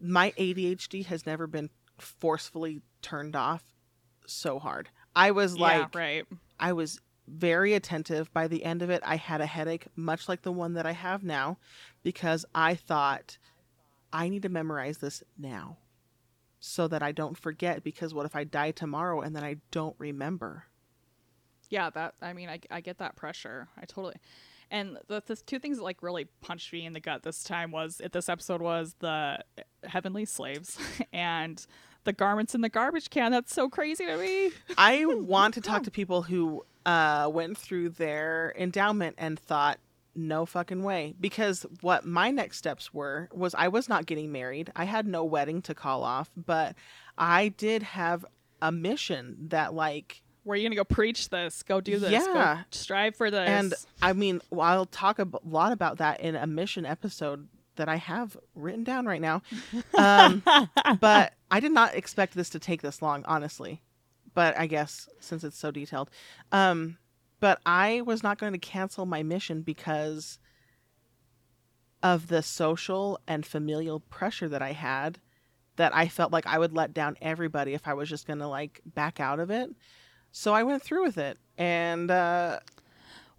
My 0.00 0.32
ADHD 0.38 1.06
has 1.06 1.26
never 1.26 1.46
been 1.46 1.70
forcefully 1.98 2.82
turned 3.02 3.36
off 3.36 3.62
so 4.26 4.58
hard. 4.58 4.90
I 5.16 5.30
was 5.30 5.56
yeah 5.56 5.62
like, 5.62 5.94
right 5.94 6.26
I 6.58 6.72
was 6.72 7.00
very 7.26 7.74
attentive. 7.74 8.32
By 8.32 8.48
the 8.48 8.64
end 8.64 8.82
of 8.82 8.90
it, 8.90 9.02
I 9.04 9.16
had 9.16 9.40
a 9.40 9.46
headache, 9.46 9.86
much 9.96 10.28
like 10.28 10.42
the 10.42 10.52
one 10.52 10.74
that 10.74 10.86
I 10.86 10.92
have 10.92 11.24
now, 11.24 11.58
because 12.02 12.44
I 12.54 12.74
thought 12.74 13.38
I 14.14 14.28
need 14.28 14.42
to 14.42 14.48
memorize 14.48 14.98
this 14.98 15.22
now 15.36 15.78
so 16.60 16.88
that 16.88 17.02
I 17.02 17.12
don't 17.12 17.36
forget. 17.36 17.84
Because 17.84 18.14
what 18.14 18.24
if 18.24 18.34
I 18.34 18.44
die 18.44 18.70
tomorrow 18.70 19.20
and 19.20 19.36
then 19.36 19.44
I 19.44 19.56
don't 19.70 19.96
remember? 19.98 20.64
Yeah, 21.68 21.90
that 21.90 22.14
I 22.22 22.32
mean, 22.32 22.48
I, 22.48 22.60
I 22.70 22.80
get 22.80 22.98
that 22.98 23.16
pressure. 23.16 23.68
I 23.76 23.84
totally. 23.84 24.14
And 24.70 24.98
the, 25.08 25.22
the 25.26 25.36
two 25.36 25.58
things 25.58 25.78
that 25.78 25.84
like 25.84 26.02
really 26.02 26.26
punched 26.40 26.72
me 26.72 26.86
in 26.86 26.94
the 26.94 27.00
gut 27.00 27.22
this 27.22 27.44
time 27.44 27.70
was 27.70 28.00
at 28.00 28.12
this 28.12 28.28
episode 28.28 28.62
was 28.62 28.94
the 29.00 29.40
heavenly 29.82 30.24
slaves 30.24 30.78
and 31.12 31.66
the 32.04 32.12
garments 32.12 32.54
in 32.54 32.60
the 32.60 32.68
garbage 32.68 33.10
can. 33.10 33.32
That's 33.32 33.52
so 33.52 33.68
crazy 33.68 34.06
to 34.06 34.16
me. 34.16 34.52
I 34.78 35.04
want 35.06 35.54
to 35.54 35.60
talk 35.60 35.82
to 35.84 35.90
people 35.90 36.22
who 36.22 36.64
uh, 36.86 37.28
went 37.32 37.58
through 37.58 37.90
their 37.90 38.54
endowment 38.56 39.16
and 39.18 39.38
thought, 39.38 39.78
no 40.14 40.46
fucking 40.46 40.82
way. 40.82 41.14
Because 41.20 41.64
what 41.80 42.04
my 42.04 42.30
next 42.30 42.58
steps 42.58 42.92
were 42.94 43.28
was 43.32 43.54
I 43.54 43.68
was 43.68 43.88
not 43.88 44.06
getting 44.06 44.32
married. 44.32 44.70
I 44.76 44.84
had 44.84 45.06
no 45.06 45.24
wedding 45.24 45.62
to 45.62 45.74
call 45.74 46.02
off, 46.04 46.30
but 46.36 46.74
I 47.18 47.48
did 47.48 47.82
have 47.82 48.24
a 48.62 48.70
mission 48.72 49.36
that, 49.48 49.74
like, 49.74 50.22
Where 50.44 50.54
are 50.54 50.56
you 50.56 50.68
gonna 50.68 50.76
go 50.76 50.84
preach 50.84 51.28
this? 51.30 51.62
Go 51.62 51.80
do 51.80 51.98
this. 51.98 52.10
Yeah. 52.10 52.56
Go 52.56 52.60
strive 52.70 53.16
for 53.16 53.30
this. 53.30 53.48
and 53.48 53.74
I 54.02 54.12
mean, 54.12 54.40
well, 54.50 54.66
I'll 54.66 54.86
talk 54.86 55.18
a 55.18 55.28
lot 55.44 55.72
about 55.72 55.98
that 55.98 56.20
in 56.20 56.36
a 56.36 56.46
mission 56.46 56.84
episode 56.86 57.48
that 57.76 57.88
I 57.88 57.96
have 57.96 58.36
written 58.54 58.84
down 58.84 59.06
right 59.06 59.20
now. 59.20 59.42
Um, 59.98 60.42
but 61.00 61.32
I 61.50 61.60
did 61.60 61.72
not 61.72 61.94
expect 61.94 62.34
this 62.34 62.50
to 62.50 62.58
take 62.58 62.82
this 62.82 63.00
long, 63.02 63.24
honestly. 63.26 63.82
But 64.34 64.58
I 64.58 64.66
guess 64.66 65.08
since 65.20 65.44
it's 65.44 65.56
so 65.58 65.70
detailed, 65.70 66.10
um, 66.52 66.98
but 67.44 67.60
I 67.66 68.00
was 68.00 68.22
not 68.22 68.38
going 68.38 68.54
to 68.54 68.58
cancel 68.58 69.04
my 69.04 69.22
mission 69.22 69.60
because 69.60 70.38
of 72.02 72.28
the 72.28 72.40
social 72.42 73.20
and 73.28 73.44
familial 73.44 74.00
pressure 74.00 74.48
that 74.48 74.62
I 74.62 74.72
had. 74.72 75.18
That 75.76 75.94
I 75.94 76.08
felt 76.08 76.32
like 76.32 76.46
I 76.46 76.58
would 76.58 76.72
let 76.72 76.94
down 76.94 77.18
everybody 77.20 77.74
if 77.74 77.86
I 77.86 77.92
was 77.92 78.08
just 78.08 78.26
going 78.26 78.38
to 78.38 78.48
like 78.48 78.80
back 78.86 79.20
out 79.20 79.40
of 79.40 79.50
it. 79.50 79.68
So 80.32 80.54
I 80.54 80.62
went 80.62 80.82
through 80.82 81.04
with 81.04 81.18
it, 81.18 81.36
and 81.58 82.10
uh, 82.10 82.60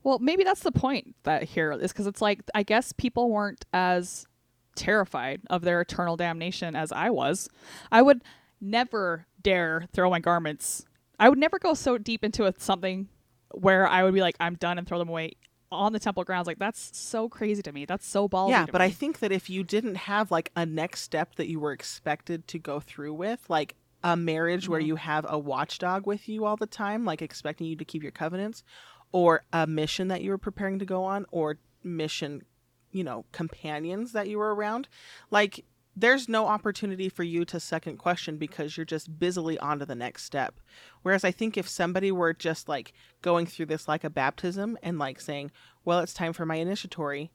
Well, 0.03 0.19
maybe 0.19 0.43
that's 0.43 0.61
the 0.61 0.71
point 0.71 1.15
that 1.23 1.41
here 1.41 1.71
is 1.71 1.91
because 1.91 2.05
it's 2.05 2.21
like 2.21 2.41
I 2.53 2.61
guess 2.61 2.93
people 2.93 3.31
weren't 3.31 3.65
as 3.73 4.27
terrified 4.75 5.41
of 5.49 5.63
their 5.63 5.81
eternal 5.81 6.15
damnation 6.15 6.75
as 6.75 6.91
I 6.91 7.09
was. 7.09 7.49
I 7.91 8.03
would 8.03 8.23
never 8.61 9.25
dare 9.41 9.87
throw 9.93 10.11
my 10.11 10.19
garments. 10.19 10.85
I 11.19 11.27
would 11.27 11.39
never 11.39 11.57
go 11.57 11.73
so 11.73 11.97
deep 11.97 12.23
into 12.23 12.45
a, 12.45 12.53
something 12.59 13.09
where 13.53 13.87
I 13.87 14.03
would 14.03 14.13
be 14.13 14.21
like, 14.21 14.35
I'm 14.39 14.55
done 14.55 14.77
and 14.77 14.87
throw 14.87 14.99
them 14.99 15.09
away 15.09 15.33
on 15.71 15.93
the 15.93 15.99
temple 15.99 16.23
grounds. 16.23 16.47
Like 16.47 16.59
that's 16.59 16.97
so 16.97 17.27
crazy 17.27 17.61
to 17.63 17.71
me. 17.71 17.85
That's 17.85 18.05
so 18.07 18.29
ballsy. 18.29 18.51
yeah 18.51 18.65
but 18.71 18.81
i 18.81 18.89
think 18.89 19.19
that 19.19 19.31
if 19.31 19.49
you 19.49 19.63
didn't 19.63 19.95
have 19.95 20.31
like 20.31 20.51
a 20.55 20.65
next 20.65 21.01
step 21.01 21.35
that 21.35 21.47
you 21.47 21.59
were 21.59 21.71
expected 21.71 22.47
to 22.47 22.59
go 22.59 22.79
through 22.79 23.13
with 23.13 23.43
like 23.49 23.75
a 24.03 24.15
marriage 24.15 24.69
where 24.69 24.79
Mhm. 24.79 24.85
you 24.85 24.95
have 24.97 25.25
a 25.27 25.39
watchdog 25.39 26.05
with 26.05 26.29
you 26.29 26.45
all 26.45 26.55
the 26.55 26.67
time 26.67 27.03
like 27.05 27.21
expecting 27.21 27.65
you 27.67 27.75
to 27.75 27.83
keep 27.85 28.03
your 28.03 28.11
covenants 28.11 28.63
or 29.11 29.43
a 29.51 29.65
mission 29.65 30.07
that 30.09 30.21
you 30.21 30.29
were 30.29 30.37
preparing 30.37 30.77
to 30.79 30.85
go 30.85 31.03
on 31.03 31.25
or 31.31 31.57
mission 31.83 32.43
you 32.91 33.03
know 33.03 33.25
companions 33.31 34.11
that 34.11 34.27
you 34.27 34.37
were 34.37 34.53
around 34.53 34.87
like 35.31 35.65
there's 35.95 36.27
no 36.27 36.47
opportunity 36.47 37.07
for 37.07 37.23
you 37.23 37.45
to 37.45 37.59
second 37.59 37.97
question 37.97 38.37
because 38.37 38.75
you're 38.75 38.85
just 38.85 39.17
busily 39.17 39.57
on 39.59 39.79
to 39.79 39.85
the 39.85 39.95
next 39.95 40.23
step 40.23 40.59
whereas 41.03 41.23
i 41.23 41.31
think 41.31 41.57
if 41.57 41.67
somebody 41.67 42.11
were 42.11 42.33
just 42.33 42.67
like 42.67 42.93
going 43.21 43.45
through 43.45 43.65
this 43.65 43.87
like 43.87 44.03
a 44.03 44.09
baptism 44.09 44.77
and 44.83 44.99
like 44.99 45.19
saying 45.19 45.51
well 45.83 45.99
it's 45.99 46.13
time 46.13 46.33
for 46.33 46.45
my 46.45 46.55
initiatory 46.55 47.31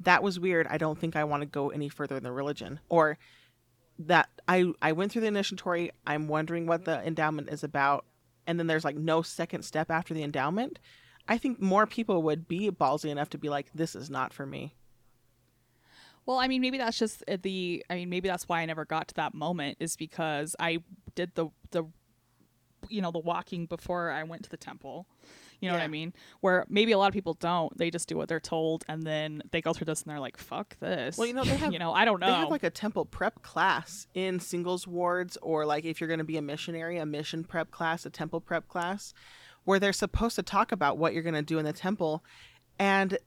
that 0.00 0.22
was 0.22 0.40
weird. 0.40 0.66
I 0.68 0.78
don't 0.78 0.98
think 0.98 1.14
I 1.14 1.24
want 1.24 1.42
to 1.42 1.46
go 1.46 1.68
any 1.70 1.88
further 1.88 2.16
in 2.16 2.22
the 2.22 2.32
religion. 2.32 2.80
Or 2.88 3.18
that 3.98 4.28
I 4.48 4.72
I 4.80 4.92
went 4.92 5.12
through 5.12 5.22
the 5.22 5.28
initiatory. 5.28 5.92
I'm 6.06 6.26
wondering 6.26 6.66
what 6.66 6.84
the 6.84 7.06
endowment 7.06 7.50
is 7.50 7.62
about, 7.62 8.06
and 8.46 8.58
then 8.58 8.66
there's 8.66 8.84
like 8.84 8.96
no 8.96 9.22
second 9.22 9.62
step 9.62 9.90
after 9.90 10.14
the 10.14 10.22
endowment. 10.22 10.78
I 11.28 11.36
think 11.38 11.60
more 11.60 11.86
people 11.86 12.22
would 12.22 12.48
be 12.48 12.70
ballsy 12.70 13.10
enough 13.10 13.28
to 13.30 13.38
be 13.38 13.50
like, 13.50 13.70
"This 13.74 13.94
is 13.94 14.08
not 14.08 14.32
for 14.32 14.46
me." 14.46 14.74
Well, 16.26 16.38
I 16.38 16.48
mean, 16.48 16.60
maybe 16.60 16.78
that's 16.78 16.98
just 16.98 17.24
uh, 17.28 17.36
the. 17.40 17.84
I 17.90 17.94
mean, 17.96 18.08
maybe 18.10 18.28
that's 18.28 18.48
why 18.48 18.60
I 18.60 18.66
never 18.66 18.84
got 18.84 19.08
to 19.08 19.14
that 19.14 19.34
moment 19.34 19.78
is 19.80 19.96
because 19.96 20.54
I 20.60 20.78
did 21.14 21.34
the 21.34 21.48
the, 21.72 21.84
you 22.88 23.02
know, 23.02 23.10
the 23.10 23.18
walking 23.18 23.66
before 23.66 24.10
I 24.10 24.22
went 24.22 24.44
to 24.44 24.50
the 24.50 24.56
temple. 24.56 25.06
You 25.60 25.68
know 25.68 25.74
what 25.74 25.82
I 25.82 25.88
mean? 25.88 26.14
Where 26.40 26.64
maybe 26.70 26.92
a 26.92 26.98
lot 26.98 27.08
of 27.08 27.12
people 27.12 27.34
don't. 27.34 27.76
They 27.76 27.90
just 27.90 28.08
do 28.08 28.16
what 28.16 28.28
they're 28.30 28.40
told, 28.40 28.82
and 28.88 29.02
then 29.02 29.42
they 29.50 29.60
go 29.60 29.74
through 29.74 29.84
this, 29.84 30.02
and 30.02 30.10
they're 30.10 30.18
like, 30.20 30.38
"Fuck 30.38 30.78
this." 30.78 31.18
Well, 31.18 31.26
you 31.26 31.34
know, 31.34 31.44
they 31.44 31.56
have- 31.56 31.72
you 31.72 31.78
know, 31.78 31.92
I 31.92 32.06
don't 32.06 32.18
know. 32.18 32.28
They 32.28 32.32
have 32.32 32.50
like 32.50 32.62
a 32.62 32.70
temple 32.70 33.04
prep 33.04 33.42
class 33.42 34.06
in 34.14 34.40
singles 34.40 34.86
wards, 34.86 35.36
or 35.42 35.66
like 35.66 35.84
if 35.84 36.00
you're 36.00 36.08
going 36.08 36.18
to 36.18 36.24
be 36.24 36.38
a 36.38 36.42
missionary, 36.42 36.96
a 36.96 37.04
mission 37.04 37.44
prep 37.44 37.70
class, 37.70 38.06
a 38.06 38.10
temple 38.10 38.40
prep 38.40 38.68
class, 38.68 39.12
where 39.64 39.78
they're 39.78 39.92
supposed 39.92 40.36
to 40.36 40.42
talk 40.42 40.72
about 40.72 40.96
what 40.96 41.12
you're 41.12 41.22
going 41.22 41.34
to 41.34 41.42
do 41.42 41.58
in 41.58 41.66
the 41.66 41.74
temple, 41.74 42.24
and 42.78 43.18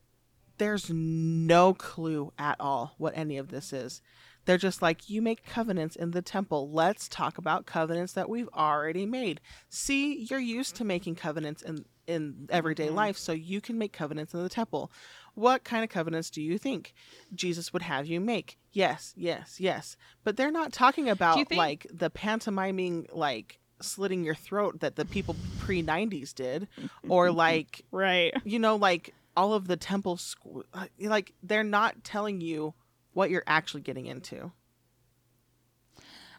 there's 0.57 0.89
no 0.89 1.73
clue 1.73 2.31
at 2.38 2.55
all 2.59 2.93
what 2.97 3.13
any 3.15 3.38
of 3.38 3.49
this 3.49 3.73
is. 3.73 4.01
They're 4.45 4.57
just 4.57 4.81
like, 4.81 5.09
you 5.09 5.21
make 5.21 5.45
covenants 5.45 5.95
in 5.95 6.11
the 6.11 6.21
temple. 6.21 6.69
Let's 6.69 7.07
talk 7.07 7.38
about 7.38 7.65
covenants 7.65 8.11
that 8.13 8.30
we've 8.30 8.49
already 8.53 9.05
made. 9.05 9.39
See, 9.69 10.25
you're 10.30 10.39
used 10.39 10.75
to 10.75 10.84
making 10.85 11.15
covenants 11.15 11.61
in 11.61 11.85
in 12.05 12.47
everyday 12.49 12.89
Mhm. 12.89 12.95
life, 12.95 13.17
so 13.17 13.31
you 13.31 13.61
can 13.61 13.77
make 13.77 13.93
covenants 13.93 14.34
in 14.34 14.43
the 14.43 14.49
temple. 14.49 14.91
What 15.35 15.63
kind 15.63 15.85
of 15.85 15.89
covenants 15.89 16.30
do 16.30 16.41
you 16.41 16.57
think 16.57 16.93
Jesus 17.34 17.71
would 17.71 17.81
have 17.84 18.07
you 18.07 18.19
make? 18.19 18.57
Yes, 18.73 19.13
yes, 19.15 19.57
yes. 19.57 19.95
But 20.25 20.35
they're 20.35 20.51
not 20.51 20.73
talking 20.73 21.07
about 21.09 21.35
think- 21.38 21.53
like 21.53 21.88
the 21.89 22.09
pantomiming 22.09 23.07
like 23.13 23.61
slitting 23.81 24.25
your 24.25 24.35
throat 24.35 24.81
that 24.81 24.97
the 24.97 25.05
people 25.05 25.38
pre 25.59 25.81
90s 25.81 26.34
did 26.34 26.67
or 27.07 27.31
like 27.45 27.85
Right. 27.89 28.34
you 28.43 28.59
know 28.59 28.75
like 28.75 29.13
all 29.35 29.53
of 29.53 29.68
the 29.68 29.77
temple 29.77 30.18
squ- 30.18 30.64
uh, 30.73 30.88
like 30.99 31.34
they're 31.41 31.64
not 31.64 32.03
telling 32.03 32.41
you 32.41 32.73
what 33.14 33.30
you're 33.30 33.43
actually 33.47 33.81
getting 33.81 34.05
into. 34.05 34.51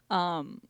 Um 0.09 0.61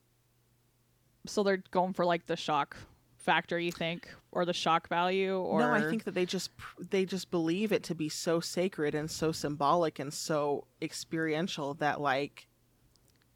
so 1.27 1.43
they're 1.43 1.63
going 1.71 1.93
for 1.93 2.05
like 2.05 2.27
the 2.27 2.35
shock 2.35 2.77
factor, 3.17 3.57
you 3.59 3.71
think, 3.71 4.07
or 4.31 4.45
the 4.45 4.53
shock 4.53 4.87
value 4.89 5.37
or 5.37 5.61
no 5.61 5.71
i 5.71 5.89
think 5.89 6.03
that 6.03 6.13
they 6.13 6.25
just 6.25 6.51
they 6.91 7.05
just 7.05 7.31
believe 7.31 7.71
it 7.71 7.83
to 7.83 7.95
be 7.95 8.09
so 8.09 8.39
sacred 8.39 8.93
and 8.93 9.09
so 9.09 9.31
symbolic 9.31 9.97
and 9.97 10.13
so 10.13 10.67
experiential 10.81 11.73
that 11.75 12.01
like 12.01 12.47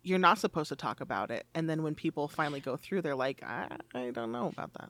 you're 0.03 0.20
not 0.20 0.38
supposed 0.38 0.70
to 0.70 0.76
talk 0.78 1.02
about 1.02 1.30
it. 1.30 1.45
And 1.53 1.70
then 1.70 1.84
when 1.84 1.94
people 1.94 2.28
finally 2.28 2.60
go 2.60 2.76
through 2.76 3.02
they're 3.02 3.16
like 3.16 3.41
i, 3.44 3.68
I 3.95 4.11
don't 4.11 4.32
know 4.32 4.48
about 4.48 4.74
that 4.74 4.90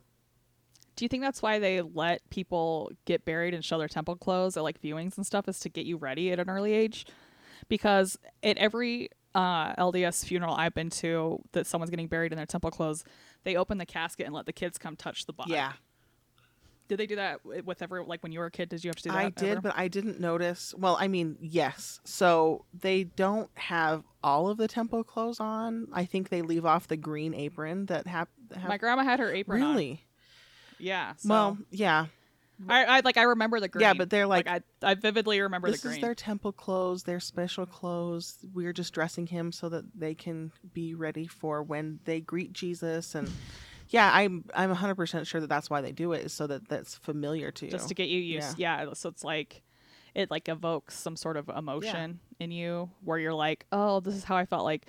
Do 1.00 1.06
you 1.06 1.10
think 1.10 1.24
that's 1.24 1.42
why 1.42 1.60
they 1.60 1.82
let 1.82 2.30
people 2.30 2.92
get 3.06 3.24
buried 3.24 3.54
and 3.54 3.64
show 3.64 3.78
their 3.78 3.88
temple 3.88 4.18
clothes 4.18 4.58
at 4.58 4.64
like 4.64 4.82
viewings 4.82 5.16
and 5.16 5.26
stuff 5.26 5.48
is 5.48 5.58
to 5.62 5.70
get 5.70 5.86
you 5.86 5.96
ready 5.96 6.30
at 6.34 6.42
an 6.42 6.50
early 6.50 6.74
age? 6.74 7.06
Because 7.70 8.20
at 8.44 8.58
every 8.58 9.08
uh, 9.34 9.76
LDS 9.76 10.26
funeral 10.26 10.54
I've 10.56 10.74
been 10.74 10.90
to 10.90 11.42
that 11.54 11.68
someone's 11.68 11.90
getting 11.90 12.08
buried 12.08 12.34
in 12.34 12.36
their 12.36 12.46
temple 12.46 12.70
clothes, 12.70 13.06
they 13.46 13.56
open 13.56 13.78
the 13.78 13.86
casket 13.86 14.26
and 14.26 14.36
let 14.36 14.46
the 14.46 14.52
kids 14.52 14.78
come 14.78 14.98
touch 14.98 15.26
the 15.26 15.32
body. 15.32 15.54
yeah 15.54 15.72
Did 16.90 17.00
they 17.00 17.06
do 17.06 17.16
that 17.16 17.46
with 17.46 17.82
ever 17.82 18.04
like 18.04 18.22
when 18.22 18.34
you 18.34 18.40
were 18.40 18.48
a 18.48 18.52
kid? 18.52 18.68
Did 18.68 18.84
you 18.84 18.90
have 18.90 18.98
to 18.98 19.04
do 19.04 19.12
that? 19.12 19.18
I 19.18 19.30
did, 19.30 19.52
ever? 19.52 19.62
but 19.62 19.78
I 19.78 19.88
didn't 19.88 20.20
notice. 20.20 20.76
Well, 20.78 20.98
I 21.00 21.08
mean, 21.08 21.38
yes. 21.40 22.02
So 22.04 22.66
they 22.78 23.06
don't 23.06 23.50
have 23.54 24.04
all 24.22 24.50
of 24.50 24.58
the 24.58 24.68
temple 24.68 25.06
clothes 25.06 25.40
on. 25.40 25.88
I 25.94 26.04
think 26.04 26.28
they 26.28 26.42
leave 26.42 26.66
off 26.66 26.90
the 26.90 26.98
green 26.98 27.34
apron 27.34 27.86
that 27.86 28.06
have. 28.06 28.28
have 28.54 28.68
my 28.68 28.78
grandma 28.78 29.04
had 29.06 29.22
her 29.22 29.32
apron 29.32 29.62
on. 29.64 30.00
Yeah. 30.80 31.14
So 31.18 31.30
Well, 31.30 31.58
yeah, 31.72 32.08
I, 32.68 32.86
I 32.86 33.00
like 33.02 33.18
I 33.18 33.24
remember 33.24 33.60
the 33.60 33.68
green. 33.70 33.82
yeah, 33.82 33.94
but 33.94 34.10
they're 34.10 34.28
like, 34.28 34.48
I, 34.48 34.62
I 34.82 34.96
vividly 34.96 35.40
remember 35.40 35.72
this 35.72 35.82
the 35.82 35.92
is 35.92 36.00
their 36.00 36.16
temple 36.16 36.52
clothes, 36.52 37.04
their 37.04 37.20
special 37.20 37.66
clothes. 37.66 38.38
We're 38.54 38.74
just 38.74 38.94
dressing 38.94 39.28
him 39.28 39.52
so 39.52 39.70
that 39.70 39.86
they 39.98 40.14
can 40.14 40.52
be 40.74 40.94
ready 40.94 41.28
for 41.28 41.64
when 41.64 42.00
they 42.06 42.20
greet 42.20 42.52
Jesus. 42.54 43.16
And 43.16 43.30
yeah, 43.90 44.10
I'm 44.14 44.44
I'm 44.54 44.70
100 44.70 44.96
percent 44.96 45.26
sure 45.28 45.40
that 45.42 45.48
that's 45.48 45.70
why 45.70 45.82
they 45.82 45.92
do 45.92 46.12
it, 46.14 46.26
is 46.26 46.34
so 46.34 46.48
that 46.48 46.68
that's 46.68 46.96
familiar 46.96 47.52
to 47.52 47.66
you. 47.66 47.72
just 47.72 47.88
to 47.90 47.94
get 47.96 48.10
you 48.10 48.20
used. 48.20 48.60
Yeah. 48.60 48.94
So 48.94 49.10
it's 49.10 49.24
like 49.24 49.62
it 50.16 50.30
like 50.30 50.50
evokes 50.50 50.96
some 50.98 51.16
sort 51.16 51.38
of 51.38 51.50
emotion 51.50 52.20
in 52.40 52.52
you 52.52 52.90
where 53.04 53.18
you're 53.20 53.34
like, 53.34 53.66
oh, 53.72 54.00
this 54.02 54.16
is 54.16 54.24
how 54.24 54.36
I 54.36 54.46
felt 54.46 54.64
like, 54.66 54.88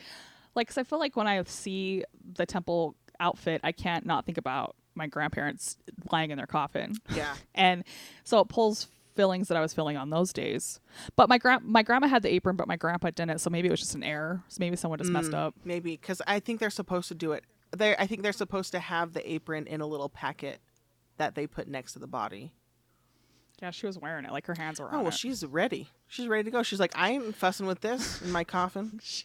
like, 0.55 0.67
cause 0.69 0.79
I 0.79 0.83
feel 0.83 0.99
like 0.99 1.15
when 1.15 1.27
I 1.27 1.43
see 1.45 2.05
the 2.35 2.47
temple 2.47 2.97
outfit, 3.21 3.61
I 3.63 3.73
can't 3.73 4.07
not 4.07 4.25
think 4.25 4.39
about 4.39 4.75
my 5.01 5.07
grandparents 5.09 5.77
lying 6.13 6.31
in 6.31 6.37
their 6.37 6.47
coffin, 6.47 6.95
yeah. 7.15 7.35
and 7.55 7.83
so 8.25 8.39
it 8.41 8.49
pulls 8.49 8.87
feelings 9.17 9.49
that 9.49 9.57
I 9.57 9.61
was 9.61 9.73
feeling 9.75 9.97
on 9.97 10.11
those 10.11 10.33
days. 10.33 10.79
But 11.17 11.29
my 11.29 11.37
grand 11.39 11.65
my 11.65 11.83
grandma 11.83 12.07
had 12.07 12.23
the 12.23 12.33
apron, 12.33 12.57
but 12.57 12.69
my 12.69 12.77
grandpa 12.77 13.11
didn't. 13.11 13.39
So 13.41 13.51
maybe 13.51 13.69
it 13.69 13.71
was 13.73 13.81
just 13.81 13.95
an 13.95 14.03
error. 14.05 14.43
So 14.49 14.59
maybe 14.61 14.77
someone 14.77 14.99
just 14.99 15.11
messed 15.11 15.33
Mm, 15.33 15.39
up. 15.39 15.55
Maybe 15.65 15.93
because 15.97 16.23
I 16.27 16.39
think 16.41 16.61
they're 16.61 16.71
supposed 16.71 17.09
to 17.09 17.15
do 17.15 17.33
it. 17.33 17.45
They 17.77 17.97
I 17.97 18.07
think 18.07 18.23
they're 18.23 18.33
supposed 18.33 18.73
to 18.73 18.79
have 18.79 19.13
the 19.13 19.31
apron 19.33 19.67
in 19.67 19.81
a 19.81 19.87
little 19.87 20.09
packet 20.09 20.61
that 21.19 21.35
they 21.35 21.47
put 21.47 21.67
next 21.69 21.93
to 21.95 21.99
the 21.99 22.07
body. 22.07 22.53
Yeah, 23.61 23.71
she 23.73 23.87
was 23.87 23.99
wearing 23.99 24.25
it. 24.25 24.33
Like 24.33 24.47
her 24.47 24.55
hands 24.57 24.81
were 24.81 24.87
Oh 24.93 24.99
on 24.99 25.05
well, 25.05 25.09
it. 25.09 25.15
she's 25.15 25.45
ready. 25.45 25.89
She's 26.09 26.27
ready 26.29 26.45
to 26.45 26.51
go. 26.51 26.63
She's 26.63 26.81
like, 26.81 26.93
I 26.97 27.11
ain't 27.11 27.35
fussing 27.35 27.67
with 27.67 27.81
this 27.81 28.23
in 28.23 28.31
my 28.33 28.45
coffin. 28.45 29.01
She, 29.13 29.25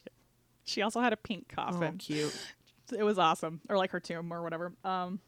she 0.67 0.81
also 0.81 0.99
had 0.99 1.13
a 1.13 1.17
pink 1.17 1.53
Oh, 1.57 1.61
coffin. 1.61 1.97
cute. 1.99 2.35
it 2.91 3.03
was 3.03 3.17
awesome 3.19 3.61
or 3.69 3.77
like 3.77 3.91
her 3.91 3.99
tomb 3.99 4.33
or 4.33 4.41
whatever 4.43 4.73
um 4.83 5.19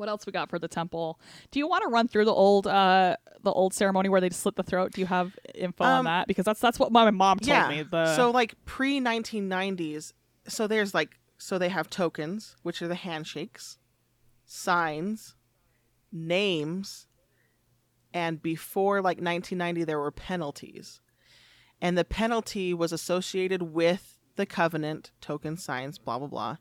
what 0.00 0.08
else 0.08 0.26
we 0.26 0.32
got 0.32 0.48
for 0.48 0.58
the 0.58 0.68
temple 0.68 1.20
do 1.50 1.58
you 1.58 1.68
want 1.68 1.82
to 1.82 1.88
run 1.88 2.08
through 2.08 2.24
the 2.24 2.32
old 2.32 2.66
uh 2.66 3.16
the 3.42 3.52
old 3.52 3.72
ceremony 3.72 4.08
where 4.08 4.20
they 4.20 4.30
slit 4.30 4.56
the 4.56 4.62
throat 4.62 4.92
do 4.92 5.00
you 5.00 5.06
have 5.06 5.36
info 5.54 5.84
on 5.84 6.00
Um, 6.00 6.04
that 6.06 6.26
because 6.26 6.44
that's 6.44 6.60
that's 6.60 6.78
what 6.78 6.92
my 6.92 7.10
mom 7.10 7.38
told 7.38 7.48
yeah. 7.48 7.68
me 7.68 7.82
the 7.82 8.14
So 8.16 8.30
like 8.30 8.54
pre 8.64 9.00
1990s. 9.00 10.12
So 10.46 10.66
there's 10.66 10.94
like 10.94 11.18
so 11.38 11.58
they 11.58 11.68
have 11.68 11.88
tokens, 11.88 12.56
which 12.62 12.82
are 12.82 12.88
the 12.88 12.94
handshakes, 12.94 13.78
signs, 14.44 15.36
names, 16.12 17.06
and 18.12 18.42
before 18.42 18.96
like 18.96 19.18
1990 19.18 19.84
there 19.84 19.98
were 19.98 20.10
penalties. 20.10 21.00
And 21.80 21.96
the 21.96 22.04
penalty 22.04 22.74
was 22.74 22.92
associated 22.92 23.62
with 23.62 24.18
the 24.36 24.46
covenant, 24.46 25.12
token 25.20 25.56
signs, 25.56 25.98
blah 25.98 26.18
blah 26.18 26.28
blah. 26.28 26.56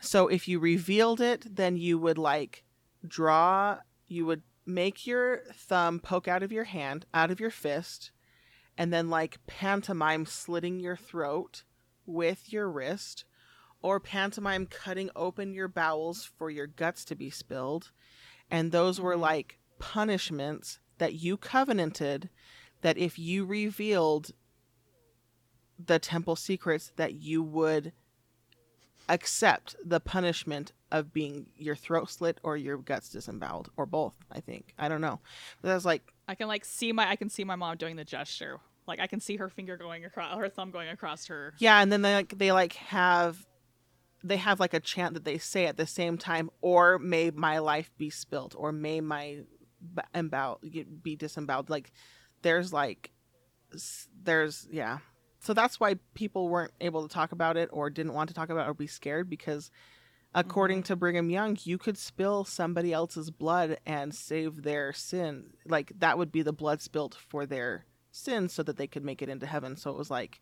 So 0.00 0.28
if 0.28 0.48
you 0.48 0.58
revealed 0.58 1.20
it, 1.20 1.56
then 1.56 1.76
you 1.76 1.98
would 1.98 2.18
like 2.18 2.64
draw 3.06 3.78
you 4.06 4.26
would 4.26 4.42
make 4.66 5.06
your 5.06 5.42
thumb 5.54 6.00
poke 6.00 6.28
out 6.28 6.42
of 6.42 6.52
your 6.52 6.64
hand, 6.64 7.06
out 7.14 7.30
of 7.30 7.40
your 7.40 7.50
fist, 7.50 8.10
and 8.76 8.92
then 8.92 9.10
like 9.10 9.44
pantomime 9.46 10.26
slitting 10.26 10.80
your 10.80 10.96
throat 10.96 11.64
with 12.06 12.52
your 12.52 12.68
wrist 12.68 13.24
or 13.82 14.00
pantomime 14.00 14.66
cutting 14.66 15.10
open 15.16 15.54
your 15.54 15.68
bowels 15.68 16.30
for 16.36 16.50
your 16.50 16.66
guts 16.66 17.04
to 17.04 17.14
be 17.14 17.30
spilled. 17.30 17.90
And 18.50 18.72
those 18.72 19.00
were 19.00 19.12
mm-hmm. 19.12 19.22
like 19.22 19.58
punishments 19.78 20.78
that 20.98 21.14
you 21.14 21.36
covenanted 21.36 22.28
that 22.82 22.98
if 22.98 23.18
you 23.18 23.44
revealed 23.44 24.32
the 25.78 25.98
temple 25.98 26.36
secrets 26.36 26.92
that 26.96 27.14
you 27.14 27.42
would 27.42 27.92
accept 29.12 29.76
the 29.84 30.00
punishment 30.00 30.72
of 30.90 31.12
being 31.12 31.46
your 31.56 31.76
throat 31.76 32.08
slit 32.10 32.38
or 32.42 32.56
your 32.56 32.78
guts 32.78 33.10
disemboweled 33.10 33.68
or 33.76 33.86
both 33.86 34.14
i 34.32 34.40
think 34.40 34.72
i 34.78 34.88
don't 34.88 35.00
know 35.00 35.20
but 35.60 35.68
that's 35.68 35.84
like 35.84 36.02
i 36.28 36.34
can 36.34 36.48
like 36.48 36.64
see 36.64 36.92
my 36.92 37.08
i 37.08 37.16
can 37.16 37.28
see 37.28 37.44
my 37.44 37.56
mom 37.56 37.76
doing 37.76 37.96
the 37.96 38.04
gesture 38.04 38.58
like 38.86 39.00
i 39.00 39.06
can 39.06 39.20
see 39.20 39.36
her 39.36 39.48
finger 39.48 39.76
going 39.76 40.04
across 40.04 40.36
her 40.36 40.48
thumb 40.48 40.70
going 40.70 40.88
across 40.88 41.26
her 41.26 41.54
Yeah, 41.58 41.80
and 41.80 41.92
then 41.92 42.02
they 42.02 42.14
like 42.14 42.38
they 42.38 42.52
like 42.52 42.74
have 42.74 43.46
they 44.22 44.36
have 44.36 44.60
like 44.60 44.74
a 44.74 44.80
chant 44.80 45.14
that 45.14 45.24
they 45.24 45.38
say 45.38 45.66
at 45.66 45.76
the 45.76 45.86
same 45.86 46.18
time, 46.18 46.50
or 46.60 46.98
may 46.98 47.30
my 47.30 47.58
life 47.58 47.90
be 47.96 48.10
spilt, 48.10 48.54
or 48.56 48.72
may 48.72 49.00
my 49.00 49.38
embowel 50.14 50.60
be 51.02 51.16
disemboweled. 51.16 51.70
Like 51.70 51.92
there's 52.42 52.72
like 52.72 53.10
there's 54.22 54.68
yeah. 54.70 54.98
So 55.40 55.54
that's 55.54 55.80
why 55.80 55.96
people 56.14 56.48
weren't 56.48 56.72
able 56.80 57.06
to 57.06 57.12
talk 57.12 57.32
about 57.32 57.56
it 57.56 57.70
or 57.72 57.88
didn't 57.90 58.12
want 58.12 58.28
to 58.28 58.34
talk 58.34 58.50
about 58.50 58.66
it 58.66 58.70
or 58.70 58.74
be 58.74 58.86
scared 58.86 59.30
because 59.30 59.70
according 60.34 60.78
mm-hmm. 60.78 60.92
to 60.92 60.96
Brigham 60.96 61.30
Young, 61.30 61.56
you 61.64 61.78
could 61.78 61.96
spill 61.96 62.44
somebody 62.44 62.92
else's 62.92 63.30
blood 63.30 63.78
and 63.86 64.14
save 64.14 64.62
their 64.62 64.92
sin. 64.92 65.54
Like 65.66 65.92
that 65.98 66.18
would 66.18 66.30
be 66.30 66.42
the 66.42 66.52
blood 66.52 66.82
spilt 66.82 67.14
for 67.14 67.46
their 67.46 67.86
sins 68.12 68.52
so 68.52 68.62
that 68.62 68.76
they 68.76 68.86
could 68.86 69.04
make 69.04 69.22
it 69.22 69.30
into 69.30 69.46
heaven. 69.46 69.76
So 69.76 69.90
it 69.90 69.96
was 69.96 70.10
like 70.10 70.40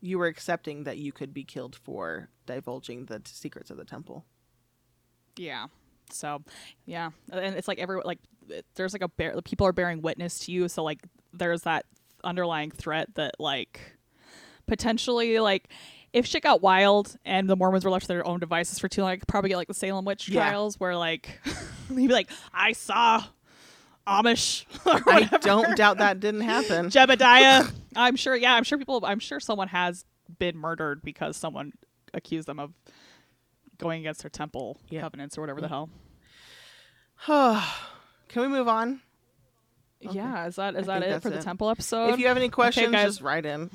you 0.00 0.18
were 0.18 0.28
accepting 0.28 0.84
that 0.84 0.98
you 0.98 1.12
could 1.12 1.34
be 1.34 1.44
killed 1.44 1.74
for 1.74 2.30
divulging 2.46 3.06
the 3.06 3.18
t- 3.18 3.32
secrets 3.32 3.70
of 3.70 3.76
the 3.76 3.84
temple. 3.84 4.24
Yeah. 5.36 5.66
So, 6.12 6.42
yeah, 6.86 7.10
and 7.30 7.54
it's 7.54 7.68
like 7.68 7.78
every 7.78 8.00
like 8.04 8.18
there's 8.74 8.92
like 8.92 9.02
a 9.02 9.08
bear. 9.08 9.40
People 9.42 9.66
are 9.66 9.72
bearing 9.72 10.02
witness 10.02 10.40
to 10.40 10.52
you, 10.52 10.68
so 10.68 10.82
like 10.82 11.00
there's 11.32 11.62
that 11.62 11.86
underlying 12.24 12.70
threat 12.70 13.14
that 13.14 13.34
like 13.38 13.80
potentially 14.66 15.38
like 15.40 15.68
if 16.12 16.26
shit 16.26 16.42
got 16.42 16.60
wild 16.60 17.16
and 17.24 17.48
the 17.48 17.56
Mormons 17.56 17.84
were 17.84 17.90
left 17.90 18.04
to 18.04 18.08
their 18.08 18.26
own 18.26 18.40
devices 18.40 18.78
for 18.78 18.88
too 18.88 19.02
long, 19.02 19.10
I 19.12 19.16
could 19.16 19.28
probably 19.28 19.50
get 19.50 19.56
like 19.56 19.68
the 19.68 19.74
Salem 19.74 20.04
witch 20.04 20.28
Yeah. 20.28 20.48
trials 20.48 20.78
where 20.78 20.96
like 20.96 21.40
he'd 21.88 21.96
be 21.96 22.08
like, 22.08 22.30
I 22.52 22.72
saw 22.72 23.22
Amish 24.06 24.64
I 24.86 25.38
don't 25.38 25.76
doubt 25.76 25.98
that 25.98 26.20
didn't 26.20 26.40
happen. 26.40 26.86
Jebediah. 26.90 27.70
I'm 27.94 28.16
sure. 28.16 28.34
Yeah, 28.34 28.54
I'm 28.54 28.64
sure 28.64 28.78
people. 28.78 29.00
I'm 29.04 29.20
sure 29.20 29.38
someone 29.40 29.68
has 29.68 30.04
been 30.38 30.56
murdered 30.56 31.02
because 31.02 31.36
someone 31.36 31.72
accused 32.12 32.48
them 32.48 32.58
of 32.58 32.72
going 33.78 34.00
against 34.00 34.22
their 34.22 34.30
temple 34.30 34.78
Yeah. 34.88 35.02
covenants 35.02 35.38
or 35.38 35.42
whatever 35.42 35.60
the 35.60 35.68
mm. 35.68 35.88
hell. 37.26 37.62
Can 38.28 38.42
we 38.42 38.48
move 38.48 38.68
on? 38.68 39.00
Yeah, 40.00 40.46
is 40.46 40.56
that 40.56 40.76
is 40.76 40.88
I 40.88 40.98
that 40.98 41.06
it 41.06 41.10
that's 41.10 41.22
for 41.22 41.30
the 41.30 41.42
temple 41.42 41.68
episode? 41.68 42.14
if 42.14 42.18
you 42.18 42.26
have 42.28 42.36
any 42.36 42.48
questions, 42.48 42.90
guys. 42.90 43.06
just 43.06 43.20
write 43.20 43.44
in. 43.44 43.70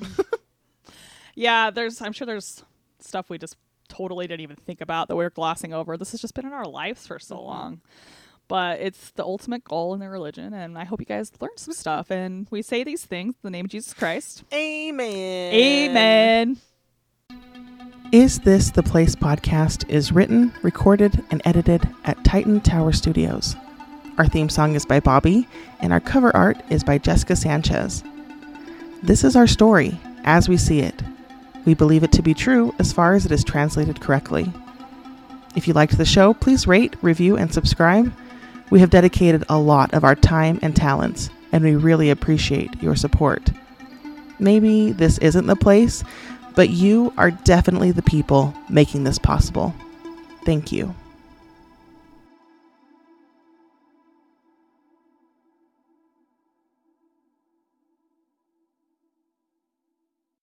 yeah, 1.34 1.70
there's. 1.70 2.02
I'm 2.02 2.12
sure 2.12 2.26
there's 2.26 2.64
stuff 3.00 3.30
we 3.30 3.38
just 3.38 3.56
totally 3.88 4.26
didn't 4.26 4.40
even 4.40 4.56
think 4.56 4.80
about 4.80 5.08
that 5.08 5.16
we 5.16 5.24
are 5.24 5.30
glossing 5.30 5.72
over. 5.72 5.96
This 5.96 6.10
has 6.12 6.20
just 6.20 6.34
been 6.34 6.46
in 6.46 6.52
our 6.52 6.66
lives 6.66 7.06
for 7.06 7.18
so 7.18 7.36
mm-hmm. 7.36 7.46
long. 7.46 7.80
But 8.48 8.80
it's 8.80 9.10
the 9.10 9.24
ultimate 9.24 9.64
goal 9.64 9.92
in 9.92 9.98
their 9.98 10.10
religion, 10.10 10.54
and 10.54 10.78
I 10.78 10.84
hope 10.84 11.00
you 11.00 11.06
guys 11.06 11.32
learned 11.40 11.58
some 11.58 11.74
stuff. 11.74 12.12
And 12.12 12.46
we 12.50 12.62
say 12.62 12.84
these 12.84 13.04
things 13.04 13.34
in 13.34 13.40
the 13.42 13.50
name 13.50 13.64
of 13.64 13.72
Jesus 13.72 13.92
Christ. 13.92 14.44
Amen. 14.52 15.52
Amen. 15.52 16.56
Is 18.12 18.38
This 18.38 18.70
the 18.70 18.84
Place 18.84 19.16
podcast 19.16 19.88
is 19.90 20.12
written, 20.12 20.52
recorded, 20.62 21.24
and 21.32 21.42
edited 21.44 21.88
at 22.04 22.22
Titan 22.24 22.60
Tower 22.60 22.92
Studios. 22.92 23.56
Our 24.18 24.26
theme 24.26 24.48
song 24.48 24.74
is 24.74 24.86
by 24.86 25.00
Bobby, 25.00 25.46
and 25.80 25.92
our 25.92 26.00
cover 26.00 26.34
art 26.34 26.62
is 26.70 26.82
by 26.82 26.96
Jessica 26.96 27.36
Sanchez. 27.36 28.02
This 29.02 29.24
is 29.24 29.36
our 29.36 29.46
story, 29.46 30.00
as 30.24 30.48
we 30.48 30.56
see 30.56 30.80
it. 30.80 31.02
We 31.66 31.74
believe 31.74 32.02
it 32.02 32.12
to 32.12 32.22
be 32.22 32.32
true 32.32 32.74
as 32.78 32.94
far 32.94 33.12
as 33.12 33.26
it 33.26 33.32
is 33.32 33.44
translated 33.44 34.00
correctly. 34.00 34.50
If 35.54 35.68
you 35.68 35.74
liked 35.74 35.98
the 35.98 36.06
show, 36.06 36.32
please 36.32 36.66
rate, 36.66 36.96
review, 37.02 37.36
and 37.36 37.52
subscribe. 37.52 38.10
We 38.70 38.80
have 38.80 38.90
dedicated 38.90 39.44
a 39.50 39.58
lot 39.58 39.92
of 39.92 40.02
our 40.02 40.14
time 40.14 40.58
and 40.62 40.74
talents, 40.74 41.28
and 41.52 41.62
we 41.62 41.76
really 41.76 42.08
appreciate 42.08 42.82
your 42.82 42.96
support. 42.96 43.50
Maybe 44.38 44.92
this 44.92 45.18
isn't 45.18 45.46
the 45.46 45.56
place, 45.56 46.04
but 46.54 46.70
you 46.70 47.12
are 47.18 47.30
definitely 47.30 47.90
the 47.90 48.02
people 48.02 48.54
making 48.70 49.04
this 49.04 49.18
possible. 49.18 49.74
Thank 50.46 50.72
you. 50.72 50.94